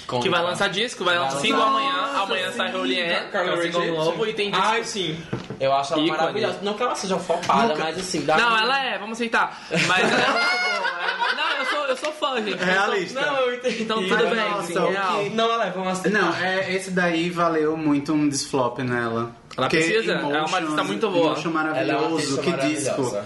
[0.08, 2.22] Com- Que vai lançar disco, vai lançar single lançar- amanhã.
[2.24, 4.66] Amanhã sai Holy Ann, que é o single novo, e tem disco.
[4.66, 5.18] Ai, sim.
[5.60, 6.18] Eu acho ela Ícone.
[6.18, 6.60] maravilhosa.
[6.62, 9.60] Não que ela seja flopada, mas assim, dá Não, um- ela é, vamos aceitar.
[9.88, 10.86] Mas ela é muito boa.
[11.32, 12.52] é- Não, eu sou, eu sou fã, gente.
[12.52, 13.22] Eu sou- Realista.
[13.22, 13.84] Não, eu entendi.
[13.84, 15.18] Então tudo Ai, bem, nossa, sim, real.
[15.24, 16.10] que- Não, ela é, vamos assim.
[16.10, 19.32] Não, é, esse daí valeu muito um desflop nela.
[19.58, 21.26] Ela Porque precisa, é uma artista Emotions- muito boa.
[21.28, 21.74] Emotion Ela é uma
[22.10, 23.18] maravilhoso, que disco.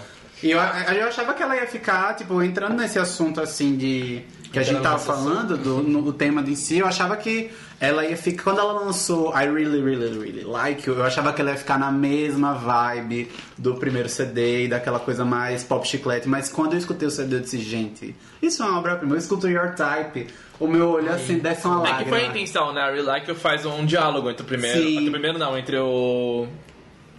[0.42, 4.22] E eu, eu achava que ela ia ficar, tipo, entrando nesse assunto assim de.
[4.52, 8.04] Que a gente tava falando, do, no, o tema em si, eu achava que ela
[8.04, 8.42] ia ficar.
[8.44, 11.78] Quando ela lançou I Really, Really, Really Like You, eu achava que ela ia ficar
[11.78, 16.28] na mesma vibe do primeiro CD e daquela coisa mais pop chiclete.
[16.28, 19.14] Mas quando eu escutei o CD, eu disse, gente, isso é uma obra-prima.
[19.14, 20.26] Eu escuto Your Type,
[20.58, 22.02] o meu olho assim desce uma É lágrima.
[22.02, 22.80] que foi a intenção, né?
[22.80, 24.80] A Real Like faz um diálogo entre o primeiro.
[24.82, 24.96] Sim.
[24.96, 26.48] Entre o primeiro não, entre o.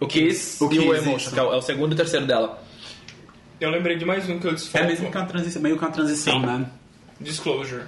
[0.01, 1.31] O Kiss O e o Kiss, Emotion, isso.
[1.33, 2.61] que é o, é o segundo e o terceiro dela.
[3.61, 4.85] Eu lembrei de mais um que eu É desfoco.
[4.85, 6.45] mesmo que uma transição, meio que uma transição, Sim.
[6.47, 6.65] né?
[7.19, 7.83] Disclosure.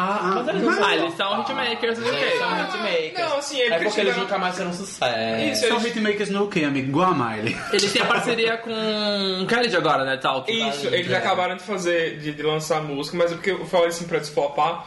[0.00, 2.38] Ah, mas- não Ah, eles são hitmakers, Eles ok.
[2.38, 3.18] são hitmakers.
[3.18, 5.42] Não, assim, ele é porque eles nunca mais serão sucesso.
[5.52, 6.88] Isso, São eles- hitmakers no quê, amigo?
[6.88, 7.56] Igual a Miley.
[7.72, 10.50] Eles têm a parceria com o Khaled agora, né, Talk?
[10.50, 11.16] Isso, Tá, eles é.
[11.16, 14.86] acabaram de fazer, de, de lançar música, mas é porque eu falei assim pra desflopar,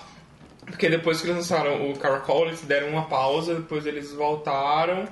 [0.65, 5.05] porque depois que eles lançaram o Caracol, eles deram uma pausa, depois eles voltaram,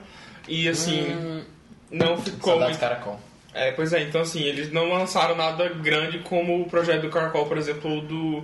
[0.48, 1.44] e assim,
[1.92, 2.80] não ficou Saudades muito...
[2.80, 3.20] Caracol.
[3.60, 7.46] É, pois é, então assim, eles não lançaram nada grande como o projeto do Caracol,
[7.46, 8.44] por exemplo, do...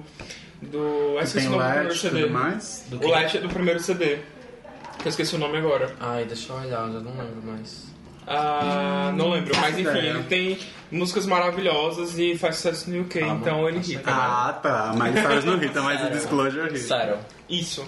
[0.62, 1.18] do...
[1.22, 2.22] Esse Tem é o nome do primeiro Latch CD.
[2.22, 2.86] tudo mais.
[2.90, 4.18] Do O Latch é do primeiro CD,
[5.00, 5.96] que eu esqueci o nome agora.
[6.00, 7.86] Ai, deixa eu olhar, eu já não lembro mais.
[8.28, 10.10] Ah, não lembro, mas enfim, ideia.
[10.10, 10.58] ele tem
[10.92, 14.12] músicas maravilhosas e faz sucesso no UK, Ah, então ele irrita.
[14.12, 14.94] Ah, tá.
[14.98, 16.18] Mas Cyrus não irrita, mas o Sério.
[16.18, 16.88] Disclosure irrita.
[16.88, 17.18] Sério.
[17.48, 17.86] Isso.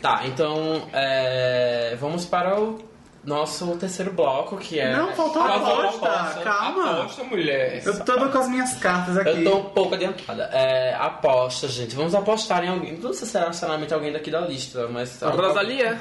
[0.00, 2.91] Tá, então é, vamos para o
[3.24, 4.96] nosso terceiro bloco, que é...
[4.96, 6.40] Não, faltou a aposta.
[6.42, 7.00] Calma.
[7.00, 7.82] Aposta, mulher.
[7.84, 9.44] Eu tô com as minhas cartas aqui.
[9.44, 10.50] Eu tô um pouco adiantada.
[10.52, 11.94] É, aposta, gente.
[11.94, 12.98] Vamos apostar em alguém.
[12.98, 15.22] Não sei se será necessariamente alguém daqui da lista, mas...
[15.22, 16.00] A Rosalia.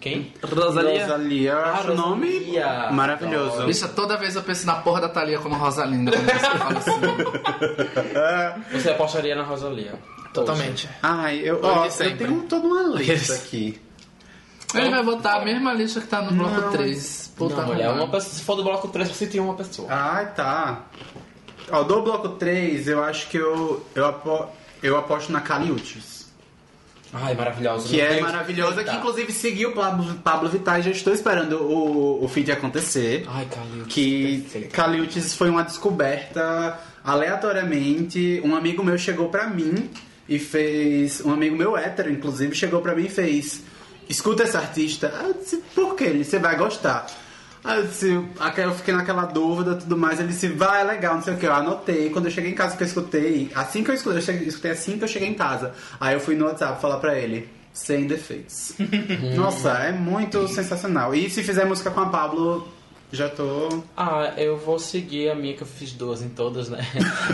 [0.00, 0.32] Quem?
[0.42, 1.02] Rosalia.
[1.02, 2.90] Rosalia, acho o nome Rosalia.
[2.90, 3.66] maravilhoso.
[3.66, 7.00] Bicha, toda vez eu penso na porra da Thalia como Rosalinda quando você fala assim.
[8.72, 9.92] Você apostaria na Rosalia?
[10.32, 10.88] Totalmente.
[11.02, 13.78] Ai, eu, ó, eu tenho toda uma lista aqui.
[14.74, 16.70] Ele vai botar a mesma lista que tá no bloco Não.
[16.70, 17.32] 3.
[17.36, 19.88] Puta não, mulher, uma pessoa, se for do bloco 3, você tem uma pessoa.
[19.90, 20.84] Ai, tá.
[21.70, 24.46] Ó, do bloco 3, eu acho que eu, eu, apo,
[24.82, 26.20] eu aposto na Caliutes.
[27.12, 27.88] Ai, maravilhosa.
[27.88, 32.24] Que é maravilhosa, que inclusive seguiu o Pablo, Pablo Vittar e já estou esperando o,
[32.24, 33.24] o feed acontecer.
[33.28, 33.84] Ai, Calil.
[33.86, 38.40] que Caliutes foi uma descoberta aleatoriamente.
[38.44, 39.90] Um amigo meu chegou pra mim
[40.28, 41.20] e fez.
[41.24, 43.62] Um amigo meu hétero, inclusive, chegou pra mim e fez.
[44.10, 45.14] Escuta esse artista.
[45.16, 46.04] Aí eu disse, por quê?
[46.04, 47.06] Ele, você vai gostar.
[47.62, 48.08] Aí eu disse,
[48.56, 50.18] eu fiquei naquela dúvida e tudo mais.
[50.18, 51.46] Ele disse, vai, é legal, não sei o que.
[51.46, 52.10] Eu anotei.
[52.10, 54.98] Quando eu cheguei em casa que eu escutei, assim que eu escutei, eu escutei assim
[54.98, 55.72] que eu cheguei em casa.
[56.00, 57.48] Aí eu fui no WhatsApp falar pra ele.
[57.72, 58.72] Sem defeitos.
[59.36, 61.14] Nossa, é muito sensacional.
[61.14, 62.66] E se fizer música com a Pablo,
[63.12, 63.82] já tô.
[63.96, 66.78] Ah, eu vou seguir a minha que eu fiz duas em todas, né?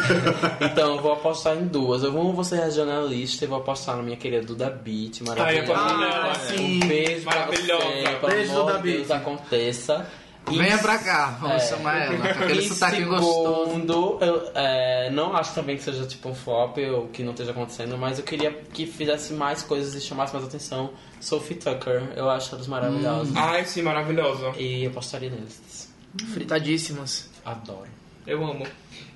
[0.60, 2.02] então eu vou apostar em duas.
[2.02, 5.74] Eu vou, vou ser regionalista e vou apostar na minha querida Duda Beat, eu maravilhosa.
[5.74, 6.76] Ah, sim.
[6.82, 7.84] Um beijo pra Maravilhosa.
[7.84, 9.20] você, pelo Beijo, amor Duda de Deus, Beat.
[9.20, 10.06] aconteça.
[10.50, 11.66] E Venha pra cá, vamos É.
[11.68, 12.34] chamar ela.
[12.34, 13.70] Com aquele E sotaque gostoso.
[13.72, 17.50] segundo, eu é, não acho também que seja tipo um flop ou que não esteja
[17.50, 20.90] acontecendo, mas eu queria que fizesse mais coisas e chamasse mais atenção.
[21.20, 23.34] Sophie Tucker, eu acho elas maravilhosas.
[23.36, 24.52] Ai, sim, maravilhosa.
[24.56, 25.90] E eu apostaria neles.
[26.32, 27.28] Fritadíssimos.
[27.44, 27.88] Adoro.
[28.26, 28.66] Eu amo.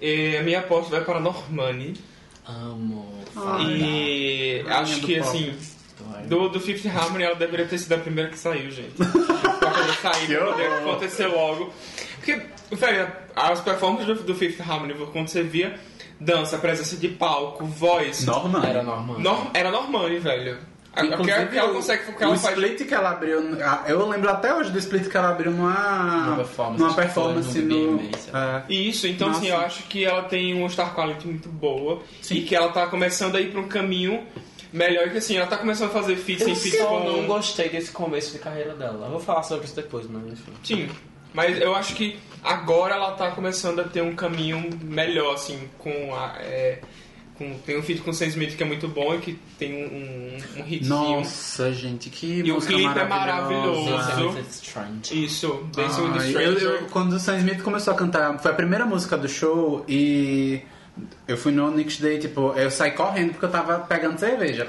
[0.00, 1.94] E a minha aposta vai para Normani.
[2.46, 3.06] Amo.
[3.68, 5.28] E acho que pop.
[5.28, 5.54] assim,
[6.26, 8.94] do, do Fifth Harmony ela deveria ter sido a primeira que saiu, gente.
[10.00, 10.90] pra poder sair, Que pra poder horror.
[10.90, 11.72] acontecer logo.
[12.16, 15.74] Porque, velho, as performances do, do Fifth Harmony, quando você via
[16.18, 18.62] dança, presença de palco, voz, Normal.
[18.64, 19.18] Era normal.
[19.18, 20.58] Nor- era Normani, velho.
[20.92, 22.44] A- O que, ela- consegue, o que o faz.
[22.58, 23.40] split que ela abriu.
[23.86, 25.72] Eu lembro até hoje do split que ela abriu numa.
[26.26, 28.00] Numa performance, numa performance no
[28.34, 28.62] é.
[28.68, 29.60] Isso, então assim, Nossa.
[29.62, 32.38] eu acho que ela tem um star quality muito boa Sim.
[32.38, 34.26] e que ela tá começando a ir pra um caminho
[34.72, 37.26] melhor que assim, ela tá começando a fazer feats em Eu feats só não com...
[37.26, 39.06] gostei desse começo de carreira dela.
[39.06, 40.52] Eu vou falar sobre isso depois, mas enfim.
[40.62, 40.88] Sim,
[41.34, 46.14] mas eu acho que agora ela tá começando a ter um caminho melhor, assim, com
[46.14, 46.36] a...
[46.40, 46.78] é,
[47.36, 49.72] com- tem um feat com o Sam Smith que é muito bom e que tem
[49.72, 49.86] um,
[50.58, 50.88] um, um hitzinho.
[50.88, 54.38] Nossa, gente, que E o clipe é maravilhoso.
[54.50, 55.24] Strange.
[55.24, 56.62] Isso, Dancing with the Stranger.
[56.62, 59.84] eu, eu- quando o Sam Smith começou a cantar, foi a primeira música do show
[59.88, 60.60] e
[61.26, 64.68] eu fui no Next Day, tipo, eu saí correndo porque eu tava pegando cerveja.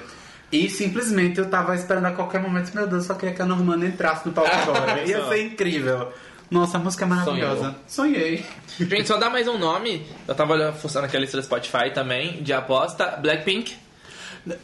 [0.51, 3.85] E simplesmente eu tava esperando a qualquer momento, meu Deus, só queria que a Normanda
[3.85, 5.01] entrasse no palco agora.
[5.07, 6.11] Ia ser incrível.
[6.49, 7.75] Nossa, a música é maravilhosa.
[7.87, 8.45] Sonhei.
[8.77, 10.05] Gente, só dá mais um nome.
[10.27, 13.17] Eu tava fuçando aqui a lista do Spotify também, de aposta.
[13.21, 13.73] Blackpink.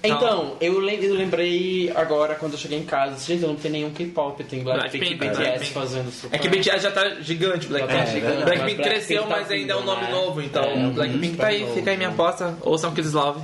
[0.04, 3.92] Então, eu, lem- eu lembrei agora quando eu cheguei em casa, gente, não tem nenhum
[3.92, 5.74] K-pop, tem Blackpink e Blackpink, BTS Blackpink.
[5.74, 6.36] fazendo super.
[6.36, 7.98] É que BTS já tá gigante, Blackpink.
[8.00, 10.12] Já tá gigante, Blackpink Blackpink cresceu, tá mas ainda é um nome né?
[10.12, 12.16] novo, então É, Blackpink tá aí, novo, fica aí minha né?
[12.16, 12.58] aposta.
[12.62, 13.42] Ouçam Kids Love.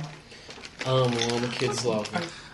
[0.86, 1.04] Amo,
[1.36, 2.08] amo Kids Love.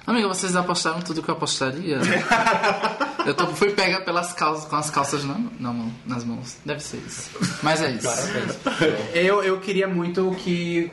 [0.06, 1.98] Amiga, vocês apostaram tudo que eu apostaria?
[3.26, 6.56] eu tô, fui pega pelas calças, com as calças na, na mão, nas mãos.
[6.64, 7.30] Deve ser isso.
[7.62, 8.08] Mas é isso.
[8.08, 8.58] Parabéns.
[9.14, 10.90] Eu, eu queria muito que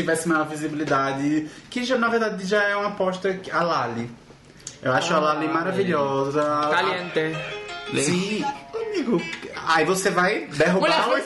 [0.00, 4.10] tivesse maior visibilidade, que já, na verdade já é uma aposta que- a Lali.
[4.82, 6.42] Eu acho a Lali maravilhosa.
[6.70, 7.36] Caliente.
[8.04, 8.44] Sim,
[8.74, 9.20] amigo.
[9.66, 11.22] Aí você vai derrubar o...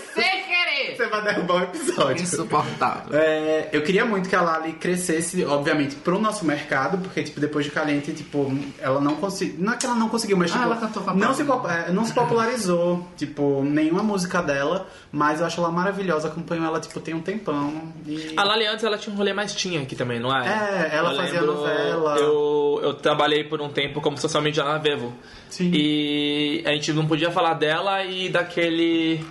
[0.96, 2.22] Você vai derrubar o episódio.
[2.22, 3.18] Insuportável.
[3.18, 7.64] É, eu queria muito que a Lali crescesse, obviamente, pro nosso mercado, porque, tipo, depois
[7.64, 9.56] de Caliente, tipo, ela não conseguiu.
[9.58, 11.42] Não é que ela não conseguiu, mas, Ah, tipo, ela cantou com a não, se,
[11.42, 16.80] é, não se popularizou, tipo, nenhuma música dela, mas eu acho ela maravilhosa, acompanho ela,
[16.80, 17.92] tipo, tem um tempão.
[18.06, 18.34] E...
[18.36, 20.46] A Lali antes ela tinha um rolê mais tinha aqui também, não é?
[20.46, 22.16] É, ela Eu fazia lembro- novela.
[22.18, 25.12] Eu, eu trabalhei por um tempo como social media na Vevo.
[25.48, 25.70] Sim.
[25.72, 29.24] E a gente não podia falar dela e daquele.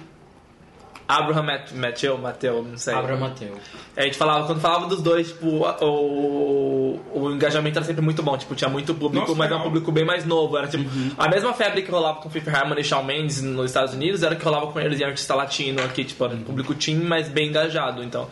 [1.20, 2.94] Abraham Mat- Mateu, Mateu, não sei.
[2.94, 3.58] Abra Mateu.
[3.96, 8.38] A gente falava, quando falava dos dois, tipo, o, o engajamento era sempre muito bom.
[8.38, 10.58] Tipo, tinha muito público, Nossa, mas era um público bem mais novo.
[10.58, 13.94] Era tipo, a mesma febre que rolava com Fifth Harmony e Shawn Mendes nos Estados
[13.94, 16.96] Unidos era que rolava com eles em artista latino aqui, tipo, era um público teen,
[16.98, 18.04] mas bem engajado.
[18.04, 18.28] Então,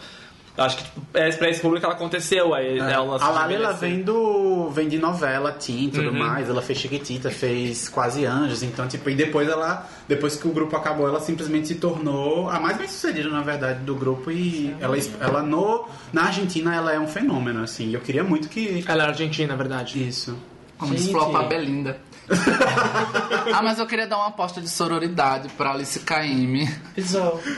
[0.58, 2.54] acho que tipo, é, pra esse público ela aconteceu.
[2.54, 6.10] Aí, né, o lance A Lali, ela vem, do, vem de novela, teen e tudo
[6.10, 6.20] Uhum.
[6.20, 6.50] mais.
[6.50, 8.64] Ela fez Chiquitita, fez Quase Anjos.
[8.64, 12.60] Então, tipo, e depois ela, depois que o grupo acabou, ela simplesmente se tornou a
[12.60, 14.30] mais bem sucedida, na verdade, do grupo.
[14.32, 17.94] E ela, ela no, na Argentina, ela é um fenômeno, assim.
[17.94, 18.84] Eu queria muito que...
[18.88, 20.08] Ela é argentina, na verdade.
[20.08, 20.38] Isso.
[20.80, 21.12] Vamos Gente.
[21.12, 21.98] flopar a Belinda.
[23.54, 26.70] ah, mas eu queria dar uma aposta de sororidade pra Alice Caymmi.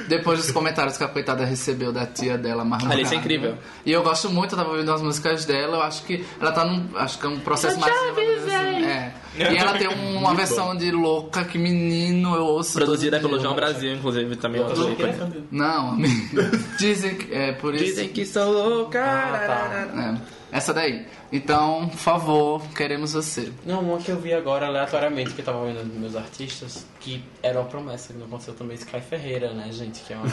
[0.07, 2.95] Depois dos comentários que a coitada recebeu da tia dela, Marmorada.
[2.99, 3.57] Alice é incrível.
[3.85, 6.65] E eu gosto muito, eu tava ouvindo as músicas dela, eu acho que ela tá
[6.65, 6.87] num.
[6.97, 7.93] Acho que é um processo mais.
[7.93, 9.13] Assim, é.
[9.35, 12.73] E ela tem um- uma versão de louca que menino eu ouço.
[12.73, 13.39] Produzida pelo.
[13.39, 14.61] João Brasil, inclusive, também.
[14.61, 15.45] outro ícone.
[15.51, 16.41] Não, amigo.
[16.77, 17.33] Dizem que.
[17.33, 17.83] É por isso.
[17.85, 18.99] Dizem que sou louca.
[18.99, 21.05] É, essa daí.
[21.33, 23.51] Então, por favor, queremos você.
[23.65, 27.59] Não, uma que eu vi agora aleatoriamente, que eu tava vendo meus artistas, que era
[27.59, 30.01] uma promessa, que não aconteceu também, Sky Ferreira, né, gente?
[30.01, 30.25] Que é uma,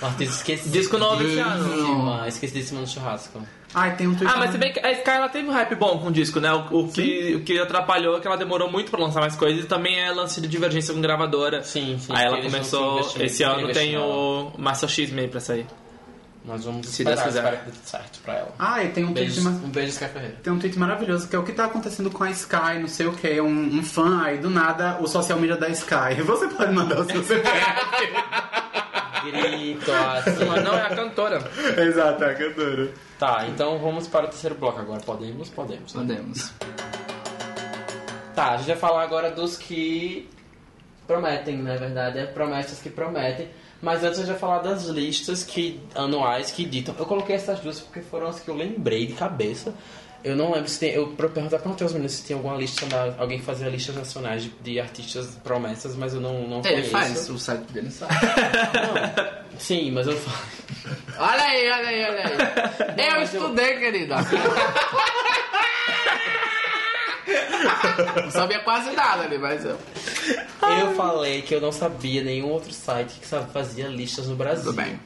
[0.00, 0.72] uma artista esquecidíssima.
[0.72, 2.26] Disco novo esse ano.
[2.26, 3.42] Esquecidíssima no churrasco.
[3.74, 4.32] Ai, tem um tweet.
[4.32, 6.40] Ah, mas se bem que a Sky ela teve um hype bom com o disco,
[6.40, 6.50] né?
[6.50, 9.66] O, o que, o que atrapalhou é que ela demorou muito pra lançar mais coisas
[9.66, 11.62] e também é lance de divergência com gravadora.
[11.62, 12.10] Sim, sim.
[12.10, 13.00] Aí ela começou.
[13.20, 15.66] Esse ano tem o Master X aí pra sair.
[16.48, 17.38] Nós vamos Se esperar, Deus quiser.
[17.40, 18.54] espero que dê tudo certo pra ela.
[18.58, 20.36] Ah, e tem um tweet, Beijos, um beijo, Sky Ferreira.
[20.42, 23.06] tem um tweet maravilhoso que é o que tá acontecendo com a Sky, não sei
[23.06, 26.14] o que, um, um fã aí do nada, o social media da Sky.
[26.24, 27.66] Você pode mandar o seu CPF.
[29.24, 30.44] Grito assim.
[30.46, 31.50] Mas não é a cantora.
[31.76, 32.92] Exato, é a cantora.
[33.18, 35.00] Tá, então vamos para o terceiro bloco agora.
[35.00, 35.48] Podemos?
[35.50, 35.92] Podemos.
[35.94, 36.00] né?
[36.00, 36.52] Podemos.
[38.34, 40.30] Tá, a gente vai falar agora dos que
[41.06, 43.48] prometem, na verdade, é promessas que prometem.
[43.80, 46.94] Mas antes gente vai falar das listas que, anuais que ditam.
[46.98, 49.72] Eu coloquei essas duas porque foram as que eu lembrei de cabeça.
[50.24, 50.90] Eu não lembro se tem.
[50.90, 54.50] Eu perguntei perguntei aos meninos se tem alguma lista, da, alguém fazia listas nacionais de,
[54.50, 56.90] de artistas promessas, mas eu não, não Ele conheço.
[56.90, 58.12] faz, o site dele sabe.
[58.14, 60.58] Não, sim, mas eu falo.
[61.20, 63.06] Olha aí, olha aí, olha aí.
[63.08, 64.16] Eu mas eu- estudei, querida.
[68.24, 69.78] Não sabia quase nada ali, mas eu.
[70.80, 74.64] Eu falei que eu não sabia nenhum outro site que fazia listas no Brasil.
[74.64, 74.98] Tudo bem.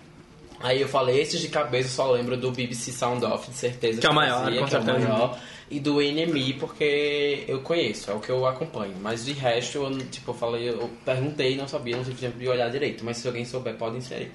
[0.60, 4.00] Aí eu falei, esses de cabeça eu só lembro do BBC Sound Off, de certeza.
[4.00, 5.08] Que é o maior, fazia, com que é o certeza.
[5.08, 5.38] maior.
[5.68, 8.94] E do NME, porque eu conheço, é o que eu acompanho.
[9.00, 12.38] Mas de resto, eu, tipo, eu falei, eu perguntei e não sabia, não tive tempo
[12.38, 13.04] de olhar direito.
[13.04, 14.30] Mas se alguém souber, pode inserir.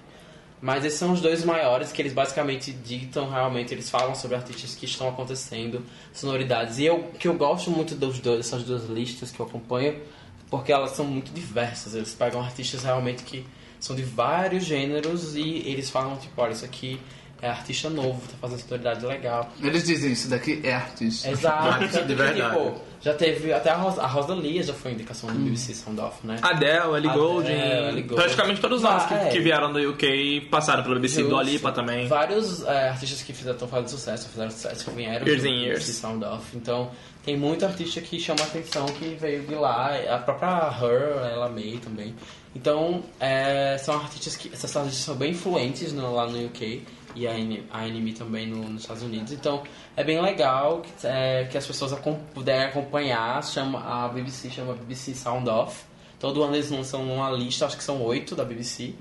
[0.60, 4.74] Mas esses são os dois maiores que eles basicamente ditam realmente, eles falam sobre artistas
[4.74, 6.80] que estão acontecendo, sonoridades.
[6.80, 10.02] E eu que eu gosto muito dos dois, dessas duas listas que eu acompanho,
[10.50, 11.94] porque elas são muito diversas.
[11.94, 13.46] Eles pegam artistas realmente que
[13.80, 17.00] são de vários gêneros e eles falam tipo, olha, isso aqui
[17.42, 19.50] é artista novo, tá fazendo sonoridade legal.
[19.62, 21.30] Eles dizem isso daqui é artista.
[21.30, 22.56] Exato, Artista tanto de que, verdade.
[22.58, 26.26] tipo, já teve até a, Ros a Rosalia já foi indicação do BBC Sound Off,
[26.26, 26.38] né?
[26.42, 27.52] Adele, Ellie Goulding.
[27.52, 28.16] Ellie Goulding.
[28.16, 29.30] Praticamente todos nós que, Ah, é.
[29.30, 31.18] que vieram do UK passaram pelo BBC.
[31.22, 31.30] Justo.
[31.30, 32.08] Do Alipa também.
[32.08, 35.52] Vários é, artistas que fizeram, estão fazendo sucesso, fizeram sucesso, que vieram Years do and
[35.52, 35.86] BBC years.
[35.86, 36.58] Sound Off.
[36.58, 36.90] Então,
[37.24, 39.92] tem muito artista que chama a atenção que veio de lá.
[40.10, 42.16] A própria Her, ela May também.
[42.56, 44.50] Então, é, são artistas que...
[44.52, 46.84] Essas artistas são bem influentes no- lá no UK.
[47.16, 49.32] E a, NME também no- nos Estados Unidos.
[49.32, 49.64] Então,
[49.96, 53.44] é bem legal que, é, que as pessoas acom- puderem acompanhar.
[53.44, 55.84] Chama, a BBC chama BBC Sound Off.
[56.20, 58.94] Todo ano eles lançam uma lista, acho que são oito da BBC.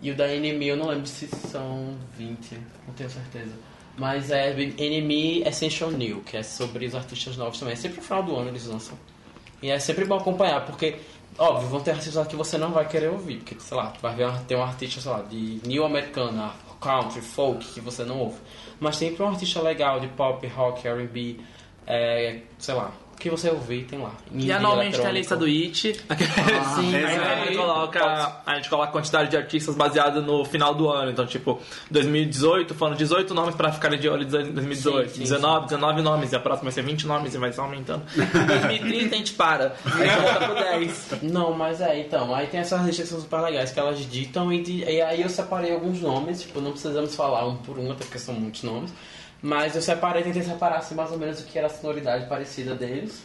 [0.00, 3.52] E o da NME eu não lembro se são 20, não tenho certeza.
[3.96, 7.74] Mas é NME Essential New, que é sobre os artistas novos também.
[7.74, 8.98] É sempre no final do ano eles lançam.
[9.62, 10.96] E é sempre bom acompanhar, porque,
[11.38, 13.36] óbvio, vão ter artistas que você não vai querer ouvir.
[13.36, 16.52] Porque, sei lá, vai ver ter um artista, sei lá, de New Americana,
[16.82, 18.38] country, folk, que você não ouve.
[18.80, 21.38] Mas sempre um artista legal de pop, rock, R&B,
[21.86, 22.92] é, sei lá,
[23.22, 24.10] que você ouvir tem lá.
[24.32, 25.94] E anualmente tem a lista do IT.
[26.74, 27.22] Sim, Aí exato.
[27.30, 31.10] a gente coloca, a gente coloca a quantidade de artistas baseada no final do ano.
[31.10, 35.08] Então, tipo, 2018, foram 18 nomes pra ficarem de olho em 2018.
[35.10, 36.32] Sim, sim, 19, 19 nomes.
[36.32, 38.02] E a próxima vai ser 20 nomes e vai só aumentando.
[38.14, 39.74] 2030 a gente para.
[39.84, 41.08] Aí volta pro 10.
[41.22, 44.52] Não, mas é, então, aí tem essas listas que são super legais, que elas ditam
[44.52, 47.92] e, de- e aí eu separei alguns nomes, tipo, não precisamos falar um por um,
[47.92, 48.92] até porque são muitos nomes,
[49.42, 52.74] mas eu separei, tentei separar assim, mais ou menos o que era a sonoridade parecida
[52.74, 53.22] deles,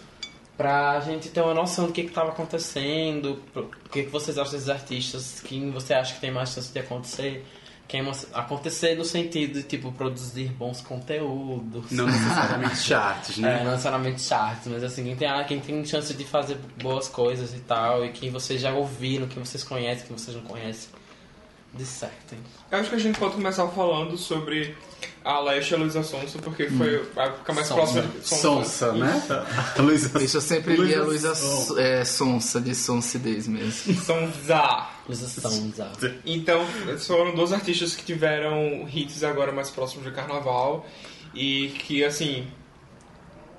[0.57, 4.53] pra gente ter uma noção do que que tava acontecendo, o que que vocês acham
[4.53, 7.45] desses artistas, quem você acha que tem mais chance de acontecer,
[7.87, 11.91] quem mas- acontecer no sentido de, tipo, produzir bons conteúdos.
[11.91, 13.63] Não necessariamente charts, É, né?
[13.63, 17.53] não necessariamente charts, mas assim, quem tem, ah, quem tem chance de fazer boas coisas
[17.53, 20.89] e tal, e quem vocês já ouviram, quem vocês conhecem, quem vocês não conhecem,
[21.73, 22.39] dissertem.
[22.71, 24.75] Eu acho que a gente pode começar falando sobre
[25.27, 29.23] a Leste e a Luísa Sonsa, porque foi a época mais próxima de Sonsa, né?
[29.77, 33.93] Luísa Isso eu sempre li a Luísa Luísa Son- é, Sonsa, de sonsidez mesmo.
[33.95, 34.87] Sonsa.
[35.05, 35.91] Luísa Sonza.
[36.25, 36.65] Então,
[36.99, 40.85] foram dois artistas que tiveram hits agora mais próximos de carnaval
[41.35, 42.47] e que, assim,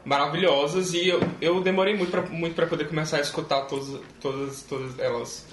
[0.05, 0.95] maravilhosas.
[0.95, 4.99] E eu, eu demorei muito pra, muito pra poder começar a escutar todas, todas, todas
[4.99, 5.45] elas.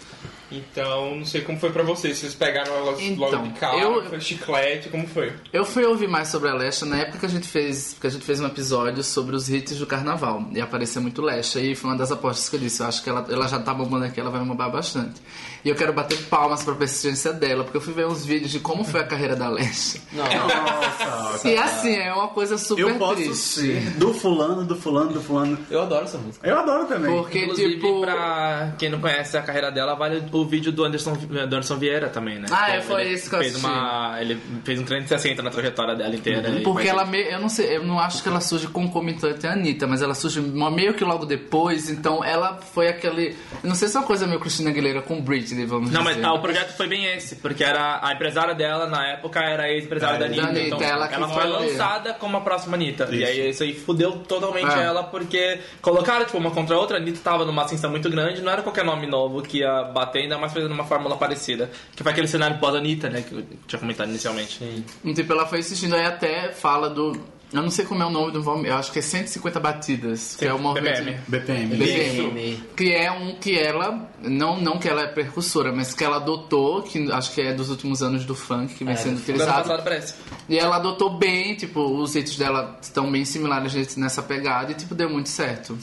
[0.51, 2.17] Então, não sei como foi pra vocês.
[2.17, 5.33] Vocês pegaram ela logo Então, de cara, eu- foi chiclete, como foi?
[5.51, 8.23] Eu fui ouvir mais sobre a Lesha na época que a gente fez, a gente
[8.23, 10.45] fez um episódio sobre os hits do carnaval.
[10.53, 11.59] E apareceu muito Lesha.
[11.59, 12.81] E foi uma das apostas que eu disse.
[12.81, 15.19] Eu acho que ela, ela já tá bombando aqui, ela vai bombar bastante.
[15.65, 18.59] E eu quero bater palmas pra persistência dela, porque eu fui ver uns vídeos de
[18.59, 19.49] como foi a carreira da.
[19.49, 23.35] Não, Nossa, E assim, é uma coisa super eu posso triste.
[23.35, 25.57] ser do fulano, do fulano, do fulano.
[25.69, 26.47] eu adoro essa música.
[26.47, 27.11] Eu adoro também.
[27.11, 28.01] Porque, Inclusive, tipo.
[28.01, 32.09] pra quem não conhece a carreira dela, vale o vídeo do Anderson, do Anderson Vieira
[32.09, 32.47] também, né?
[32.51, 33.67] Ah, é, foi ele esse que eu fez assisti.
[33.67, 36.47] uma Ele fez um 360 na trajetória dela inteira.
[36.49, 39.53] e Porque ela meio, eu não sei, eu não acho que ela surge concomitante à
[39.53, 43.35] Anitta, mas ela surge meio que logo depois, então ela foi aquele.
[43.63, 46.15] eu Não sei se é uma coisa meio Cristina Aguilera com Britney, vamos Não, mas
[46.15, 46.27] dizer.
[46.27, 49.69] ah, o projeto foi bem esse, porque era a empresária dela na época era a
[49.71, 50.47] ex-empresária Ah, da Anitta.
[50.47, 53.07] Anitta, então, ela ela foi lançada como a próxima Anitta.
[53.11, 53.25] E Isso.
[53.31, 54.83] aí isso aí fudeu totalmente É.
[54.83, 58.41] ela, porque colocaram tipo, uma contra a outra, a Anitta tava numa ascensão muito grande,
[58.41, 61.69] não era qualquer nome novo que ia bater, ainda mais fazendo uma fórmula parecida.
[61.95, 64.59] Que foi aquele cenário pós-Anitta, né, que eu tinha comentado inicialmente.
[65.03, 67.13] Um tipo, ela foi assistindo aí até fala do.
[67.53, 70.35] Eu não sei como é o nome do volume, eu acho que é 150 batidas,
[70.35, 71.03] que é o movimento.
[71.27, 71.67] BPM.
[71.67, 71.75] BPM.
[71.77, 72.63] BPM.
[72.75, 76.81] Que é um que ela, não, não que ela é precursora, mas que ela adotou,
[76.81, 79.69] que acho que é dos últimos anos do funk, que vem É, sendo ano utilizado.
[79.69, 80.15] passado.
[80.49, 84.93] E ela adotou bem, tipo, os hits dela estão bem similares nessa pegada e, tipo,
[84.93, 85.77] deu muito certo.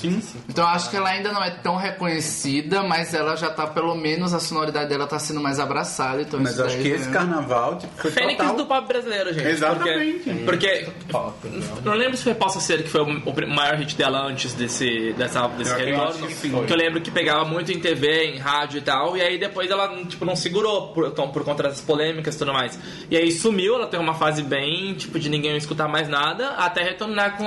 [0.00, 0.22] Sim.
[0.48, 3.94] Então eu acho que ela ainda não é tão reconhecida, mas ela já tá, pelo
[3.94, 6.22] menos, a sonoridade dela tá sendo mais abraçada.
[6.22, 8.56] Então Mas acho daí que já- esse carnaval tipo, foi Fênix total...
[8.56, 9.46] do pop brasileiro, gente.
[9.46, 10.30] Exatamente.
[10.44, 11.80] Porque, porque Pop, não.
[11.82, 15.46] Não lembro se foi Possa Ser que foi o maior hit dela antes desse, dessa,
[15.48, 16.26] desse retorno.
[16.26, 16.48] acho que.
[16.66, 19.16] Que eu lembro que pegava muito em TV, em rádio e tal.
[19.16, 22.52] E aí depois ela tipo, não segurou por, então, por conta das polêmicas e tudo
[22.52, 22.78] mais.
[23.10, 26.82] E aí sumiu, ela teve uma fase bem, tipo, de ninguém escutar mais nada, até
[26.82, 27.46] retornar com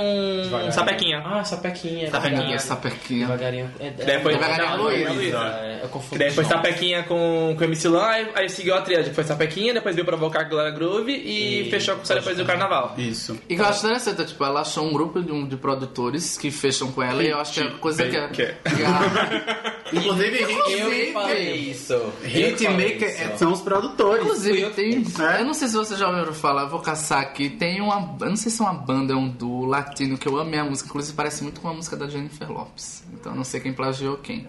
[0.71, 1.21] Sapequinha.
[1.25, 2.09] Ah, sapequinha.
[2.09, 2.59] Sapequinha.
[2.59, 3.27] Sapequinha.
[3.27, 3.71] Devagarinho.
[3.79, 5.11] É, é, Depois- Devagarinho, não, Luísa.
[5.11, 5.37] Luísa.
[5.61, 6.47] É, eu nomes.
[6.47, 9.11] Sapequinha com, com o MC Lan, aí, aí seguiu a tríade.
[9.11, 12.95] Foi Sapequinha, depois veio provocar Glória Groove e, E- fechou com só depois do Carnaval.
[12.97, 13.37] Isso.
[13.49, 16.49] E que eu acho interessante, tipo, ela achou um grupo de, um- de produtores que
[16.51, 18.27] fecham com ela e eu acho que é a coisa que é.
[18.29, 18.41] Que
[18.83, 21.93] a- Inclusive, Eu falei isso.
[22.23, 24.23] Hitmaker é- são os produtores.
[24.23, 25.05] Inclusive, tem.
[25.19, 25.41] É?
[25.41, 27.49] Eu não sei se vocês já ouviram falar, eu vou caçar aqui.
[27.49, 28.15] Tem uma.
[28.21, 30.63] Eu não sei se é uma banda, é um duo latino que eu amei a
[30.63, 30.87] música.
[30.87, 33.03] Inclusive, parece muito com a música da Jennifer Lopes.
[33.13, 34.47] Então, eu não sei quem plagiou quem.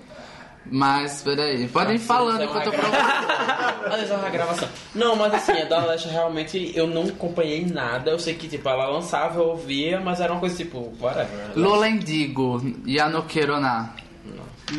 [0.71, 1.69] Mas, peraí.
[1.69, 4.69] Podem ir falando enquanto eu é uma gravação.
[4.95, 8.11] Não, mas assim, a da Lesha realmente eu não acompanhei nada.
[8.11, 11.29] Eu sei que, tipo, ela lançava, eu ouvia, mas era uma coisa tipo, whatever.
[11.57, 14.02] Lola Indigo, Yano Querona.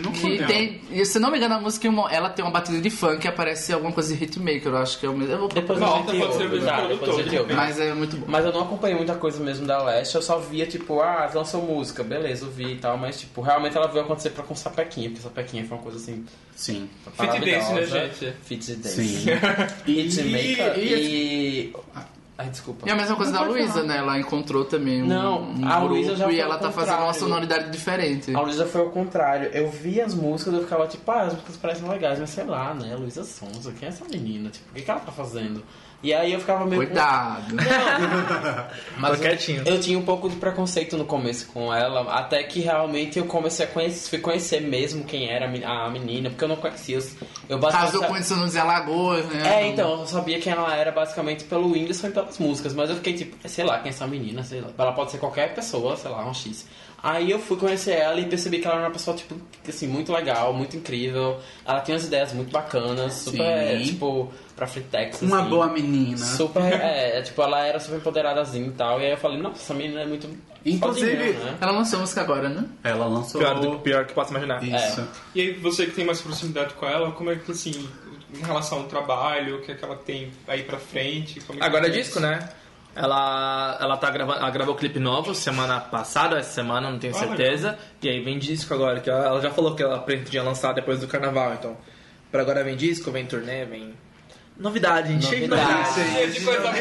[0.02, 0.48] Não fudeu.
[0.48, 3.28] tem, e se não me engano, a música ela tem uma batida de funk e
[3.28, 5.34] aparece alguma coisa de hitmaker, eu acho que é o mesmo.
[5.34, 6.88] Eu vou Depois a Volta, gente pode ser ouve, tá?
[6.88, 7.53] Depois a gente.
[7.53, 8.26] Mas é muito bom.
[8.28, 11.61] Mas eu não acompanhei muita coisa mesmo da Leste, eu só via, tipo, ah, lançou
[11.61, 15.10] música, beleza, eu vi e tal, mas, tipo, realmente ela veio acontecer pra com Sapequinha,
[15.10, 16.26] porque Sapequinha foi uma coisa assim.
[16.56, 16.88] Sim.
[17.18, 18.34] Fit dance, né, gente?
[18.44, 19.03] Fit dance.
[19.03, 19.26] Sim.
[19.88, 21.74] Hitmaker E- e.
[22.35, 22.88] Ai, desculpa.
[22.88, 23.97] E a mesma coisa da Luísa, né?
[23.97, 26.97] Ela encontrou também um, Não, um a grupo Luísa já e ela tá fazendo uma
[27.14, 27.19] contrário.
[27.19, 28.35] sonoridade diferente.
[28.35, 29.49] A Luísa foi ao contrário.
[29.53, 32.43] Eu vi as músicas e eu ficava tipo, ah, as músicas parecem legais, mas sei
[32.45, 32.95] lá, né?
[32.95, 34.49] Luísa Sonza, quem é essa menina?
[34.49, 35.64] Tipo, o que, que ela tá fazendo?
[36.03, 36.85] E aí eu ficava meio.
[36.85, 37.55] Cuidado.
[38.97, 39.63] Mas Tô eu, quietinho.
[39.65, 43.65] eu tinha um pouco de preconceito no começo com ela, até que realmente eu comecei
[43.65, 46.97] a conhecer, fui conhecer mesmo quem era a men- a menina, porque eu não conhecia.
[46.97, 47.15] os-
[47.47, 47.95] Eu basicamente.
[47.95, 49.59] eu conheça no Zé Alagoas, né?
[49.63, 52.97] É, então, eu sabia quem ela era basicamente pelo Whindersson e pelas músicas, mas eu
[52.97, 54.67] fiquei tipo, sei lá, quem é essa menina, sei lá.
[54.77, 56.67] Ela pode ser qualquer pessoa, sei lá, um X.
[57.01, 59.35] Aí eu fui conhecer ela e percebi que ela era uma pessoa, tipo,
[59.67, 61.38] assim, muito legal, muito incrível.
[61.65, 63.84] Ela tinha umas ideias muito bacanas, super, Sim.
[63.84, 65.49] tipo, pra Frentex, Uma assim.
[65.49, 66.17] boa menina.
[66.17, 68.99] Super, é, é, tipo, ela era super empoderadazinha e tal.
[69.01, 70.27] E aí eu falei, nossa, essa menina é muito.
[70.65, 71.57] Inclusive- fodinha, né?
[71.59, 72.65] Ela lançou música agora, né?
[72.84, 73.41] Ela lançou.
[73.41, 74.63] Pior, do, pior que posso imaginar.
[74.63, 75.07] Isso.
[75.35, 77.89] E aí, você que tem mais proximidade com ela, como é que, assim,
[78.34, 81.39] em relação ao trabalho, o que é que ela tem aí pra frente?
[81.41, 82.47] como que Agora é tá disco, né?
[82.95, 87.19] Ela, ela tá gravando, ela gravou clipe novo semana passada, essa semana, não tenho Ah,
[87.19, 87.77] certeza.
[88.01, 90.99] E aí vem disco agora, que ela, ela já falou que ela pretendia lançar depois
[90.99, 91.75] do carnaval, então.
[92.31, 93.93] Por agora vem disco, vem turnê, vem.
[94.57, 95.25] Novidade, gente.
[95.25, 95.93] cheio de Novidade.
[95.93, 96.73] Cheio de coisa boa.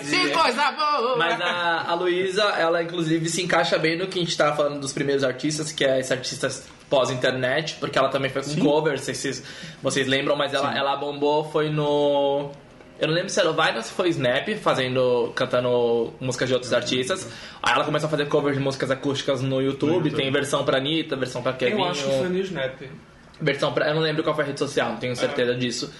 [0.00, 1.16] Que coisa boa!
[1.16, 4.80] Mas a, a Luísa, ela inclusive se encaixa bem no que a gente tava falando
[4.80, 9.14] dos primeiros artistas, que é esses artistas pós-internet, porque ela também foi com cover, se
[9.14, 9.42] vocês,
[9.82, 12.50] vocês lembram, mas ela, ela bombou, foi no.
[12.98, 16.48] Eu não lembro se era o Vine ou se foi o Snap, fazendo, cantando músicas
[16.48, 17.26] de outros artistas.
[17.62, 21.16] Aí ela começou a fazer cover de músicas acústicas no YouTube, tem versão pra Anitta,
[21.16, 21.80] versão pra Kevin.
[21.80, 22.82] Eu acho que foi no Snap.
[23.40, 23.88] Versão pra.
[23.88, 25.90] Eu não lembro qual foi a rede social, não tenho certeza disso.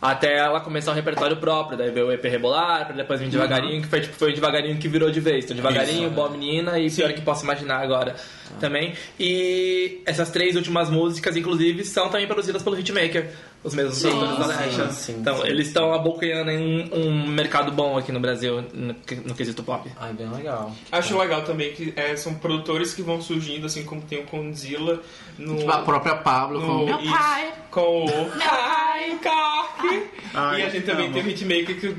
[0.00, 3.82] Até ela começar um repertório próprio, daí veio o EP Rebolar, pra depois vir devagarinho,
[3.82, 5.44] que foi tipo, foi devagarinho que virou de vez.
[5.44, 8.14] Então, devagarinho, Boa Menina e pior que posso imaginar agora
[8.58, 8.94] também.
[9.18, 13.30] E essas três últimas músicas, inclusive, são também produzidas pelo Hitmaker,
[13.62, 14.90] os mesmos produtores da Nation.
[14.90, 15.46] sim, Então, sim.
[15.48, 18.94] eles estão abocanhando em um, um mercado bom aqui no Brasil, no,
[19.26, 19.90] no quesito pop.
[19.98, 20.74] Ai, bem legal.
[20.90, 25.00] Acho legal também que é, são produtores que vão surgindo, assim como tem o Condzilla
[25.38, 25.56] no.
[25.56, 27.52] Tipo, a própria Pablo com no meu isso, pai.
[27.70, 28.30] Com o.
[28.38, 30.08] Pai, Cork!
[30.34, 31.14] Ai, e a gente também amo.
[31.14, 31.96] tem o Hitmaker que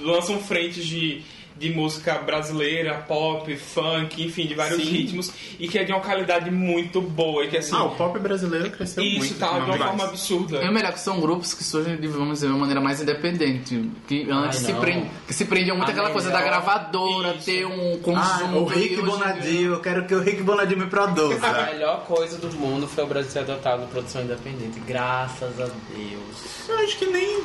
[0.00, 1.22] lançam frentes de,
[1.62, 4.90] de música brasileira, pop, funk, enfim, de vários Sim.
[4.90, 7.44] ritmos e que é de uma qualidade muito boa.
[7.44, 7.74] E que assim.
[7.74, 9.24] Ah, o pop brasileiro cresceu muito.
[9.24, 10.58] isso tá de uma forma absurda.
[10.58, 13.90] É melhor que são grupos que surgem de, vamos dizer, uma maneira mais independente.
[14.08, 14.80] Que antes se, não.
[14.80, 17.44] prende, que se prendiam muito A àquela coisa da gravadora, Isso.
[17.46, 18.58] ter um Ah, conjunto.
[18.58, 21.66] o Rick Bonadio, eu quero que o Rick Bonadio me A produza.
[21.72, 24.80] melhor coisa do mundo foi o Brasil ser adotado produção independente.
[24.80, 26.68] Graças a Deus.
[26.68, 27.42] eu acho que nem.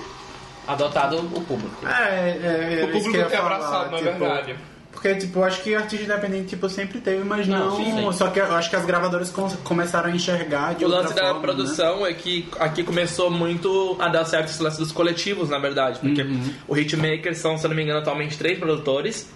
[0.67, 1.85] Adotado o público.
[1.87, 4.55] É, é, é O público isso que tem falar, abraçado, na tipo, verdade.
[4.91, 7.75] Porque, tipo, eu acho que artista independente, tipo, sempre teve, mas Não, não.
[7.77, 8.11] sim, sim.
[8.13, 11.13] Só que eu acho que as gravadoras com- começaram a enxergar de O outra lance
[11.13, 11.41] da forma, né?
[11.41, 15.99] produção é que aqui começou muito a dar certo esse lance dos coletivos, na verdade.
[15.99, 16.53] Porque Uhum.
[16.67, 19.29] o Hitmaker são, se eu não me engano, atualmente três produtores.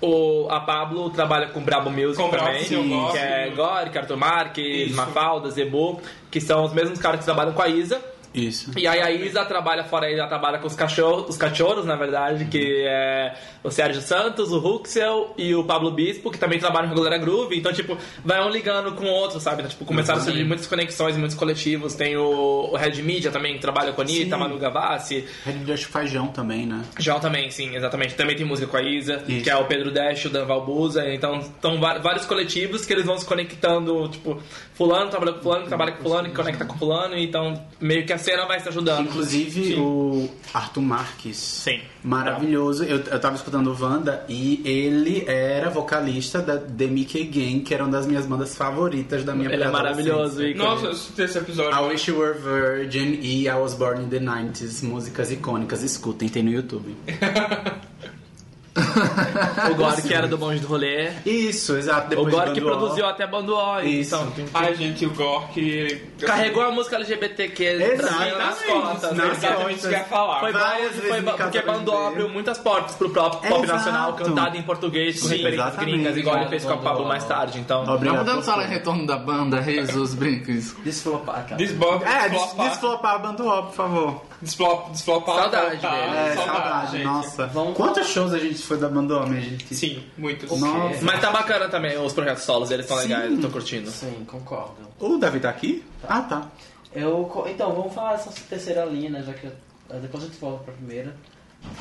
[0.00, 3.12] O, a Pablo trabalha com Brabo Music Com Brabo, também, sim, eu gosto.
[3.12, 4.94] que é Gore, Arthur Marques.
[4.94, 6.00] Mafalda, Zebu,
[6.30, 8.00] que são os mesmos caras que trabalham com a Isa.
[8.34, 8.70] Isso.
[8.76, 11.96] E aí a Isa trabalha fora aí, ela trabalha com os cachorros, os cachorros, na
[11.96, 16.88] verdade, que é o Sérgio Santos, o Huxel e o Pablo Bispo, que também trabalham
[16.88, 17.56] com a Galera Groove.
[17.56, 19.58] Então, tipo, vai um ligando com o outro, sabe?
[19.58, 21.94] Então, tipo, começaram a surgir muitas conexões, muitos coletivos.
[21.94, 24.40] Tem o, o Red Media também, que trabalha com a Anitta, Sim.
[24.42, 25.24] Manu Gavassi.
[25.44, 26.82] Red Just Feijão também, né?
[26.98, 28.14] João também, sim, exatamente.
[28.14, 29.44] Também tem música com a Isa, Isso.
[29.44, 31.06] que é o Pedro Dash, o Dan Valbuza.
[31.12, 34.40] Então, estão vários coletivos que eles vão se conectando, tipo,
[34.74, 37.16] fulano trabalha com fulano, que trabalha com fulano, que conecta com fulano.
[37.16, 39.06] Então, meio que a cena vai se ajudando.
[39.08, 39.80] Inclusive Sim.
[39.80, 41.36] o Arthur Marques.
[41.36, 41.80] Sim.
[42.02, 42.84] Maravilhoso.
[42.84, 47.74] Eu, eu tava escutando o Wanda e ele era vocalista da The Mickey Gang, que
[47.74, 50.42] era uma das minhas bandas favoritas da minha Ele é maravilhoso.
[50.42, 50.54] ícone.
[50.54, 51.78] Nossa, eu esse episódio.
[51.78, 56.28] I Wish You Were Virgin e I Was Born in the 90s, músicas icônicas, escutem,
[56.28, 56.96] tem no YouTube.
[59.70, 61.10] O Gore, que era do Bonde do Rolê.
[61.26, 62.06] Isso, exato.
[62.06, 62.64] O Depois Gore de que O.
[62.64, 63.80] produziu até Bando O.
[63.80, 64.14] Isso.
[64.14, 66.02] Então, tem- Ai, gente, o Gork.
[66.20, 69.12] carregou a música LGBTQ mim nas Exatamente, costas.
[69.12, 69.32] nas né?
[69.36, 70.40] Exatamente isso que eu ia falar.
[70.40, 73.36] Foi bom, Várias foi vezes bom, casa porque Bando O abriu muitas portas pro pop,
[73.46, 73.66] pop Exato.
[73.78, 75.90] nacional, cantado em português, com referências exatamente.
[75.92, 77.08] gringas, igual ele fez com a Pablo O.
[77.08, 77.58] mais tarde.
[77.58, 78.24] Então, Obrigado.
[78.24, 80.74] Vamos dando por sala em retorno da banda, Jesus Brincos.
[80.84, 81.54] Desflopar, cara.
[81.54, 81.72] É, des
[82.40, 82.68] desflopar.
[82.70, 84.22] desflopar a Bando O, por favor.
[84.42, 85.36] Desflop, desflopar.
[85.42, 85.86] Saudade dele.
[86.16, 87.04] É, saudade, gente.
[87.04, 87.46] nossa.
[87.46, 89.72] Vamos Quantos shows a gente foi da O, minha gente?
[89.74, 90.50] Sim, muitos.
[90.60, 90.98] Nossa.
[91.02, 93.88] Mas tá bacana também os projetos solos, eles estão legais, eu tô curtindo.
[93.90, 94.74] Sim, concordo.
[94.98, 95.84] O Davi tá aqui?
[96.08, 96.48] Ah, tá.
[96.92, 99.22] Eu, então, vamos falar dessa terceira linha, né?
[99.24, 101.14] Já que eu- depois a gente volta pra primeira.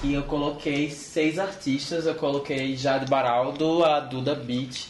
[0.04, 2.06] E eu coloquei seis artistas.
[2.06, 4.86] Eu coloquei Jade Baraldo, a Duda Beat,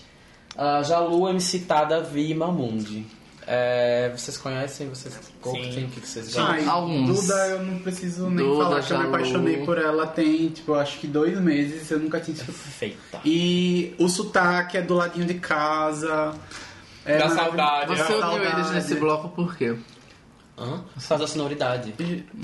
[0.57, 3.05] a Jalu, MC Tada, Vi e Mamundi.
[3.53, 4.87] É, vocês conhecem?
[4.87, 5.83] Vocês curtem?
[5.83, 6.45] O que que vocês gostam?
[6.45, 7.21] Ai, Alguns.
[7.21, 10.73] Duda, eu não preciso nem Duda, falar que eu me apaixonei por ela tem, tipo,
[10.73, 12.55] acho que dois meses, eu nunca tinha escutado.
[12.55, 13.19] Feita.
[13.25, 16.33] E o sotaque é do ladinho de casa.
[17.03, 17.89] É Da saudade.
[17.93, 19.75] Você Da uniu eles nesse bloco por quê?
[20.57, 20.81] Hã?
[20.97, 21.93] Faz a sonoridade.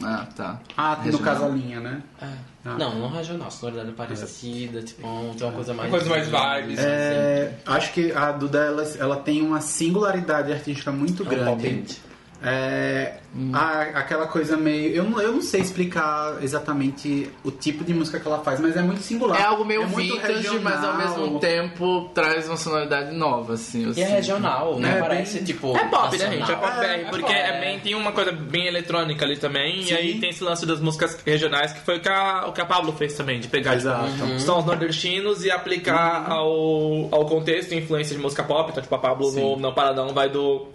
[0.04, 0.60] Ah, tá.
[0.76, 2.04] Ah, no caso a linha, né?
[2.22, 2.34] É.
[2.68, 2.78] Ah.
[2.78, 3.50] Não, não regional.
[3.50, 5.02] Sonoridade parecida, tipo,
[5.38, 5.90] tem uma coisa mais...
[5.90, 6.80] Uma coisa mais vibes.
[6.80, 12.07] É, acho que a Duda ela, ela tem uma singularidade artística muito É um grande.
[12.44, 13.16] É,
[13.54, 14.94] a- aquela coisa meio.
[14.94, 18.76] Eu não, eu não sei explicar exatamente o tipo de música que ela faz, mas
[18.78, 19.40] é muito singular.
[19.40, 21.40] É algo meio muito vintage, mas ao mesmo regional.
[21.40, 23.88] tempo traz uma sonoridade nova, assim.
[23.88, 24.10] E é sinto.
[24.10, 25.76] regional, não É, parece, bem- tipo...
[25.76, 26.52] É pop, né, gente?
[26.52, 27.60] É pop É, BR, é porque pop, é é.
[27.60, 29.94] bem, tem uma coisa bem eletrônica ali também, Sim.
[29.94, 32.62] e aí tem esse lance das músicas regionais, que foi o que a, o que
[32.62, 34.24] a Pablo fez também, de pegar tipo, Exato.
[34.24, 34.40] Uhum.
[34.40, 38.70] sons nordestinos e aplicar ao, ao contexto e influência de música pop.
[38.72, 39.42] Então, tipo, a Pablo Sim.
[39.42, 40.68] no, no Paradão vai do.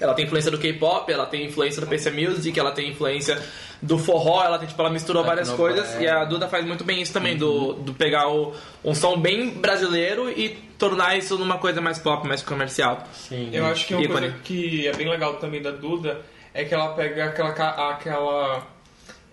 [0.00, 3.40] Ela tem influência do K-pop, ela tem influência do PC Music, ela tem influência
[3.80, 5.76] do forró, ela tem, tipo, ela misturou várias Tecnoplay.
[5.76, 8.52] coisas e a Duda faz muito bem isso também, do, do pegar o,
[8.84, 10.48] um som bem brasileiro e
[10.78, 13.06] tornar isso numa coisa mais pop, mais comercial.
[13.12, 13.50] Sim.
[13.52, 14.20] Eu acho que uma Ícone.
[14.20, 16.22] coisa que é bem legal também da Duda
[16.52, 18.66] é que ela pega aquela, aquela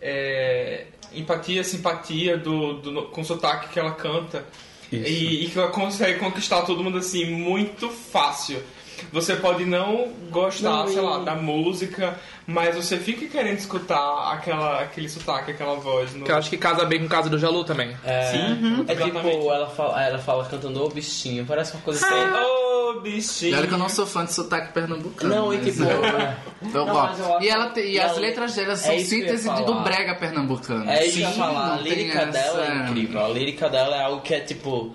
[0.01, 4.45] é, empatia, simpatia do, do, com o sotaque que ela canta
[4.91, 8.61] e, e que ela consegue conquistar todo mundo assim muito fácil.
[9.11, 12.15] Você pode não gostar, Não, sei e- lá, da música,
[12.47, 16.13] mas você fica querendo escutar aquela, aquele sotaque, aquela voz.
[16.13, 16.25] No...
[16.25, 17.95] Que eu acho que casa bem com o caso do Jalu também.
[18.03, 19.31] É, Sim, é exatamente.
[19.35, 22.15] tipo, ela fala, ela fala cantando ô bichinho, parece uma coisa assim.
[22.15, 23.51] Ô, destino.
[23.51, 25.33] E olha que eu não sou fã de sotaque pernambucano.
[25.33, 25.83] Não, e mas tipo.
[25.83, 27.17] Eu Não, gosto.
[27.17, 29.49] mas eu E, ela tem- e e as ela- letras dela é são ia síntese
[29.65, 30.89] do brega pernambucano.
[30.89, 31.65] É isso que eu ia Sim, falar.
[31.73, 33.25] A não lírica dela é essa- incrível.
[33.25, 34.93] A lírica dela é algo que é tipo.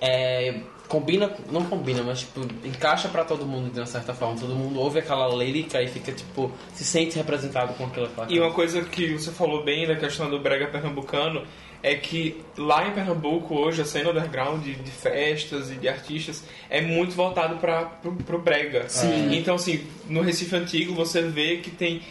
[0.00, 0.54] É,
[0.90, 1.32] combina.
[1.50, 4.38] Não combina, mas tipo, encaixa pra todo mundo de uma certa forma.
[4.38, 6.52] Todo mundo ouve aquela lírica e fica tipo.
[6.74, 9.94] Se sente representado com aquilo que ela E uma coisa que você falou bem da
[9.94, 11.46] questão do brega pernambucano
[11.82, 16.44] é que lá em Pernambuco hoje a cena underground de, de festas e de artistas
[16.68, 18.86] é muito voltado para pro, pro brega.
[19.34, 22.02] Então assim, no Recife antigo você vê que tem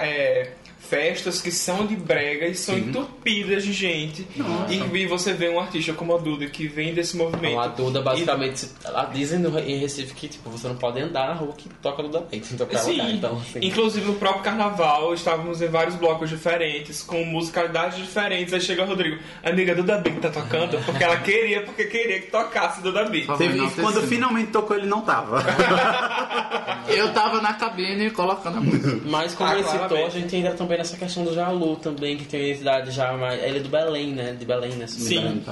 [0.00, 0.52] é,
[0.88, 4.26] festas que são de brega e são entupidas de gente.
[4.68, 7.52] E, e você vê um artista como a Duda que vem desse movimento.
[7.52, 11.28] Então, a Duda, basicamente, ela dizem no, em Recife que tipo, você não pode andar
[11.28, 13.10] na rua que toca Duda Beat, em qualquer Sim, lugar.
[13.10, 18.52] Então, assim, inclusive no próprio carnaval, estávamos em vários blocos diferentes, com musicalidades diferentes.
[18.54, 22.30] Aí chega o Rodrigo, amiga Duda Beat tá tocando, porque ela queria, porque queria que
[22.30, 23.26] tocasse Duda Beat.
[23.40, 25.42] E quando finalmente tocou, ele não tava.
[26.88, 29.00] Eu tava na cabine colocando a música.
[29.04, 32.24] Mas como Ah, ele citou, a gente entra também nessa questão do Jalu também, que
[32.24, 33.42] tem uma identidade já mais.
[33.42, 34.36] Ele é do Belém, né?
[34.38, 34.86] De Belém, né?
[34.86, 35.42] Sim.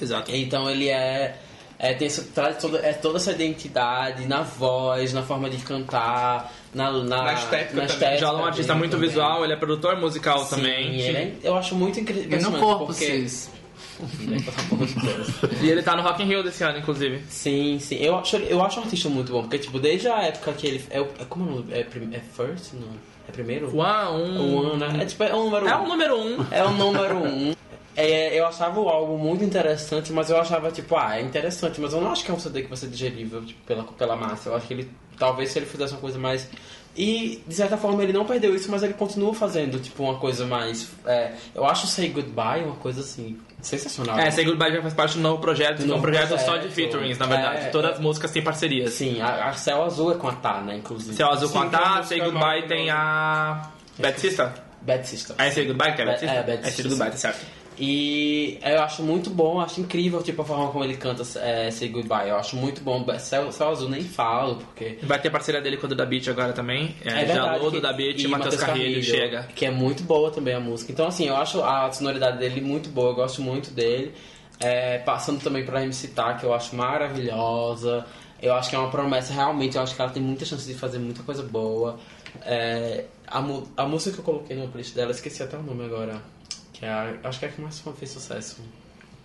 [0.00, 0.30] Exato.
[0.34, 1.36] Então ele é.
[1.78, 6.52] é tem essa, traz toda, é toda essa identidade na voz, na forma de cantar,
[6.74, 7.86] na, na, Na estética também.
[7.86, 9.08] estética Já é um artista muito também.
[9.08, 11.00] visual, ele é produtor musical Sim, também.
[11.00, 12.38] ele é- eu acho muito incrível.
[12.38, 13.04] E no corpo, porque...
[13.04, 13.50] vocês.
[15.62, 17.22] E ele tá no Rock in Rio desse ano, inclusive.
[17.28, 17.96] Sim, sim.
[17.96, 20.84] Eu acho, eu acho um artista muito bom, porque, tipo, desde a época que ele.
[20.90, 21.72] É, é como é o nome?
[21.72, 22.72] É, é First?
[22.74, 23.13] Não.
[23.28, 23.70] É primeiro?
[23.74, 24.70] Um...
[24.70, 25.02] One, né?
[25.02, 25.84] É, tipo, é o número É um.
[25.84, 26.46] o número um.
[26.50, 27.54] É o número um.
[27.96, 31.92] É, eu achava o álbum muito interessante, mas eu achava, tipo, ah, é interessante, mas
[31.92, 34.48] eu não acho que é um CD que vai ser digerível tipo, pela, pela massa.
[34.48, 36.48] Eu acho que ele, talvez se ele fizesse uma coisa mais.
[36.96, 40.44] E, de certa forma, ele não perdeu isso, mas ele continua fazendo, tipo, uma coisa
[40.46, 40.88] mais.
[41.06, 44.18] é, eu acho Say Goodbye uma coisa assim, sensacional.
[44.18, 46.44] É, Say Goodbye já faz parte do novo projeto, que é um Novo projeto só
[46.52, 46.68] projeto.
[46.68, 47.66] de featurings, na verdade.
[47.66, 47.94] É, Todas é.
[47.94, 48.92] as músicas têm parcerias.
[48.92, 51.14] Sim, a, a Céu Azul é com a Tá, né, inclusive.
[51.16, 53.68] Céu Azul com Sim, a é uma Tá, Say Goodbye tem a...
[53.98, 54.50] Bad Sister?
[54.82, 55.36] Bad Sister.
[55.38, 56.38] É Say Goodbye que é Bad É, Sister?
[56.38, 57.46] é, Bad É Say Sister, Goodbye, tá certo.
[57.78, 61.88] E eu acho muito bom, acho incrível tipo, a forma como ele canta é, Say
[61.88, 62.28] Goodbye.
[62.28, 63.04] Eu acho muito bom.
[63.18, 64.98] Céu, Céu Azul nem falo, porque.
[65.02, 66.94] Vai ter parceria dele com o Duda Beat agora também.
[67.04, 69.42] É, Jalô, que- Duda Beat e e Matheus Carrilho, chega.
[69.54, 70.92] Que é muito boa também a música.
[70.92, 74.12] Então, assim, eu acho a sonoridade dele muito boa, eu gosto muito dele.
[74.60, 78.04] É, passando também pra MC Tá, que eu acho maravilhosa.
[78.40, 80.74] Eu acho que é uma promessa, realmente, eu acho que ela tem muita chance de
[80.74, 81.98] fazer muita coisa boa.
[82.42, 83.38] É, a,
[83.76, 86.20] a música que eu coloquei no playlist dela, esqueci até o nome agora.
[86.74, 88.62] Que é a, acho que é a que mais fez sucesso.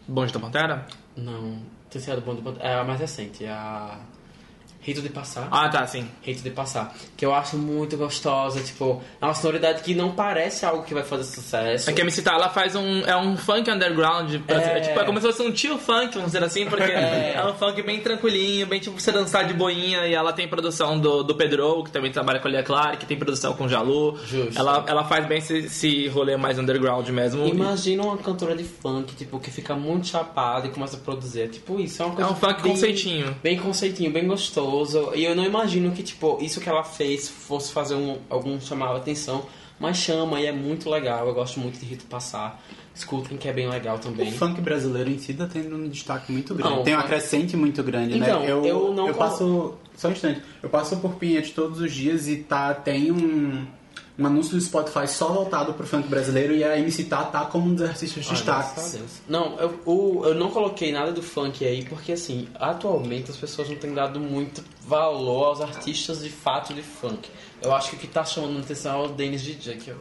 [0.07, 0.87] Bonde da Pantera?
[1.17, 2.61] Não, tem sido bom do ponto.
[2.61, 3.99] É a mais recente, é a.
[4.81, 5.47] Rito de Passar.
[5.51, 6.07] Ah, tá, sim.
[6.21, 6.95] Rito de Passar.
[7.17, 11.03] Que eu acho muito gostosa, tipo, é uma sonoridade que não parece algo que vai
[11.03, 11.89] fazer sucesso.
[11.89, 13.01] É que a MC Tá, ela faz um...
[13.01, 14.35] É um funk underground.
[14.47, 14.79] É, É.
[14.81, 17.45] tipo, é como se fosse um tio funk, vamos dizer assim, porque é, É.
[17.45, 20.07] um funk bem tranquilinho, bem tipo você dançar de boinha.
[20.07, 23.05] E ela tem produção do, do Pedro, que também trabalha com a Lia Clark, que
[23.05, 24.17] tem produção com o Jalu.
[24.25, 24.57] Justo.
[24.57, 27.45] Ela, ela faz bem esse, esse rolê mais underground mesmo.
[27.45, 31.41] Imagina uma cantora de funk, tipo, que fica muito chapada e começa a produzir.
[31.41, 32.31] É Tipo, isso é uma É coisa.
[32.31, 33.35] um funk bem- conceitinho.
[33.43, 34.68] Bem conceitinho, bem gostoso.
[35.15, 38.89] E eu não imagino que, tipo, isso que ela fez fosse fazer um, algum chamar
[38.89, 39.45] a atenção.
[39.79, 41.25] Mas chama e é muito legal.
[41.27, 42.61] Eu gosto muito de Rito Passar.
[42.93, 44.29] Escutem que é bem legal O também.
[44.29, 46.75] funk brasileiro em si tá tendo um destaque muito grande.
[46.75, 48.51] Não, Tem uma crescente muito grande, Então, né?
[48.51, 49.75] eu não eu passo.
[49.95, 50.41] Só um instante.
[50.61, 53.65] Eu passo por Pinheiros todos os dias e tá, tem um,
[54.19, 57.67] um anúncio do Spotify só voltado pro funk brasileiro e a MC Tá tá como
[57.69, 58.35] um dos artistas a
[58.97, 59.11] Deus.
[59.27, 63.69] Não, eu, o- eu não coloquei nada do funk aí porque, assim, atualmente as pessoas
[63.69, 67.29] não têm dado muito valor aos artistas de fato de funk.
[67.61, 69.97] Eu acho que o que tá chamando atenção é o Dennis DJ, que eu...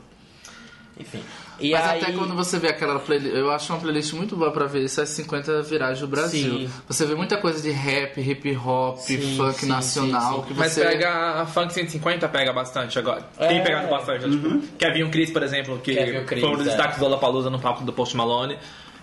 [0.99, 1.23] Enfim.
[1.61, 2.03] E Mas aí...
[2.03, 5.09] até quando você vê aquela playlist, eu acho uma playlist muito boa pra ver essas
[5.11, 6.61] 50 virais do Brasil.
[6.61, 6.71] Sim.
[6.87, 10.73] Você vê muita coisa de rap, hip hop, Sim, funk sim, nacional, sim, que Mas
[10.73, 13.29] você pega a Funk 150 pega bastante agora.
[13.39, 13.49] É.
[13.49, 14.31] Tem pegado bastante.
[14.31, 15.95] Tipo, Kevin Chris, por exemplo, que
[16.25, 16.71] Chris, foi um dos é.
[16.71, 18.57] destaques do Lollapalooza no papo do Post Malone.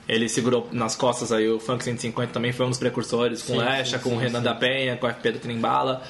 [0.07, 3.59] Ele segurou nas costas aí o Funk 150 também foi um dos precursores, com Sim,
[3.59, 4.45] Lecha, sim, com o sim, Renan sim.
[4.45, 6.03] da Penha, com o FP do Trembala.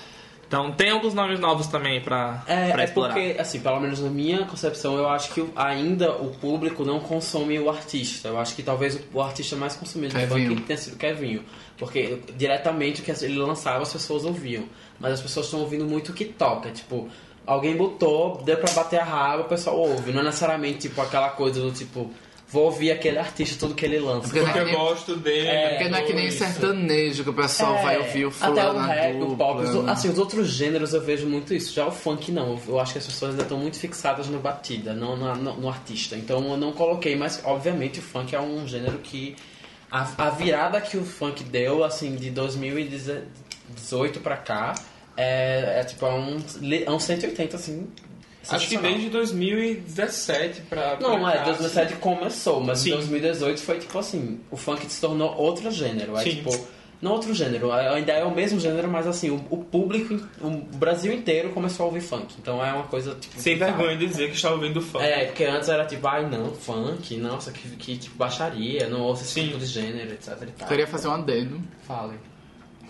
[0.56, 3.14] Então tem alguns nomes novos também pra, É, pra é explorar.
[3.14, 7.60] porque, assim, pelo menos na minha concepção, eu acho que ainda o público não consome
[7.60, 8.30] o artista.
[8.30, 11.44] Eu acho que talvez o, artista mais consumido do funk tenha sido o Kevinho.
[11.78, 14.64] Porque diretamente o que ele lançava as pessoas ouviam.
[14.98, 16.72] Mas as pessoas estão ouvindo muito o que toca.
[16.72, 17.10] Tipo,
[17.46, 20.14] alguém botou, deu pra bater a raba, o pessoal ouve.
[20.14, 22.10] Não é necessariamente tipo aquela coisa do tipo,
[22.48, 24.28] vou ouvir aquele artista tudo que ele lança.
[24.30, 24.72] Porque Porque eu É.
[24.72, 25.48] gosto dele.
[25.48, 26.38] É, Porque não é que nem isso.
[26.38, 30.10] sertanejo que o pessoal vai ouvir o fulano Até o rap, o pop, os, assim,
[30.10, 31.74] os outros gêneros eu vejo muito isso.
[31.74, 32.60] Já o funk não.
[32.68, 35.68] Eu acho que as pessoas ainda estão muito fixadas no batida, não na- no, no
[35.70, 36.16] artista.
[36.16, 39.36] Então eu não coloquei, mas obviamente o funk é um gênero que
[39.92, 43.06] a, a virada que o funk deu, assim, de 2010,
[43.70, 44.76] 2018 pra cá,
[45.18, 46.38] é, é tipo, é um,
[46.86, 47.88] é um 180, assim.
[48.50, 50.98] Acho que desde 2017 pra.
[51.00, 52.02] Não, pra é, cá, 2007 assim.
[52.02, 52.92] começou, mas Sim.
[52.92, 56.16] em 2018 foi tipo assim, o funk se tornou outro gênero.
[56.18, 56.30] É Sim.
[56.36, 56.68] tipo,
[57.02, 60.50] não outro gênero, é- ainda é o mesmo gênero, mas assim, o, o público, o
[60.78, 62.36] Brasil inteiro começou a ouvir funk.
[62.40, 63.40] Então é uma coisa tipo.
[63.40, 65.04] Sem vergonha de dizer que está ouvindo funk.
[65.04, 69.24] É, porque antes era tipo, ai não, funk, nossa, que, que tipo baixaria, não ouço
[69.24, 69.48] esse Sim.
[69.48, 70.68] tipo de gênero, etc e tal.
[70.68, 71.62] Queria fazer um adendo.
[71.84, 72.14] Fale.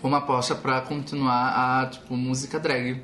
[0.02, 3.02] uma aposta pra continuar a, tipo, música drag.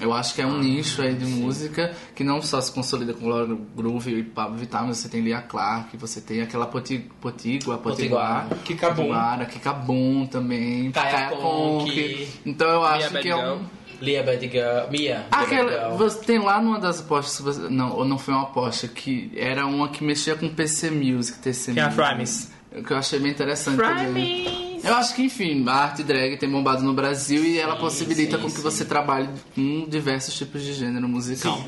[0.00, 3.28] Eu acho que é um nicho aí de música que não só se consolida com
[3.28, 7.78] Laura Groove e Pablo Vittar, mas você tem Lia Clark, você tem aquela Poti- Potiguar,
[7.78, 8.48] Potiguar.
[8.94, 12.28] Potiguara, Kikabum também, Kaya Conk.
[12.44, 13.60] Então eu acho Bad que é um...
[14.00, 15.24] Lia Bad Girl, Mia.
[15.32, 18.86] Ah, aquela, você tem lá numa das apostas, que não, ou não foi uma aposta,
[18.88, 22.02] que era uma que mexia com PC Music, TC Tem a Music.
[22.02, 22.52] Frames.
[22.86, 23.78] Que eu achei bem interessante.
[23.78, 24.65] também.
[24.86, 28.42] Eu acho que, enfim, a arte drag tem bombado no Brasil e ela possibilita sim,
[28.42, 28.62] com que sim.
[28.62, 31.60] você trabalhe com diversos tipos de gênero musical.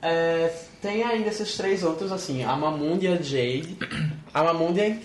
[0.00, 3.76] É, tem ainda esses três outros, assim, a Mamundi e a Jade.
[4.32, 4.98] A Mamundi é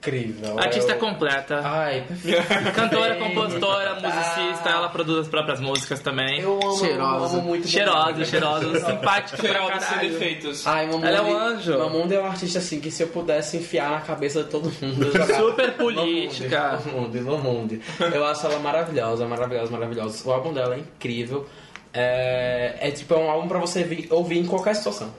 [0.00, 0.58] incrível.
[0.58, 0.98] Artista eu...
[0.98, 1.60] completa.
[1.62, 2.72] Ai, perfeito.
[2.74, 6.40] Cantora, compositora, musicista, ela produz as próprias músicas também.
[6.40, 7.36] Eu amo, Cheirosa.
[7.36, 10.10] amo muito Cheirosa, cheirosa, simpática pra Cheirosa sem caralho.
[10.10, 10.66] defeitos.
[10.66, 11.78] Ai, Mamundi, Ela é um anjo.
[11.78, 15.06] Mamundi é um artista assim que se eu pudesse enfiar na cabeça de todo mundo.
[15.06, 15.36] eu.
[15.36, 16.80] Super política.
[16.86, 17.80] Mamundi, Mamundi.
[18.12, 20.28] Eu acho ela maravilhosa, maravilhosa, maravilhosa.
[20.28, 21.46] O álbum dela é incrível.
[21.92, 25.12] É, é tipo é um álbum pra você vi- ouvir em qualquer situação.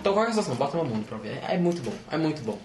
[0.00, 1.28] Então, qualquer situação, bota Mamundi pra ouvir.
[1.48, 2.58] É, é muito bom, é muito bom.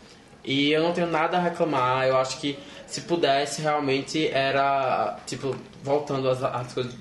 [0.44, 2.06] E eu não tenho nada a reclamar.
[2.08, 2.58] Eu acho que
[2.88, 5.18] se pudesse, realmente era.
[5.26, 6.96] Tipo, voltando às, às coisas.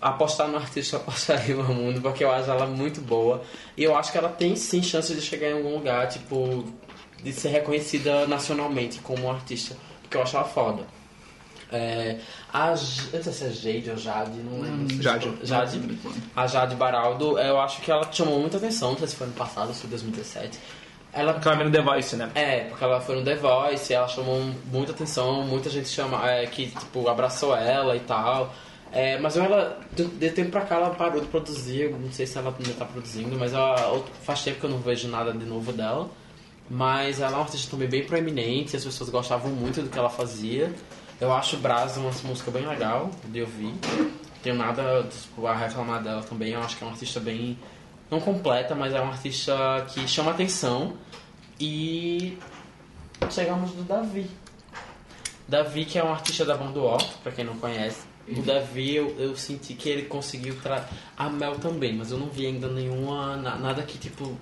[0.00, 3.42] Apostar no artista, apostaria no mundo, porque eu acho ela muito boa.
[3.76, 6.64] E eu acho que ela tem sim chance de chegar em algum lugar, tipo,
[7.22, 9.76] de ser reconhecida nacionalmente como artista.
[10.02, 10.82] Porque eu acho ela foda.
[11.70, 12.16] É,
[12.50, 14.88] a, eu não sei se é Jade ou Jade, não lembro.
[14.94, 15.28] se Jade.
[15.28, 15.98] foi- Jade.
[16.34, 19.36] A Jade Baraldo, eu acho que ela chamou muita atenção, não sei se foi ano
[19.36, 20.58] passado, se foi 2017.
[21.12, 22.30] Ela Aquela menina The Voice, né?
[22.34, 24.40] é, porque ela foi no The Voice, ela chamou
[24.70, 28.52] muita atenção, muita gente chama, é, que tipo, abraçou ela e tal.
[28.90, 32.54] É, mas ela, de, tempo pra cá, ela parou de produzir, não sei se ela
[32.58, 36.08] ainda tá produzindo, mas ela, faz tempo que eu não vejo nada de novo dela.
[36.70, 40.10] Mas ela é uma artista também bem proeminente, as pessoas gostavam muito do que ela
[40.10, 40.72] fazia.
[41.20, 43.74] Eu acho Brasa uma música bem legal de ouvir.
[44.42, 47.58] Tenho nada tipo, a reclamar dela também, eu acho que é uma artista bem.
[48.10, 49.54] Não completa, mas é uma artista
[49.88, 50.94] que chama atenção.
[51.60, 52.38] E
[53.30, 54.26] chegamos do Davi.
[55.46, 58.06] Davi, que é um artista da banda Ó, pra quem não conhece.
[58.28, 60.86] O Davi, eu, eu senti que ele conseguiu tra...
[61.16, 63.36] A Mel também, mas eu não vi ainda nenhuma.
[63.36, 64.36] na- nada que tipo.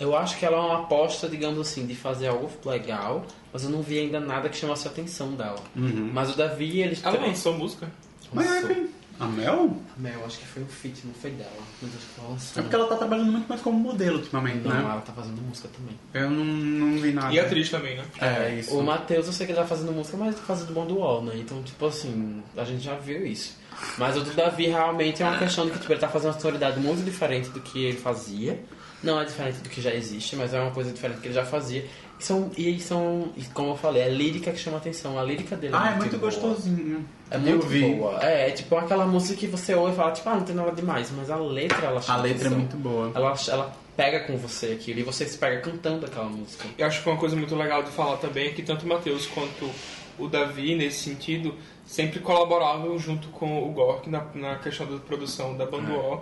[0.00, 3.70] Eu acho que ela é uma aposta, digamos assim, de fazer algo legal, mas eu
[3.70, 5.60] não vi ainda nada que chamasse a atenção dela.
[5.74, 6.98] Mas o Davi, ele.
[7.02, 7.88] Ela lançou música?
[8.32, 8.86] Mas é
[9.18, 9.76] a Mel?
[9.96, 11.50] A Mel, acho que foi um feat, não foi dela.
[11.80, 12.60] Mas acho que ela lançou.
[12.60, 14.80] É porque ela tá trabalhando muito mais como modelo ultimamente, Não, né?
[14.80, 15.98] ela tá fazendo música também.
[16.12, 17.32] Eu não, não vi nada.
[17.32, 18.04] E atriz também, né?
[18.20, 18.76] É, isso.
[18.76, 20.96] O Matheus, eu sei que ele tá fazendo música, mas ele tá fazendo bom do
[20.96, 21.34] UOL, né?
[21.36, 23.56] Então, tipo assim, a gente já viu isso.
[23.98, 26.40] Mas o do Davi realmente é uma questão de que tipo, ele tá fazendo uma
[26.40, 28.60] sonoridade muito diferente do que ele fazia.
[29.02, 31.34] Não é diferente do que já existe, mas é uma coisa diferente do que ele
[31.34, 31.84] já fazia.
[32.24, 35.18] E são, e são e como eu falei, é lírica que chama atenção.
[35.18, 36.30] A lírica dele Ah, é é muito, boa.
[36.32, 37.04] gostosinho.
[37.30, 37.94] É Eu muito vi.
[37.94, 38.18] boa.
[38.24, 40.72] É, é tipo aquela música que você ouve e fala, tipo, ah, não tem nada
[40.72, 42.58] demais, mas a letra ela chama A letra é atenção.
[42.58, 43.12] muito boa.
[43.14, 46.64] Ela, ela pega com você aquilo e você se pega cantando aquela música.
[46.78, 49.26] Eu acho que uma coisa muito legal de falar também é que tanto o Matheus
[49.26, 49.70] quanto
[50.18, 55.56] o Davi, nesse sentido, sempre colaboravam junto com o Gork na, na questão da produção
[55.58, 56.20] da Banda O.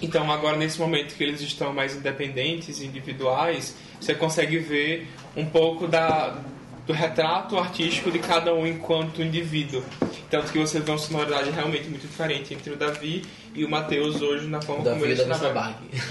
[0.00, 5.86] Então, agora, nesse momento que eles estão mais independentes, individuais, você consegue ver um pouco
[5.86, 6.36] da,
[6.86, 9.82] do retrato artístico de cada um enquanto indivíduo.
[10.28, 13.22] Tanto que você vê uma sonoridade realmente muito diferente entre o Davi
[13.54, 15.76] e o Matheus hoje na forma O como Davi eles da Vista trabalham.
[15.90, 16.02] Bag.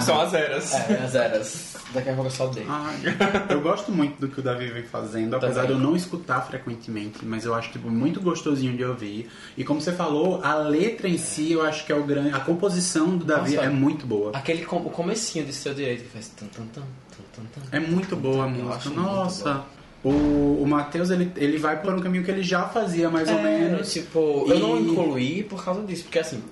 [0.02, 0.72] São as eras.
[0.72, 1.76] É, as eras.
[1.92, 2.66] Daqui a pouco eu só odeio.
[2.68, 2.96] Ai,
[3.48, 5.76] eu gosto muito do que o Davi vem fazendo, apesar Também.
[5.76, 9.30] de eu não escutar frequentemente, mas eu acho tipo, muito gostosinho de ouvir.
[9.56, 12.34] E como você falou, a letra em si, eu acho que é o grande.
[12.34, 13.66] A composição do Davi Nossa.
[13.66, 14.32] é muito boa.
[14.34, 17.76] Aquele com, o comecinho de seu direito que faz tan tan tan tan tan tan.
[17.76, 18.90] É muito boa a música.
[18.90, 19.64] Nossa.
[20.08, 23.40] O, o Matheus, ele, ele vai por um caminho que ele já fazia, mais ou
[23.42, 23.92] menos.
[23.92, 26.42] tipo, E- eu não incluí por causa disso, porque assim,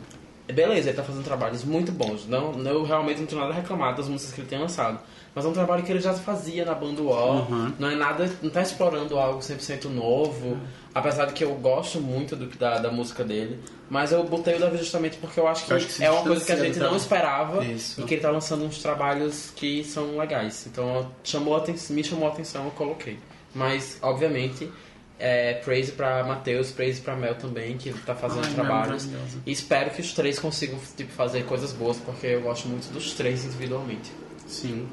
[0.52, 2.26] beleza, ele tá fazendo trabalhos muito bons.
[2.26, 4.98] Não, não- eu realmente não tenho nada a reclamar das músicas que ele tem lançado.
[5.34, 7.46] Mas é um trabalho que ele já fazia na banda UOL.
[7.50, 7.72] Uhum.
[7.76, 10.56] Não é nada, não tá explorando algo 100% novo.
[10.94, 13.58] Apesar de que eu gosto muito do, da, da música dele.
[13.90, 16.22] Mas eu botei o Davi justamente porque eu acho que, Eu acho que é uma
[16.22, 17.64] coisa que a gente do não esperava.
[17.64, 18.00] Isso.
[18.00, 20.68] E que ele tá lançando uns trabalhos que são legais.
[20.70, 23.18] Então chamou a aten- me chamou a atenção, eu coloquei.
[23.54, 24.70] Mas, obviamente,
[25.16, 29.08] É, praise pra Matheus, praise pra Mel também, que tá fazendo Ai, trabalhos.
[29.46, 33.12] E espero que os três consigam tipo, fazer coisas boas, porque eu gosto muito dos
[33.14, 34.10] três individualmente.
[34.48, 34.88] Sim.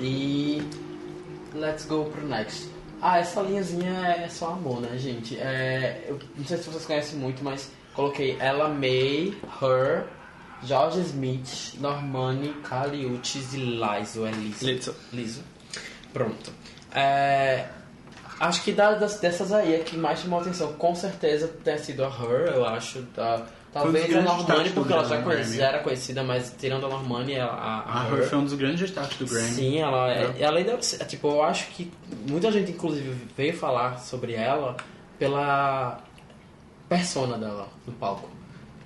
[0.00, 0.62] E.
[1.54, 2.66] Let's go pro next.
[3.00, 3.92] Ah, essa linhazinha
[4.24, 5.38] é só amor, né, gente?
[5.38, 10.04] É, eu não sei se vocês conhecem muito, mas coloquei Ella May, Her,
[10.64, 14.26] George Smith, Normani, Kali Uchis e Lizo.
[14.26, 14.64] É Lizo.
[14.64, 14.94] Lizo.
[15.12, 15.42] Liso.
[16.12, 16.50] Pronto.
[16.92, 17.66] É,
[18.40, 22.04] acho que da- das, dessas aí, a que mais chamou atenção, com certeza, tem sido
[22.04, 23.02] a Her, eu acho.
[23.14, 23.42] Tá,
[23.72, 25.24] talvez a Normani, porque ela já, Grammy.
[25.24, 28.54] conheci- já era conhecida, mas tirando a Normani, a, a, A Her foi um dos
[28.54, 29.48] grandes destaques do Grammy.
[29.48, 30.76] Sim, ela, é, ela ainda.
[30.78, 31.92] Tipo, eu acho que
[32.28, 34.76] muita gente, inclusive, veio falar sobre ela
[35.18, 36.00] pela
[36.88, 38.28] persona dela no palco.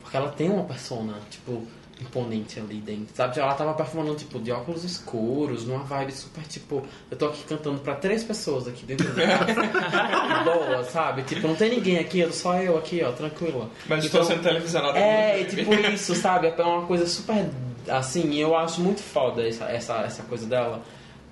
[0.03, 1.67] Porque ela tem uma persona, tipo,
[2.03, 3.39] imponente ali dentro, sabe?
[3.41, 7.79] Ela tava performando, tipo, de óculos escuros, numa vibe super, tipo, eu tô aqui cantando
[7.81, 9.55] pra três pessoas aqui dentro da casa.
[10.45, 11.23] Boa, sabe?
[11.23, 13.71] Tipo, não tem ninguém aqui, só eu aqui, ó, tranquila.
[13.89, 14.97] Mas Então- estou sendo televisionado.
[14.99, 16.49] é, e tipo isso, sabe?
[16.57, 17.49] É uma coisa super.
[17.89, 20.83] Assim, eu acho muito foda essa, essa, essa coisa dela.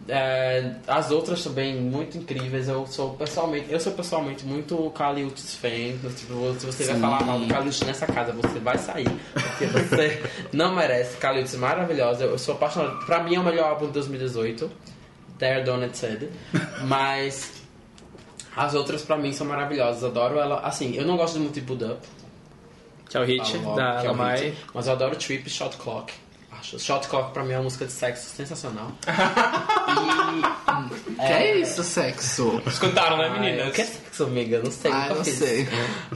[0.09, 2.69] É, as outras também muito incríveis.
[2.69, 5.99] Eu sou pessoalmente, eu sou pessoalmente muito Kali Uchis fan.
[6.17, 9.09] Tipo, se você vai falar mal do Kali Uchis nessa casa, você vai sair.
[9.33, 10.23] Porque você
[10.53, 11.17] não merece.
[11.19, 12.25] Kali Uchis maravilhosa.
[12.25, 13.05] Eu sou apaixonado.
[13.07, 14.71] Pra mim é o melhor álbum de 2018.
[15.39, 16.29] There Done It Said.
[16.85, 17.53] Mas
[18.57, 20.03] as outras pra mim são maravilhosas.
[20.05, 20.61] Adoro ela.
[20.61, 22.07] Assim, eu não gosto muito de Budd Up.
[23.09, 24.41] Que é o hit logo, da é Lamai.
[24.51, 24.57] hit.
[24.75, 26.13] Mas eu adoro Trip Shot Clock.
[26.61, 26.79] Acho.
[26.79, 28.93] Shot Clock pra mim é uma música de sexo sensacional.
[31.17, 31.17] e.
[31.17, 32.63] Que é isso, sexo?
[32.67, 33.69] Escutaram, né, Ai, meninas?
[33.69, 34.61] O que é sexo, amiga?
[34.63, 34.91] Não sei.
[34.91, 35.35] Ah, não fiz.
[35.35, 35.69] sei.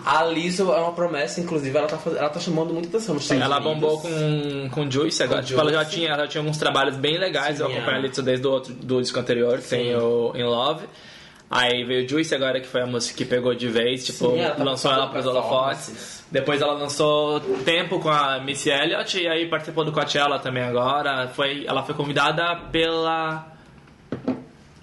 [0.05, 3.31] A Lizzo é uma promessa, inclusive, ela tá, faz- ela tá chamando muita atenção nos
[3.31, 3.75] Ela Unidos.
[3.75, 5.41] bombou com, com Juice agora.
[5.43, 5.97] Com tipo, ela já Juice.
[5.97, 7.61] tinha, ela já tinha alguns trabalhos bem legais.
[7.61, 7.99] eu Sim, acompanho é.
[7.99, 10.87] a Litso desde o outro, do disco anterior, que tem o In Love.
[11.51, 14.55] Aí veio Juice agora, que foi a música que pegou de vez, tipo, Sim, ela
[14.55, 16.24] tá lançou ela pros holofotes.
[16.35, 21.29] Depois ela lançou Tempo com a Missy Elliott e aí participou do Coachella também agora.
[21.29, 23.53] Foi, ela foi convidada pela.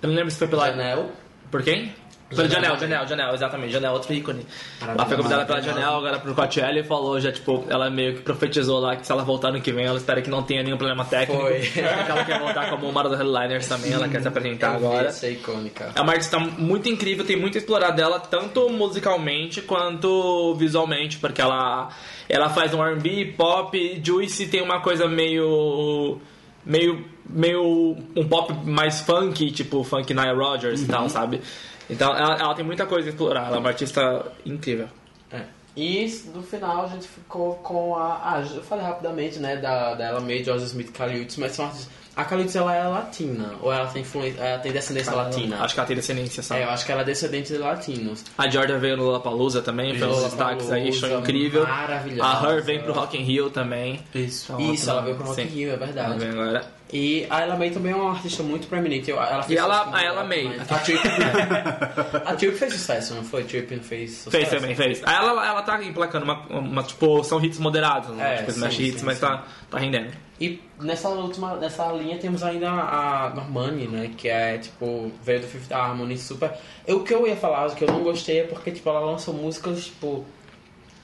[0.02, 0.70] Eu não lembro se foi pela.
[0.70, 1.10] Janelle.
[1.52, 1.94] Por quem?
[2.32, 2.50] Janelle.
[2.50, 3.74] Janel, Janel, Janel, exatamente.
[3.74, 4.46] Janel, outro ícone.
[4.82, 8.22] Ela foi convidada pela Janel agora pro Coachella e falou já, tipo, ela meio que
[8.22, 10.78] profetizou lá que se ela voltar no que vem, ela espera que não tenha nenhum
[10.78, 11.42] problema técnico.
[11.42, 11.60] Foi.
[11.62, 15.08] que ela quer voltar como uma das headliners também, ela quer se apresentar agora.
[15.08, 15.92] Essa é icônica.
[15.96, 21.42] É uma artista muito incrível, tem muito a explorar dela, tanto musicalmente quanto visualmente, porque
[21.42, 21.90] ela,
[22.28, 26.20] ela faz um R&B, pop, Juicy tem uma coisa meio...
[26.66, 27.06] meio...
[27.30, 27.98] meio...
[28.16, 31.42] um pop mais funk, tipo funk Nile Rodgers e tal, sabe?
[31.90, 34.88] Então ela, ela tem muita coisa a explorar, ela é uma artista incrível.
[35.32, 35.44] É.
[35.76, 38.36] E no final a gente ficou com a.
[38.36, 39.56] Ah, eu falei rapidamente, né?
[39.58, 42.01] Da, Ella May, George Smith, Caliutes, mas são artistas.
[42.22, 45.58] A Caliutes ela é latina, ou ela tem, influência, ela tem descendência latina?
[45.62, 46.62] Acho que ela tem descendência, sabe?
[46.62, 48.24] É, eu acho que ela é descendente de latinos.
[48.38, 51.66] A Georgia veio no Lollapalooza também, dos destaques aí, show incrível.
[51.68, 52.30] Maravilhosa.
[52.48, 54.00] A Her vem pro Rock in Rio também.
[54.14, 54.56] Isso.
[54.62, 55.46] Isso, ela veio pro Rock in.
[55.46, 56.20] Rio, é Ela verdade.
[56.20, 56.82] vem agora.
[56.94, 59.10] E a Ella May também é uma artista muito proeminente.
[59.12, 60.60] Ela fez E ela- a Ella May.
[60.70, 61.00] A Trip,
[62.26, 63.44] a Trip fez sucesso, não foi?
[63.46, 64.30] Trip fez sucesso.
[64.32, 65.02] Fez também, fez.
[65.04, 68.34] Ela, ela tá emplacando uma, uma, tipo, são hits moderados, né?
[68.34, 69.22] É, tipo, sim, hits, sim, mas sim.
[69.26, 70.12] Tá, tá rendendo.
[70.42, 74.12] E nessa última, nessa linha temos ainda a Normani, né?
[74.18, 76.52] Que é tipo, veio do Fifth Harmony super.
[76.88, 79.02] Eu, o que eu ia falar, o que eu não gostei é porque tipo, ela
[79.02, 80.26] lançou músicas, tipo.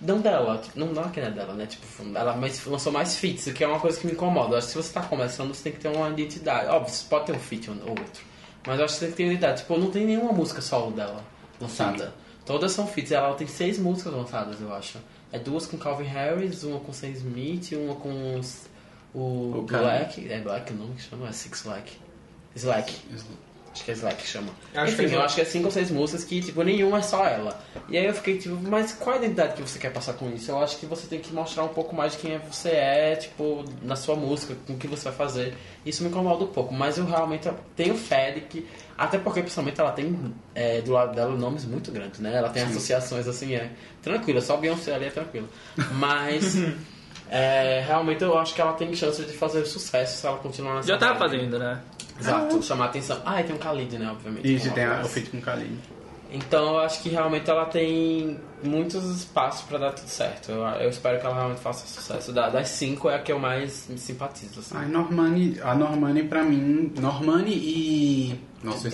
[0.02, 1.68] Não dela, tipo, não, não que não é dela, né?
[1.68, 1.86] Tipo,
[2.16, 4.56] ela mais, lançou mais feats, o que é uma coisa que me incomoda.
[4.56, 6.70] Eu acho que se você tá começando, você tem que ter uma identidade.
[6.70, 8.24] Óbvio, você pode ter um feat ou outro.
[8.66, 9.62] Mas eu acho que você tem que ter identidade.
[9.62, 11.24] Tipo, não tem nenhuma música solo dela
[11.62, 12.12] lançada.
[12.44, 13.12] Todas são feats.
[13.12, 14.98] Ela tem seis músicas lançadas, eu acho.
[15.32, 18.42] É duas com Calvin Harris, uma com Sam Smith, uma com
[19.20, 19.84] o, O cara.
[19.84, 20.32] Black.
[20.32, 21.28] É Black o nome que chama?
[21.28, 21.92] É Six Slack.
[22.56, 22.96] Slack.
[23.74, 24.52] Acho que é Slack que chama.
[24.76, 27.00] Acho Enfim, que é eu acho que é cinco ou seis músicas que, tipo, nenhuma
[27.00, 27.60] é só ela.
[27.90, 30.52] E aí eu fiquei, tipo, mas qual a identidade que você quer passar com isso?
[30.52, 33.66] Eu acho que você tem que mostrar um pouco mais de quem você é, tipo,
[33.82, 35.56] na sua música, com o que você vai fazer.
[35.86, 38.68] Isso me incomoda um pouco, mas eu realmente tenho fé de que.
[38.98, 42.36] Até porque, principalmente, ela tem é, do lado dela nomes muito grandes, né?
[42.36, 43.72] Ela tem associações assim, é
[44.02, 45.48] tranquila, só Beyoncé ali é tranquila.
[45.94, 46.56] Mas.
[47.30, 50.88] É, realmente eu acho que ela tem chance de fazer sucesso se ela continuar nessa
[50.88, 51.18] Já vibe.
[51.20, 51.80] fazendo, né?
[52.20, 53.22] Exato, chamar atenção.
[53.26, 54.54] Ah, e tem um Khalid, né, obviamente.
[54.56, 55.78] Isso, Uma tem a, o feat com Khalid.
[56.30, 60.52] Então eu acho que realmente ela tem muitos espaços pra dar tudo certo.
[60.52, 62.34] Eu, eu espero que ela realmente faça sucesso.
[62.34, 64.60] Da- das cinco é a que eu mais me simpatizo.
[64.60, 64.76] Assim.
[64.76, 68.42] Ai, Normani, a Normani pra mim, Normani e.
[68.64, 68.90] Nossa.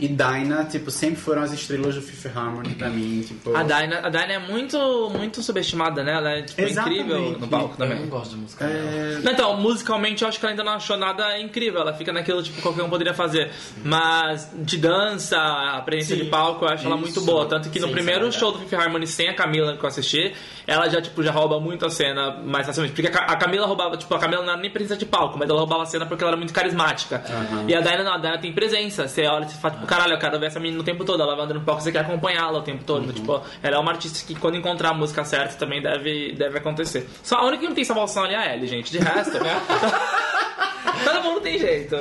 [0.00, 3.54] E Dinah, tipo, sempre foram as estrelas do Fifth Harmony pra mim, tipo.
[3.54, 6.12] A Dinah, a Dinah é muito, muito subestimada, né?
[6.14, 7.00] Ela é tipo, Exatamente.
[7.02, 8.00] incrível no palco Eu também.
[8.00, 8.66] não gosto de música.
[8.66, 8.78] dela.
[8.80, 11.80] É, Não, Então, musicalmente eu acho que ela ainda não achou nada incrível.
[11.82, 13.50] Ela fica naquilo, tipo, qualquer um poderia fazer.
[13.84, 17.24] Mas de dança, a presença de palco, eu acho ela muito Isso.
[17.26, 17.46] boa.
[17.46, 19.88] Tanto que no Sim, primeiro sim, show do Fifth Harmony sem a Camila que eu
[19.88, 20.32] assisti,
[20.66, 22.94] ela já, tipo, já rouba muito a cena mais facilmente.
[22.94, 25.38] Porque a Ca- a Camila roubava, tipo, a Camila não era nem presença de palco,
[25.38, 27.22] mas ela roubava a cena porque ela era muito carismática.
[27.68, 29.06] E a Diana não, a Diana tem presença.
[29.06, 31.22] Você olha e você fala, caralho, eu quero ver essa menina o tempo todo.
[31.22, 33.12] Ela vai andando no palco, você quer acompanhá-la o tempo todo.
[33.12, 37.08] Tipo, ela é uma artista que quando encontrar a música certa também deve, deve acontecer.
[37.22, 38.90] Só a única que não tem salvação ali é a Ellie, gente.
[38.92, 39.38] De resto,
[41.04, 41.96] todo mundo tem jeito.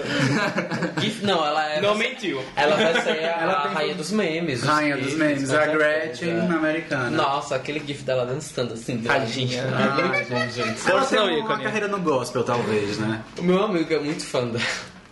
[0.99, 1.81] Gif- não, ela é.
[1.81, 2.43] Não mentiu.
[2.55, 4.63] Ela vai ser a, Ela tem- rainha dos memes.
[4.63, 5.65] Rainha dos memes, com a.
[5.65, 7.09] Gretchen americana.
[7.09, 8.97] Nossa, aquele gif dela dançando assim.
[8.99, 9.63] Tadinha.
[10.11, 10.89] Ai, gente, gente.
[10.89, 11.63] Ela tem uma, ícone.
[11.63, 13.21] carreira no gospel, talvez, né?
[13.37, 14.63] O meu amigo é muito fã dela.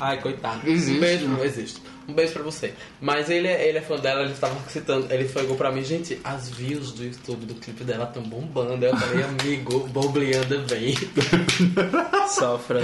[0.02, 0.62] Ai, coitado.
[0.66, 1.00] Existe?
[1.00, 1.82] Beijo, não existe.
[2.10, 2.74] Um beijo pra você.
[3.00, 6.20] Mas ele, é- ele é fã dela, ele tava citando, ele falou pra mim, gente,
[6.24, 8.84] as views do YouTube do clipe dela tão bombando.
[8.86, 10.96] Eu falei, amigo, Bombleanda vem.
[12.30, 12.82] Sofra.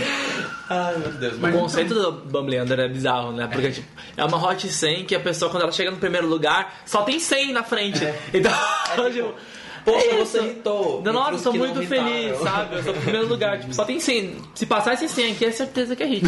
[0.69, 1.35] Ai, meu Deus.
[1.35, 3.47] O Mas, conceito do Bumbleander é bizarro, né?
[3.51, 3.87] Porque tipo,
[4.17, 7.19] é uma Hot 100 que a pessoa, quando ela chega no primeiro lugar, só tem
[7.19, 7.99] 100 na frente.
[8.33, 9.33] Então, tipo,
[9.85, 11.01] poxa, é você irritou.
[11.01, 12.75] Nossa, que não muito feliz, sabe?
[12.75, 13.59] Eu sou no primeiro lugar.
[13.59, 14.35] Tipo, só tem 100.
[14.55, 16.25] Se passar esses 100 aqui, é certeza que é hit.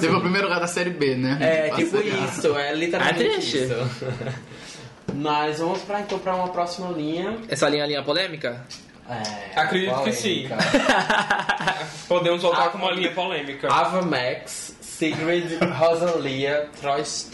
[0.00, 1.36] Teve o primeiro lugar da série B, né?
[1.40, 3.56] É, tipo isso, é literalmente É triste.
[3.58, 3.74] isso.
[5.14, 7.36] Mas vamos pra, então pra uma próxima linha.
[7.48, 8.64] Essa linha, linha polêmica?
[9.08, 10.48] É, Acredito que sim.
[10.48, 10.56] polêmica.
[12.06, 13.66] Podemos voltar com uma linha polêmica.
[13.72, 16.68] Ava Max, Sigrid, Rosalia.
[16.80, 17.28] Troyes?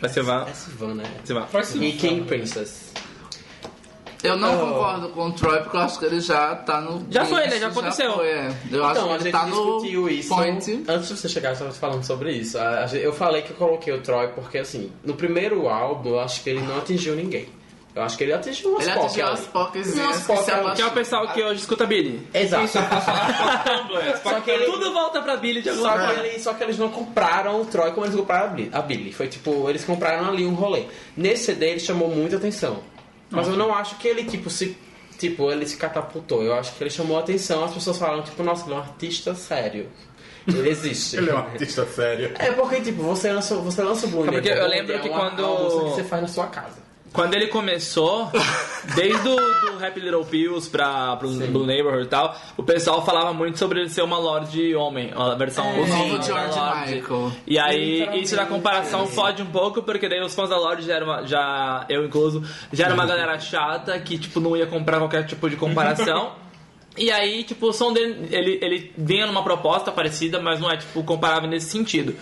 [0.00, 0.46] Vai ser vá.
[0.48, 1.04] É Sivan, né?
[1.22, 1.34] Você.
[1.46, 1.92] Faz E.
[1.92, 2.92] King Princess.
[4.22, 4.66] Eu não Oh.
[4.74, 7.04] concordo com o Troy porque eu acho que ele já tá no.
[7.10, 7.50] Já foi, né?
[7.50, 8.12] Já Isso aconteceu.
[8.14, 8.46] foi, é.
[8.70, 10.28] Eu então, acho a que gente ele tá discutiu no isso.
[10.28, 10.84] point.
[10.88, 12.56] Antes de você chegar, estava falando sobre isso.
[12.58, 16.10] A- a gente- Eu falei que eu coloquei o Troy porque, assim, no primeiro álbum
[16.10, 17.48] eu acho que ele não atingiu ninguém.
[17.94, 19.34] Eu acho que ele atingiu umas Ele POC atingiu ali.
[19.34, 22.26] as poquezinhas Umas que é o pessoal que hoje escuta Billy.
[22.32, 22.68] Exato.
[22.72, 24.16] Tumblr.
[24.22, 26.88] Só que ele- Tudo volta pra Billy de alguma Só ele- só que eles não
[26.88, 28.70] compraram o Troy como eles compraram a Billy.
[28.72, 29.12] a Billy.
[29.12, 30.84] Foi tipo, eles compraram ali um rolê.
[31.16, 32.78] Nesse CD ele chamou muita atenção.
[33.32, 34.76] Mas eu não acho que ele, tipo, se.
[35.18, 36.42] Tipo, ele se catapultou.
[36.42, 37.64] Eu acho que ele chamou atenção.
[37.64, 39.88] As pessoas falaram, tipo, nossa, ele é um artista sério.
[40.48, 41.14] Ele existe.
[41.18, 42.32] Ele é um artista sério.
[42.36, 45.08] É porque, tipo, você lança, você lança o Blue É porque eu lembro é que
[45.08, 46.78] uma- quando- uma que você faz na sua casa.
[47.12, 48.30] Quando ele começou,
[48.94, 53.34] desde o do Happy Little Pills pra, pro Blue Neighborhood e tal, o pessoal falava
[53.34, 56.58] muito sobre ele ser uma Lorde homem, a versão É, O sim, novo da George
[56.58, 56.94] Lorde.
[56.94, 57.32] Michael.
[57.46, 59.12] E aí, isso na comparação sim.
[59.12, 62.42] fode um pouco, porque daí os fãs da Lorde já, era uma, já eu incluso,
[62.72, 66.32] já era uma galera chata que, tipo, não ia comprar qualquer tipo de comparação.
[66.94, 70.76] E aí, tipo, o som dele, ele, ele vinha numa proposta parecida, mas não é,
[70.76, 72.14] tipo, comparável nesse sentido.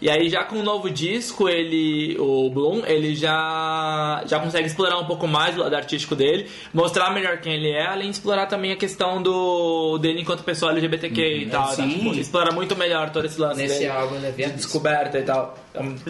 [0.00, 4.98] E aí, já com o novo disco, ele, o Bloom, ele já, já consegue explorar
[4.98, 8.46] um pouco mais o lado artístico dele, mostrar melhor quem ele é, além de explorar
[8.46, 11.74] também a questão do dele enquanto pessoa LGBTQ e tal.
[11.74, 11.82] tá?
[11.82, 15.22] Tipo, explora muito melhor todo esse lance Nesse dele álbum ele é de descoberta e
[15.22, 15.56] tal.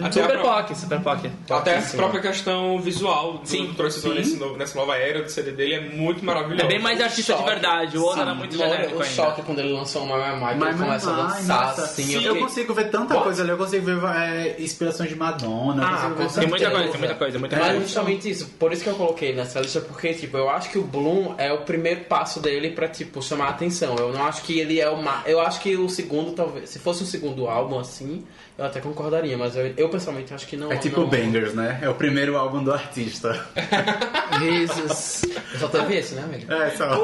[0.01, 1.31] Até Super a POC, super POC.
[1.49, 3.73] Até a própria questão visual do Sim.
[3.75, 6.63] Troy nesse novo- nessa nova era do CD dele é muito maravilhoso.
[6.65, 8.21] É bem mais artista de verdade, o outro Sim.
[8.21, 9.05] era muito genérico O ainda.
[9.05, 12.13] choque quando ele lançou o My My Mas, ele começa a dançar assim.
[12.13, 13.23] eu, eu consigo ver tanta What?
[13.25, 15.83] coisa ali, eu consigo ver é, inspirações de Madonna.
[15.85, 15.97] Ah,
[16.39, 17.81] Tem muita coisa, tem muita coisa, muita Mas coisa.
[17.81, 20.83] justamente isso, por isso que eu coloquei nessa lista, porque tipo, eu acho que o
[20.83, 23.95] Bloom é o primeiro passo dele pra tipo chamar a atenção.
[23.97, 27.03] Eu não acho que ele é uma, eu acho que o segundo talvez, se fosse
[27.03, 28.23] um segundo álbum assim,
[28.57, 30.71] eu até concordaria, mas eu, eu pessoalmente acho que não.
[30.71, 31.79] É tipo não, Bangers, né?
[31.81, 33.45] É o primeiro álbum do artista.
[34.39, 35.21] Risos.
[35.59, 36.51] Só teve esse, né, amigo?
[36.51, 37.01] É, só.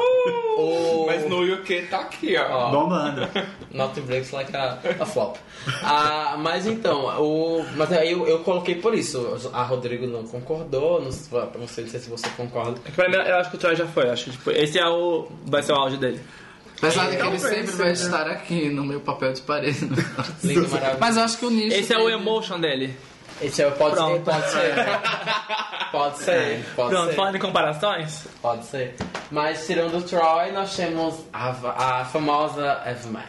[0.56, 2.46] O Mas no UK tá aqui, ó.
[2.48, 2.70] Ó.
[2.70, 3.28] Bombando.
[3.72, 5.36] Not breaks like a, a flop.
[5.82, 9.50] Ah, mas então, o, mas aí eu, eu coloquei por isso.
[9.52, 12.78] A Rodrigo não concordou, não, sei- não sei se você concorda.
[12.84, 14.08] É que pra mim, eu acho que o Troy já foi.
[14.10, 15.28] Acho que tipo, esse é o.
[15.46, 16.20] Vai ser o auge dele.
[16.76, 18.04] Apesar de que ele sempre vai seja.
[18.06, 19.80] estar aqui no meu papel de parede.
[20.42, 20.96] Lindo, maravilhoso.
[21.00, 21.76] Mas eu acho que o nicho.
[21.76, 22.96] Esse é o dele- emotion dele.
[23.40, 24.74] Esse é, pode ser, pode ser.
[25.94, 27.14] Pode ser, pode Pronto, ser.
[27.14, 28.26] falando em comparações.
[28.42, 28.96] Pode ser.
[29.30, 33.28] Mas tirando o Troy, nós temos a, a famosa Eva Max.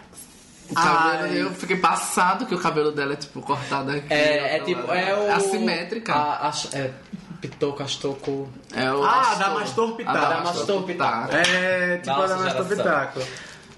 [0.72, 1.42] O cabelo, Ai.
[1.44, 4.12] eu fiquei passado que o cabelo dela é tipo cortado aqui.
[4.12, 5.32] É, é ó, tipo, é o.
[5.32, 6.12] Assimétrica.
[6.14, 6.90] A, a, é,
[7.48, 8.50] Pitoco, Astoco.
[8.74, 9.40] É o Ah, Astor.
[9.40, 10.18] da Mastor A Pitaco.
[10.18, 11.36] da Da Mastor Mastor Pitaco.
[11.36, 12.78] É, tipo Nossa a da Mastor geração.
[12.78, 13.20] Pitaco.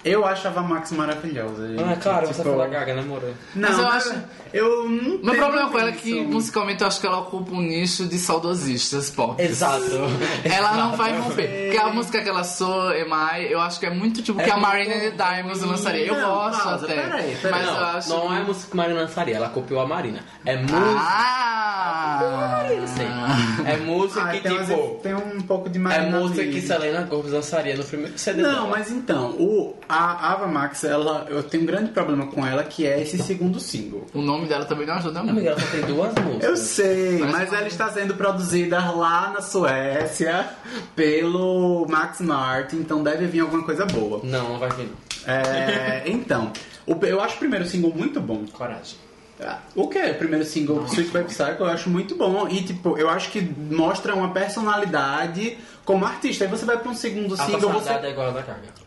[0.06, 1.68] Eu acho a Ava Max maravilhosa.
[1.68, 1.84] gente.
[1.84, 3.22] Ah, claro, você Tipo, falou Gaga, né, amor?
[3.56, 7.02] Não, Mas eu acho- Eu não Meu problema com ela é que musicalmente eu acho
[7.02, 9.42] que ela ocupa um nicho de saudosistas pop.
[9.44, 9.84] Exato.
[10.46, 11.66] Ela não vai romper.
[11.66, 14.56] Porque a música que ela soa, Emai, eu acho que é muito tipo que a
[14.56, 16.08] Marina the Diamonds lançaria.
[16.08, 16.96] Eu Não, gosto pausa, até.
[16.96, 17.52] peraí, peraí.
[17.52, 18.10] Mas eu não, acho.
[18.10, 20.20] não é música que Marina lançaria, ela copiou a Marina.
[20.46, 20.78] É música.
[20.98, 22.66] Ah!
[22.88, 23.66] Sim.
[23.66, 25.00] É música Ah, que, tem, umas- tipo.
[25.04, 26.52] tem um pouco de É Marina música Lee.
[26.54, 28.68] que Selena Gomez lançaria no primeiro CD Não, dela.
[28.70, 32.86] mas então, o, a Ava Max, ela, eu tenho um grande problema com ela, que
[32.86, 34.06] é esse segundo single.
[34.14, 35.32] O nome dela também não ajuda muito.
[35.32, 36.44] Amiga, ela só tem duas músicas.
[36.44, 40.48] Eu sei, mas uma- ela está sendo produzida lá na Suécia
[40.96, 44.20] pelo Max Martin, então deve vir alguma coisa boa.
[44.24, 44.86] Não, não vai vir.
[44.88, 45.34] não.
[45.34, 46.52] É, então,
[46.86, 48.46] o- eu acho o primeiro single muito bom.
[48.54, 48.98] Coragem.
[49.40, 50.00] Ah, O que?
[50.00, 52.48] O primeiro single, Sweet Baby Psycho, eu acho muito bom.
[52.48, 56.46] E, tipo, eu acho que mostra uma personalidade como artista.
[56.46, 57.68] Aí você vai pra um segundo A single, você...
[57.68, 58.87] personalidade é igual a da Gaga.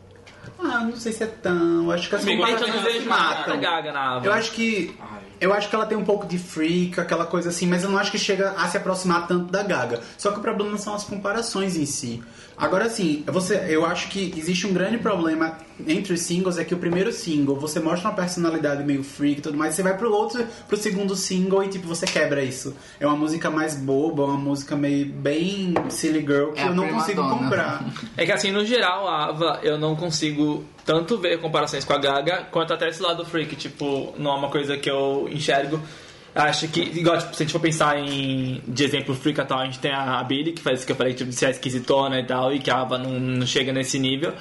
[0.62, 1.90] Ah, não sei se é tão...
[1.90, 3.60] Acho que as Amigo, se vejo matam.
[3.60, 4.20] Gaga na.
[4.22, 4.94] Eu acho que...
[5.00, 5.20] Ai.
[5.40, 7.96] Eu acho que ela tem um pouco de freak, aquela coisa assim, mas eu não
[7.96, 10.00] acho que chega a se aproximar tanto da Gaga.
[10.18, 12.22] Só que o problema são as comparações em si.
[12.60, 15.56] Agora assim, você, eu acho que existe um grande problema
[15.88, 19.42] entre os singles, é que o primeiro single você mostra uma personalidade meio freak e
[19.42, 22.76] tudo mais, você vai pro outro, pro segundo single e tipo, você quebra isso.
[23.00, 26.86] É uma música mais boba, uma música meio bem silly girl que É eu não
[26.88, 27.34] consigo donna.
[27.34, 27.84] comprar.
[28.16, 31.98] É que assim, no geral, a Ava, eu não consigo tanto ver comparações com a
[31.98, 33.56] Gaga, quanto até esse lado freak.
[33.56, 35.80] Tipo, não é uma coisa que eu enxergo.
[36.34, 39.64] Acho que, igual, tipo, se a gente for pensar em, de exemplo, freak atual, a
[39.64, 42.24] gente tem a Billy, que faz isso que eu falei, tipo, de ser esquisitona e
[42.24, 44.32] tal, e que a Ava não, não chega nesse nível.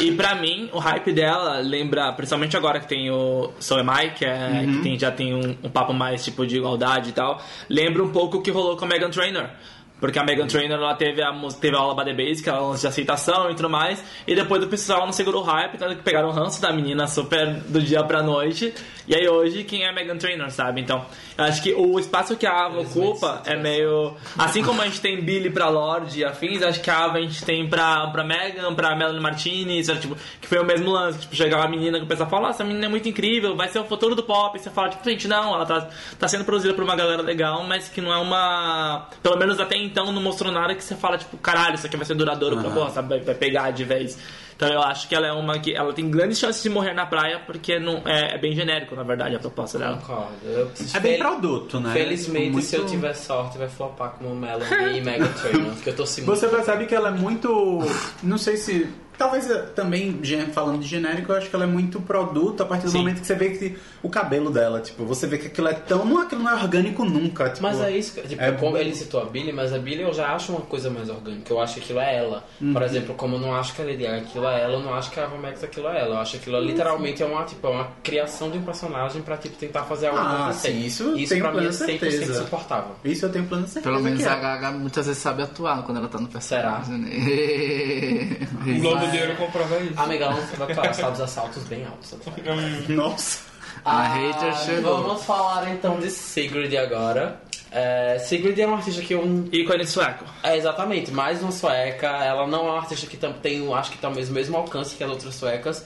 [0.00, 4.10] E pra mim, o hype dela lembra, principalmente agora que tem o So Am I,
[4.10, 7.42] que, é, que tem, já tem um, um papo mais tipo de igualdade e tal,
[7.68, 9.50] lembra um pouco o que rolou com a Megan Trainor.
[10.00, 12.88] Porque a Megan Trainor ela teve a, teve a aula Bad Basic, ela lance de
[12.88, 14.02] aceitação e tudo mais.
[14.26, 17.06] E depois o pessoal não segurou o hype, tanto que pegaram o ranço da menina
[17.06, 18.74] super do dia pra noite.
[19.06, 20.80] E aí hoje, quem é a Megan Trainor, sabe?
[20.80, 21.04] Então,
[21.36, 24.14] eu acho que o espaço que a Ava ocupa é meio.
[24.38, 27.20] Assim como a gente tem Billy pra Lorde e afins, acho que a Ava a
[27.20, 31.20] gente tem pra, pra Megan, pra Melanie Martinez, tipo, que foi o mesmo lance.
[31.20, 33.68] Tipo, chegar uma menina que o pessoal fala, "Ah, essa menina é muito incrível, vai
[33.68, 34.56] ser o futuro do pop.
[34.56, 35.88] E você fala, tipo, gente, não, ela tá,
[36.18, 39.06] tá sendo produzida por uma galera legal, mas que não é uma.
[39.22, 42.06] Pelo menos até então não mostrou nada que você fala, tipo, caralho, isso aqui vai
[42.06, 43.08] ser duradouro pra porra, sabe?
[43.08, 44.18] Vai, vai pegar de vez.
[44.56, 45.74] Então eu acho que ela é uma que.
[45.74, 49.02] Ela tem grandes chances de morrer na praia, porque não, é, é bem genérico, na
[49.02, 49.96] verdade, a proposta dela.
[49.96, 50.32] Concordo.
[50.44, 51.92] Eu É bem produto, né?
[51.92, 55.96] Felizmente, Muito- se eu tiver sorte, vai flopar como Melanie e Megan Trainor, porque eu
[55.96, 57.80] tô se Você percebe que ela é muito.
[58.22, 58.88] Não sei se.
[59.16, 60.20] Talvez eh, também,
[60.52, 62.98] falando de genérico, eu acho que ela é muito produto a partir do Sim.
[62.98, 66.04] momento que você vê que o cabelo dela, tipo, você vê que aquilo é tão.
[66.04, 67.48] Não, aquilo não é orgânico nunca.
[67.50, 70.02] Tipo, Mas é isso, que- tipo, É como ele citou a Billy, mas a Billy
[70.02, 71.52] eu já acho uma coisa mais orgânica.
[71.52, 72.44] Eu acho que aquilo é ela.
[72.60, 72.72] Uhum.
[72.72, 74.94] Por exemplo, como eu não acho que a Lady Gaga aquilo é ela, eu não
[74.94, 76.16] acho que a Ava Max aquilo é ela.
[76.16, 79.36] Eu acho que aquilo literalmente é uma, tipo, é uma criação de um personagem pra
[79.36, 80.72] tipo, tentar fazer algo Ah, acontecer.
[80.72, 82.34] sim, isso isso pra mim é plena 100% certeza.
[82.42, 82.96] suportável.
[83.04, 83.90] Isso eu tenho plano certeza.
[83.94, 84.28] Pelo menos é.
[84.28, 86.98] a Gaga muitas vezes sabe atuar quando ela tá no personagem.
[86.98, 87.10] né?
[89.04, 89.94] O Globo de Ouro comprova isso.
[89.94, 92.14] Não sabe atuar, sabe os assaltos bem altos.
[92.88, 93.40] Nossa.
[93.84, 94.96] A hater chegou.
[94.96, 97.40] Ah, Vamos falar então de Sigrid agora.
[97.70, 100.24] É, Sigrid é uma artista que eu Ícone sueco.
[100.42, 102.06] É, exatamente, mais uma sueca.
[102.06, 105.10] Ela não é uma artista que tem, acho que talvez o mesmo alcance que as
[105.10, 105.84] outras suecas.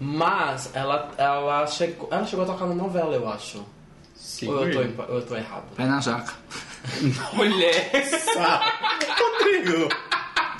[0.00, 3.64] Mas ela, ela, chegou, ela chegou a tocar na novela, eu acho.
[4.46, 5.64] Ou eu tô, eu tô errado?
[5.76, 6.34] Pé na jaca.
[7.32, 7.90] Mulher.
[9.18, 9.88] Rodrigo!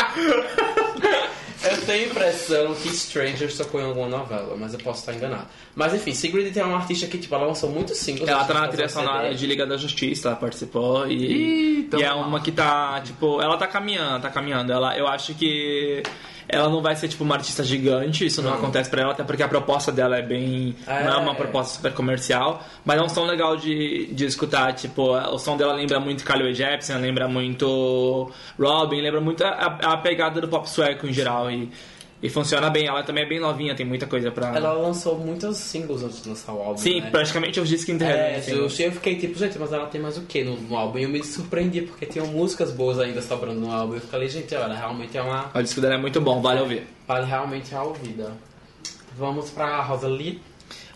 [1.71, 5.47] Eu tenho a impressão que Strangers tocou em alguma novela, mas eu posso estar enganado.
[5.75, 8.29] Mas enfim, Sigrid é uma artista que tipo, ela lançou muitos singles.
[8.29, 12.03] Ela antes tá na trilha sonora de Liga da Justiça, ela participou e, Ih, tamo
[12.03, 12.27] e é lá.
[12.27, 14.73] uma que tá, tipo, ela tá caminhando, tá caminhando.
[14.73, 16.03] Ela, eu acho que
[16.49, 19.43] ela não vai ser tipo uma artista gigante, isso não, acontece pra ela, até porque
[19.43, 20.75] a proposta dela é bem.
[20.87, 21.05] É.
[21.05, 24.73] não é uma proposta super comercial, mas é um som legal de, de escutar.
[24.73, 29.97] Tipo, o som dela lembra muito Carly Jepsen, lembra muito Robin, lembra muito a, a
[29.99, 31.51] pegada do pop sueco em geral.
[31.51, 31.71] E,
[32.21, 34.49] e funciona bem, ela também é bem novinha, tem muita coisa pra.
[34.57, 36.77] Ela lançou muitos singles antes de lançar o álbum.
[36.77, 37.11] Sim, né?
[37.11, 38.17] praticamente os discos inteiros.
[38.17, 38.51] É, assim.
[38.53, 40.99] eu, eu fiquei tipo, gente, mas ela tem mais o que no, no álbum?
[40.99, 43.95] E eu me surpreendi, porque tinham músicas boas ainda sobrando no álbum.
[43.95, 45.51] Eu falei, gente, olha, realmente é uma.
[45.55, 46.87] O disco dela é muito bom, vale ouvir.
[47.07, 48.33] Vale realmente a ouvida.
[49.17, 50.41] Vamos pra Rosalie.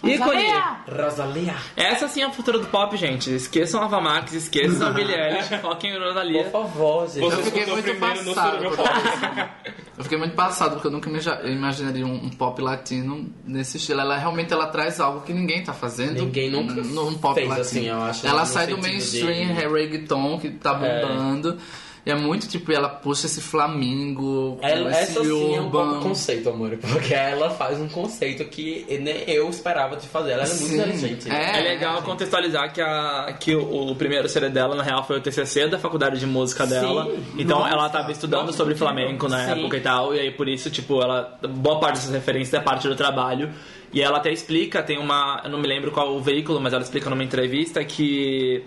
[0.02, 0.46] Ícone!
[0.90, 1.54] Rosalia.
[1.76, 3.32] Essa sim é o futuro do pop, gente.
[3.32, 6.50] Esqueçam a Vamax, esqueçam a Billie Eilish, foquem em Por Rosalia.
[6.50, 7.20] favor, gente.
[7.20, 9.72] Você Eu fiquei escutou muito primeiro no passado.
[9.96, 14.00] Eu fiquei muito passado porque eu nunca imagi- imaginaria um, um pop latino nesse estilo.
[14.00, 16.22] Ela realmente ela traz algo que ninguém tá fazendo.
[16.24, 17.62] Ninguém nunca num pop fez latino.
[17.66, 21.58] assim, eu acho, Ela sai do mainstream, de- é reggaeton que tá bombando.
[22.04, 26.00] E é muito tipo, ela puxa esse flamingo, Ela, esse essa sim é um pouco
[26.00, 26.76] conceito, amor.
[26.76, 30.32] Porque ela faz um conceito que nem eu esperava de fazer.
[30.32, 31.30] Ela é muito Sim, inteligente.
[31.30, 31.58] é.
[31.58, 35.20] É legal contextualizar que, a, que o, o primeiro CD dela, na real, foi o
[35.20, 37.08] TCC da faculdade de música dela.
[37.38, 37.72] Então Nossa.
[37.72, 39.60] ela tava estudando Nossa, sobre que flamenco na Sim.
[39.60, 40.12] época e tal.
[40.12, 41.38] E aí por isso, tipo, ela.
[41.48, 43.48] Boa parte dessas referências é parte do trabalho.
[43.92, 45.40] E ela até explica, tem uma.
[45.44, 48.64] Eu não me lembro qual o veículo, mas ela explica numa entrevista que.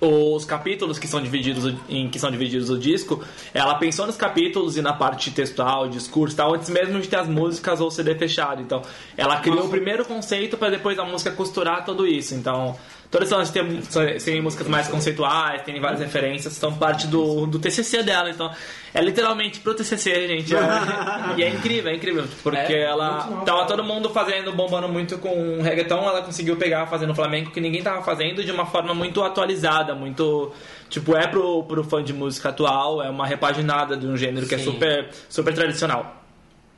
[0.00, 3.22] Os capítulos que são divididos em que são divididos o disco,
[3.52, 7.16] ela pensou nos capítulos e na parte textual, discurso, e tal, antes mesmo de ter
[7.16, 8.62] as músicas ou CD fechado.
[8.62, 8.80] Então,
[9.14, 12.34] ela criou o primeiro conceito para depois a música costurar tudo isso.
[12.34, 12.76] Então,
[13.10, 17.58] toda essa de ter serem músicas mais conceituais, tem várias referências, são parte do, do
[17.58, 18.30] TCC dela.
[18.30, 18.50] Então,
[18.94, 20.54] é literalmente pro TCC, gente.
[21.36, 25.60] e é incrível, é incrível, porque É, ela tava todo mundo fazendo, bombando muito com
[25.60, 29.94] reggaeton, ela conseguiu pegar fazendo flamenco que ninguém tava fazendo de uma forma muito atualizada,
[29.94, 30.52] muito
[30.88, 34.54] tipo é pro, pro fã de música atual, é uma repaginada de um gênero que
[34.54, 34.64] é Sim.
[34.64, 36.16] super super tradicional.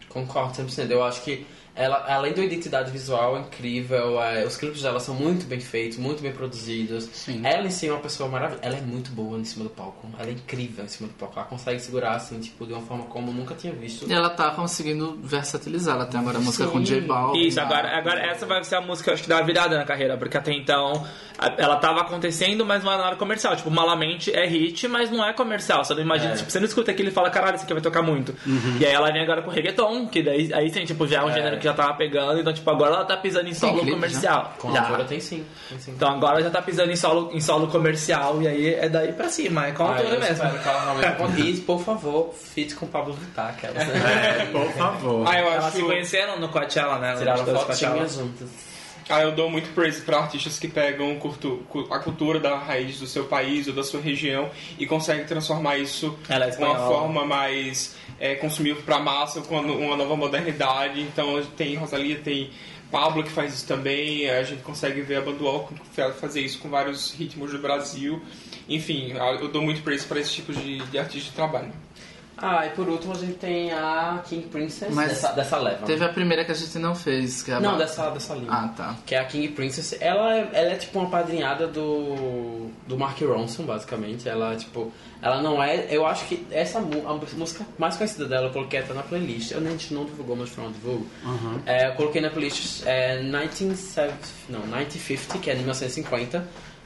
[0.09, 0.91] Concordo 100%.
[0.91, 5.47] Eu acho que ela, além da identidade visual incrível, é, os clipes dela são muito
[5.47, 7.05] bem feitos, muito bem produzidos.
[7.13, 7.41] Sim.
[7.45, 8.67] Ela em si é uma pessoa maravilhosa.
[8.67, 10.07] Ela é muito boa em cima do palco.
[10.19, 11.39] Ela é incrível em cima do palco.
[11.39, 14.07] Ela consegue segurar assim, tipo, de uma forma como eu nunca tinha visto.
[14.09, 15.95] E ela tá conseguindo versatilizar.
[15.97, 16.71] Ela tem agora a música Sim.
[16.71, 17.47] com J Balvin.
[17.47, 20.17] Isso, agora, agora essa vai ser a música, acho que dá uma virada na carreira,
[20.19, 21.07] porque até então
[21.59, 23.57] ela tava acontecendo, mas não era comercial.
[23.57, 25.85] Tipo, Malamente é hit, mas não é comercial.
[25.85, 26.37] Você não imagina, É.
[26.37, 28.35] tipo, você não escuta aquilo e fala, caralho, isso aqui vai tocar muito.
[28.79, 31.33] E aí ela vem agora com reggaeton, que daí aí sim, tipo, já é um
[31.33, 34.55] gênero que já tava pegando, então, tipo, agora ela tá pisando em solo clipe, comercial.
[34.59, 34.81] Com a Já.
[34.83, 35.45] autora tem sim.
[35.69, 35.93] Tem sim.
[35.93, 39.29] Então agora já tá pisando em solo, em solo comercial, e aí é daí pra
[39.29, 41.33] cima, é com a Ah, autora mesmo.
[41.35, 43.77] que E, por favor, feat com Pablo Vittar, aquelas.
[43.89, 45.25] É, por favor.
[45.29, 45.77] Ah, eu Elas acho.
[45.77, 47.15] se conheceram no Coachella, né?
[47.17, 47.93] Tiraram show do Coachella.
[47.95, 48.72] fotinhas juntas.
[49.09, 53.07] Ah, eu dou muito praise para artistas que pegam cultu- a cultura da raiz do
[53.07, 57.25] seu país ou da sua região e conseguem transformar isso Ela é de uma forma
[57.25, 61.01] mais é, consumível para massa, com uma uma nova modernidade.
[61.01, 62.51] Então tem Rosalia, tem
[62.91, 64.29] Pablo que faz isso também.
[64.31, 65.69] A gente consegue ver a Banduol
[66.21, 68.23] fazer isso com vários ritmos do Brasil.
[68.69, 71.73] Enfim, eu dou muito praise para esse tipo de, de artista de trabalho.
[72.45, 75.87] Ah, e por último a gente tem a King Princess Mas dessa, dessa leva.
[75.87, 78.35] Teve a primeira que a gente não fez, que é a Não, Ba- dessa, dessa
[78.35, 78.51] linha.
[78.51, 78.97] Ah, tá.
[79.07, 79.97] Que é a King Princess.
[80.01, 84.29] Ela é, ela é tipo uma padrinhada do, do Mark Ronson, basicamente.
[84.29, 84.91] Ela, tipo,
[85.23, 85.87] ela não é.
[85.89, 89.53] Eu acho que essa a música mais conhecida dela eu coloquei até na playlist.
[89.53, 91.07] Eu, a gente não divulgou, mas foi um divulgo.
[91.65, 94.15] É, eu coloquei na playlist é, 1970,
[94.49, 96.45] não, 1950, que é de 1950.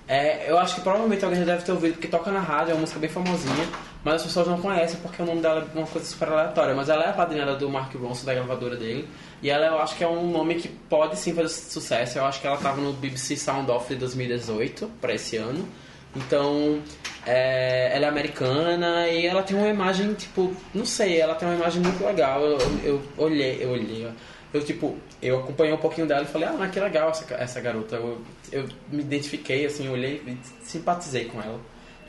[0.08, 2.74] É, eu acho que provavelmente alguém já deve ter ouvido, porque toca na rádio, é
[2.74, 3.66] uma música bem famosinha,
[4.06, 6.72] mas as pessoas não conhecem porque o nome dela é uma coisa super aleatória.
[6.76, 9.08] Mas ela é a padrinhada do Mark Ronson, da gravadora dele,
[9.42, 12.16] e ela eu acho que é um nome que pode sim fazer sucesso.
[12.16, 15.66] Eu acho que ela estava no BBC Sound Off de 2018, para esse ano.
[16.14, 16.80] Então,
[17.26, 21.56] é, ela é americana e ela tem uma imagem, tipo, não sei, ela tem uma
[21.56, 22.40] imagem muito legal.
[22.42, 24.08] Eu, eu olhei, eu olhei,
[24.54, 27.96] eu tipo, eu acompanhei um pouquinho dela e falei, ah, que legal essa, essa garota.
[27.96, 28.22] Eu,
[28.52, 31.60] eu me identifiquei, assim, olhei e simpatizei com ela.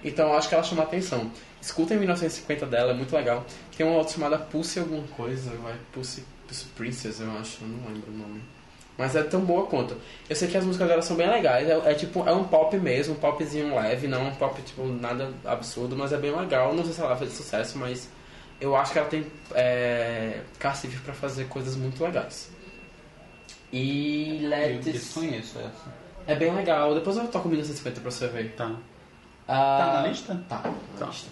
[0.03, 1.31] Então, eu acho que ela chama atenção.
[1.61, 3.45] Escutem 1950 dela, é muito legal.
[3.75, 7.87] Tem uma outra chamada Pussy alguma coisa, vai, Pussy, Pussy Princess, eu acho, eu não
[7.93, 8.41] lembro o nome.
[8.97, 9.95] Mas é tão boa quanto.
[10.27, 11.67] Eu sei que as músicas dela são bem legais.
[11.69, 15.31] É, é tipo, é um pop mesmo, um popzinho leve, não um pop tipo nada
[15.45, 16.73] absurdo, mas é bem legal.
[16.73, 18.09] Não sei se ela fazer sucesso, mas
[18.59, 19.23] eu acho que ela tem
[19.53, 22.49] é, cacife pra fazer coisas muito legais.
[23.71, 25.93] E Eu Let It- desconheço essa.
[26.25, 26.95] é bem legal.
[26.95, 28.53] Depois eu toco 1950 pra você ver.
[28.55, 28.75] Tá.
[29.47, 30.43] Ah, Tá na lista?
[30.49, 31.29] Tá, na lista.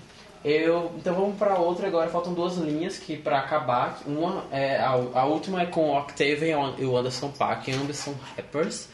[0.48, 2.08] Eu, então vamos pra outra agora.
[2.08, 4.00] Faltam duas linhas que pra acabar.
[4.06, 7.72] Uma é a, a última é com o Octavian e o Anderson Paak.
[7.72, 8.88] Ambos são rappers.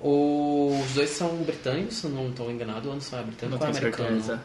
[0.00, 2.88] Os dois são britânicos, se não estou enganado.
[2.88, 4.08] O Anderson é britânico Não ou é americano?
[4.08, 4.40] certeza.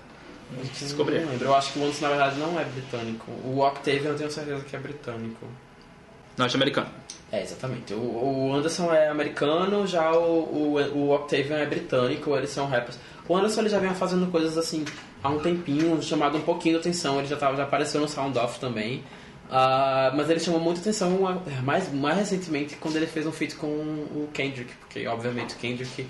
[0.55, 1.19] Eu Descobri.
[1.21, 1.45] Não lembro.
[1.47, 3.31] Eu acho que o Anderson na verdade não é britânico.
[3.43, 5.47] O Octavian eu tenho certeza que é britânico.
[6.37, 6.87] Norte-americano.
[7.31, 7.95] É, exatamente.
[7.95, 12.99] O, o Anderson é americano, já o, o, o Octavian é britânico, eles são rappers.
[13.27, 14.85] O Anderson ele já vem fazendo coisas assim
[15.23, 18.37] há um tempinho, chamado um pouquinho de atenção, ele já, tava, já apareceu no Sound
[18.37, 19.03] Off também.
[19.49, 23.55] Ah, mas ele chamou muita atenção ah, mais, mais recentemente quando ele fez um feat
[23.55, 26.07] com o Kendrick, porque obviamente o Kendrick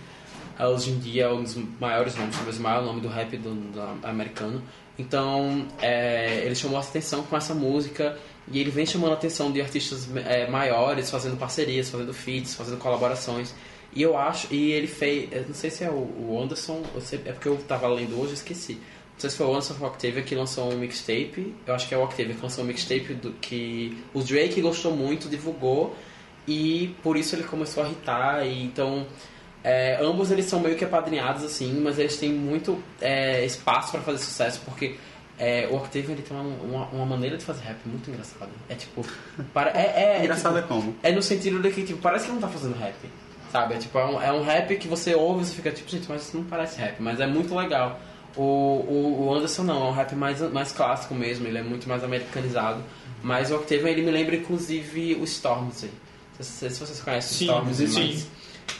[0.57, 3.35] ah, hoje em dia é um dos maiores nomes, talvez o maior nome do rap
[3.37, 4.61] do, do americano.
[4.97, 8.17] Então é, ele chamou essa atenção com essa música
[8.49, 12.77] e ele vem chamando a atenção de artistas é, maiores, fazendo parcerias, fazendo feats, fazendo
[12.77, 13.53] colaborações.
[13.95, 17.31] E eu acho, e ele fez, não sei se é o, o Anderson, se- é
[17.31, 18.79] porque eu tava lendo hoje esqueci.
[19.23, 21.55] Sei se foi o Anderson Octavia que lançou um mixtape.
[21.65, 24.93] Eu acho que é o Octavia que lançou um mixtape do, que o Drake gostou
[24.93, 25.95] muito, divulgou.
[26.45, 28.45] E por isso ele começou a hitar.
[28.45, 29.07] E então,
[29.63, 34.01] é, ambos eles são meio que apadrinhados assim, mas eles têm muito é, espaço para
[34.01, 34.97] fazer sucesso porque
[35.39, 38.51] É, o Octavian ele tem uma, uma, uma maneira de fazer rap muito engraçada.
[38.67, 39.05] É tipo.
[39.53, 40.95] Para, é, é, Engraçado tipo, é como?
[41.01, 42.95] É no sentido de que, tipo, parece que não tá fazendo rap.
[43.53, 43.75] Sabe?
[43.75, 46.07] É, tipo, é um, é um rap que você ouve e você fica tipo, gente,
[46.09, 47.99] mas isso não parece rap, mas é muito legal.
[48.35, 51.87] O, o, o Anderson não, é um rap mais, mais clássico mesmo, ele é muito
[51.87, 52.81] mais americanizado.
[53.21, 55.89] Mas o Octavian ele me lembra inclusive o Stormzy.
[56.37, 58.07] Não sei se vocês conhecem Sim, o Stormzy, sim.
[58.11, 58.27] mas.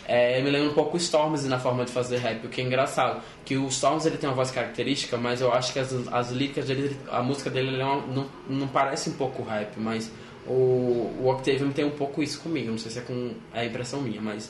[0.06, 2.64] É, me lembra um pouco o Stormzy na forma de fazer rap, o que é
[2.64, 3.22] engraçado.
[3.46, 6.66] Que o Stormzy ele tem uma voz característica, mas eu acho que as, as líricas
[6.66, 10.12] dele, a música dele ele é uma- não, não parece um pouco rap, mas
[10.48, 10.52] o,
[11.22, 12.72] o Octavian tem um pouco isso comigo.
[12.72, 14.50] Não sei se é com é a impressão minha, mas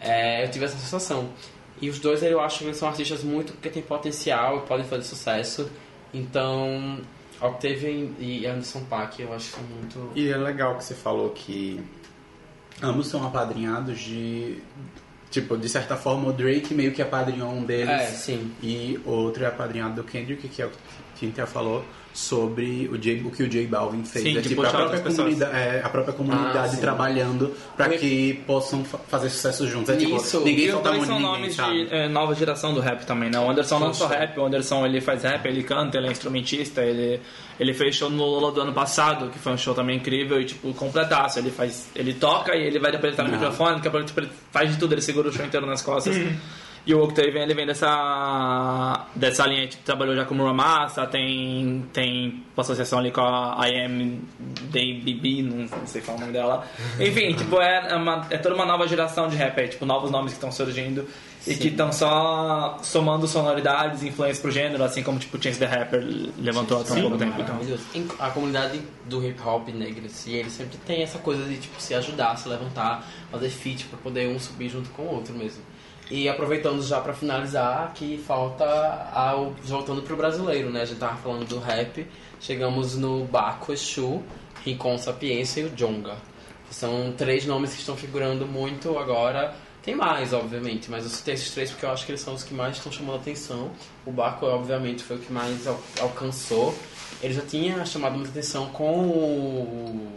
[0.00, 1.28] é, eu tive essa sensação.
[1.80, 5.02] E os dois eu acho que são artistas muito que têm potencial e podem fazer
[5.02, 5.70] sucesso.
[6.12, 7.00] Então,
[7.40, 10.12] Octavian e Anderson Paak eu acho que são muito.
[10.14, 11.80] E é legal que você falou que
[12.82, 14.62] ambos são apadrinhados de.
[15.30, 17.88] Tipo, de certa forma, o Drake meio que apadrinhou um deles.
[17.88, 18.52] É, sim.
[18.62, 20.70] E outro é apadrinhado do Kendrick, que é o
[21.16, 21.84] que a gente já falou
[22.14, 24.24] sobre o, J, o que o J Balvin fez.
[24.24, 28.84] Sim, é tipo a própria, comunidade, é, a própria comunidade Ah, trabalhando Porque- que possam
[28.84, 29.88] fa- fazer sucesso juntos.
[29.90, 30.40] É tipo, Isso.
[30.40, 31.86] ninguém os solta são ninguém, nomes sabe?
[31.86, 33.38] de é, nova geração do rap também, né?
[33.40, 36.82] O Anderson não só rap, o Anderson ele faz rap, ele canta, ele é instrumentista,
[36.82, 37.20] ele,
[37.58, 40.44] ele fez show no Lola do ano passado, que foi um show também incrível e
[40.44, 41.40] tipo, completaço.
[41.40, 41.88] Ele faz.
[41.96, 43.38] Ele toca e ele vai apresentar no Não.
[43.38, 45.82] microfone, daqui a pouco, tipo, ele faz de tudo, ele segura o show inteiro nas
[45.82, 46.14] costas.
[46.86, 52.42] E o Octavian ele vem dessa, dessa linha, tipo, trabalhou já como Ramassa, tem, tem
[52.54, 56.66] uma associação ali com a IMDB, não sei falar o nome dela.
[57.00, 60.32] Enfim, tipo, é, uma- é toda uma nova geração de rap, é, tipo, novos nomes
[60.32, 61.06] que estão surgindo
[61.46, 65.66] e que estão só somando sonoridades e influências pro gênero, assim como tipo Chance the
[65.66, 66.02] Rapper
[66.38, 67.40] levantou há tão pouco tempo.
[67.40, 67.58] Então.
[68.18, 71.94] A comunidade do hip hop negro, assim, ele sempre tem essa coisa de tipo se
[71.94, 75.62] ajudar, se levantar, fazer feat pra poder um subir junto com o outro mesmo.
[76.10, 78.64] E aproveitando já pra finalizar, que falta
[79.12, 80.82] ao voltando pro brasileiro, né?
[80.82, 82.06] A gente tava falando do rap,
[82.40, 84.22] chegamos no Baco Exu,
[84.64, 86.16] Rincon Sapiência e o Jonga.
[86.70, 89.54] São três nomes que estão figurando muito agora.
[89.82, 92.42] Tem mais, obviamente, mas eu citei esses três porque eu acho que eles são os
[92.42, 93.70] que mais estão chamando a atenção.
[94.04, 96.74] O Baco, obviamente, foi o que mais al- alcançou.
[97.22, 100.08] Ele já tinha chamado muita atenção com o.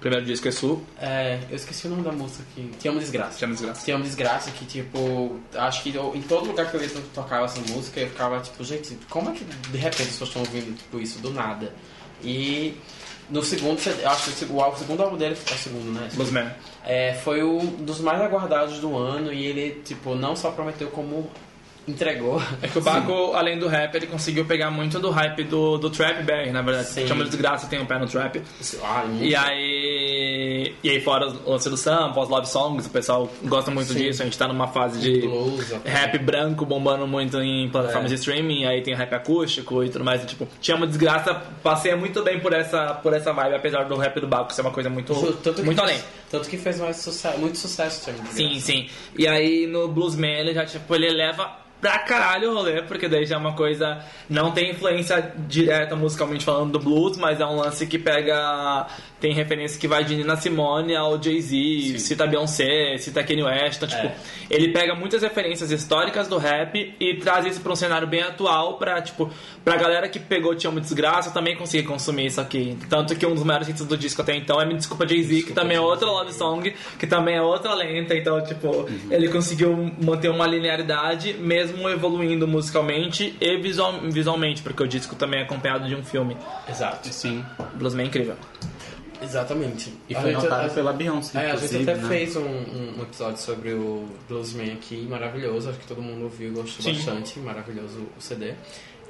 [0.00, 2.70] Primeiro disco é Sul, É, eu esqueci o nome da música aqui.
[2.78, 3.38] Te Amo Desgraça.
[3.38, 3.84] chama Desgraça.
[3.84, 7.42] Te Amo Desgraça, que tipo, acho que eu- em todo lugar que eu ia tocar
[7.44, 10.76] essa música, eu ficava tipo, gente, como é que de repente as pessoas estão ouvindo
[10.76, 11.72] tipo, isso do nada?
[12.22, 12.76] E
[13.30, 16.08] no segundo, acho que o o, o segundo álbum dele, é o segundo, né?
[16.14, 16.50] Bluesman.
[16.84, 21.28] É, foi um dos mais aguardados do ano e ele, tipo, não só prometeu como
[21.88, 22.42] entregou.
[22.62, 25.88] É que o Baco, além do rap, ele conseguiu pegar muito do hype do, do
[25.90, 26.88] Trap BR, na verdade.
[26.88, 27.06] Sim.
[27.06, 28.42] Chama de desgraça, tem um pé no trap.
[28.82, 30.74] Ah, muito E aí.
[30.82, 33.98] E aí, fora o lance do sample, as love songs, o pessoal gosta muito Sim.
[33.98, 34.22] disso.
[34.22, 35.88] A gente tá numa fase de blues, até.
[35.90, 38.14] rap branco bombando muito em plataformas É.
[38.14, 40.22] de streaming, aí tem rap acústico e tudo mais.
[40.22, 43.96] E, tipo, tinha uma desgraça, passei muito bem por essa, por essa vibe, apesar do
[43.96, 46.00] rap do Baco ser uma coisa muito, Tanto muito fez- além.
[46.30, 48.32] Tanto que fez mais sucesso, muito sucesso Desgraça.
[48.36, 48.88] Sim, sim.
[49.16, 53.24] E aí no Bluesman ele já, tipo, ele leva pra caralho o rolê, porque daí
[53.26, 54.04] já é uma coisa.
[54.28, 58.86] Não tem influência direta musicalmente falando do blues, mas é um lance que pega.
[59.18, 63.76] Tem referência que vai de Nina Simone ao Jay-Z, cita Beyoncé, cita Kanye West.
[63.76, 64.14] Então, tipo, É.
[64.50, 68.74] ele pega muitas referências históricas do rap e traz isso pra um cenário bem atual
[68.74, 69.30] pra, tipo,
[69.64, 72.76] pra galera que pegou Te Amo Desgraça também conseguir consumir isso aqui.
[72.90, 75.52] Tanto que um dos maiores hits do disco até então é Me Desculpa Jay-Z, que
[75.54, 78.14] também é outra love song, que também é outra lenta.
[78.14, 84.86] Então, tipo, ele conseguiu manter uma linearidade, mesmo evoluindo musicalmente e visual, visualmente, porque o
[84.86, 86.36] disco também é acompanhado de um filme.
[86.68, 87.08] Exato.
[87.08, 87.42] Sim.
[87.74, 88.36] Bluesman é incrível.
[89.26, 89.92] Exatamente.
[90.08, 92.08] E A foi gente- notado a- pela Beyoncé, É, a gente até né?
[92.08, 95.68] fez um, um episódio sobre o Bluesman aqui, maravilhoso.
[95.70, 96.94] Acho que todo mundo ouviu e gostou Sim.
[96.94, 97.38] bastante.
[97.40, 98.54] Maravilhoso o CD.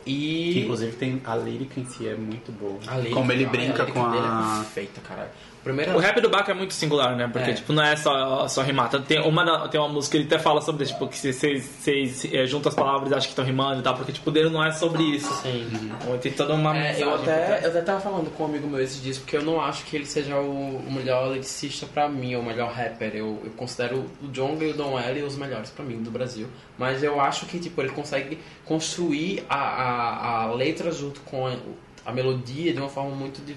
[0.05, 0.63] Que E.
[0.63, 2.79] inclusive tem a lírica em si é muito boa.
[2.87, 4.55] a lírica- Como ele a brinca lírica com dele a.
[4.61, 5.31] É perfeita, caralho.
[5.95, 7.29] O rap do Baco é muito singular, né?
[7.33, 7.55] Porque, É.
[7.55, 8.89] tipo, não é só, só rimar.
[9.03, 12.71] Tem uma, tem uma música que ele até fala sobre, tipo, que vocês é, juntam
[12.71, 14.73] as palavras e acham que estão rimando e tal, porque, tipo, o dele não é
[14.73, 15.33] sobre isso.
[15.43, 15.67] Sim.
[16.01, 18.81] Então, Tem toda uma É, eu, até, eu até tava falando com um amigo meu
[18.83, 22.35] esses dias, porque eu não acho que ele seja o, o melhor lyricista pra mim,
[22.35, 23.11] ou o melhor rapper.
[23.15, 26.47] Eu, eu considero o Jonga e o Don L os melhores pra mim do Brasil.
[26.79, 31.53] Mas eu acho que tipo, ele consegue construir a, a, a letra junto com a,
[32.05, 33.57] a melodia de uma forma muito de-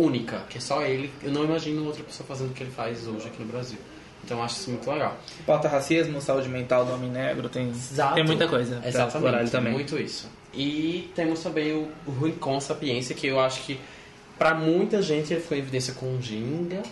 [0.00, 1.12] única, que é só ele.
[1.22, 3.78] Eu não imagino outra pessoa fazendo o que ele faz hoje aqui no Brasil.
[4.24, 5.16] Então eu acho isso muito legal.
[5.46, 8.14] Pauta racismo, saúde mental do homem negro, tem, Exato.
[8.14, 9.72] tem muita coisa Exatamente, ele também.
[9.72, 10.28] muito isso.
[10.54, 13.80] E temos também o, o Rincon Sapiência, que eu acho que
[14.38, 16.82] pra muita gente ele foi em evidência com o Ginga,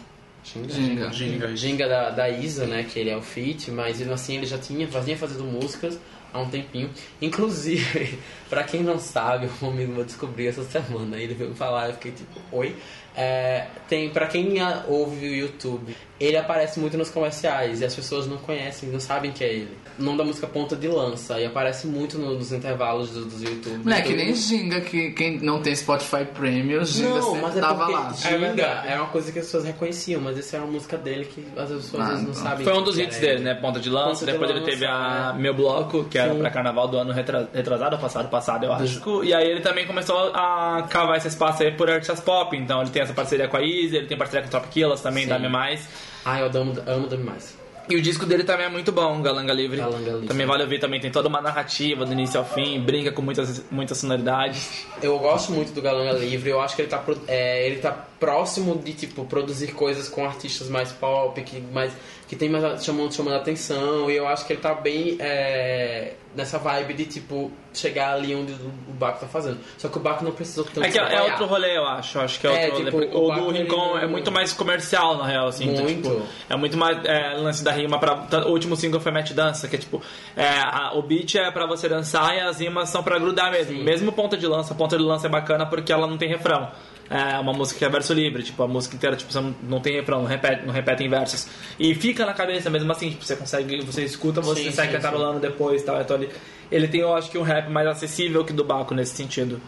[0.42, 0.72] Ginga.
[0.72, 1.12] Ginga.
[1.12, 1.56] Ginga.
[1.56, 2.84] Ginga da, da Isa, né?
[2.84, 5.98] Que ele é o feat, mas mesmo assim ele já tinha, vinha fazendo músicas
[6.32, 6.90] há um tempinho.
[7.20, 11.16] Inclusive, pra quem não sabe, um amigo meu descobriu essa semana.
[11.16, 12.76] Ele veio falar, eu fiquei tipo, oi.
[13.16, 14.54] É, tem, pra quem
[14.86, 19.32] ouve o YouTube, ele aparece muito nos comerciais e as pessoas não conhecem, não sabem
[19.32, 19.76] que é ele.
[19.98, 23.42] O nome da música Ponta de Lança e aparece muito no- nos intervalos do- dos
[23.42, 23.82] YouTube.
[23.84, 27.56] Não é que nem Ginga, que quem não tem Spotify Premium, Ginga não, sempre mas
[27.56, 28.10] é tava lá.
[28.10, 31.24] É Ginga é uma coisa que as pessoas reconheciam, mas essa é uma música dele
[31.26, 32.64] que as pessoas às vezes não Ah, sabem.
[32.64, 33.26] Foi um dos era hits ele.
[33.26, 33.54] dele, né?
[33.54, 34.08] Ponta de lança.
[34.20, 35.38] Ponta de Depois ele lança, teve a é.
[35.38, 36.38] Meu Bloco, que era Sim.
[36.40, 39.24] pra carnaval do ano retra- retrasado, passado, passado, eu acho.
[39.24, 42.56] E aí ele também começou a cavar esse espaço aí por artistas pop.
[42.56, 45.00] Então ele tem essa parceria com a Easy, ele tem parceria com o Top Killers
[45.02, 45.28] também, Sim.
[45.30, 45.86] Dame Mais.
[46.24, 47.58] Ah, eu amo, amo demais.
[47.88, 49.78] E o disco dele também é muito bom, Galanga Livre.
[49.78, 50.26] Galanga Livre.
[50.26, 53.64] Também vale ouvir, também tem toda uma narrativa do início ao fim, brinca com muitas,
[53.70, 54.86] muitas sonoridades.
[55.02, 58.76] Eu gosto muito do Galanga Livre, eu acho que ele tá, é, ele tá próximo
[58.76, 61.92] de, tipo, produzir coisas com artistas mais pop, que, mais,
[62.28, 66.58] que tem mais chamando, chamando atenção, e eu acho que ele tá bem é, nessa
[66.58, 69.58] vibe de, tipo, chegar ali onde o, Baco tá fazendo.
[69.78, 72.18] Só que o Baco não precisou tanto É que é outro rolê, eu acho.
[72.20, 73.06] Acho que é É, outro tipo, rolê.
[73.08, 75.70] o O, do Rincon é muito mais comercial, na real, assim.
[75.70, 76.08] Então, Muito.
[76.10, 78.16] tipo, é muito mais é, lance da rima pra.
[78.16, 80.02] tá, O último single foi Match Dança, que é tipo.
[80.36, 83.72] É, a- o beat é pra você dançar e as rimas são pra grudar mesmo.
[83.76, 83.82] Sim.
[83.84, 84.74] Mesmo ponta de lança.
[84.74, 86.68] Ponta de lança é bacana porque ela não tem refrão.
[87.08, 89.32] É uma música que é verso livre, tipo, a música inteira, tipo,
[89.64, 91.48] não- tem refrão, não repete, não repete em versos.
[91.76, 94.92] E fica na cabeça mesmo assim, tipo, você consegue, você escuta, você Sim, sai sim,
[94.92, 96.00] cantarolando depois e tal.
[96.00, 96.30] Então ele,
[96.70, 99.60] ele tem, eu acho que um rap mais acessível que do Baco nesse sentido.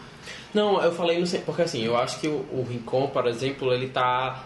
[0.53, 3.87] Não, eu falei no porque assim, eu acho que o, o Rincon, por exemplo, ele
[3.87, 4.43] tá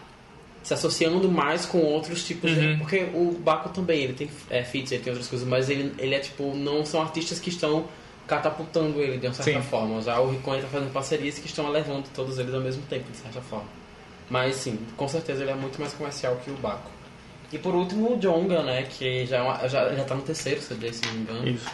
[0.63, 2.75] se associando mais com outros tipos de.
[2.77, 6.15] Porque o Baco também, ele tem é, feats, ele tem outras coisas, mas ele, ele
[6.15, 7.85] é tipo, não são artistas que estão
[8.25, 9.67] catapultando ele de uma certa Sim.
[9.67, 10.01] forma.
[10.01, 13.09] Já o Rincon ele tá fazendo parcerias que estão elevando todos eles ao mesmo tempo,
[13.11, 13.65] de certa forma.
[14.29, 16.91] Mas sim, com certeza ele é muito mais comercial que o Baco.
[17.51, 18.84] E por último, o Jonga, né?
[18.84, 21.47] Que já, é uma- já, já tá no terceiro CD, se não me engano.
[21.47, 21.65] Isso.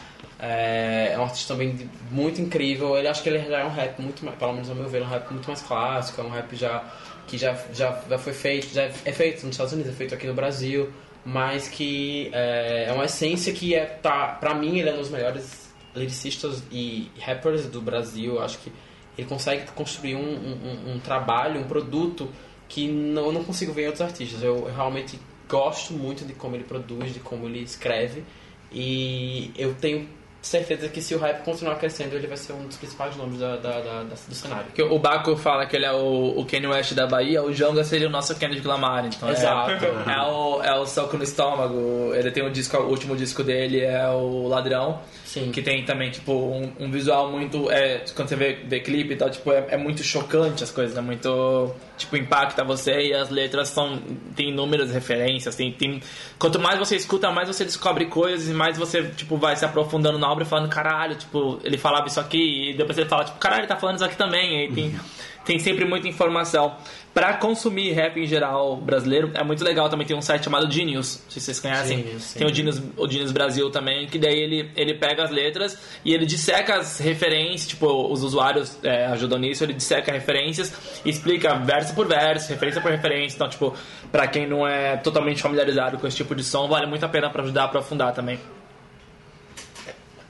[0.45, 2.97] É, é um artista também muito incrível.
[2.97, 5.01] Ele acho que ele já é um rap muito mais, pelo menos ao meu ver,
[5.01, 6.83] é um rap muito mais clássico, é um rap já
[7.27, 10.27] que já, já, já foi feito, já é feito nos Estados Unidos, é feito aqui
[10.27, 10.91] no Brasil,
[11.25, 15.09] mas que é, é uma essência que é tá, pra mim ele é um dos
[15.09, 18.41] melhores lyricistas e rappers do Brasil.
[18.41, 18.69] Acho que
[19.17, 22.29] ele consegue construir um, um- um trabalho, um produto
[22.67, 24.43] que não, eu não consigo ver em outros artistas.
[24.43, 25.17] Eu, eu realmente
[25.47, 28.23] gosto muito de como ele produz, de como ele escreve.
[28.71, 30.09] E eu tenho
[30.47, 33.55] certeza que se o rap continuar crescendo, ele vai ser um dos principais nomes da,
[33.55, 34.65] da- da- do cenário.
[34.91, 38.07] O Baco fala que ele é o, o Kanye West da Bahia, o Jonga seria
[38.07, 39.05] o nosso Kendrick Lamar.
[39.05, 39.85] Então é- Exato.
[40.09, 42.13] É, o, é o soco no estômago.
[42.13, 44.99] Ele tem um disco, o último disco dele é o Ladrão.
[45.25, 45.51] Sim.
[45.51, 47.71] Que tem também, tipo, um, um visual muito.
[47.71, 50.95] É, quando você vê, vê clipe e tal, tipo, é, é muito chocante as coisas,
[50.95, 51.73] é muito.
[51.95, 54.01] Tipo, impacta você e as letras são.
[54.35, 55.55] Tem inúmeras referências.
[55.55, 56.01] Tem, tem,
[56.39, 60.17] quanto mais você escuta, mais você descobre coisas e mais você, tipo, vai se aprofundando
[60.17, 63.61] na obra falando, caralho, tipo, ele falava isso aqui, e depois ele fala, tipo, caralho,
[63.61, 64.53] ele tá falando isso aqui também.
[64.53, 64.99] E aí tem,
[65.45, 66.75] tem sempre muita informação.
[67.13, 70.07] Pra consumir rap em geral brasileiro, é muito legal também.
[70.07, 71.99] Tem um site chamado Genius, se vocês conhecem.
[71.99, 72.39] Genius, sim.
[72.39, 76.11] tem o Genius, o Genius Brasil também, que daí ele, ele pega as letras e
[76.11, 81.53] ele disseca as referências, tipo, os usuários é, ajudam nisso, ele disseca referências e explica
[81.55, 83.35] verso por verso, referência por referência.
[83.35, 83.75] Então, tipo,
[84.11, 87.29] pra quem não é totalmente familiarizado com esse tipo de som, vale muito a pena
[87.29, 88.39] pra ajudar a aprofundar também.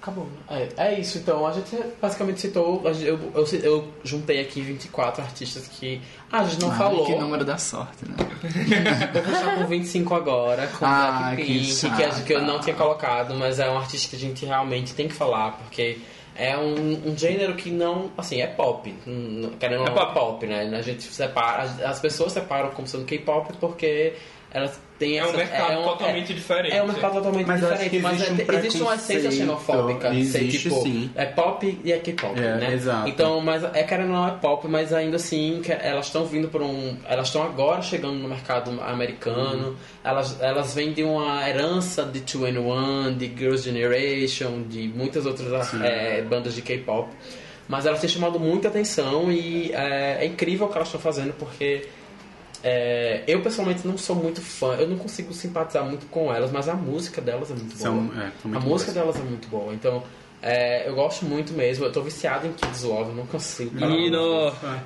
[0.04, 0.26] Acabou.
[0.50, 0.68] né?
[0.78, 1.48] É, é isso, então.
[1.48, 2.82] A gente basicamente citou.
[2.84, 6.02] Eu, eu, eu juntei aqui 24 artistas que.
[6.30, 7.06] Ah, a gente não Ai, falou.
[7.06, 8.16] Que número da sorte, né?
[9.16, 12.24] Eu vou fechar com 25 agora, com Ah, Blackpink, que que, chato.
[12.26, 15.14] que eu não tinha colocado, mas é um artista que a gente realmente tem que
[15.14, 16.00] falar, porque
[16.36, 18.94] é um, um gênero que não, assim, é pop.
[19.08, 20.14] Hum, Querendo ou É não, é pop.
[20.14, 20.64] pop, né?
[20.78, 24.14] A gente separa, as, as pessoas separam como sendo K-pop porque
[24.52, 25.38] elas têm É um essa...
[25.38, 26.76] mercado um- totalmente diferente.
[26.76, 30.14] É um mercado totalmente Mas diferente, mas existe um é- existe uma essência xenofóbica.
[30.16, 31.10] existe tipo, sim.
[31.16, 32.74] É pop e é K-pop, É, né?
[32.74, 33.10] exato.
[33.10, 36.98] Então, mas é querendo não é pop, mas ainda assim elas estão vindo por um,
[37.08, 39.70] elas estão agora chegando no mercado americano.
[39.70, 39.76] Uhum.
[40.04, 45.26] Elas elas vêm de uma herança de Two and One, de Girls Generation, de muitas
[45.26, 47.10] outras é, bandas de K-pop.
[47.68, 51.34] Mas elas têm chamado muita atenção e é, é incrível o que elas estão fazendo
[51.34, 51.88] porque
[52.64, 56.70] é, eu pessoalmente não sou muito fã, eu não consigo simpatizar muito com elas, mas
[56.70, 58.24] a música delas é muito São- boa.
[58.24, 60.02] é, são a muito música delas é muito boa, então
[60.42, 61.86] é, eu gosto muito mesmo.
[61.86, 63.92] Eu tô viciado em Kids Love, eu não consigo parar.
[63.94, 64.12] ouvir.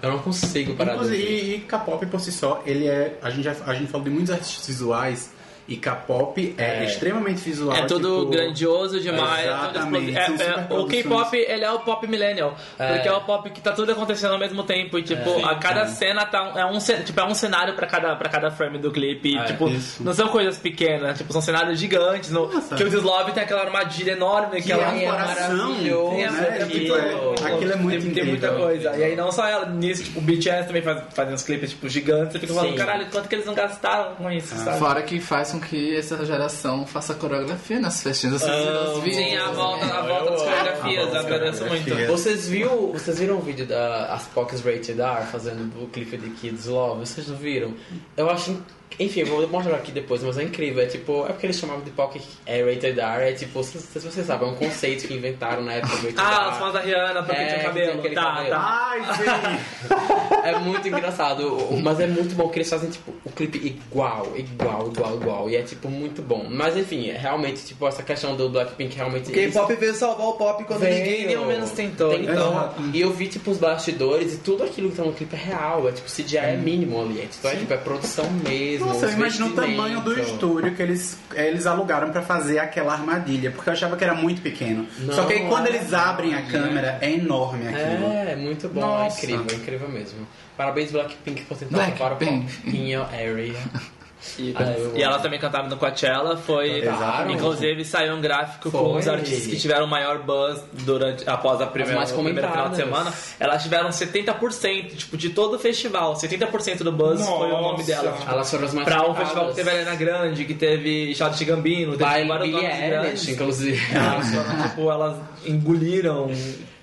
[0.03, 3.17] Eu não consigo parar de Inclusive, e, e K-pop por si só, ele é.
[3.23, 5.31] A gente, já, a gente falou de muitos artistas visuais
[5.67, 7.75] E K-pop é, extremamente visual.
[7.75, 9.45] É tudo tipo, grandioso demais.
[9.45, 10.85] é tudo Exatamente, É- é- o.
[10.87, 12.55] K-pop, ele é o pop millennial.
[12.79, 12.93] É.
[12.93, 14.97] Porque é o pop que tá tudo acontecendo ao mesmo tempo.
[14.97, 18.29] E, tipo, a cada cena tá, é, um, tipo, é um cenário pra cada, pra
[18.29, 19.33] cada frame do clipe.
[19.33, 20.01] E, É, tipo, isso.
[20.03, 21.17] não são coisas pequenas.
[21.17, 22.29] Tipo, são cenários gigantes.
[22.31, 22.75] No, Nossa.
[22.75, 24.61] que o Dislove tem aquela armadilha enorme.
[24.61, 26.21] Que ela- é um é coração, né?
[26.23, 28.65] essa- Tipo, é- aquilo é muito tem, tem muita incrível.
[28.67, 28.95] coisa.
[28.97, 31.89] E aí não só ela, nisso, tipo, o BTS também faz, faz uns clipes tipo,
[31.89, 32.33] gigantes.
[32.33, 32.77] Você fica falando, Sim.
[32.77, 34.63] caralho, quanto que eles não gastaram com isso, Ah.
[34.63, 34.79] sabe?
[34.79, 38.41] Fora que faz com que essa geração faça coreografia nas festinhas.
[38.41, 39.25] Vocês viram os vídeos?
[39.25, 42.07] Sim, a volta, a volta das coreografias, agradeço muito.
[42.07, 44.29] Vocês, viu, vocês viram o vídeo da As
[44.61, 47.05] Rated R fazendo o clipe de Kids Love?
[47.05, 47.73] Vocês não viram?
[48.15, 48.57] Eu acho.
[48.99, 50.81] Enfim, eu vou mostrar aqui depois, mas é incrível.
[50.81, 53.29] É tipo, é porque eles chamavam de Pocket é, Rated R.
[53.29, 56.15] É tipo, se, se vocês sabem, é um conceito que inventaram na época do Rated
[56.17, 57.87] Ah, os fãs da Rihanna, porque É, tinha cabelo.
[57.91, 58.49] tem aquele tá, cabelo.
[58.49, 58.89] tá.
[58.91, 60.37] Ai, sim!
[60.43, 64.87] É muito engraçado, mas é muito bom que eles fazem tipo o clipe igual, igual,
[64.87, 65.49] igual, igual.
[65.49, 66.47] E é tipo muito bom.
[66.49, 69.29] Mas enfim, é realmente, tipo, essa questão do Blackpink realmente.
[69.29, 70.95] O K-pop veio salvar o pop quando Veio.
[70.95, 72.13] ninguém nem ao menos tentou.
[72.13, 72.73] Então.
[72.93, 75.87] E eu vi, tipo, os bastidores e tudo aquilo que tá no clipe é real.
[75.87, 77.21] É tipo, CGI é mínimo ali.
[77.21, 78.76] É, tipo, é, tipo, é produção mesmo.
[78.79, 83.51] Nossa, eu imagino o tamanho do estúdio que eles, eles alugaram pra fazer aquela armadilha,
[83.51, 84.87] porque eu achava que era muito pequeno.
[84.99, 88.07] Não, Só que aí quando é eles abrem a câmera, é enorme aquilo.
[88.11, 89.19] É, muito bom, Nossa.
[89.19, 90.27] é incrível, é incrível mesmo.
[90.55, 92.55] Parabéns, Blackpink, por tentar salvar o Blackpink.
[92.63, 93.55] pop in your area.
[94.39, 94.63] E, Ah,
[94.95, 96.79] e ela também cantava no Coachella, foi.
[96.79, 97.35] Exatamente.
[97.37, 98.79] Inclusive saiu um gráfico Foi.
[98.81, 102.69] com os artistas que tiveram maior buzz durante, após a primeira, mais o primeiro final
[102.69, 103.13] de semana.
[103.39, 106.13] Elas tiveram 70%, tipo, de todo o festival.
[106.15, 107.83] 70% do buzz foi o nome Nossa.
[107.85, 108.11] dela.
[108.13, 111.39] Tipo, Elas foram as mais Pra um festival que teve Ariana Grande, que teve Chad
[111.43, 113.29] Gambino, teve By vários Billie nomes grandes.
[113.29, 113.81] inclusive.
[113.95, 116.29] Elas foram, tipo, elas engoliram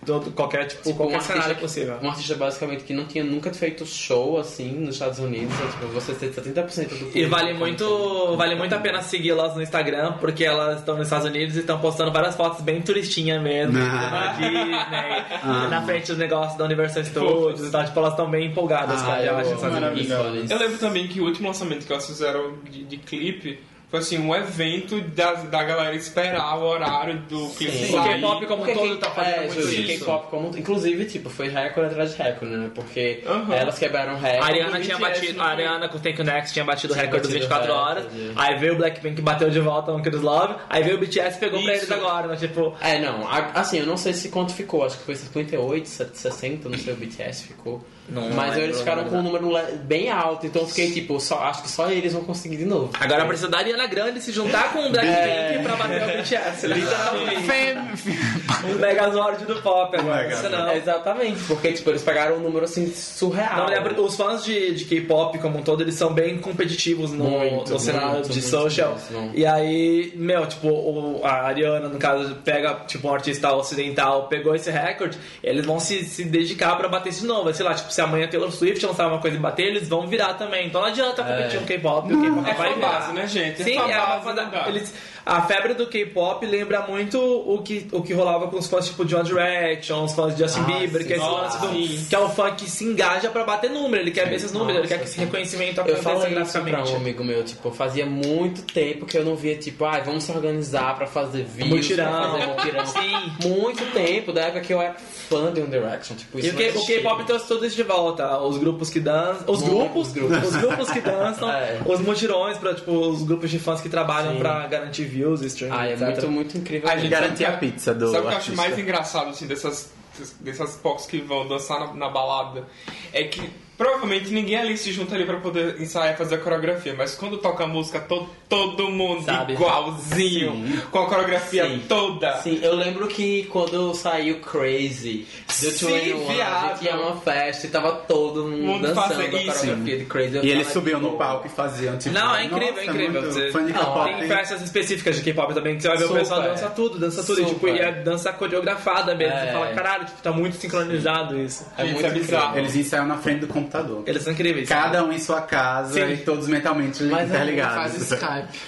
[0.04, 1.98] todo, qualquer, tipo, Tipo, qualquer um cenário artista, possível.
[2.02, 5.86] um artista basicamente que não tinha nunca feito show assim nos Estados Unidos, então, tipo,
[5.88, 9.62] você ter 70% do E público vale como muito, vale muito a pena segui-las no
[9.62, 13.78] Instagram, porque elas estão nos Estados Unidos e estão postando várias fotos bem turistinha mesmo.
[13.78, 14.30] Ah.
[14.30, 15.24] Aqui, né?
[15.70, 17.84] Na frente dos negócios da Universal Studios e tal.
[17.84, 20.50] Tipo, elas estão bem empolgadas com a Ah, viagem nos Estados Unidos.
[20.50, 23.58] Eu lembro também que o último lançamento que elas fizeram de, de clipe
[23.94, 27.96] foi assim, um evento da, da galera esperar o horário do clipe Sim.
[27.96, 28.02] O.
[28.02, 29.86] K-pop como um Porque todo tá fazendo é, muito isso.
[29.86, 32.70] K-pop como inclusive tipo foi recorde atrás de recorde, né?
[32.74, 33.54] Porque Aham.
[33.54, 34.50] elas quebraram A recorde.
[34.50, 35.48] Ariana o tinha batido, não a?
[35.48, 38.04] Ariana com Thank You Next tinha batido o recorde dos batido 24 o horas.
[38.04, 38.32] recorde.
[38.34, 40.56] Aí veio o Blackpink bateu de volta no Kids Love.
[40.68, 41.94] Aí veio o BTS e pegou pra eles Isso.
[41.94, 42.36] agora, né?
[42.36, 45.88] Tipo, É, não, a- assim, eu não sei se quanto ficou, acho que foi 58,
[45.88, 47.84] 60, não sei o BTS ficou.
[48.08, 49.50] Não Mas lembro, eles ficaram com um número
[49.84, 52.90] bem alto, então eu fiquei tipo, só, acho que só eles vão conseguir de novo.
[53.00, 56.66] agora precisa da Ariana Grande se juntar com o Blackpink pra bater o BTS.
[58.64, 60.76] Um Megazord do pop agora.
[60.76, 63.56] Exatamente, porque tipo, eles pegaram um número assim surreal.
[63.58, 67.24] Não, lembra, os fãs de, de K-pop como um todo, eles são bem competitivos no,
[67.24, 68.96] Muito, no cenário muito, de muito social.
[69.34, 74.54] E aí, meu, tipo, o- a Ariana, no caso, pega, tipo, um artista ocidental, pegou
[74.54, 77.52] esse recorde, eles vão se, se dedicar pra bater isso de novo.
[77.52, 80.34] Sei lá, tipo, se amanhã Taylor Swift lançar uma coisa e bater, eles vão virar
[80.34, 80.66] também.
[80.66, 82.88] Então não adianta competir um K-pop, o K-pop É vai virar.
[82.88, 83.62] base, né, gente?
[83.62, 84.94] É Sim, é uma base, fã da- eles,
[85.24, 89.02] a febre do K-pop lembra muito o que, o que rolava com os fãs tipo
[89.02, 91.06] One Direction, os fãs de Justin Ah, Bieber, sim.
[91.06, 92.06] que é esse Nossa, do, sim.
[92.08, 94.78] que é o fã que se engaja pra bater número, ele quer ver esses números,
[94.80, 96.92] ele quer que esse reconhecimento Eu aconteça falei isso pra graficamente.
[96.92, 100.32] um amigo meu, tipo, fazia muito tempo que eu não via, tipo, ah, vamos se
[100.32, 102.10] organizar pra fazer vídeos, Mutirão.
[102.10, 102.86] pra fazer mutirão.
[102.86, 103.32] Sim.
[103.48, 106.82] Muito tempo, da época que eu era fã de One Direction, tipo, E isso não
[106.82, 108.38] o K-pop trouxe tudo isso de volta.
[108.40, 109.44] Os grupos que dançam.
[109.46, 110.48] Os grupos, grupos.
[110.48, 111.48] Os grupos que dançam.
[111.54, 111.80] É.
[111.86, 114.38] Os mutirões pra, tipo, os grupos de fãs que trabalham Sim.
[114.38, 116.06] pra garantir views, streaming, Ah, é etc.
[116.08, 116.88] muito, muito incrível.
[116.88, 119.46] A gente Garantir sabe a pizza do Sabe o que eu acho mais engraçado, assim,
[119.46, 119.92] dessas,
[120.40, 122.64] dessas pocs que vão dançar na, na balada?
[123.12, 126.94] É que provavelmente ninguém ali se junta ali pra poder ensaiar e fazer a coreografia,
[126.96, 129.54] mas quando toca a música, to, todo mundo Sabe.
[129.54, 131.82] igualzinho, com a coreografia Sim.
[131.88, 132.36] toda.
[132.38, 136.68] Sim, eu lembro que quando saiu Crazy do Sim, 21, a viado.
[136.78, 140.38] gente ia uma festa e tava todo mundo, Mundo dançando a coreografia de Crazy.
[140.42, 142.14] E eles subiam no palco e faziam, tipo...
[142.14, 143.22] Não, é incrível, nossa, é incrível.
[143.22, 144.04] muito Você- Fã de Não.
[144.04, 146.50] Tem festas específicas de K-pop também que você vai ver o pessoal Super.
[146.54, 147.40] dança tudo, dança tudo.
[147.40, 147.74] E, tipo, Super.
[147.76, 149.34] e é dança coreografada mesmo.
[149.38, 149.52] Você É.
[149.52, 151.66] fala, caralho, tipo, tá muito sincronizado isso.
[151.76, 152.58] É Gente, muito é bizarro.
[152.58, 153.63] Eles ensaiam na frente do computador.
[154.06, 154.68] Eles são incríveis.
[154.68, 156.12] Cada um em sua casa Sim.
[156.12, 157.74] e todos mentalmente Mas é- interligados.
[157.74, 158.58] Faz Skype.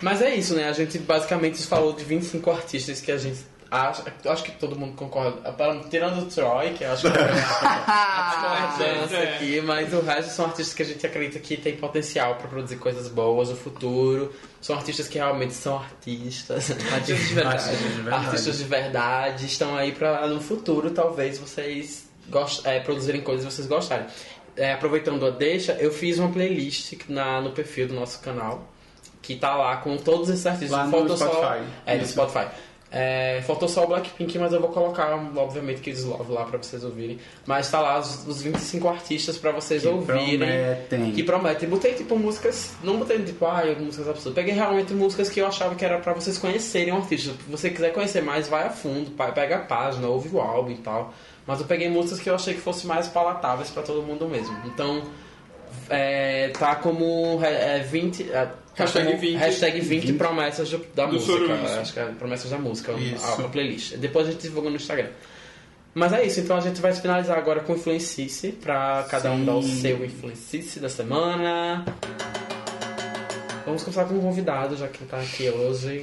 [0.00, 0.68] Mas é isso, né?
[0.68, 3.40] A gente basicamente falou de 25 artistas que a gente
[3.70, 4.02] acha.
[4.24, 5.54] eu Acho que todo mundo concorda.
[5.88, 9.34] Tirando o Troy, que eu acho que é a dança é.
[9.34, 12.76] aqui, mas o resto são artistas que a gente acredita que tem potencial para produzir
[12.76, 14.32] coisas boas no futuro.
[14.60, 16.70] São artistas que realmente são artistas.
[16.92, 17.56] Artistas de verdade.
[17.56, 18.26] Artistas de verdade.
[18.26, 22.64] Artistas de verdade estão aí para no futuro talvez vocês gost...
[22.66, 24.06] é, produzirem coisas que vocês gostarem.
[24.56, 28.68] é, aproveitando a deixa, eu fiz uma playlist na, no perfil do nosso canal,
[29.22, 30.70] que tá lá com todos esses artistas.
[30.70, 31.64] Lá no Faltou só- Spotify.
[31.86, 32.06] É, no.
[32.06, 32.46] Spotify.
[32.92, 36.82] É, faltou só o Blackpink, mas eu vou colocar, obviamente, Kids Love lá pra vocês
[36.82, 37.20] ouvirem.
[37.46, 40.38] Mas tá lá os, os 25 artistas pra vocês Que ouvirem.
[40.38, 41.12] prometem.
[41.12, 41.68] Que prometem.
[41.68, 42.72] Botei, tipo, músicas...
[42.82, 44.34] Não botei, tipo, ah, músicas absurdas.
[44.34, 47.30] Peguei realmente músicas que eu achava que era pra vocês conhecerem o artista.
[47.32, 49.12] Se você quiser conhecer mais, vai a fundo.
[49.12, 51.14] Pega a página, ouve o álbum e tal.
[51.46, 54.56] Mas eu peguei músicas que eu achei que fossem mais palatáveis pra todo mundo mesmo.
[54.66, 55.02] Então...
[55.88, 59.36] É, tá como é, 20, é, tá Hashtag como 20.
[59.36, 61.32] hashtag 20 promessas de- da Do música.
[61.32, 61.80] Sorriso.
[61.80, 63.94] Acho que é promessas da música, a, a playlist.
[63.96, 65.08] Depois a gente divulga no Instagram.
[65.94, 69.54] Mas é isso, então a gente vai finalizar agora com Influencice, pra cada um dar
[69.56, 69.80] o Sim.
[69.80, 71.84] seu Influencice da semana.
[73.64, 76.02] Vamos começar com um convidado, já que tá aqui hoje.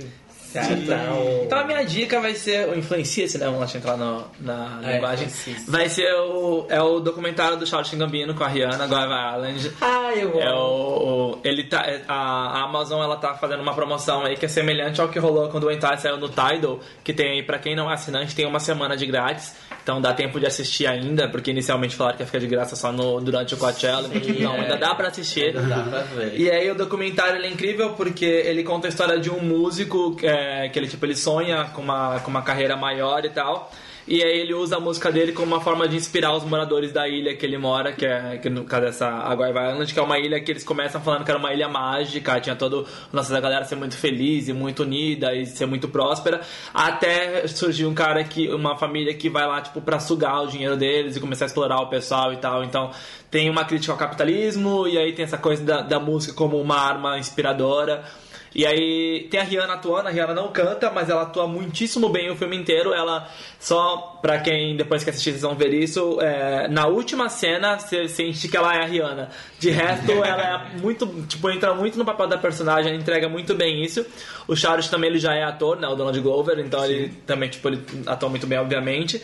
[0.55, 3.45] Então, Então a minha dica vai ser o Influencia-se, né?
[3.45, 5.27] Vamos lá entrar no- na É, linguagem.
[5.67, 9.71] Vai ser o, é o documentário do Charles Gambino com a Rihanna, Guava Island.
[9.81, 10.57] Ah, eu É amo.
[10.59, 14.49] o, o- ele tá, a, a Amazon ela tá fazendo uma promoção aí que é
[14.49, 17.75] semelhante ao que rolou quando o Entire saiu no Tidal, que tem aí pra quem
[17.75, 19.55] não é assinante tem uma semana de grátis,
[19.87, 22.91] então dá tempo de assistir ainda, porque inicialmente falaram que ia ficar de graça só
[22.91, 24.09] no, durante o Coachella,
[24.41, 25.53] não, ainda dá pra assistir.
[25.53, 26.37] Dá pra ver.
[26.37, 30.67] E aí o documentário é incrível porque ele conta a história de um músico é,
[30.67, 33.71] que ele tipo ele sonha com uma, com uma carreira maior e tal.
[34.07, 37.05] E aí ele usa a música dele como uma forma de inspirar os moradores da
[37.09, 40.17] ilha que ele mora, que é que no caso dessa Aguaiva Island, que é uma
[40.17, 43.65] ilha que eles começam falando que era uma ilha mágica, tinha todo lance da galera
[43.65, 46.39] ser muito feliz e muito unida e ser muito próspera,
[46.73, 50.77] até surgiu um cara que uma família que vai lá tipo para sugar o dinheiro
[50.77, 52.63] deles e começar a explorar o pessoal e tal.
[52.63, 52.91] Então,
[53.29, 56.77] tem uma crítica ao capitalismo e aí tem essa coisa da, da música como uma
[56.77, 58.05] arma inspiradora.
[58.53, 62.29] E aí tem a Rihanna atuando, a Rihanna não canta, mas ela atua muitíssimo bem
[62.29, 62.93] o filme inteiro.
[62.93, 67.77] Ela, só pra quem depois que assistir vocês vão ver isso, é, na última cena
[67.77, 69.29] você sente que ela é a Rihanna.
[69.59, 73.83] De resto, ela é muito, tipo, entra muito no papel da personagem, entrega muito bem
[73.83, 74.05] isso.
[74.47, 77.67] O Charles também ele já é ator, né, o Donald Glover, então ele também, tipo,
[77.67, 79.21] ele atua muito bem, obviamente.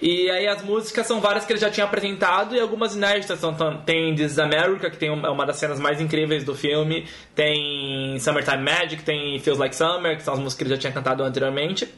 [0.00, 3.38] E aí as músicas são várias que ele já tinha apresentado e algumas inéditas.
[3.38, 6.54] São, tão- tem This is America, que tem uma, uma das cenas mais incríveis do
[6.54, 7.06] filme.
[7.34, 10.92] Tem Summertime Magic, tem Feels Like Summer, que são as músicas que ele já tinha
[10.92, 11.88] cantado anteriormente.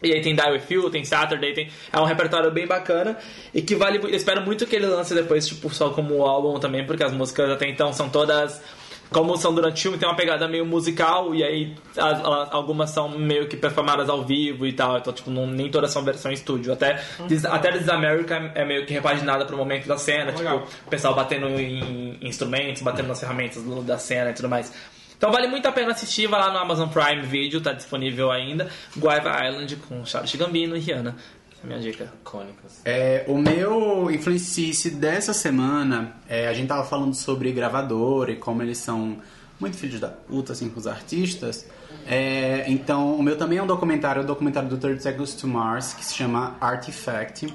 [0.00, 1.70] E aí tem Die With You, tem Saturday, tem...
[1.92, 3.16] É um repertório bem bacana
[3.52, 3.98] e que vale...
[3.98, 7.50] Eu espero muito que ele lance depois, tipo, só como álbum também, porque as músicas
[7.50, 8.62] até então são todas...
[9.10, 12.90] Como são durante o filme, tem uma pegada meio musical e aí as- as- algumas
[12.90, 16.30] são meio que performadas ao vivo e tal, então tipo, não, nem todas são versão
[16.30, 16.72] estúdio.
[16.72, 20.60] Até, This- até This is America é meio que repaginada pro momento da cena, Legal.
[20.60, 24.72] tipo, o pessoal batendo em instrumentos, batendo nas ferramentas da cena e tudo mais.
[25.16, 28.68] Então vale muito a pena assistir, vai lá no Amazon Prime Video, tá disponível ainda.
[28.96, 31.16] Guaiva Island com Charles Gambino e Rihanna.
[31.58, 32.12] Essa é a minha dica.
[32.20, 32.80] Icônicas.
[32.84, 38.62] É, o meu influencice dessa semana, é, a gente tava falando sobre gravadora e como
[38.62, 39.18] eles são
[39.58, 41.66] muito filhos da puta, assim, com os artistas.
[42.06, 45.48] É, então, o meu também é um documentário, é o documentário do 30 Seconds to
[45.48, 47.52] Mars, que se chama Artifact.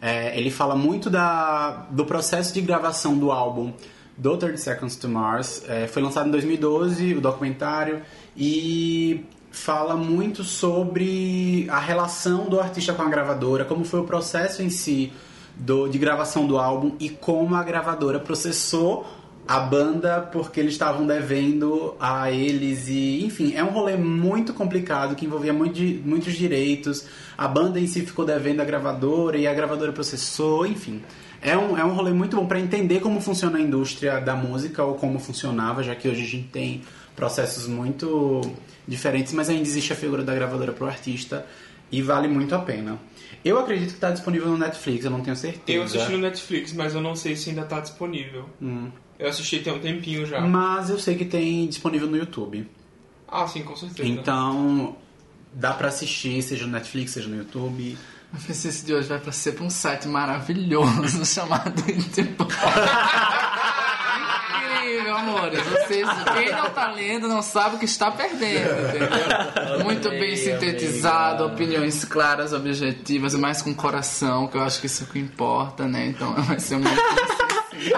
[0.00, 3.72] É, ele fala muito da, do processo de gravação do álbum
[4.16, 5.64] do 30 Seconds to Mars.
[5.68, 8.00] É, foi lançado em 2012, o documentário,
[8.36, 14.62] e fala muito sobre a relação do artista com a gravadora, como foi o processo
[14.62, 15.12] em si
[15.56, 19.06] do, de gravação do álbum e como a gravadora processou
[19.46, 25.16] a banda porque eles estavam devendo a eles e enfim é um rolê muito complicado
[25.16, 27.06] que envolvia muito muitos direitos.
[27.36, 31.02] A banda em si ficou devendo a gravadora e a gravadora processou enfim.
[31.42, 34.84] É um, é um rolê muito bom para entender como funciona a indústria da música
[34.84, 36.82] ou como funcionava já que hoje a gente tem
[37.16, 38.42] processos muito
[38.90, 41.46] diferentes mas ainda existe a figura da gravadora pro artista
[41.90, 42.98] e vale muito a pena
[43.44, 46.72] eu acredito que está disponível no Netflix eu não tenho certeza Eu assisti no Netflix,
[46.72, 48.48] mas eu não sei se ainda tá disponível.
[48.60, 48.90] Hum.
[49.18, 50.40] Eu assisti tem um tempinho já.
[50.40, 52.66] Mas eu sei que tem disponível no YouTube.
[53.28, 54.08] Ah, sim, com certeza.
[54.08, 54.96] Então,
[55.52, 57.96] dá pra assistir, seja no Netflix, seja no YouTube.
[58.32, 62.48] O exercício de hoje vai pra ser pra um site maravilhoso chamado Interpol.
[64.90, 65.60] Incrível, amores.
[65.62, 69.84] Vocês, quem não tá lendo não sabe o que está perdendo, entendeu?
[69.84, 75.06] Muito bem sintetizado, opiniões claras, objetivas, mas com coração, que eu acho que isso é
[75.06, 76.06] o que importa, né?
[76.06, 77.00] Então vai ser muito.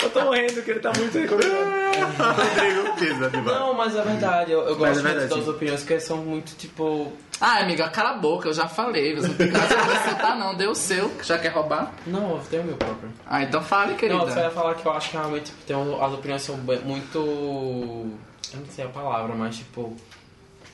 [0.03, 4.53] Eu tô morrendo que ele tá muito Rodrigo pisa de Não, mas é verdade.
[4.53, 7.13] Eu, eu Mas gosto é verdade, muito das opiniões que são muito, tipo...
[7.41, 9.15] Ah, amiga, cala a boca, eu já falei.
[9.17, 10.55] Você não tem nada a acrescentar, não.
[10.55, 11.93] Deu o seu, que já quer roubar.
[12.07, 13.11] Não, eu tenho o meu próprio.
[13.27, 14.19] Ah, então fale, querida.
[14.21, 16.57] Não, eu só ia falar que eu acho que realmente tem um- as opiniões são
[16.59, 17.19] bem- muito.
[17.19, 19.97] Eu não sei a palavra, mas tipo.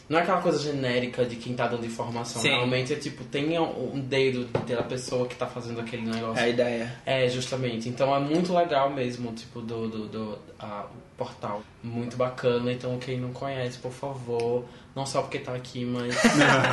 [0.09, 2.41] Não é aquela coisa genérica de quem tá dando informação.
[2.41, 2.49] Sim.
[2.49, 6.41] Realmente é tipo, tem um dedo da pessoa que tá fazendo aquele negócio.
[6.41, 6.97] É a ideia.
[7.05, 7.89] É, justamente.
[7.89, 11.63] Então é muito legal mesmo, tipo, do, do, do a- portal.
[11.83, 12.73] Muito bacana.
[12.73, 14.65] Então quem não conhece, por favor,
[14.99, 16.13] não só porque tá aqui, mas,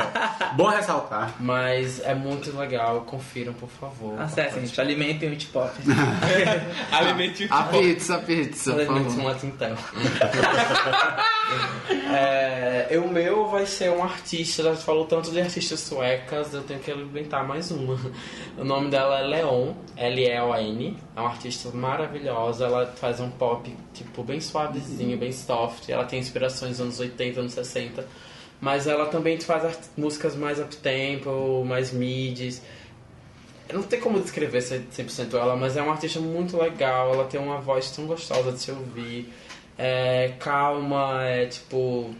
[0.56, 1.36] Bom ressaltar.
[1.38, 3.02] mas é muito legal.
[3.02, 4.20] Confiram, por favor.
[4.20, 4.80] Acessem, gente.
[4.80, 5.70] Alimentem o It Pop.
[6.90, 8.96] Alimente o A pizza, a pizza, favor.
[8.96, 9.76] um Latintel.
[12.12, 16.64] é, e o meu vai ser um artista, já falou tanto de artistas suecas, eu
[16.64, 17.96] tenho que inventar mais uma.
[18.58, 20.96] O nome dela é Leon, L-E-O-N.
[21.14, 25.88] É uma artista maravilhosa, ela faz um pop tipo bem suavezinho, bem soft.
[25.88, 28.04] Ela tem inspirações dos anos 80, anos 60.
[28.60, 32.62] Mas ela também faz músicas mais up-tempo, mais midis.
[33.72, 37.12] Não tem como descrever 100% ela, mas é uma artista muito legal.
[37.12, 39.32] Ela tem uma voz tão gostosa de se ouvir.
[39.76, 42.14] É calma, é tipo.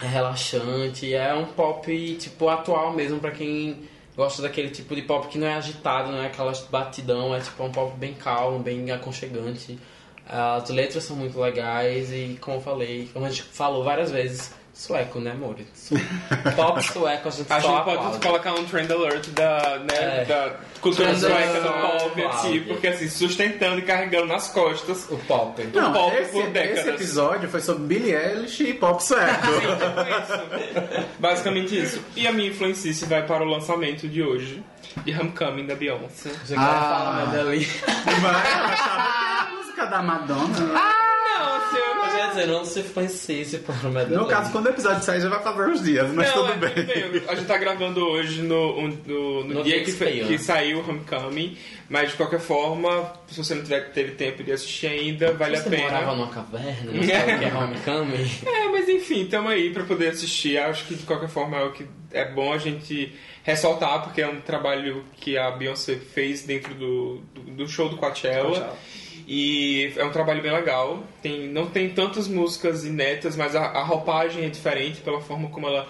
[0.00, 1.14] É relaxante.
[1.14, 5.46] É um pop, tipo, atual mesmo pra quem gosta daquele tipo de pop que não
[5.46, 7.34] é agitado, não é aquela batidão.
[7.34, 9.78] É tipo um pop bem calmo, bem aconchegante.
[10.26, 14.54] As letras são muito legais e, como eu falei, como a gente falou várias vezes,
[14.80, 15.56] sueco, né, amor?
[15.74, 15.94] Su-
[16.56, 18.26] Pop sueco, a gente A só gente pode aplaude.
[18.26, 20.24] colocar um trend alert da, né, É.
[20.24, 22.02] da cultura Trend sueca do alert.
[22.02, 22.60] pop Aplaude.
[22.60, 25.06] porque assim, sustentando e carregando nas costas.
[25.10, 25.62] O pop.
[25.74, 26.86] Não, pop esse, por esse décadas.
[26.86, 29.46] episódio foi sobre Billie Eilish e pop sueco.
[31.18, 32.02] Basicamente isso.
[32.16, 34.62] E a minha influencice vai para o lançamento de hoje,
[35.04, 36.30] de Homecoming da Beyoncé.
[36.44, 36.66] Você quer Ah.
[36.66, 37.66] falar Medellín?
[38.20, 40.58] Vai, eu achava que era a música da Madonna.
[40.58, 41.09] Não,
[41.76, 44.16] Eu ia dizer, não se influencie por Medellín.
[44.16, 46.56] No caso, quando o episódio sair, já vai fazer uns dias, mas Não, tudo é,
[46.70, 46.84] bem.
[46.84, 47.22] bem.
[47.28, 50.38] A gente tá gravando hoje no, um- no, no No dia que, saiu, que né?
[50.38, 51.56] saiu o Homecoming,
[51.88, 55.68] mas de qualquer forma, se você não tiver, teve tempo de assistir ainda, vale Você
[55.68, 55.82] a pena.
[55.84, 58.30] morava numa caverna, não sabe o que é homecoming?
[58.46, 60.58] É, mas enfim, estamos aí pra poder assistir.
[60.58, 64.28] Acho que de qualquer forma é o que é bom a gente ressaltar, porque é
[64.28, 68.44] um trabalho que a Beyoncé fez dentro do, do, do show do Coachella.
[68.50, 68.76] Coachella.
[69.32, 71.04] E é um trabalho bem legal.
[71.22, 75.68] Tem, não tem tantas músicas inéditas, mas a, a roupagem é diferente pela forma como
[75.68, 75.88] ela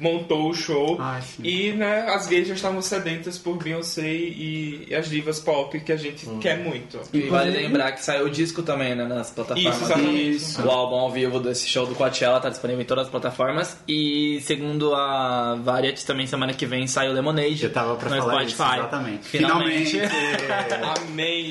[0.00, 0.98] montou o show.
[1.22, 1.42] Sim.
[1.44, 5.92] E né, as gays já estavam sedentas por Beyoncé e, e as divas pop que
[5.92, 6.98] a gente quer muito.
[7.12, 10.08] E vale lembrar que saiu o disco também, né, nas plataformas.
[10.08, 10.48] Isso.
[10.48, 10.62] Isso.
[10.62, 13.78] O álbum ao vivo desse show do Coachella tá disponível em todas as plataformas.
[13.86, 18.16] E segundo a Variety, também semana que vem sai o Lemonade Eu tava pra no
[18.16, 18.52] falar Spotify.
[18.52, 19.28] isso, exatamente.
[19.28, 19.90] Finalmente.
[19.90, 20.08] Gente.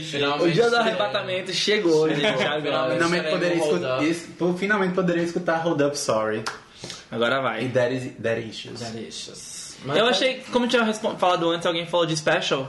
[0.03, 0.43] Finalmente.
[0.43, 2.25] O dia do arrebatamento chegou, gente.
[2.25, 2.97] Agora, Finalmente.
[2.97, 6.43] Finalmente poderia, escutar, finalmente poderia escutar Hold Up Sorry
[7.11, 7.67] agora e vai.
[7.69, 8.79] That, is, that Issues.
[8.79, 9.77] Delicious.
[9.85, 12.67] Eu achei, como eu tinha falado antes, alguém falou de Special.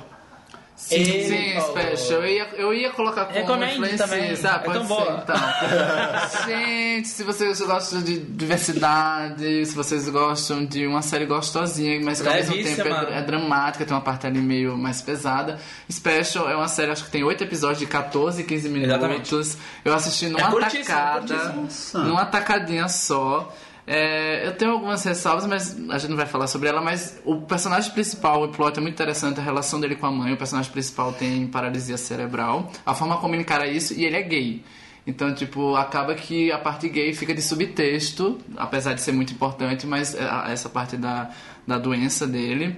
[0.92, 1.76] Ele Sim, falou.
[1.76, 2.20] special.
[2.22, 4.36] Eu ia, eu ia colocar como Recomende também.
[4.36, 4.58] sabe?
[4.62, 5.20] É Pode tão ser, boa.
[5.24, 5.36] então.
[6.46, 12.28] Gente, se vocês gostam de diversidade, se vocês gostam de uma série gostosinha, mas que
[12.28, 15.58] ao mesmo tempo é, é dramática, tem uma parte ali meio mais pesada.
[15.90, 18.94] Special é uma série, acho que tem oito episódios de 14, 15 minutos.
[18.94, 19.58] Exatamente.
[19.84, 22.04] Eu assisti numa É curtíssimo, tacada, curtíssimo.
[22.04, 23.52] numa tacadinha só.
[23.90, 26.82] É, eu tenho algumas ressalvas, mas a gente não vai falar sobre ela.
[26.82, 30.34] Mas o personagem principal, o plot é muito interessante, a relação dele com a mãe.
[30.34, 34.22] O personagem principal tem paralisia cerebral, a forma como ele encara isso, e ele é
[34.22, 34.62] gay.
[35.06, 39.86] Então, tipo, acaba que a parte gay fica de subtexto, apesar de ser muito importante,
[39.86, 41.30] mas é, essa parte da,
[41.66, 42.76] da doença dele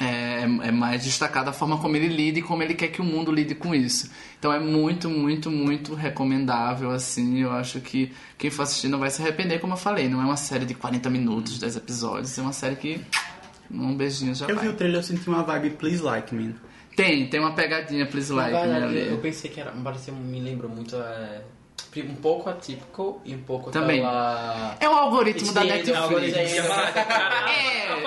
[0.00, 3.04] é, é mais destacada a forma como ele lida e como ele quer que o
[3.04, 4.10] mundo lide com isso.
[4.38, 7.38] Então é muito, muito, muito recomendável, assim.
[7.40, 10.08] Eu acho que quem for assistir não vai se arrepender, como eu falei.
[10.08, 12.38] Não é uma série de 40 minutos, 10 episódios.
[12.38, 13.00] É uma série que.
[13.70, 14.64] Um beijinho já Eu vai.
[14.66, 16.54] vi o trailer, eu senti uma vibe Please Like Me.
[16.94, 19.08] Tem, tem uma pegadinha, please like, verdade, ali.
[19.08, 21.42] eu pensei que era, me parecia, me lembra muito, é,
[22.02, 23.98] um pouco atípico e um pouco Também.
[24.00, 24.76] aquela...
[24.80, 25.98] É o algoritmo da Netflix.
[25.98, 26.36] algoritmo.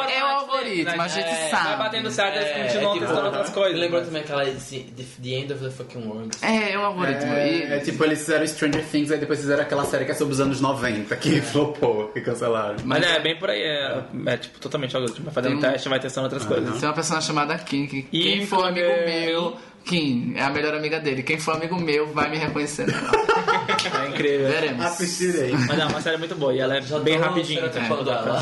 [0.09, 1.67] É, é o algoritmo, a gente É, sabe.
[1.69, 3.79] Vai batendo certo, eles É, continuam é tipo, testando outras coisas.
[3.79, 6.37] Lembra também aquela The, the End of the Fucking World?
[6.41, 7.33] É, é o algoritmo.
[7.33, 10.13] É, E- é tipo, eles fizeram Stranger Things, aí depois fizeram aquela série que é
[10.15, 12.75] sobre os anos 90, que flopou e cancelaram.
[12.83, 13.61] Mas é, bem por aí.
[13.61, 15.25] É, é, tipo, totalmente algoritmo.
[15.25, 16.79] Vai fazendo um- teste, vai testando outras coisas.
[16.79, 19.57] Tem uma personagem chamada Kim, que E quem for amigo meu,
[19.89, 21.23] Kim, é a melhor amiga dele.
[21.23, 22.85] Quem for amigo meu vai me reconhecer.
[22.87, 24.47] É incrível.
[24.47, 24.85] Veremos.
[24.85, 25.51] Assistirei.
[25.51, 27.65] Mas é uma série muito boa e ela é bem tô rapidinha.
[27.65, 28.39] estereotipando então, dela.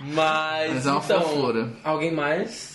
[0.00, 1.68] Mas, Mas é uma então, fofura.
[1.82, 2.69] alguém mais?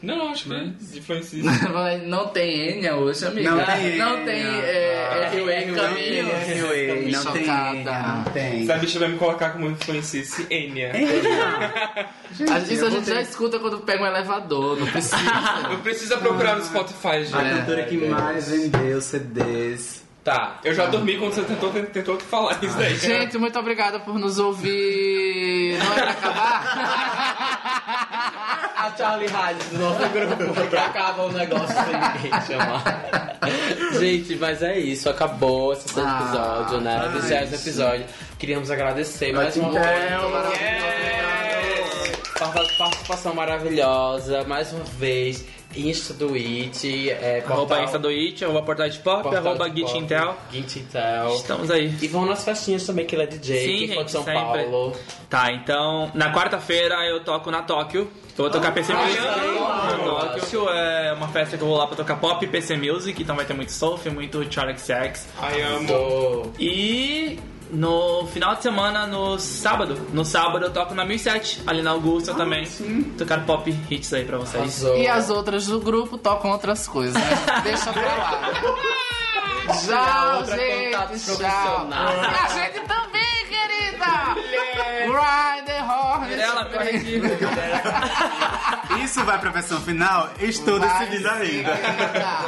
[0.00, 1.42] Não, acho que influencia.
[1.74, 3.50] Mas não tem Enya hoje, amiga.
[3.50, 6.28] Não tem Não tem é, Ah, Ria não Caminho.
[6.28, 7.46] tem Anyway, não tem,
[7.84, 8.62] não tem.
[8.62, 10.92] Essa bicha vai me colocar como influencice Enya.
[12.48, 15.16] A- Isso a gente já escuta quando pega um elevador, não precisa.
[15.68, 17.34] Não precisa procurar no Spotify, gente.
[17.34, 17.58] A É.
[17.58, 20.58] cantora que mais vendeu CDs Tá.
[20.62, 22.94] Eu já dormi quando você tentou, tentou falar isso daí.
[22.96, 25.78] Gente, muito obrigada por nos ouvir.
[25.78, 26.58] Não é pra acabar?
[28.80, 33.02] A Charlie Hyde do nosso grupo que acaba o negócio sem ninguém chamar.
[33.98, 35.10] Gente, mas é isso.
[35.10, 36.96] Acabou esse Ah, episódio, né?
[37.02, 38.06] ai, Vigésimo episódio.
[38.38, 39.82] Queríamos agradecer mais uma vez.
[42.38, 45.44] Parta- Participação maravilhosa, mais uma vez.
[45.76, 49.68] Insta do It, é, Arroba portal- Insta do It, arroba Portal de Pop, portal arroba
[49.70, 50.34] Git Intel.
[50.50, 51.34] Git Intel.
[51.34, 51.94] Estamos aí.
[52.00, 54.40] E vão nas festinhas também, que ele é DJ, Sim, de gente, São sempre.
[54.64, 54.96] Paulo.
[55.28, 58.00] Tá, então, na quarta-feira eu toco na Tóquio.
[58.38, 60.68] Eu vou tocar PC Music Ah, na Tóquio.
[60.70, 63.44] É uma festa que eu vou lá pra tocar pop e PC Music, então vai
[63.44, 65.26] ter muito Sophie, muito Charlie XX.
[65.38, 66.52] Ai, amo.
[66.58, 67.38] E
[67.70, 72.34] no final de semana, no sábado, no sábado eu toco na 1007, ali na Augusta
[72.34, 72.66] também.
[73.16, 74.62] Tocar pop hits aí pra vocês.
[74.84, 74.96] Arrasou.
[74.98, 77.30] E as outras do grupo tocam outras coisas, né?
[77.64, 78.50] Deixa pra lá.
[79.68, 81.36] Tchau, gente.
[81.36, 81.88] Tchau.
[81.92, 84.47] A gente também, querida.
[85.12, 86.30] Grind the hornet.
[86.30, 87.20] Mirella, corre aqui.
[89.04, 90.30] Isso vai pra versão final?
[90.40, 91.78] Estou Vai decidindo sim, ainda.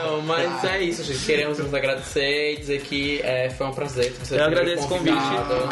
[0.03, 1.25] Não, mas é isso, gente.
[1.25, 4.89] Queremos nos agradecer e dizer que é, foi um prazer ter você Eu agradeço o
[4.89, 5.69] convidado.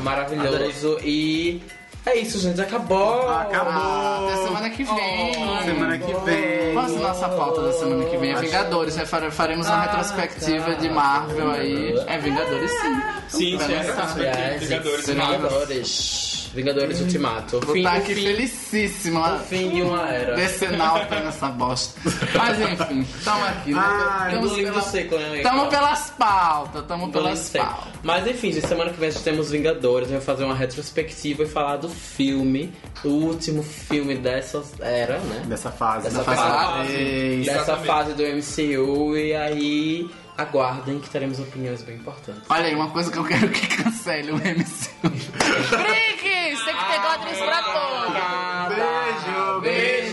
[0.00, 0.98] Maravilhoso.
[1.02, 1.62] E
[2.06, 2.60] é isso, gente.
[2.60, 3.28] Acabou.
[3.30, 3.72] Acabou.
[3.72, 5.34] Ah, até semana que vem.
[5.64, 6.72] Semana que vem.
[6.74, 8.32] Qual a nossa pauta da semana que vem?
[8.32, 9.06] É Vingadores, né?
[9.06, 11.98] Fare- Faremos uma retrospectiva de Marvel aí.
[12.06, 13.02] É Vingadores sim.
[13.28, 15.06] Sim, sim, é Yes, Vingadores.
[15.06, 16.43] Vingadores.
[16.54, 17.60] Vingadores Ultimato.
[17.60, 19.34] Vou Fim, estar aqui fim, felicíssima.
[19.34, 20.34] o fim de uma era.
[20.36, 22.00] Decenalta nessa bosta.
[22.34, 23.82] Mas enfim, estamos aqui, né?
[24.30, 25.40] Tamo do lindo pela- seco, né?
[25.42, 27.92] Tamo pelas pautas, tamo Do pelas pautas.
[28.02, 30.08] Mas enfim, gente, semana que vem a gente temos Vingadores.
[30.08, 32.72] A gente vai fazer uma retrospectiva e falar do filme,
[33.04, 35.42] o último filme dessa era, né?
[35.46, 36.04] Dessa fase.
[36.04, 36.88] Dessa Dessa fase.
[36.92, 37.46] Três.
[37.46, 37.86] Dessa Exatamente.
[37.86, 39.16] fase do MCU.
[39.16, 42.42] E aí, aguardem que teremos opiniões bem importantes.
[42.48, 45.12] Olha aí, uma coisa que eu quero que cancele o MCU.
[47.18, 48.76] podres pra todos.
[48.76, 50.03] Beijo, beijo.